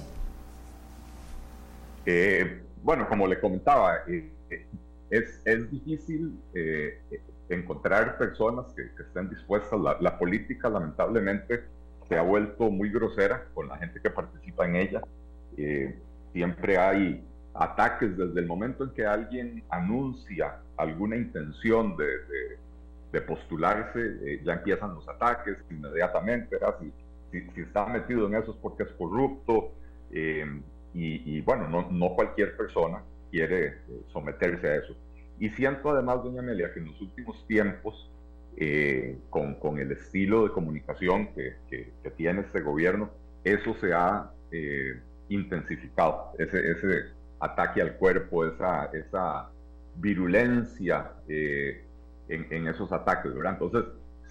Eh, 2.05 2.63
bueno, 2.83 3.07
como 3.07 3.27
le 3.27 3.39
comentaba, 3.39 3.99
es, 5.09 5.41
es 5.45 5.71
difícil 5.71 6.39
eh, 6.53 6.99
encontrar 7.49 8.17
personas 8.17 8.65
que, 8.73 8.83
estén 9.01 9.29
dispuestas. 9.29 9.79
La, 10.01 10.17
política, 10.17 10.69
lamentablemente, 10.69 11.63
se 12.07 12.17
ha 12.17 12.21
vuelto 12.21 12.71
muy 12.71 12.89
grosera 12.89 13.45
con 13.53 13.67
la 13.67 13.77
gente 13.77 14.01
que 14.01 14.09
participa 14.09 14.65
en 14.65 14.75
ella. 14.77 15.01
Eh, 16.37 16.43
siempre 16.43 16.77
hay 16.77 17.23
ataques 17.53 18.15
desde 18.17 18.39
el 18.39 18.45
momento 18.45 18.83
en 18.83 18.91
que 18.91 19.05
alguien 19.05 19.63
anuncia 19.69 20.59
alguna 20.77 21.15
intención 21.15 21.97
de, 21.97 22.05
de, 23.11 23.21
postularse, 23.21 23.99
eh, 23.99 24.41
ya 24.45 24.53
empiezan 24.53 24.93
los 24.93 25.09
ataques 25.09 25.57
inmediatamente. 25.71 26.57
Si, 27.31 27.41
si, 27.41 27.61
está 27.61 27.87
metido 27.87 28.27
en 28.27 28.35
eso 28.35 28.51
es 28.51 28.57
porque 28.57 28.83
es 28.83 28.91
corrupto. 28.91 29.71
y, 30.11 31.37
y, 31.37 31.41
bueno, 31.41 31.67
no, 31.67 31.89
no 31.91 32.15
cualquier 32.15 32.55
persona 32.55 33.01
quiere 33.31 33.67
eh, 33.67 33.73
someterse 34.13 34.67
a 34.67 34.75
eso. 34.75 34.95
Y 35.39 35.49
siento 35.49 35.89
además, 35.89 36.23
doña 36.23 36.41
Amelia, 36.41 36.73
que 36.73 36.79
en 36.79 36.87
los 36.87 37.01
últimos 37.01 37.45
tiempos, 37.47 38.09
eh, 38.55 39.17
con, 39.29 39.55
con, 39.55 39.79
el 39.79 39.91
estilo 39.91 40.43
de 40.43 40.51
comunicación 40.51 41.27
que, 41.33 41.55
que, 41.69 42.11
tiene 42.11 42.41
este 42.41 42.61
gobierno, 42.61 43.11
eso 43.43 43.75
se 43.75 43.93
ha 43.93 44.31
eh, 44.51 44.99
intensificado, 45.29 46.31
ese, 46.37 46.71
ese 46.71 47.11
ataque 47.39 47.81
al 47.81 47.97
cuerpo, 47.97 48.45
esa, 48.45 48.85
esa 48.93 49.49
virulencia 49.95 51.11
en, 51.27 52.47
en, 52.51 52.67
esos 52.67 52.91
ataques, 52.91 53.33
¿verdad? 53.33 53.57
Entonces, 53.61 53.85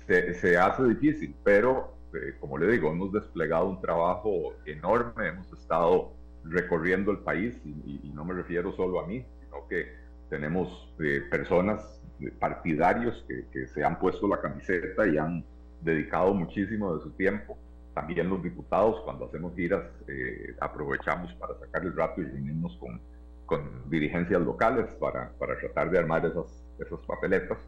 se, 0.06 0.35
se 0.35 0.56
hace 0.56 0.85
difícil, 0.85 1.35
pero 1.44 1.97
como 2.40 2.59
le 2.59 2.70
digo, 2.70 2.90
hemos 2.90 3.12
desplegado 3.12 3.68
un 3.68 3.81
trabajo 3.81 4.55
enorme, 4.64 5.28
hemos 5.28 5.52
estado 5.52 6.12
recorriendo 6.44 7.10
el 7.10 7.18
país, 7.18 7.60
y, 7.64 8.10
no 8.14 8.24
me 8.24 8.35
refiero 8.35 8.73
solo 8.73 9.01
a 9.01 9.06
mí, 9.06 9.24
sino 9.40 9.66
que 9.68 9.93
tenemos 10.31 10.90
eh, 11.01 11.23
personas 11.31 12.01
eh, 12.20 12.32
partidarios 12.39 13.24
que, 13.52 13.66
se 13.66 13.85
han 13.85 13.98
puesto 13.98 14.27
la 14.27 14.40
camiseta 14.40 15.06
y 15.06 15.18
han 15.18 15.44
dedicado 15.82 16.32
muchísimo 16.32 16.97
de 16.97 17.02
su 17.02 17.10
tiempo. 17.10 17.59
También 17.97 18.28
los 18.28 18.43
diputados, 18.43 19.01
cuando 19.06 19.24
hacemos 19.24 19.56
giras, 19.56 19.82
eh, 20.06 20.55
aprovechamos 20.60 21.32
para 21.36 21.59
sacar 21.59 21.82
el 21.82 21.97
rato 21.97 22.20
y 22.20 22.27
reunirnos 22.27 22.77
con, 22.77 23.01
con 23.47 23.89
dirigencias 23.89 24.43
locales 24.43 24.85
para, 25.01 25.31
para, 25.39 25.59
tratar 25.59 25.90
de 25.90 25.98
armar 25.98 26.27
esas, 26.27 26.62
esas 26.78 27.01
papeletas. 27.06 27.59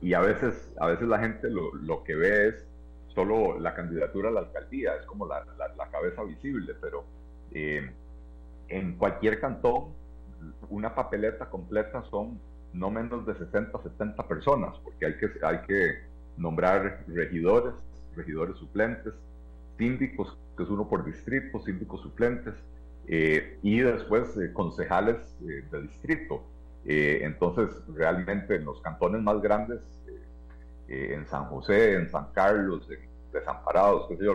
y 0.00 0.14
a 0.14 0.20
veces, 0.20 0.72
a 0.78 0.86
veces 0.86 1.08
la 1.08 1.18
gente 1.18 1.50
lo, 1.50 1.74
lo 1.74 2.04
que 2.04 2.14
ve 2.14 2.48
es 2.48 2.64
solo 3.14 3.58
la 3.58 3.74
candidatura 3.74 4.28
a 4.28 4.32
la 4.32 4.40
alcaldía, 4.40 4.94
es 5.00 5.06
como 5.06 5.26
la, 5.26 5.44
la, 5.76 5.90
cabeza 5.90 6.22
visible, 6.22 6.74
pero 6.80 7.04
eh, 7.52 7.90
en 8.68 8.96
cualquier 8.96 9.40
cantón 9.40 9.94
una 10.68 10.94
papeleta 10.94 11.48
completa 11.48 12.04
son 12.10 12.38
no 12.72 12.90
menos 12.90 13.24
de 13.26 13.34
60 13.34 13.76
o 13.76 13.82
70 13.82 14.28
personas, 14.28 14.76
porque 14.82 15.06
hay 15.06 15.16
que, 15.16 15.30
hay 15.42 15.58
que 15.62 15.94
nombrar 16.36 17.04
regidores, 17.08 17.74
regidores 18.16 18.56
suplentes, 18.56 19.14
síndicos, 19.78 20.36
que 20.56 20.62
es 20.62 20.68
uno 20.68 20.88
por 20.88 21.04
distrito, 21.04 21.60
síndicos 21.60 22.00
suplentes, 22.00 22.54
eh, 23.06 23.58
y 23.62 23.80
después 23.80 24.36
eh, 24.36 24.52
concejales 24.52 25.16
de 25.40 25.82
distrito. 25.82 26.42
entonces, 26.84 27.70
realmente 27.94 28.56
en 28.56 28.64
los 28.64 28.80
cantones 28.80 29.22
más 29.22 29.40
grandes 29.40 29.80
eh, 30.88 31.14
en 31.14 31.26
San 31.26 31.46
José, 31.46 31.94
en 31.94 32.10
San 32.10 32.26
Carlos, 32.32 32.88
en 32.90 32.98
Desamparados, 33.32 34.06
qué 34.08 34.16
sé 34.16 34.24
yo, 34.24 34.34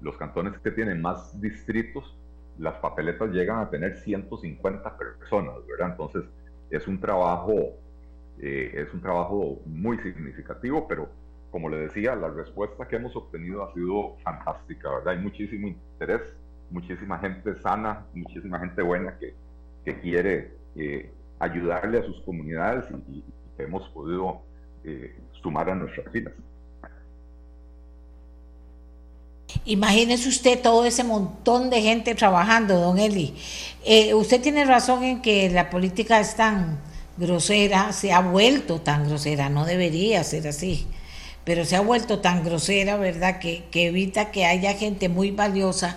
los, 0.00 0.16
cantones 0.16 0.58
que 0.60 0.70
tienen 0.70 1.02
más 1.02 1.38
distritos, 1.40 2.16
las 2.58 2.76
papeletas 2.76 3.30
llegan 3.30 3.58
a 3.58 3.68
tener 3.68 3.96
150 3.96 4.96
personas, 4.96 5.54
¿verdad? 5.66 5.90
Entonces 5.90 6.24
es 6.70 6.86
un 6.86 7.00
trabajo, 7.00 7.72
eh, 8.40 8.70
es 8.72 8.94
un 8.94 9.02
trabajo 9.02 9.60
muy 9.66 9.98
significativo, 9.98 10.86
pero 10.88 11.08
como 11.50 11.68
le 11.68 11.78
decía, 11.78 12.14
la 12.14 12.28
respuesta 12.28 12.86
que 12.86 12.96
hemos 12.96 13.14
obtenido 13.16 13.64
ha 13.64 13.72
sido 13.72 14.16
fantástica, 14.22 14.90
¿verdad? 14.90 15.14
Hay 15.14 15.18
muchísimo 15.20 15.68
interés, 15.68 16.20
muchísima 16.70 17.18
gente 17.18 17.54
sana, 17.62 18.06
muchísima 18.14 18.58
gente 18.58 18.82
buena 18.82 19.18
que, 19.18 19.34
que 19.84 20.00
quiere 20.00 20.52
eh, 20.76 21.10
ayudarle 21.38 21.98
a 21.98 22.02
sus 22.02 22.20
comunidades 22.22 22.84
y, 23.08 23.18
y 23.18 23.24
hemos 23.58 23.88
podido 23.90 24.42
eh, 24.84 25.16
sumar 25.42 25.70
a 25.70 25.74
nuestras 25.74 26.10
filas. 26.12 26.34
Imagínese 29.64 30.28
usted 30.28 30.60
todo 30.60 30.84
ese 30.84 31.02
montón 31.02 31.70
de 31.70 31.80
gente 31.80 32.14
trabajando, 32.14 32.78
don 32.78 32.98
Eli. 32.98 33.34
Eh, 33.84 34.14
usted 34.14 34.40
tiene 34.40 34.64
razón 34.64 35.02
en 35.02 35.22
que 35.22 35.48
la 35.50 35.70
política 35.70 36.20
es 36.20 36.36
tan 36.36 36.78
grosera, 37.16 37.92
se 37.92 38.12
ha 38.12 38.20
vuelto 38.20 38.80
tan 38.80 39.08
grosera, 39.08 39.48
no 39.48 39.64
debería 39.64 40.22
ser 40.22 40.46
así, 40.48 40.86
pero 41.46 41.64
se 41.64 41.76
ha 41.76 41.80
vuelto 41.80 42.18
tan 42.18 42.44
grosera, 42.44 42.96
¿verdad? 42.96 43.38
Que, 43.38 43.64
que 43.70 43.86
evita 43.86 44.30
que 44.30 44.44
haya 44.44 44.74
gente 44.74 45.08
muy 45.08 45.30
valiosa 45.30 45.96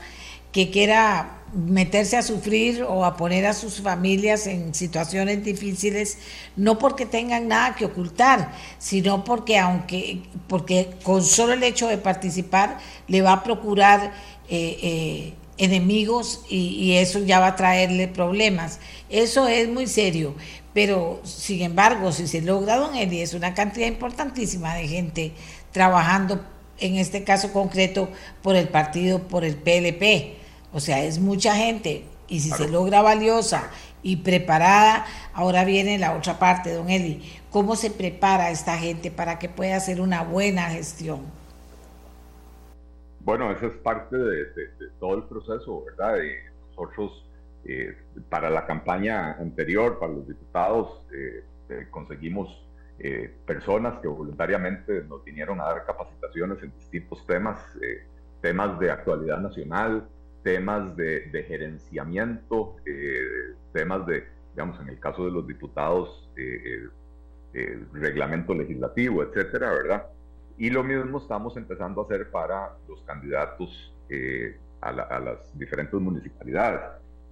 que 0.51 0.71
quiera 0.71 1.39
meterse 1.53 2.17
a 2.17 2.21
sufrir 2.21 2.83
o 2.83 3.05
a 3.05 3.17
poner 3.17 3.45
a 3.45 3.53
sus 3.53 3.81
familias 3.81 4.45
en 4.47 4.73
situaciones 4.73 5.43
difíciles, 5.43 6.19
no 6.55 6.77
porque 6.77 7.05
tengan 7.05 7.47
nada 7.47 7.75
que 7.75 7.85
ocultar, 7.85 8.53
sino 8.77 9.23
porque 9.23 9.57
aunque, 9.57 10.21
porque 10.47 10.91
con 11.03 11.23
solo 11.23 11.53
el 11.53 11.63
hecho 11.63 11.87
de 11.87 11.97
participar 11.97 12.77
le 13.07 13.21
va 13.21 13.33
a 13.33 13.43
procurar 13.43 14.13
eh, 14.49 14.77
eh, 14.81 15.33
enemigos 15.57 16.41
y, 16.49 16.93
eso 16.93 17.19
ya 17.19 17.39
va 17.39 17.47
a 17.47 17.55
traerle 17.55 18.07
problemas. 18.07 18.79
Eso 19.09 19.47
es 19.47 19.67
muy 19.69 19.87
serio. 19.87 20.35
Pero, 20.73 21.19
sin 21.23 21.61
embargo, 21.61 22.11
si 22.11 22.27
se 22.27 22.41
logra, 22.41 22.77
don 22.77 22.95
Eli, 22.95 23.21
es 23.21 23.33
una 23.33 23.53
cantidad 23.53 23.87
importantísima 23.87 24.75
de 24.75 24.87
gente 24.87 25.33
trabajando 25.71 26.39
en 26.79 26.95
este 26.95 27.23
caso 27.23 27.51
concreto, 27.51 28.09
por 28.41 28.55
el 28.55 28.69
partido, 28.69 29.19
por 29.19 29.43
el 29.43 29.55
PLP. 29.55 30.37
O 30.73 30.79
sea, 30.79 31.03
es 31.03 31.19
mucha 31.19 31.55
gente. 31.55 32.05
Y 32.27 32.41
si 32.41 32.51
se 32.51 32.69
logra 32.69 33.01
valiosa 33.01 33.71
y 34.03 34.17
preparada, 34.17 35.05
ahora 35.33 35.65
viene 35.65 35.97
la 35.97 36.15
otra 36.15 36.37
parte, 36.39 36.73
don 36.73 36.89
Eli. 36.89 37.21
¿Cómo 37.49 37.75
se 37.75 37.89
prepara 37.89 38.51
esta 38.51 38.77
gente 38.77 39.11
para 39.11 39.39
que 39.39 39.49
pueda 39.49 39.75
hacer 39.75 39.99
una 39.99 40.23
buena 40.23 40.69
gestión? 40.69 41.21
Bueno, 43.21 43.51
esa 43.51 43.65
es 43.65 43.73
parte 43.73 44.15
de, 44.15 44.45
todo 44.99 45.15
el 45.15 45.23
proceso, 45.23 45.83
¿verdad? 45.85 46.15
nosotros, 46.69 47.25
eh, 47.65 47.95
para 48.29 48.49
la 48.49 48.65
campaña 48.65 49.33
anterior, 49.33 49.99
para 49.99 50.13
los 50.13 50.27
diputados, 50.27 51.05
eh, 51.13 51.43
eh, 51.69 51.87
conseguimos 51.89 52.65
personas 53.45 53.97
que 54.01 54.09
voluntariamente 54.09 55.05
nos 55.05 55.23
vinieron 55.23 55.61
a 55.61 55.63
dar 55.63 55.85
capacitaciones 55.85 56.61
en 56.61 56.73
distintos 56.73 57.25
temas, 57.25 57.57
temas 58.41 58.77
de 58.77 58.91
actualidad 58.91 59.39
nacional, 59.39 60.05
temas 60.43 60.97
de, 60.97 61.45
gerenciamiento, 61.47 62.75
temas 63.71 64.05
de, 64.05 64.25
digamos, 64.51 64.81
en 64.81 64.89
el 64.89 64.99
caso 64.99 65.23
de 65.23 65.31
los 65.31 65.47
diputados, 65.47 66.29
reglamento 67.93 68.53
legislativo, 68.53 69.23
etcétera, 69.23 69.71
¿verdad? 69.71 70.07
Y 70.59 70.69
lo 70.69 70.83
mismo 70.83 71.19
estamos 71.19 71.55
empezando 71.55 72.01
a 72.01 72.03
hacer 72.03 72.29
para 72.31 72.73
los 72.89 73.01
candidatos 73.03 73.93
eh, 74.09 74.57
a, 74.81 74.91
las 74.91 75.57
diferentes 75.57 75.97
municipalidades. 75.99 76.81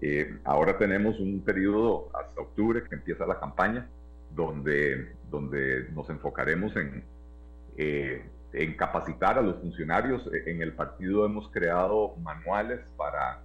Eh, 0.02 0.40
ahora 0.44 0.78
tenemos 0.78 1.20
un 1.20 1.42
periodo 1.42 2.10
hasta 2.14 2.42
octubre 2.42 2.84
que 2.84 2.96
empieza 2.96 3.26
la 3.26 3.40
campaña, 3.40 3.90
donde, 4.36 5.14
donde 5.30 5.90
nos 5.94 6.10
enfocaremos 6.10 6.76
en, 6.76 7.04
eh, 7.78 8.24
en 8.54 8.78
capacitar 8.78 9.38
a 9.38 9.42
los 9.42 9.58
funcionarios. 9.62 10.30
En 10.46 10.62
el 10.62 10.74
partido 10.74 11.26
hemos 11.26 11.50
creado 11.50 12.16
manuales 12.18 12.82
para 12.96 13.42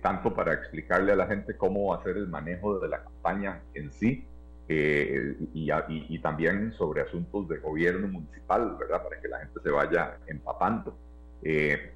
tanto 0.00 0.34
para 0.34 0.54
explicarle 0.54 1.12
a 1.12 1.16
la 1.16 1.26
gente 1.26 1.58
cómo 1.58 1.92
hacer 1.92 2.16
el 2.16 2.26
manejo 2.26 2.78
de 2.78 2.88
la 2.88 3.02
campaña 3.02 3.60
en 3.74 3.92
sí, 3.92 4.26
eh, 4.66 5.36
y, 5.52 6.18
también 6.20 6.72
sobre 6.72 7.02
asuntos 7.02 7.48
de 7.48 7.58
gobierno 7.58 8.08
municipal, 8.08 8.76
¿verdad? 8.78 9.02
Para 9.02 9.20
que 9.20 9.28
la 9.28 9.40
gente 9.40 9.60
se 9.62 9.70
vaya 9.70 10.18
empapando. 10.26 10.96
Eh, 11.42 11.92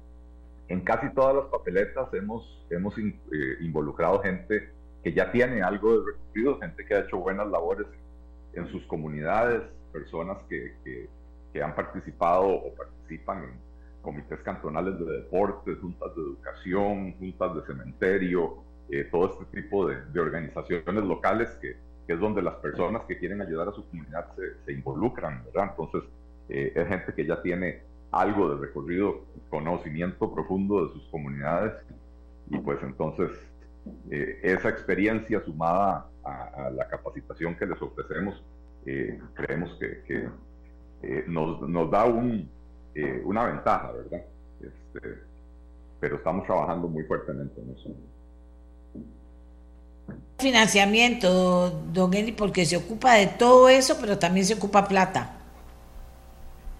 en 0.69 0.81
casi 0.81 1.13
todas 1.13 1.35
las 1.35 1.45
papeletas 1.45 2.13
hemos, 2.13 2.65
hemos 2.69 2.97
eh, 2.97 3.11
involucrado 3.61 4.21
gente 4.21 4.69
que 5.03 5.13
ya 5.13 5.31
tiene 5.31 5.61
algo 5.61 5.99
de 5.99 6.11
recorrido, 6.11 6.59
gente 6.59 6.85
que 6.85 6.93
ha 6.95 6.99
hecho 6.99 7.17
buenas 7.17 7.47
labores 7.47 7.87
en, 8.53 8.67
sus 8.67 8.83
comunidades, 8.85 9.61
personas 9.91 10.37
que, 10.49 10.73
que, 10.83 11.09
han 11.61 11.75
participado 11.75 12.47
o 12.47 12.73
participan 12.75 13.43
en 13.43 13.51
comités 14.01 14.39
cantonales 14.41 14.97
de 14.99 15.05
deportes, 15.05 15.77
juntas 15.79 16.15
de 16.15 16.21
educación, 16.21 17.13
juntas 17.17 17.55
de 17.55 17.61
cementerio, 17.65 18.63
todo 19.11 19.33
este 19.33 19.61
tipo 19.61 19.87
de, 19.87 20.01
de 20.05 20.19
organizaciones 20.19 21.03
locales 21.03 21.49
que, 21.61 21.75
que 22.09 22.13
es 22.13 22.19
donde 22.19 22.41
las 22.41 22.55
personas 22.55 23.03
que 23.03 23.19
quieren 23.19 23.39
ayudar 23.39 23.67
a 23.67 23.71
su 23.71 23.87
comunidad 23.87 24.25
se, 24.65 24.73
involucran, 24.73 25.43
¿verdad? 25.45 25.75
Entonces, 25.77 26.09
eh, 26.49 26.73
es 26.75 26.87
gente 26.87 27.13
que 27.13 27.23
ya 27.23 27.39
tiene 27.43 27.83
algo 28.11 28.49
de 28.49 28.67
recorrido, 28.67 29.25
conocimiento 29.49 30.33
profundo 30.33 30.85
de 30.85 30.93
sus 30.93 31.07
comunidades, 31.09 31.73
y 32.49 32.57
pues 32.57 32.79
entonces 32.81 33.31
eh, 34.09 34.39
esa 34.43 34.69
experiencia 34.69 35.41
sumada 35.43 36.07
a, 36.23 36.69
la 36.71 36.87
capacitación 36.87 37.55
que 37.55 37.65
les 37.65 37.81
ofrecemos, 37.81 38.43
eh, 38.85 39.19
creemos 39.33 39.77
que, 39.79 40.29
nos, 41.27 41.61
nos, 41.61 41.89
da 41.89 42.05
un, 42.05 42.49
una 43.23 43.45
ventaja, 43.45 43.91
¿verdad? 43.93 44.25
Este, 44.59 45.19
pero 45.99 46.17
estamos 46.17 46.45
trabajando 46.45 46.87
muy 46.87 47.03
fuertemente 47.03 47.61
en 47.61 47.69
eso 47.71 47.89
financiamiento, 50.39 51.69
don 51.91 52.13
Eli, 52.13 52.31
porque 52.31 52.65
se 52.65 52.77
ocupa 52.77 53.15
de 53.15 53.27
todo 53.27 53.69
eso, 53.69 53.97
pero 53.99 54.17
también 54.17 54.45
se 54.45 54.53
ocupa 54.53 54.87
plata. 54.87 55.38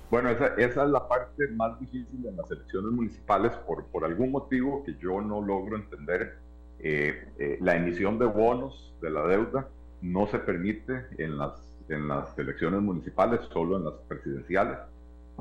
Bueno, 0.10 0.30
esa, 0.30 0.48
esa, 0.56 0.84
es 0.84 0.90
la 0.90 1.08
parte 1.08 1.48
más 1.50 1.80
difícil 1.80 2.26
en 2.26 2.36
las 2.36 2.50
elecciones 2.50 2.92
municipales 2.92 3.52
por, 3.68 3.86
por 3.86 4.06
algún 4.06 4.32
motivo 4.32 4.84
que 4.84 4.96
yo 4.96 5.22
no 5.22 5.42
logro 5.42 5.76
entender. 5.76 6.38
Eh, 6.80 7.28
eh, 7.38 7.58
la 7.62 7.76
emisión 7.76 8.18
de 8.18 8.26
bonos 8.26 8.94
de 9.02 9.10
la 9.10 9.28
deuda 9.28 9.68
no 10.02 10.28
se 10.28 10.40
permite 10.40 11.06
en 11.18 11.38
las, 11.38 11.52
en 11.90 12.08
las 12.08 12.38
elecciones 12.40 12.82
municipales, 12.82 13.42
solo 13.54 13.78
en 13.78 13.86
las 13.86 13.96
presidenciales. 14.08 14.80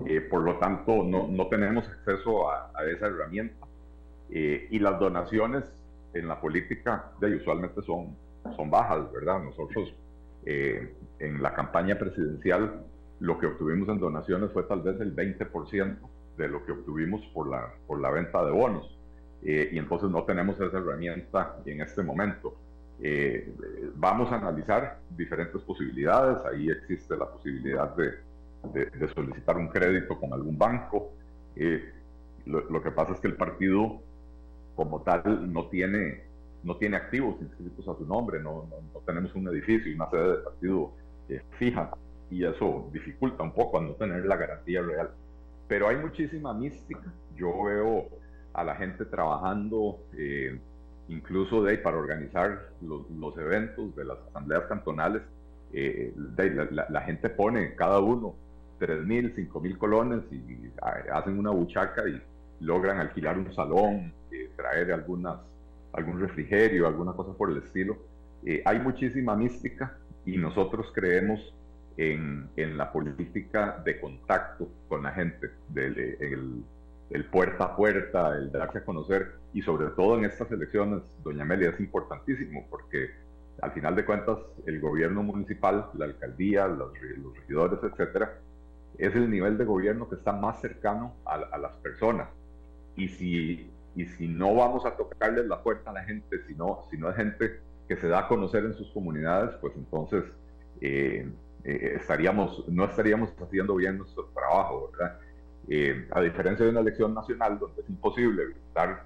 Eh, 0.07 0.21
por 0.21 0.43
lo 0.43 0.59
tanto, 0.59 1.03
no, 1.03 1.29
no 1.29 1.47
tenemos 1.49 1.89
acceso 1.89 2.51
a, 2.51 2.71
a 2.75 2.85
esa 2.85 3.07
herramienta. 3.07 3.67
y 4.31 4.79
las 4.79 4.99
donaciones 5.01 5.65
en 6.15 6.29
la 6.29 6.41
política 6.41 7.13
de, 7.21 7.37
usualmente 7.37 7.83
son, 7.83 8.17
son 8.57 8.71
bajas, 8.71 9.11
¿verdad? 9.13 9.43
Nosotros 9.43 9.95
eh, 10.45 10.95
en 11.19 11.43
la 11.43 11.53
campaña 11.55 11.99
presidencial 11.99 12.85
lo 13.21 13.39
que 13.39 13.47
obtuvimos 13.47 13.89
en 13.89 13.99
donaciones 13.99 14.53
fue 14.53 14.63
tal 14.65 14.83
vez 14.83 15.01
el 15.01 15.15
20% 15.15 15.97
de 16.37 16.49
lo 16.49 16.65
que 16.65 16.73
obtuvimos 16.73 17.25
por 17.35 17.49
la, 17.49 17.73
por 17.87 18.01
la 18.01 18.11
venta 18.11 18.45
de 18.45 18.51
bonos. 18.51 18.97
Eh, 19.43 19.71
y 19.73 19.79
entonces 19.79 20.11
no 20.11 20.25
tenemos 20.25 20.61
esa 20.61 20.79
herramienta 20.79 21.57
en 21.65 21.81
este 21.81 22.03
momento. 22.03 22.55
Eh, 23.01 23.53
vamos 23.95 24.31
a 24.33 24.37
analizar 24.37 25.01
diferentes 25.17 25.61
posibilidades. 25.63 26.45
Ahí 26.45 26.69
existe 26.71 27.17
la 27.17 27.31
posibilidad 27.31 27.95
de, 27.97 28.13
de, 28.73 29.09
solicitar 29.15 29.57
un 29.57 29.69
crédito 29.69 30.19
con 30.19 30.33
algún 30.33 30.59
banco. 30.59 31.13
Lo, 32.47 32.69
lo, 32.71 32.83
que 32.83 32.91
pasa 32.91 33.13
es 33.13 33.21
que 33.21 33.29
el 33.29 33.35
partido 33.35 34.01
como 34.79 35.03
tal 35.03 35.53
no 35.53 35.67
tiene, 35.67 36.23
no 36.63 36.77
tiene 36.77 36.97
activos 36.97 37.35
inscritos 37.41 37.89
a 37.89 37.99
su 37.99 38.07
nombre, 38.07 38.41
no, 38.41 38.69
no, 38.95 39.01
tenemos 39.01 39.35
un 39.35 39.49
edificio 39.49 39.91
y 39.91 39.97
una 39.97 40.09
sede 40.09 40.37
de 40.37 40.37
partido 40.37 40.93
eh, 41.29 41.43
fija 41.59 41.91
y 42.31 42.45
eso 42.45 42.89
dificulta 42.93 43.43
un 43.43 43.53
poco 43.53 43.79
a 43.79 43.83
no 43.83 43.93
tener 43.93 44.25
la 44.27 44.37
garantía 44.37 44.83
real. 44.83 45.11
Pero 45.67 45.89
hay 45.89 45.97
muchísima 45.97 46.55
mística. 46.55 47.13
Yo 47.37 47.65
veo 47.65 48.09
a 48.53 48.65
la 48.65 48.75
gente 48.77 49.05
trabajando 49.05 50.01
eh, 50.17 50.59
incluso 51.09 51.63
de 51.63 51.79
para 51.79 51.97
organizar 51.97 52.71
los, 52.83 53.09
los, 53.11 53.37
eventos 53.39 53.95
de 53.97 54.05
las 54.05 54.19
asambleas 54.29 54.65
cantonales. 54.65 55.23
Eh, 55.73 56.15
la, 56.89 57.01
gente 57.03 57.29
pone 57.29 57.75
cada 57.75 58.01
uno 58.01 58.35
3 58.79 59.05
mil, 59.05 59.33
5 59.35 59.61
mil 59.61 59.77
colones 59.77 60.23
y 60.31 60.71
hacen 61.13 61.39
una 61.39 61.51
buchaca 61.51 62.09
y 62.09 62.21
logran 62.61 62.99
alquilar 62.99 63.39
un 63.39 63.53
salón, 63.55 64.13
eh, 64.31 64.51
traer 64.57 64.93
algunas, 64.93 65.39
algún 65.93 66.21
refrigerio, 66.21 66.87
alguna 66.87 67.13
cosa 67.13 67.33
por 67.35 67.51
el 67.51 67.59
estilo. 67.59 67.99
Eh, 68.45 68.63
hay 68.65 68.79
muchísima 68.79 69.37
mística 69.37 69.99
y 70.25 70.37
nosotros 70.37 70.91
creemos 70.95 71.55
en, 71.99 72.49
en, 72.57 72.79
la 72.79 72.91
política 72.91 73.83
de 73.85 74.01
contacto 74.01 74.69
con 74.89 75.03
la 75.03 75.13
gente, 75.13 75.51
del 75.69 75.99
el, 75.99 76.65
el, 77.11 77.25
puerta 77.27 77.65
a 77.65 77.77
puerta, 77.77 78.35
el 78.37 78.51
darse 78.51 78.79
a 78.79 78.85
conocer 78.85 79.33
y 79.53 79.61
sobre 79.61 79.89
todo 79.89 80.17
en 80.17 80.25
estas 80.25 80.51
elecciones, 80.51 81.03
doña 81.23 81.43
Amelia, 81.43 81.71
es 81.71 81.81
importantísimo 81.81 82.67
porque 82.71 83.11
al 83.61 83.73
final 83.73 83.95
de 83.95 84.07
cuentas 84.07 84.39
el 84.67 84.81
gobierno 84.81 85.23
municipal, 85.23 85.91
la 85.95 86.07
alcaldía, 86.07 86.67
los, 86.67 86.93
los 87.19 87.37
regidores, 87.37 87.81
etcétera, 87.83 88.39
es 88.97 89.15
el 89.15 89.31
nivel 89.31 89.59
de 89.59 89.67
gobierno 89.67 90.09
que 90.09 90.15
está 90.15 90.33
más 90.33 90.61
cercano 90.61 91.15
a, 91.27 91.35
a 91.35 91.59
las 91.59 91.73
personas. 91.83 92.29
Y 92.97 93.09
si 93.09 93.71
y 93.99 94.07
si 94.07 94.29
no 94.29 94.55
vamos 94.55 94.87
a 94.87 94.97
tocarles 94.97 95.47
la 95.47 95.61
puerta 95.61 95.91
a 95.91 95.93
la 95.93 96.05
gente, 96.05 96.41
si 96.47 96.55
no, 96.55 96.85
si 96.89 96.97
no 96.97 97.11
es 97.11 97.17
gente 97.17 97.61
que 97.89 97.97
se 97.97 98.07
da 98.07 98.21
a 98.21 98.29
conocer 98.29 98.65
en 98.65 98.75
sus 98.75 98.89
comunidades, 98.93 99.57
pues 99.61 99.75
entonces 99.77 100.23
eh, 100.81 101.29
eh, 101.71 101.97
estaríamos, 101.97 102.67
no 102.69 102.85
estaríamos 102.85 103.31
haciendo 103.41 103.75
bien 103.77 103.99
nuestro 103.99 104.25
trabajo, 104.35 104.91
¿verdad? 104.93 105.19
Eh, 105.69 106.09
a 106.13 106.21
diferencia 106.21 106.65
de 106.65 106.71
una 106.71 106.81
elección 106.81 107.15
nacional 107.15 107.59
donde 107.59 107.83
es 107.83 107.89
imposible 107.91 108.47
visitar 108.47 109.05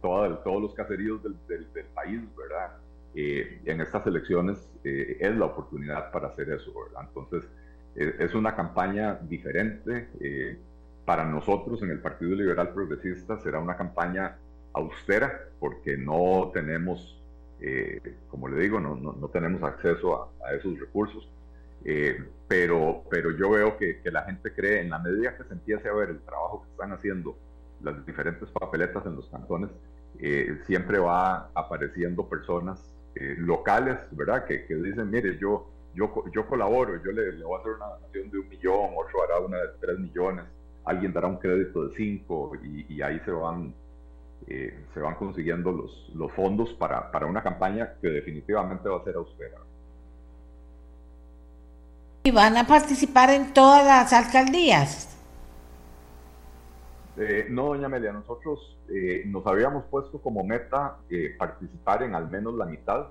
todos 0.00 0.60
los 0.60 0.74
caseríos 0.74 1.22
del, 1.22 1.36
del, 1.46 1.86
país, 1.94 2.20
¿verdad? 2.36 2.76
en 3.14 3.80
estas 3.80 4.04
elecciones 4.08 4.68
es 4.82 5.36
la 5.36 5.44
oportunidad 5.44 6.10
para 6.10 6.26
hacer 6.26 6.50
eso, 6.50 6.72
¿verdad? 6.74 7.06
Entonces, 7.06 7.48
es 7.94 8.34
una 8.34 8.56
campaña 8.56 9.20
diferente 9.22 10.08
para 11.04 11.24
nosotros 11.24 11.82
en 11.82 11.90
el 11.90 12.00
Partido 12.00 12.34
Liberal 12.34 12.72
Progresista 12.72 13.38
será 13.38 13.60
una 13.60 13.76
campaña 13.76 14.38
austera 14.72 15.48
porque 15.60 15.96
no 15.96 16.50
tenemos, 16.52 17.22
eh, 17.66 18.16
como 18.28 18.48
le 18.48 18.60
digo, 18.62 18.78
no, 18.78 18.94
no, 18.94 19.28
tenemos 19.28 19.62
acceso 19.62 20.30
a, 20.44 20.54
esos 20.54 20.78
recursos. 20.78 21.28
Eh, 21.84 22.16
pero, 22.46 23.02
pero 23.10 23.30
yo 23.30 23.50
veo 23.50 23.76
que, 23.76 24.00
que, 24.00 24.10
la 24.10 24.22
gente 24.24 24.52
cree, 24.52 24.80
en 24.80 24.90
la 24.90 24.98
medida 24.98 25.36
que 25.36 25.44
se 25.44 25.52
empiece 25.54 25.88
a 25.88 25.92
ver 25.92 26.10
el 26.10 26.20
trabajo 26.20 26.62
que 26.62 26.70
están 26.70 26.92
haciendo 26.92 27.36
las 27.82 28.04
diferentes 28.06 28.50
papeletas 28.50 29.04
en 29.06 29.16
los 29.16 29.28
cantones, 29.28 29.70
eh, 30.18 30.58
siempre 30.66 30.98
va 30.98 31.50
apareciendo 31.54 32.28
personas 32.28 32.90
locales, 33.38 33.96
¿verdad? 34.10 34.44
Que, 34.44 34.66
que, 34.66 34.74
dicen, 34.74 35.08
mire, 35.08 35.38
yo, 35.38 35.70
yo, 35.94 36.24
yo 36.34 36.46
colaboro, 36.48 37.00
yo 37.04 37.12
le, 37.12 37.32
le 37.32 37.44
voy 37.44 37.56
a 37.56 37.60
hacer 37.60 37.72
una 37.74 37.86
donación 37.86 38.30
de 38.30 38.38
un 38.40 38.48
millón, 38.48 38.90
otro 38.96 39.22
hará 39.22 39.38
una 39.38 39.58
de 39.58 39.68
tres 39.80 39.98
millones 40.00 40.44
alguien 40.84 41.12
dará 41.12 41.28
un 41.28 41.38
crédito 41.38 41.88
de 41.88 41.96
5 41.96 42.52
y, 42.88 43.02
ahí 43.02 43.20
se 43.24 43.30
van, 43.30 43.74
eh, 44.46 44.86
se 44.92 45.00
van 45.00 45.14
consiguiendo 45.14 45.72
los, 45.72 46.10
los 46.14 46.30
fondos 46.32 46.74
para, 46.74 47.10
para 47.10 47.26
una 47.26 47.42
campaña 47.42 47.94
que 48.00 48.08
definitivamente 48.08 48.88
va 48.88 48.98
a 48.98 49.04
ser 49.04 49.16
austera. 49.16 49.56
¿Y 52.24 52.30
van 52.30 52.56
a 52.56 52.66
participar 52.66 53.30
en 53.30 53.54
todas 53.54 53.84
las 53.84 54.12
alcaldías? 54.12 55.16
Eh, 57.16 57.46
no, 57.48 57.66
doña 57.66 57.86
Amelia, 57.86 58.12
nosotros 58.12 58.78
eh, 58.90 59.22
nos 59.26 59.46
habíamos 59.46 59.84
puesto 59.84 60.20
como 60.20 60.44
meta 60.44 60.98
participar 61.38 62.02
en 62.02 62.14
al 62.14 62.30
menos 62.30 62.54
la 62.54 62.66
mitad, 62.66 63.06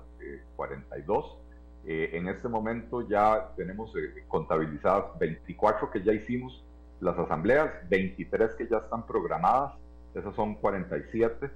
42. 0.56 1.38
en 1.84 2.28
este 2.28 2.48
momento 2.48 3.06
ya 3.06 3.50
tenemos 3.56 3.92
contabilizadas 4.28 5.18
24 5.18 5.90
que 5.90 6.02
ya 6.02 6.12
hicimos 6.12 6.64
las 7.00 7.18
asambleas, 7.18 7.70
23 7.88 8.54
que 8.54 8.66
ya 8.66 8.78
están 8.78 9.06
programadas, 9.06 9.74
esas 10.14 10.34
son 10.34 10.54
47, 10.56 11.50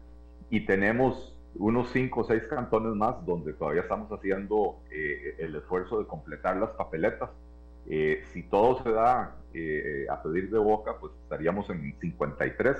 y 0.50 0.66
tenemos 0.66 1.34
unos 1.56 1.90
5 1.90 2.20
o 2.20 2.24
6 2.24 2.42
cantones 2.48 2.94
más 2.94 3.24
donde 3.26 3.52
todavía 3.52 3.82
estamos 3.82 4.10
haciendo 4.10 4.78
el 4.90 5.56
esfuerzo 5.56 5.98
de 5.98 6.06
completar 6.06 6.56
las 6.56 6.70
papeletas. 6.70 7.30
si 7.86 8.42
todo 8.50 8.82
se 8.82 8.92
da 8.92 9.38
eh, 9.54 10.06
a 10.10 10.22
pedir 10.22 10.50
de 10.50 10.58
boca, 10.58 10.96
pues 11.00 11.12
estaríamos 11.22 11.70
en 11.70 11.94
53, 11.98 12.76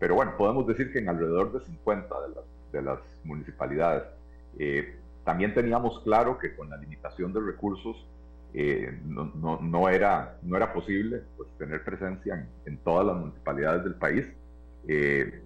pero 0.00 0.16
bueno, 0.16 0.36
podemos 0.36 0.66
decir 0.66 0.92
que 0.92 0.98
en 0.98 1.08
alrededor 1.08 1.52
de 1.52 1.64
50 1.64 2.14
de 2.22 2.28
las, 2.34 2.44
de 2.72 2.82
las 2.82 2.98
municipalidades. 3.24 4.02
Eh, 4.58 4.96
también 5.24 5.54
teníamos 5.54 6.00
claro 6.00 6.38
que 6.38 6.56
con 6.56 6.70
la 6.70 6.76
limitación 6.76 7.32
de 7.32 7.40
recursos 7.40 8.04
eh, 8.52 8.98
no, 9.06 9.30
no, 9.36 9.60
no, 9.60 9.88
era, 9.88 10.38
no 10.42 10.56
era 10.56 10.72
posible 10.72 11.22
pues, 11.36 11.48
tener 11.56 11.84
presencia 11.84 12.48
en, 12.64 12.78
todas 12.78 13.06
las 13.06 13.16
municipalidades 13.16 13.84
del 13.84 13.94
país. 13.94 14.26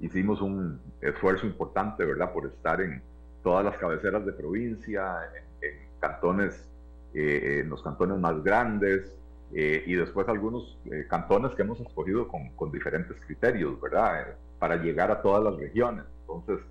Hicimos 0.01 0.41
un 0.41 0.81
esfuerzo 1.01 1.47
importante, 1.47 2.05
¿verdad?, 2.05 2.33
por 2.33 2.47
estar 2.47 2.81
en 2.81 3.03
todas 3.43 3.65
las 3.65 3.77
cabeceras 3.77 4.25
de 4.25 4.33
provincia, 4.33 5.17
en, 5.61 5.73
cantones, 6.01 6.69
en 7.15 7.69
los 7.69 7.83
cantones 7.83 8.19
más 8.19 8.43
grandes, 8.43 9.17
eh, 9.55 9.85
y 9.87 9.95
después 9.95 10.27
algunos 10.29 10.79
eh, 10.87 11.07
cantones 11.09 11.55
que 11.55 11.63
hemos 11.63 11.79
escogido 11.81 12.27
con, 12.27 12.49
con 12.57 12.73
diferentes 12.73 13.19
criterios, 13.27 13.79
¿verdad? 13.81 14.23
Eh, 14.23 14.35
para 14.59 14.77
llegar 14.77 15.11
a 15.11 15.21
todas 15.21 15.45
las 15.45 15.57
regiones. 15.57 16.05
Entonces, 16.21 16.65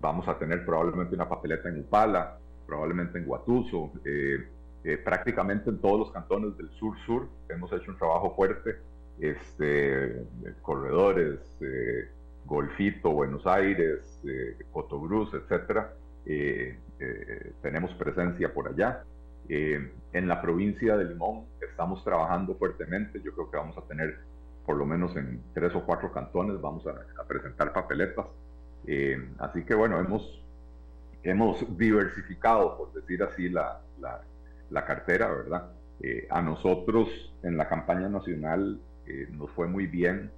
vamos 0.00 0.28
a 0.28 0.36
tener 0.36 0.66
probablemente 0.66 1.14
una 1.14 1.28
papeleta 1.28 1.70
en 1.70 1.80
Upala, 1.80 2.36
probablemente 2.66 3.18
en 3.18 3.24
Guatuso, 3.24 3.92
prácticamente 5.04 5.70
en 5.70 5.78
todos 5.78 6.00
los 6.00 6.10
cantones 6.10 6.58
del 6.58 6.68
sur-sur 6.72 7.28
hemos 7.48 7.72
hecho 7.72 7.92
un 7.92 7.96
trabajo 7.96 8.34
fuerte, 8.34 8.76
este, 9.20 10.24
corredores, 10.62 11.38
Golfito, 12.44 13.10
Buenos 13.10 13.46
Aires, 13.46 14.20
Cotobruz, 14.72 15.32
etcétera. 15.34 15.94
tenemos 17.62 17.92
presencia 17.94 18.52
por 18.52 18.68
allá. 18.68 19.04
Eh, 19.48 19.92
en 20.12 20.28
la 20.28 20.40
provincia 20.40 20.96
de 20.96 21.04
Limón 21.04 21.46
estamos 21.60 22.04
trabajando 22.04 22.54
fuertemente. 22.54 23.20
Yo 23.22 23.34
creo 23.34 23.50
que 23.50 23.56
vamos 23.56 23.76
a 23.76 23.82
tener, 23.82 24.18
por 24.64 24.76
lo 24.76 24.86
menos 24.86 25.16
en 25.16 25.42
tres 25.52 25.74
o 25.74 25.84
cuatro 25.84 26.12
cantones, 26.12 26.60
vamos 26.60 26.86
a, 26.86 27.24
presentar 27.24 27.72
papeletas. 27.72 28.26
Eh, 28.86 29.16
así 29.38 29.64
que 29.64 29.74
bueno, 29.74 29.98
hemos, 29.98 30.42
hemos 31.22 31.76
diversificado, 31.76 32.76
por 32.76 32.92
decir 32.92 33.22
así, 33.22 33.48
la, 33.48 33.80
la, 34.70 34.84
cartera, 34.84 35.28
¿verdad? 35.30 35.70
Eh, 36.00 36.26
a 36.30 36.42
nosotros 36.42 37.08
en 37.42 37.56
la 37.56 37.68
campaña 37.68 38.08
nacional 38.08 38.80
nos 39.30 39.50
fue 39.50 39.66
muy 39.66 39.86
bien 39.86 40.30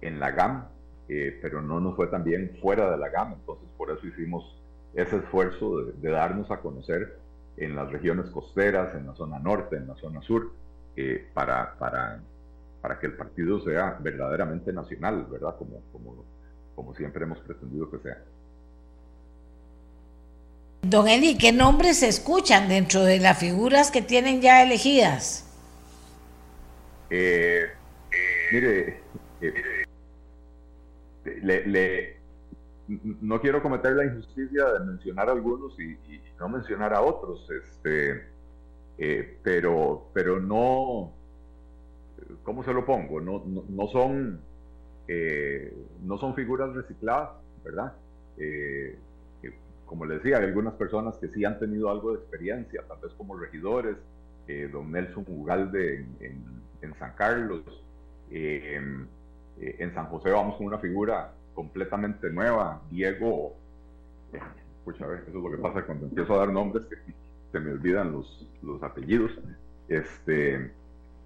en 0.00 0.20
la 0.20 0.30
GAM, 0.30 0.66
pero 1.06 1.60
no 1.60 1.80
nos 1.80 1.96
fue 1.96 2.06
tan 2.06 2.24
bien 2.24 2.56
fuera 2.60 2.90
de 2.90 2.96
la 2.98 3.08
GAM. 3.08 3.34
Entonces 3.34 3.68
por 3.76 3.90
eso 3.90 4.06
hicimos 4.06 4.56
ese 4.94 5.16
esfuerzo 5.16 5.84
de, 5.84 5.92
de 5.92 6.10
darnos 6.10 6.50
a 6.50 6.58
conocer 6.58 7.18
en 7.56 7.76
las 7.76 7.90
regiones 7.92 8.30
costeras, 8.30 8.94
en 8.94 9.06
la 9.06 9.14
zona 9.14 9.38
norte, 9.38 9.76
en 9.76 9.86
la 9.86 9.94
zona 9.96 10.22
sur, 10.22 10.52
eh, 10.96 11.28
para, 11.34 11.74
para, 11.78 12.20
para 12.80 12.98
que 12.98 13.06
el 13.06 13.14
partido 13.14 13.60
sea 13.60 13.98
verdaderamente 14.00 14.72
nacional, 14.72 15.26
¿verdad? 15.30 15.56
Como, 15.58 15.80
como, 15.92 16.24
como 16.74 16.94
siempre 16.94 17.24
hemos 17.24 17.38
pretendido 17.40 17.90
que 17.90 17.98
sea. 17.98 18.18
Don 20.82 21.06
Eli, 21.06 21.36
¿qué 21.36 21.52
nombres 21.52 21.98
se 21.98 22.08
escuchan 22.08 22.68
dentro 22.68 23.02
de 23.02 23.18
las 23.18 23.38
figuras 23.38 23.90
que 23.90 24.00
tienen 24.00 24.40
ya 24.40 24.62
elegidas? 24.62 25.46
Eh, 27.10 27.66
mire, 28.52 29.00
eh, 29.40 29.84
le, 31.42 31.66
le, 31.66 32.20
no 33.20 33.40
quiero 33.40 33.62
cometer 33.62 33.92
la 33.92 34.04
injusticia 34.04 34.72
de 34.72 34.80
mencionar 34.80 35.28
a 35.28 35.32
algunos 35.32 35.78
y, 35.78 35.96
no 36.38 36.48
mencionar 36.48 36.94
a 36.94 37.02
otros, 37.02 37.48
este, 37.50 38.24
eh, 38.98 39.38
pero, 39.42 40.06
pero 40.12 40.40
no, 40.40 41.12
¿cómo 42.42 42.64
se 42.64 42.72
lo 42.72 42.84
pongo? 42.84 43.20
No, 43.20 43.44
no, 43.46 43.86
son, 43.88 44.40
eh, 45.06 45.72
no 46.02 46.18
son 46.18 46.34
figuras 46.34 46.74
recicladas, 46.74 47.30
¿verdad? 47.62 47.92
Eh, 48.38 48.98
como 49.84 50.06
les 50.06 50.22
decía, 50.22 50.38
hay 50.38 50.44
algunas 50.44 50.74
personas 50.74 51.16
que 51.18 51.28
sí 51.28 51.44
han 51.44 51.58
tenido 51.58 51.90
algo 51.90 52.12
de 52.12 52.20
experiencia, 52.20 52.82
tal 52.86 52.98
vez 53.02 53.12
como 53.14 53.36
regidores, 53.36 53.96
don 54.72 54.90
Nelson 54.90 55.24
Ugalde 55.28 56.04
en 56.20 56.94
San 56.98 57.12
Carlos, 57.14 57.62
en 58.30 59.94
San 59.94 60.06
José 60.06 60.30
vamos 60.30 60.56
con 60.56 60.66
una 60.66 60.78
figura 60.78 61.32
completamente 61.54 62.30
nueva. 62.30 62.80
Diego, 62.90 63.54
escucha, 64.78 65.04
eso 65.14 65.28
es 65.28 65.34
lo 65.34 65.50
que 65.50 65.58
pasa 65.58 65.84
cuando 65.84 66.06
empiezo 66.06 66.34
a 66.34 66.38
dar 66.38 66.52
nombres 66.52 66.86
que 66.86 66.96
se 67.52 67.60
me 67.60 67.72
olvidan 67.72 68.12
los, 68.12 68.82
apellidos. 68.82 69.32
Este, 69.88 70.70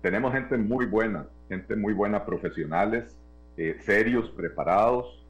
tenemos 0.02 0.32
gente 0.32 0.56
muy 0.56 0.86
buena, 0.86 1.26
gente 1.48 1.76
muy 1.76 1.92
buena, 1.92 2.24
profesionales, 2.24 3.16
eh, 3.56 3.76
serios, 3.84 4.30
preparados, 4.30 5.24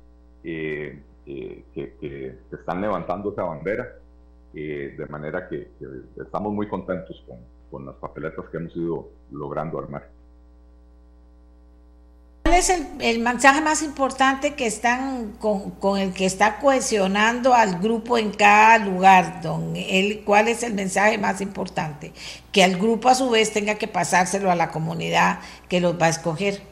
eh, 0.44 1.00
eh, 1.26 1.64
que, 1.74 2.38
están 2.52 2.80
levantando 2.80 3.32
esa 3.32 3.42
bandera, 3.42 3.88
de 4.52 5.06
manera 5.10 5.48
que, 5.48 5.68
estamos 6.16 6.52
muy 6.52 6.68
contentos 6.68 7.24
con, 7.26 7.38
con 7.70 7.86
las 7.86 7.96
papeletas 7.96 8.48
que 8.50 8.56
hemos 8.56 8.76
ido 8.76 9.08
logrando 9.32 9.80
armar 9.80 10.13
es 12.54 12.70
el, 12.70 13.18
mensaje 13.20 13.60
más 13.60 13.82
importante 13.82 14.54
que 14.54 14.66
están 14.66 15.32
con, 15.32 15.98
el 15.98 16.12
que 16.12 16.24
está 16.24 16.58
cohesionando 16.60 17.54
al 17.54 17.80
grupo 17.80 18.18
en 18.18 18.30
cada 18.30 18.78
lugar, 18.78 19.42
don? 19.42 19.74
¿Cuál 20.24 20.48
es 20.48 20.62
el 20.62 20.74
mensaje 20.74 21.18
más 21.18 21.40
importante? 21.40 22.12
Que 22.52 22.62
al 22.64 22.76
grupo 22.76 23.08
a 23.08 23.14
su 23.14 23.30
vez 23.30 23.52
tenga 23.52 23.74
que 23.74 23.88
pasárselo 23.88 24.50
a 24.50 24.54
la 24.54 24.70
comunidad 24.70 25.40
que 25.68 25.80
los 25.80 26.00
va 26.00 26.06
a 26.06 26.10
escoger. 26.10 26.62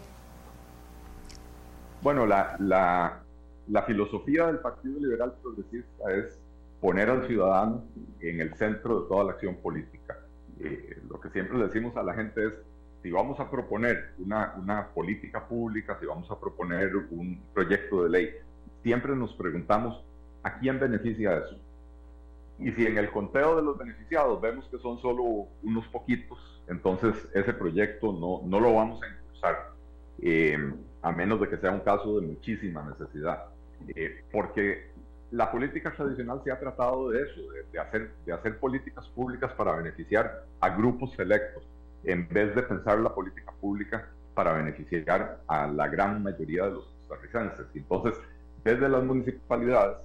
Bueno, 2.02 2.26
la, 2.26 2.56
la, 2.58 3.82
filosofía 3.86 4.46
del 4.46 4.58
Partido 4.58 4.98
Liberal 4.98 5.34
Progresista 5.42 6.12
es 6.12 6.38
poner 6.80 7.10
al 7.10 7.26
ciudadano 7.26 7.84
en 8.20 8.40
el 8.40 8.54
centro 8.54 9.02
de 9.02 9.08
toda 9.08 9.24
la 9.24 9.32
acción 9.32 9.56
política. 9.56 10.18
Eh, 10.60 11.00
lo 11.08 11.20
que 11.20 11.30
siempre 11.30 11.58
le 11.58 11.66
decimos 11.66 11.96
a 11.96 12.02
la 12.02 12.14
gente 12.14 12.46
es 12.46 12.52
si 13.02 13.10
vamos 13.10 13.38
a 13.40 13.50
proponer 13.50 14.12
una, 14.18 14.54
una, 14.56 14.88
política 14.88 15.46
pública, 15.46 15.98
si 15.98 16.06
vamos 16.06 16.30
a 16.30 16.38
proponer 16.38 16.94
un 17.10 17.42
proyecto 17.52 18.04
de 18.04 18.10
ley, 18.10 18.30
siempre 18.82 19.16
nos 19.16 19.34
preguntamos 19.34 20.04
a 20.44 20.58
quién 20.58 20.78
beneficia 20.78 21.38
eso. 21.38 21.58
Y 22.58 22.70
si 22.72 22.86
en 22.86 22.96
el 22.98 23.10
conteo 23.10 23.56
de 23.56 23.62
los 23.62 23.76
beneficiados 23.76 24.40
vemos 24.40 24.68
que 24.68 24.78
son 24.78 25.00
solo 25.00 25.48
unos 25.62 25.86
poquitos, 25.88 26.38
entonces 26.68 27.28
ese 27.34 27.52
proyecto 27.52 28.12
no, 28.12 28.42
no 28.48 28.60
lo 28.60 28.74
vamos 28.74 29.02
a 29.02 29.08
impulsar, 29.08 29.70
eh, 30.20 30.72
a 31.02 31.10
menos 31.10 31.40
de 31.40 31.48
que 31.48 31.56
sea 31.56 31.72
un 31.72 31.80
caso 31.80 32.20
de 32.20 32.26
muchísima 32.28 32.82
necesidad. 32.82 33.46
Eh, 33.96 34.22
porque 34.30 34.92
la 35.32 35.50
política 35.50 35.92
tradicional 35.92 36.40
se 36.44 36.52
ha 36.52 36.60
tratado 36.60 37.10
de 37.10 37.22
eso, 37.22 37.40
de, 37.50 37.64
de, 37.72 37.80
hacer, 37.80 38.12
de 38.24 38.32
hacer 38.32 38.60
políticas 38.60 39.08
públicas 39.08 39.52
para 39.54 39.74
beneficiar 39.74 40.44
a 40.60 40.68
grupos 40.68 41.12
selectos 41.14 41.64
en 42.04 42.28
vez 42.28 42.54
de 42.54 42.62
pensar 42.62 42.98
la 42.98 43.14
política 43.14 43.52
pública 43.60 44.08
para 44.34 44.52
beneficiar 44.52 45.40
a 45.46 45.66
la 45.66 45.88
gran 45.88 46.22
mayoría 46.22 46.64
de 46.64 46.72
los 46.72 46.84
costarricenses. 46.84 47.66
Entonces, 47.74 48.14
desde 48.64 48.88
las 48.88 49.04
municipalidades, 49.04 49.98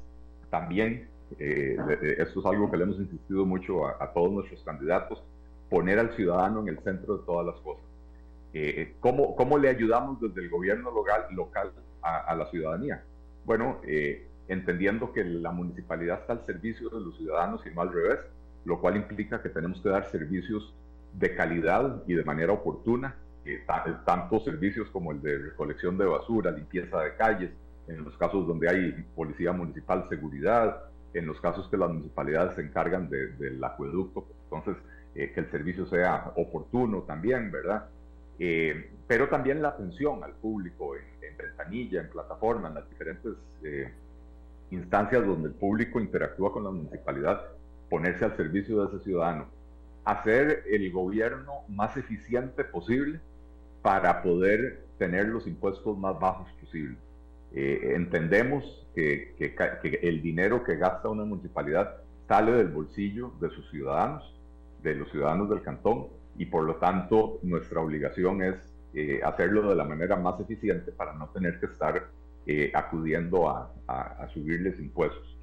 también, 0.50 1.08
eh, 1.40 1.78
esto 2.18 2.40
es 2.40 2.46
algo 2.46 2.70
que 2.70 2.78
le 2.78 2.84
hemos 2.84 2.98
insistido 2.98 3.46
mucho 3.46 3.88
a, 3.88 4.12
todos 4.14 4.32
nuestros 4.32 4.64
candidatos, 4.64 5.24
poner 5.70 6.00
al 6.00 6.16
ciudadano 6.16 6.62
en 6.62 6.70
el 6.70 6.80
centro 6.80 7.18
de 7.18 7.26
todas 7.26 7.46
las 7.46 7.56
cosas. 7.62 7.84
Eh, 8.54 8.96
¿cómo, 9.00 9.36
¿Cómo 9.36 9.58
le 9.58 9.70
ayudamos 9.70 10.20
desde 10.22 10.42
el 10.42 10.50
gobierno 10.50 10.92
local, 10.92 11.28
local 11.32 11.72
a, 12.02 12.34
la 12.36 12.46
ciudadanía? 12.48 13.04
Bueno, 13.46 13.80
eh, 13.86 14.28
entendiendo 14.48 15.12
que 15.12 15.24
la 15.24 15.52
municipalidad 15.52 16.22
está 16.22 16.34
al 16.34 16.46
servicio 16.46 16.90
de 16.90 17.02
los 17.02 17.18
ciudadanos 17.18 17.62
y 17.66 17.76
no 17.76 17.82
al 17.82 17.92
revés, 17.92 18.20
lo 18.66 18.80
cual 18.80 18.96
implica 18.96 19.42
que 19.42 19.50
tenemos 19.50 19.82
que 19.82 19.90
dar 19.90 20.06
servicios 20.06 20.74
de 21.18 21.36
calidad 21.36 22.04
y 22.08 22.14
de 22.14 22.24
manera 22.24 22.54
oportuna 22.54 23.16
tanto 24.06 24.40
servicios 24.42 24.90
como 24.90 25.12
el 25.12 25.22
de 25.22 25.38
recolección 25.38 25.98
de 25.98 26.06
basura, 26.06 26.52
limpieza 26.52 27.02
de 27.02 27.16
calles, 27.16 27.52
en 27.88 28.04
los 28.04 28.18
casos 28.18 28.46
donde 28.46 28.70
hay 28.70 28.92
policía 29.16 29.54
municipal, 29.54 30.08
seguridad, 30.10 30.84
en 31.14 31.26
los 31.26 31.40
casos 31.40 31.68
que 31.70 31.78
las 31.78 31.90
municipalidades 31.90 32.56
se 32.56 32.62
encargan 32.62 33.10
del 33.10 33.64
acueducto, 33.64 34.26
pues, 34.26 34.38
entonces 34.44 34.84
eh, 35.16 35.32
que 35.34 35.40
el 35.40 35.52
servicio 35.52 35.86
sea 35.88 36.34
oportuno 36.36 37.04
también, 37.04 37.52
¿verdad? 37.52 37.86
Eh, 38.40 38.92
pero 39.08 39.30
también 39.30 39.62
la 39.62 39.70
atención 39.70 40.24
al 40.24 40.34
público 40.34 40.96
en, 40.96 41.38
ventanilla, 41.38 42.02
en 42.02 42.10
plataforma, 42.10 42.68
en 42.68 42.76
las 42.76 42.90
diferentes 42.90 43.34
eh, 43.64 43.92
instancias 44.72 45.26
donde 45.26 45.50
el 45.50 45.56
público 45.56 46.00
interactúa 46.00 46.52
con 46.52 46.64
la 46.64 46.72
municipalidad, 46.72 47.42
ponerse 47.90 48.26
al 48.26 48.36
servicio 48.36 48.82
de 48.82 48.96
ese 48.96 49.04
ciudadano, 49.04 49.48
hacer 50.08 50.64
el 50.72 50.90
gobierno 50.90 51.66
más 51.68 51.98
eficiente 51.98 52.64
posible 52.64 53.20
para 53.82 54.24
poder 54.24 54.86
tener 54.98 55.28
los 55.28 55.46
impuestos 55.48 55.98
más 55.98 56.18
bajos 56.18 56.48
posibles. 56.62 56.98
Eh, 57.54 57.92
entendemos 57.94 58.88
que, 58.96 59.36
el 60.02 60.22
dinero 60.22 60.64
que 60.64 60.78
gasta 60.78 61.10
una 61.10 61.26
municipalidad 61.26 61.98
sale 62.26 62.54
del 62.54 62.70
bolsillo 62.70 63.34
de 63.42 63.50
sus 63.50 63.70
ciudadanos, 63.70 64.34
de 64.82 64.96
los 64.96 65.12
ciudadanos 65.12 65.50
del 65.50 65.62
cantón, 65.62 66.08
y 66.38 66.46
por 66.46 66.64
lo 66.64 66.78
tanto 66.78 67.40
nuestra 67.44 67.82
obligación 67.82 68.42
es 68.42 68.56
eh, 68.94 69.20
hacerlo 69.26 69.68
de 69.68 69.76
la 69.76 69.84
manera 69.84 70.16
más 70.16 70.40
eficiente 70.40 70.94
para 70.94 71.16
no 71.16 71.28
tener 71.32 71.60
que 71.60 71.66
estar 71.66 72.08
eh, 72.46 72.72
acudiendo 72.74 73.50
a, 73.50 73.74
subirles 74.34 74.80
impuestos. 74.80 75.36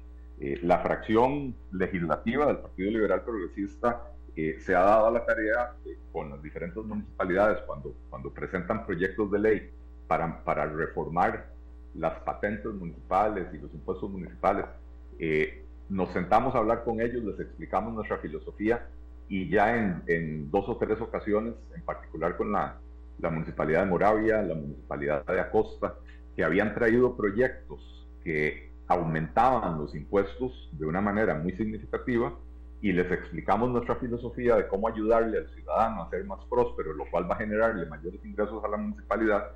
la 0.63 0.79
fracción 0.79 1.55
legislativa 1.71 2.47
del 2.47 2.57
Partido 2.57 2.91
Liberal 2.91 3.23
Progresista 3.23 4.14
se 4.35 4.75
ha 4.75 4.81
dado 4.81 5.07
a 5.07 5.11
la 5.11 5.25
tarea 5.25 5.73
con 6.11 6.29
las 6.29 6.43
diferentes 6.43 6.83
municipalidades 6.83 7.59
cuando, 7.65 7.95
cuando 8.09 8.31
presentan 8.33 8.85
proyectos 8.85 9.31
de 9.31 9.39
ley 9.39 9.71
para, 10.07 10.43
para 10.43 10.65
reformar 10.65 11.47
las 11.93 12.19
patentes 12.19 12.73
municipales 12.73 13.47
y 13.53 13.57
los 13.57 13.73
impuestos 13.73 14.09
municipales. 14.09 14.65
Eh, 15.19 15.63
nos 15.89 16.11
sentamos 16.11 16.53
a 16.55 16.57
hablar 16.57 16.83
con 16.83 16.99
ellos, 16.99 17.23
les 17.23 17.39
explicamos 17.39 17.93
nuestra 17.93 18.17
filosofía 18.17 18.87
y 19.29 19.49
ya 19.49 19.77
en, 20.07 20.51
dos 20.51 20.67
o 20.67 20.77
tres 20.77 20.99
ocasiones, 21.01 21.53
en 21.73 21.81
particular 21.81 22.37
con 22.37 22.51
la, 22.51 22.77
la, 23.19 23.29
Municipalidad 23.29 23.81
de 23.81 23.89
Moravia, 23.89 24.41
la 24.41 24.55
Municipalidad 24.55 25.25
de 25.25 25.39
Acosta, 25.39 25.95
que 26.35 26.43
habían 26.43 26.75
traído 26.75 27.15
proyectos 27.15 28.07
que 28.23 28.71
aumentaban 28.87 29.79
los 29.79 29.95
impuestos 29.95 30.69
de 30.73 30.85
una 30.85 31.01
manera 31.01 31.35
muy 31.35 31.53
significativa 31.53 32.35
y 32.85 32.93
les 32.93 33.11
explicamos 33.11 33.71
nuestra 33.71 33.95
filosofía 33.95 34.57
de 34.57 34.67
cómo 34.67 34.87
ayudarle 34.87 35.39
al 35.39 35.49
ciudadano 35.55 36.03
a 36.03 36.09
ser 36.11 36.23
más 36.23 36.37
próspero, 36.47 36.93
lo 36.93 37.09
cual 37.09 37.27
va 37.27 37.33
a 37.33 37.39
generarle 37.39 37.87
mayores 37.87 38.23
ingresos 38.23 38.63
a 38.63 38.67
la 38.67 38.77
municipalidad 38.77 39.53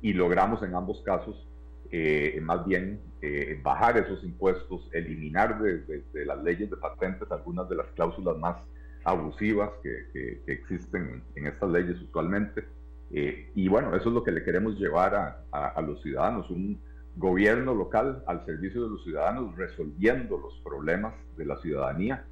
y 0.00 0.14
logramos 0.14 0.62
en 0.62 0.74
ambos 0.74 1.02
casos 1.02 1.46
eh, 1.90 2.40
más 2.42 2.64
bien 2.64 2.98
eh, 3.20 3.60
bajar 3.62 3.98
esos 3.98 4.24
impuestos, 4.24 4.88
eliminar 4.94 5.60
de, 5.60 6.02
las 6.24 6.42
leyes 6.42 6.70
de 6.70 6.78
patentes 6.78 7.30
algunas 7.30 7.68
de 7.68 7.76
las 7.76 7.86
cláusulas 7.88 8.38
más 8.38 8.56
abusivas 9.04 9.68
que, 9.82 10.40
existen 10.46 11.22
en 11.34 11.48
estas 11.48 11.68
leyes 11.68 12.00
usualmente. 12.00 12.64
Eh, 13.10 13.50
y 13.54 13.68
bueno, 13.68 13.94
eso 13.94 14.08
es 14.08 14.14
lo 14.14 14.24
que 14.24 14.32
le 14.32 14.42
queremos 14.42 14.80
llevar 14.80 15.44
a, 15.52 15.82
los 15.82 16.00
ciudadanos, 16.00 16.48
un 16.48 16.80
gobierno 17.14 17.74
local 17.74 18.24
al 18.26 18.46
servicio 18.46 18.84
de 18.84 18.88
los 18.88 19.04
ciudadanos, 19.04 19.54
resolviendo 19.56 20.38
los 20.38 20.58
problemas 20.64 21.12
de 21.36 21.44
la 21.44 21.58
ciudadanía, 21.58 22.24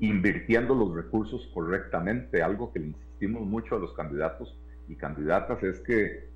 invirtiendo 0.00 0.74
los 0.74 0.94
recursos 0.94 1.48
correctamente, 1.54 2.42
algo 2.42 2.72
que 2.72 2.80
le 2.80 2.86
insistimos 2.88 3.42
mucho 3.42 3.76
a 3.76 3.78
los 3.78 3.92
candidatos 3.92 4.58
y 4.88 4.96
candidatas 4.96 5.62
es 5.62 5.80
que 5.80 6.28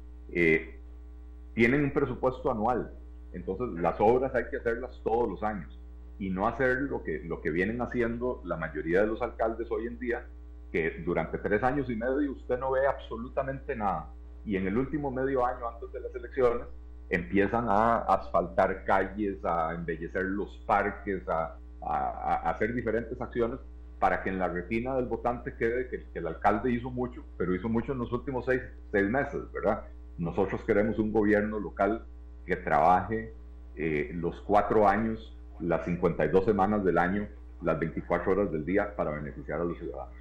tienen 1.55 1.85
un 1.85 1.91
presupuesto 1.93 2.51
anual, 2.51 2.93
entonces 3.33 3.81
las 3.81 3.97
obras 4.01 4.35
hay 4.35 4.45
que 4.51 4.59
hacerlas 4.59 5.01
todos 5.03 5.29
los 5.29 5.43
años 5.43 5.79
y 6.19 6.31
no 6.31 6.47
hacer 6.47 6.83
lo 6.83 7.03
que, 7.03 7.23
lo 7.25 7.41
que 7.41 7.51
vienen 7.51 7.81
haciendo 7.81 8.41
la 8.45 8.57
mayoría 8.57 9.01
de 9.01 9.09
los 9.09 9.23
alcaldes 9.23 9.71
hoy 9.71 9.87
en 9.87 9.99
día, 9.99 10.25
que 10.73 11.03
durante 11.05 11.39
tres 11.39 11.63
años 11.63 11.91
y 11.91 11.97
medio 11.97 12.33
usted 12.33 12.59
no 12.59 12.73
ve 12.73 12.87
absolutamente 12.87 13.75
nada. 13.75 14.11
Y 14.45 14.57
en 14.57 14.67
el 14.67 14.77
último 14.77 15.11
medio 15.11 15.45
año 15.45 15.69
antes 15.69 15.93
de 15.93 16.01
las 16.01 16.15
elecciones 16.15 16.67
empiezan 17.11 17.67
a 17.69 17.99
asfaltar 17.99 18.85
calles, 18.85 19.45
a 19.45 19.75
embellecer 19.75 20.25
los 20.25 20.57
parques, 20.67 21.29
a, 21.29 21.57
hacer 21.87 22.75
diferentes 22.75 23.21
acciones 23.21 23.59
para 23.99 24.23
que 24.23 24.31
en 24.31 24.39
la 24.39 24.49
retina 24.49 24.95
del 24.97 25.07
votante 25.07 25.55
quede 25.55 25.89
que, 25.89 26.07
el 26.15 26.27
alcalde 26.27 26.71
hizo 26.71 26.91
mucho, 26.91 27.25
pero 27.37 27.55
hizo 27.55 27.69
mucho 27.69 27.93
en 27.93 27.99
los 27.99 28.13
últimos 28.13 28.45
seis, 28.45 28.63
seis 28.91 29.09
meses, 29.09 29.41
¿verdad? 29.53 29.85
Nosotros 30.19 30.63
queremos 30.65 30.99
un 30.99 31.13
gobierno 31.13 31.59
local 31.59 32.05
que 32.47 32.57
trabaje 32.57 33.33
eh, 33.77 34.11
los 34.15 34.41
cuatro 34.43 34.89
años, 34.89 35.37
las 35.61 35.85
52 35.85 36.45
semanas 36.45 36.85
del 36.85 36.99
año, 36.99 37.29
las 37.63 37.79
24 37.79 38.33
horas 38.33 38.53
del 38.53 38.65
día 38.65 38.95
para 38.95 39.11
beneficiar 39.11 39.61
a 39.61 39.65
los 39.65 39.79
ciudadanos. 39.79 40.15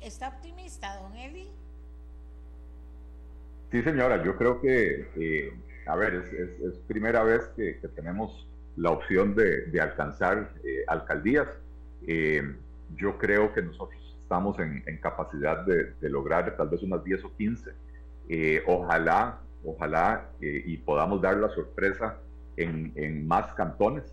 ¿Está 0.00 0.28
optimista, 0.28 0.96
don 0.96 1.14
Eli? 1.14 1.50
Sí, 3.70 3.82
señora, 3.82 4.22
yo 4.24 4.36
creo 4.36 4.60
que, 4.60 5.52
a 5.86 5.94
ver, 5.94 6.14
es, 6.14 6.78
primera 6.88 7.22
vez 7.22 7.48
que, 7.54 7.74
tenemos 7.94 8.48
la 8.76 8.90
opción 8.90 9.34
de, 9.34 9.80
alcanzar 9.80 10.52
eh, 10.64 10.84
alcaldías. 10.86 11.48
Eh, 12.06 12.56
yo 12.96 13.18
creo 13.18 13.52
que 13.52 13.62
nosotros 13.62 14.00
estamos 14.30 14.56
en, 14.60 14.84
capacidad 14.98 15.66
de, 15.66 16.08
lograr 16.08 16.56
tal 16.56 16.68
vez 16.68 16.80
unas 16.84 17.02
10 17.02 17.24
o 17.24 17.36
15. 17.36 17.72
Eh, 18.28 18.62
ojalá, 18.68 19.40
ojalá 19.64 20.28
eh, 20.40 20.62
y 20.66 20.76
podamos 20.76 21.20
dar 21.20 21.36
la 21.36 21.48
sorpresa 21.48 22.16
en, 22.56 23.26
más 23.26 23.52
cantones, 23.54 24.04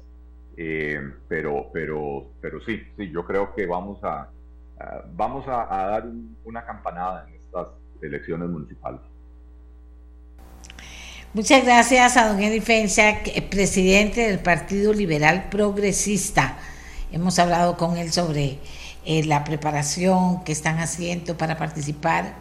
eh, 0.56 1.00
pero, 1.28 1.70
pero, 1.72 2.32
pero 2.42 2.60
sí, 2.62 2.82
sí, 2.98 3.12
yo 3.12 3.26
creo 3.26 3.54
que 3.54 3.68
vamos 3.68 4.04
a, 4.04 4.30
vamos 5.14 5.48
a, 5.48 5.66
dar 5.68 6.08
una 6.46 6.66
campanada 6.66 7.28
en 7.28 7.36
estas 7.36 7.68
elecciones 8.02 8.50
municipales. 8.50 9.02
Muchas 11.38 11.64
gracias 11.64 12.18
a 12.18 12.30
don 12.30 12.42
Henry 12.42 12.62
Fencia, 12.62 13.22
presidente 13.52 14.28
del 14.28 14.40
Partido 14.40 14.92
Liberal 14.92 15.50
Progresista. 15.52 16.58
Hemos 17.12 17.38
hablado 17.38 17.78
con 17.78 17.96
él 17.96 18.12
sobre 18.12 18.58
eh, 19.06 19.24
la 19.24 19.44
preparación 19.44 20.44
que 20.44 20.52
están 20.52 20.80
haciendo 20.80 21.38
para 21.38 21.56
participar 21.56 22.34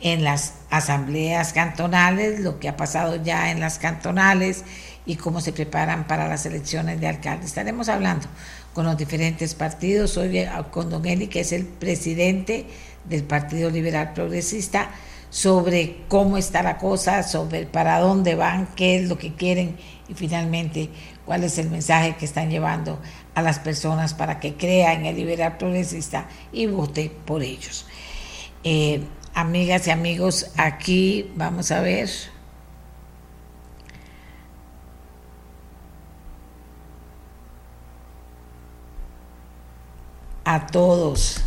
en 0.00 0.22
las 0.22 0.54
asambleas 0.70 1.52
cantonales, 1.54 2.38
lo 2.38 2.60
que 2.60 2.68
ha 2.68 2.76
pasado 2.76 3.20
ya 3.20 3.50
en 3.50 3.58
las 3.58 3.80
cantonales 3.80 4.62
y 5.06 5.16
cómo 5.16 5.40
se 5.40 5.52
preparan 5.52 6.06
para 6.06 6.28
las 6.28 6.46
elecciones 6.46 7.00
de 7.00 7.08
alcalde. 7.08 7.46
Estaremos 7.46 7.88
hablando 7.88 8.28
con 8.74 8.86
los 8.86 8.96
diferentes 8.96 9.56
partidos, 9.56 10.16
hoy 10.18 10.38
eh, 10.38 10.48
con 10.70 10.88
Don 10.88 11.04
Eli, 11.04 11.26
que 11.26 11.40
es 11.40 11.50
el 11.50 11.64
presidente 11.64 12.66
del 13.06 13.24
Partido 13.24 13.70
Liberal 13.70 14.12
Progresista, 14.12 14.90
sobre 15.30 16.04
cómo 16.08 16.36
está 16.36 16.62
la 16.62 16.78
cosa, 16.78 17.22
sobre 17.22 17.66
para 17.66 17.98
dónde 18.00 18.34
van, 18.34 18.68
qué 18.74 18.96
es 18.96 19.08
lo 19.08 19.18
que 19.18 19.34
quieren 19.34 19.76
y 20.08 20.14
finalmente 20.14 20.90
cuál 21.24 21.44
es 21.44 21.58
el 21.58 21.68
mensaje 21.70 22.16
que 22.16 22.24
están 22.24 22.50
llevando 22.50 23.00
a 23.34 23.42
las 23.42 23.58
personas 23.58 24.14
para 24.14 24.40
que 24.40 24.54
crean 24.54 25.00
en 25.00 25.06
el 25.06 25.16
liberal 25.16 25.58
progresista 25.58 26.28
y 26.52 26.66
vote 26.66 27.10
por 27.24 27.42
ellos. 27.42 27.86
Eh, 28.64 29.02
amigas 29.34 29.86
y 29.86 29.90
amigos, 29.90 30.50
aquí 30.56 31.30
vamos 31.36 31.70
a 31.70 31.80
ver. 31.80 32.08
A 40.44 40.66
todos. 40.68 41.42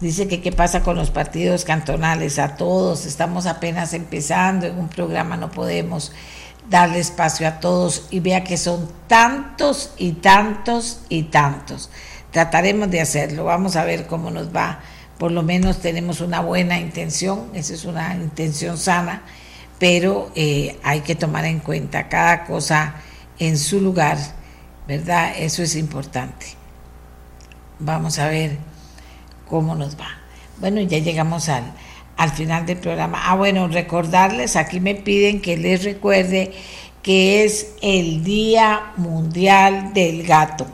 Dice 0.00 0.28
que 0.28 0.42
qué 0.42 0.52
pasa 0.52 0.82
con 0.82 0.96
los 0.96 1.10
partidos 1.10 1.64
cantonales, 1.64 2.38
a 2.38 2.56
todos, 2.56 3.06
estamos 3.06 3.46
apenas 3.46 3.94
empezando, 3.94 4.66
en 4.66 4.78
un 4.78 4.88
programa 4.88 5.38
no 5.38 5.50
podemos 5.50 6.12
darle 6.68 6.98
espacio 6.98 7.48
a 7.48 7.60
todos 7.60 8.06
y 8.10 8.20
vea 8.20 8.44
que 8.44 8.58
son 8.58 8.90
tantos 9.06 9.92
y 9.96 10.12
tantos 10.12 11.00
y 11.08 11.24
tantos. 11.24 11.88
Trataremos 12.30 12.90
de 12.90 13.00
hacerlo, 13.00 13.44
vamos 13.44 13.76
a 13.76 13.84
ver 13.84 14.06
cómo 14.06 14.30
nos 14.30 14.54
va. 14.54 14.80
Por 15.16 15.32
lo 15.32 15.42
menos 15.42 15.80
tenemos 15.80 16.20
una 16.20 16.40
buena 16.40 16.78
intención, 16.78 17.48
esa 17.54 17.72
es 17.72 17.86
una 17.86 18.14
intención 18.16 18.76
sana, 18.76 19.22
pero 19.78 20.30
eh, 20.34 20.78
hay 20.82 21.00
que 21.00 21.14
tomar 21.14 21.46
en 21.46 21.60
cuenta 21.60 22.10
cada 22.10 22.44
cosa 22.44 22.96
en 23.38 23.56
su 23.56 23.80
lugar, 23.80 24.18
¿verdad? 24.86 25.32
Eso 25.38 25.62
es 25.62 25.74
importante. 25.74 26.48
Vamos 27.78 28.18
a 28.18 28.28
ver 28.28 28.58
cómo 29.48 29.74
nos 29.74 29.98
va. 29.98 30.08
Bueno, 30.58 30.80
ya 30.80 30.98
llegamos 30.98 31.48
al, 31.48 31.64
al 32.16 32.30
final 32.30 32.66
del 32.66 32.78
programa. 32.78 33.20
Ah, 33.24 33.36
bueno, 33.36 33.68
recordarles, 33.68 34.56
aquí 34.56 34.80
me 34.80 34.94
piden 34.94 35.40
que 35.40 35.56
les 35.56 35.84
recuerde 35.84 36.52
que 37.02 37.44
es 37.44 37.74
el 37.82 38.24
Día 38.24 38.92
Mundial 38.96 39.92
del 39.92 40.24
Gato, 40.24 40.66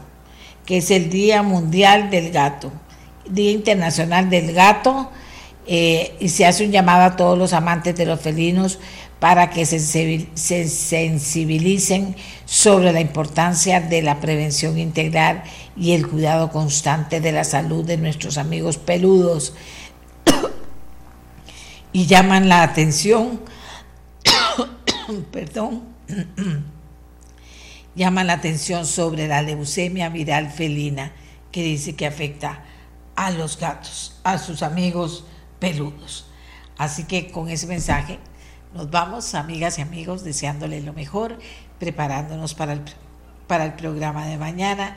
que 0.64 0.78
es 0.78 0.90
el 0.90 1.10
Día 1.10 1.42
Mundial 1.42 2.08
del 2.10 2.30
Gato, 2.30 2.72
Día 3.28 3.50
Internacional 3.50 4.30
del 4.30 4.52
Gato, 4.52 5.10
eh, 5.66 6.16
y 6.20 6.28
se 6.30 6.46
hace 6.46 6.64
un 6.64 6.72
llamado 6.72 7.02
a 7.02 7.16
todos 7.16 7.38
los 7.38 7.52
amantes 7.52 7.94
de 7.96 8.06
los 8.06 8.20
felinos 8.20 8.78
para 9.20 9.50
que 9.50 9.66
se 9.66 9.78
sensibilicen 10.66 12.16
sobre 12.44 12.92
la 12.92 13.00
importancia 13.00 13.80
de 13.80 14.02
la 14.02 14.18
prevención 14.18 14.78
integral 14.78 15.44
y 15.76 15.92
el 15.92 16.06
cuidado 16.06 16.50
constante 16.50 17.20
de 17.20 17.32
la 17.32 17.44
salud 17.44 17.84
de 17.84 17.96
nuestros 17.96 18.38
amigos 18.38 18.76
peludos. 18.78 19.54
y 21.92 22.06
llaman 22.06 22.48
la 22.48 22.62
atención, 22.62 23.40
perdón, 25.32 25.82
llaman 27.94 28.26
la 28.26 28.34
atención 28.34 28.86
sobre 28.86 29.28
la 29.28 29.42
leucemia 29.42 30.08
viral 30.08 30.50
felina 30.50 31.12
que 31.50 31.62
dice 31.62 31.94
que 31.94 32.06
afecta 32.06 32.64
a 33.14 33.30
los 33.30 33.58
gatos, 33.58 34.20
a 34.24 34.38
sus 34.38 34.62
amigos 34.62 35.24
peludos. 35.58 36.26
Así 36.78 37.04
que 37.04 37.30
con 37.30 37.48
ese 37.48 37.66
mensaje 37.66 38.18
nos 38.74 38.90
vamos, 38.90 39.34
amigas 39.34 39.78
y 39.78 39.82
amigos, 39.82 40.24
deseándoles 40.24 40.84
lo 40.84 40.94
mejor, 40.94 41.38
preparándonos 41.78 42.54
para 42.54 42.72
el, 42.72 42.80
para 43.46 43.66
el 43.66 43.74
programa 43.74 44.26
de 44.26 44.38
mañana 44.38 44.96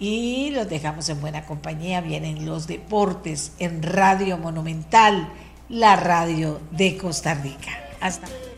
y 0.00 0.50
los 0.50 0.68
dejamos 0.68 1.08
en 1.10 1.20
buena 1.20 1.44
compañía. 1.44 2.00
Vienen 2.00 2.46
los 2.46 2.66
deportes 2.66 3.52
en 3.58 3.82
Radio 3.82 4.38
Monumental, 4.38 5.28
la 5.68 5.94
radio 5.94 6.58
de 6.72 6.96
Costa 6.96 7.34
Rica. 7.34 7.70
Hasta 8.00 8.26
mañana. 8.26 8.50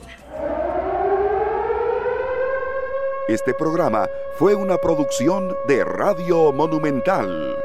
Este 3.29 3.53
programa 3.55 4.09
fue 4.39 4.55
una 4.55 4.79
producción 4.79 5.55
de 5.67 5.85
Radio 5.85 6.53
Monumental. 6.53 7.57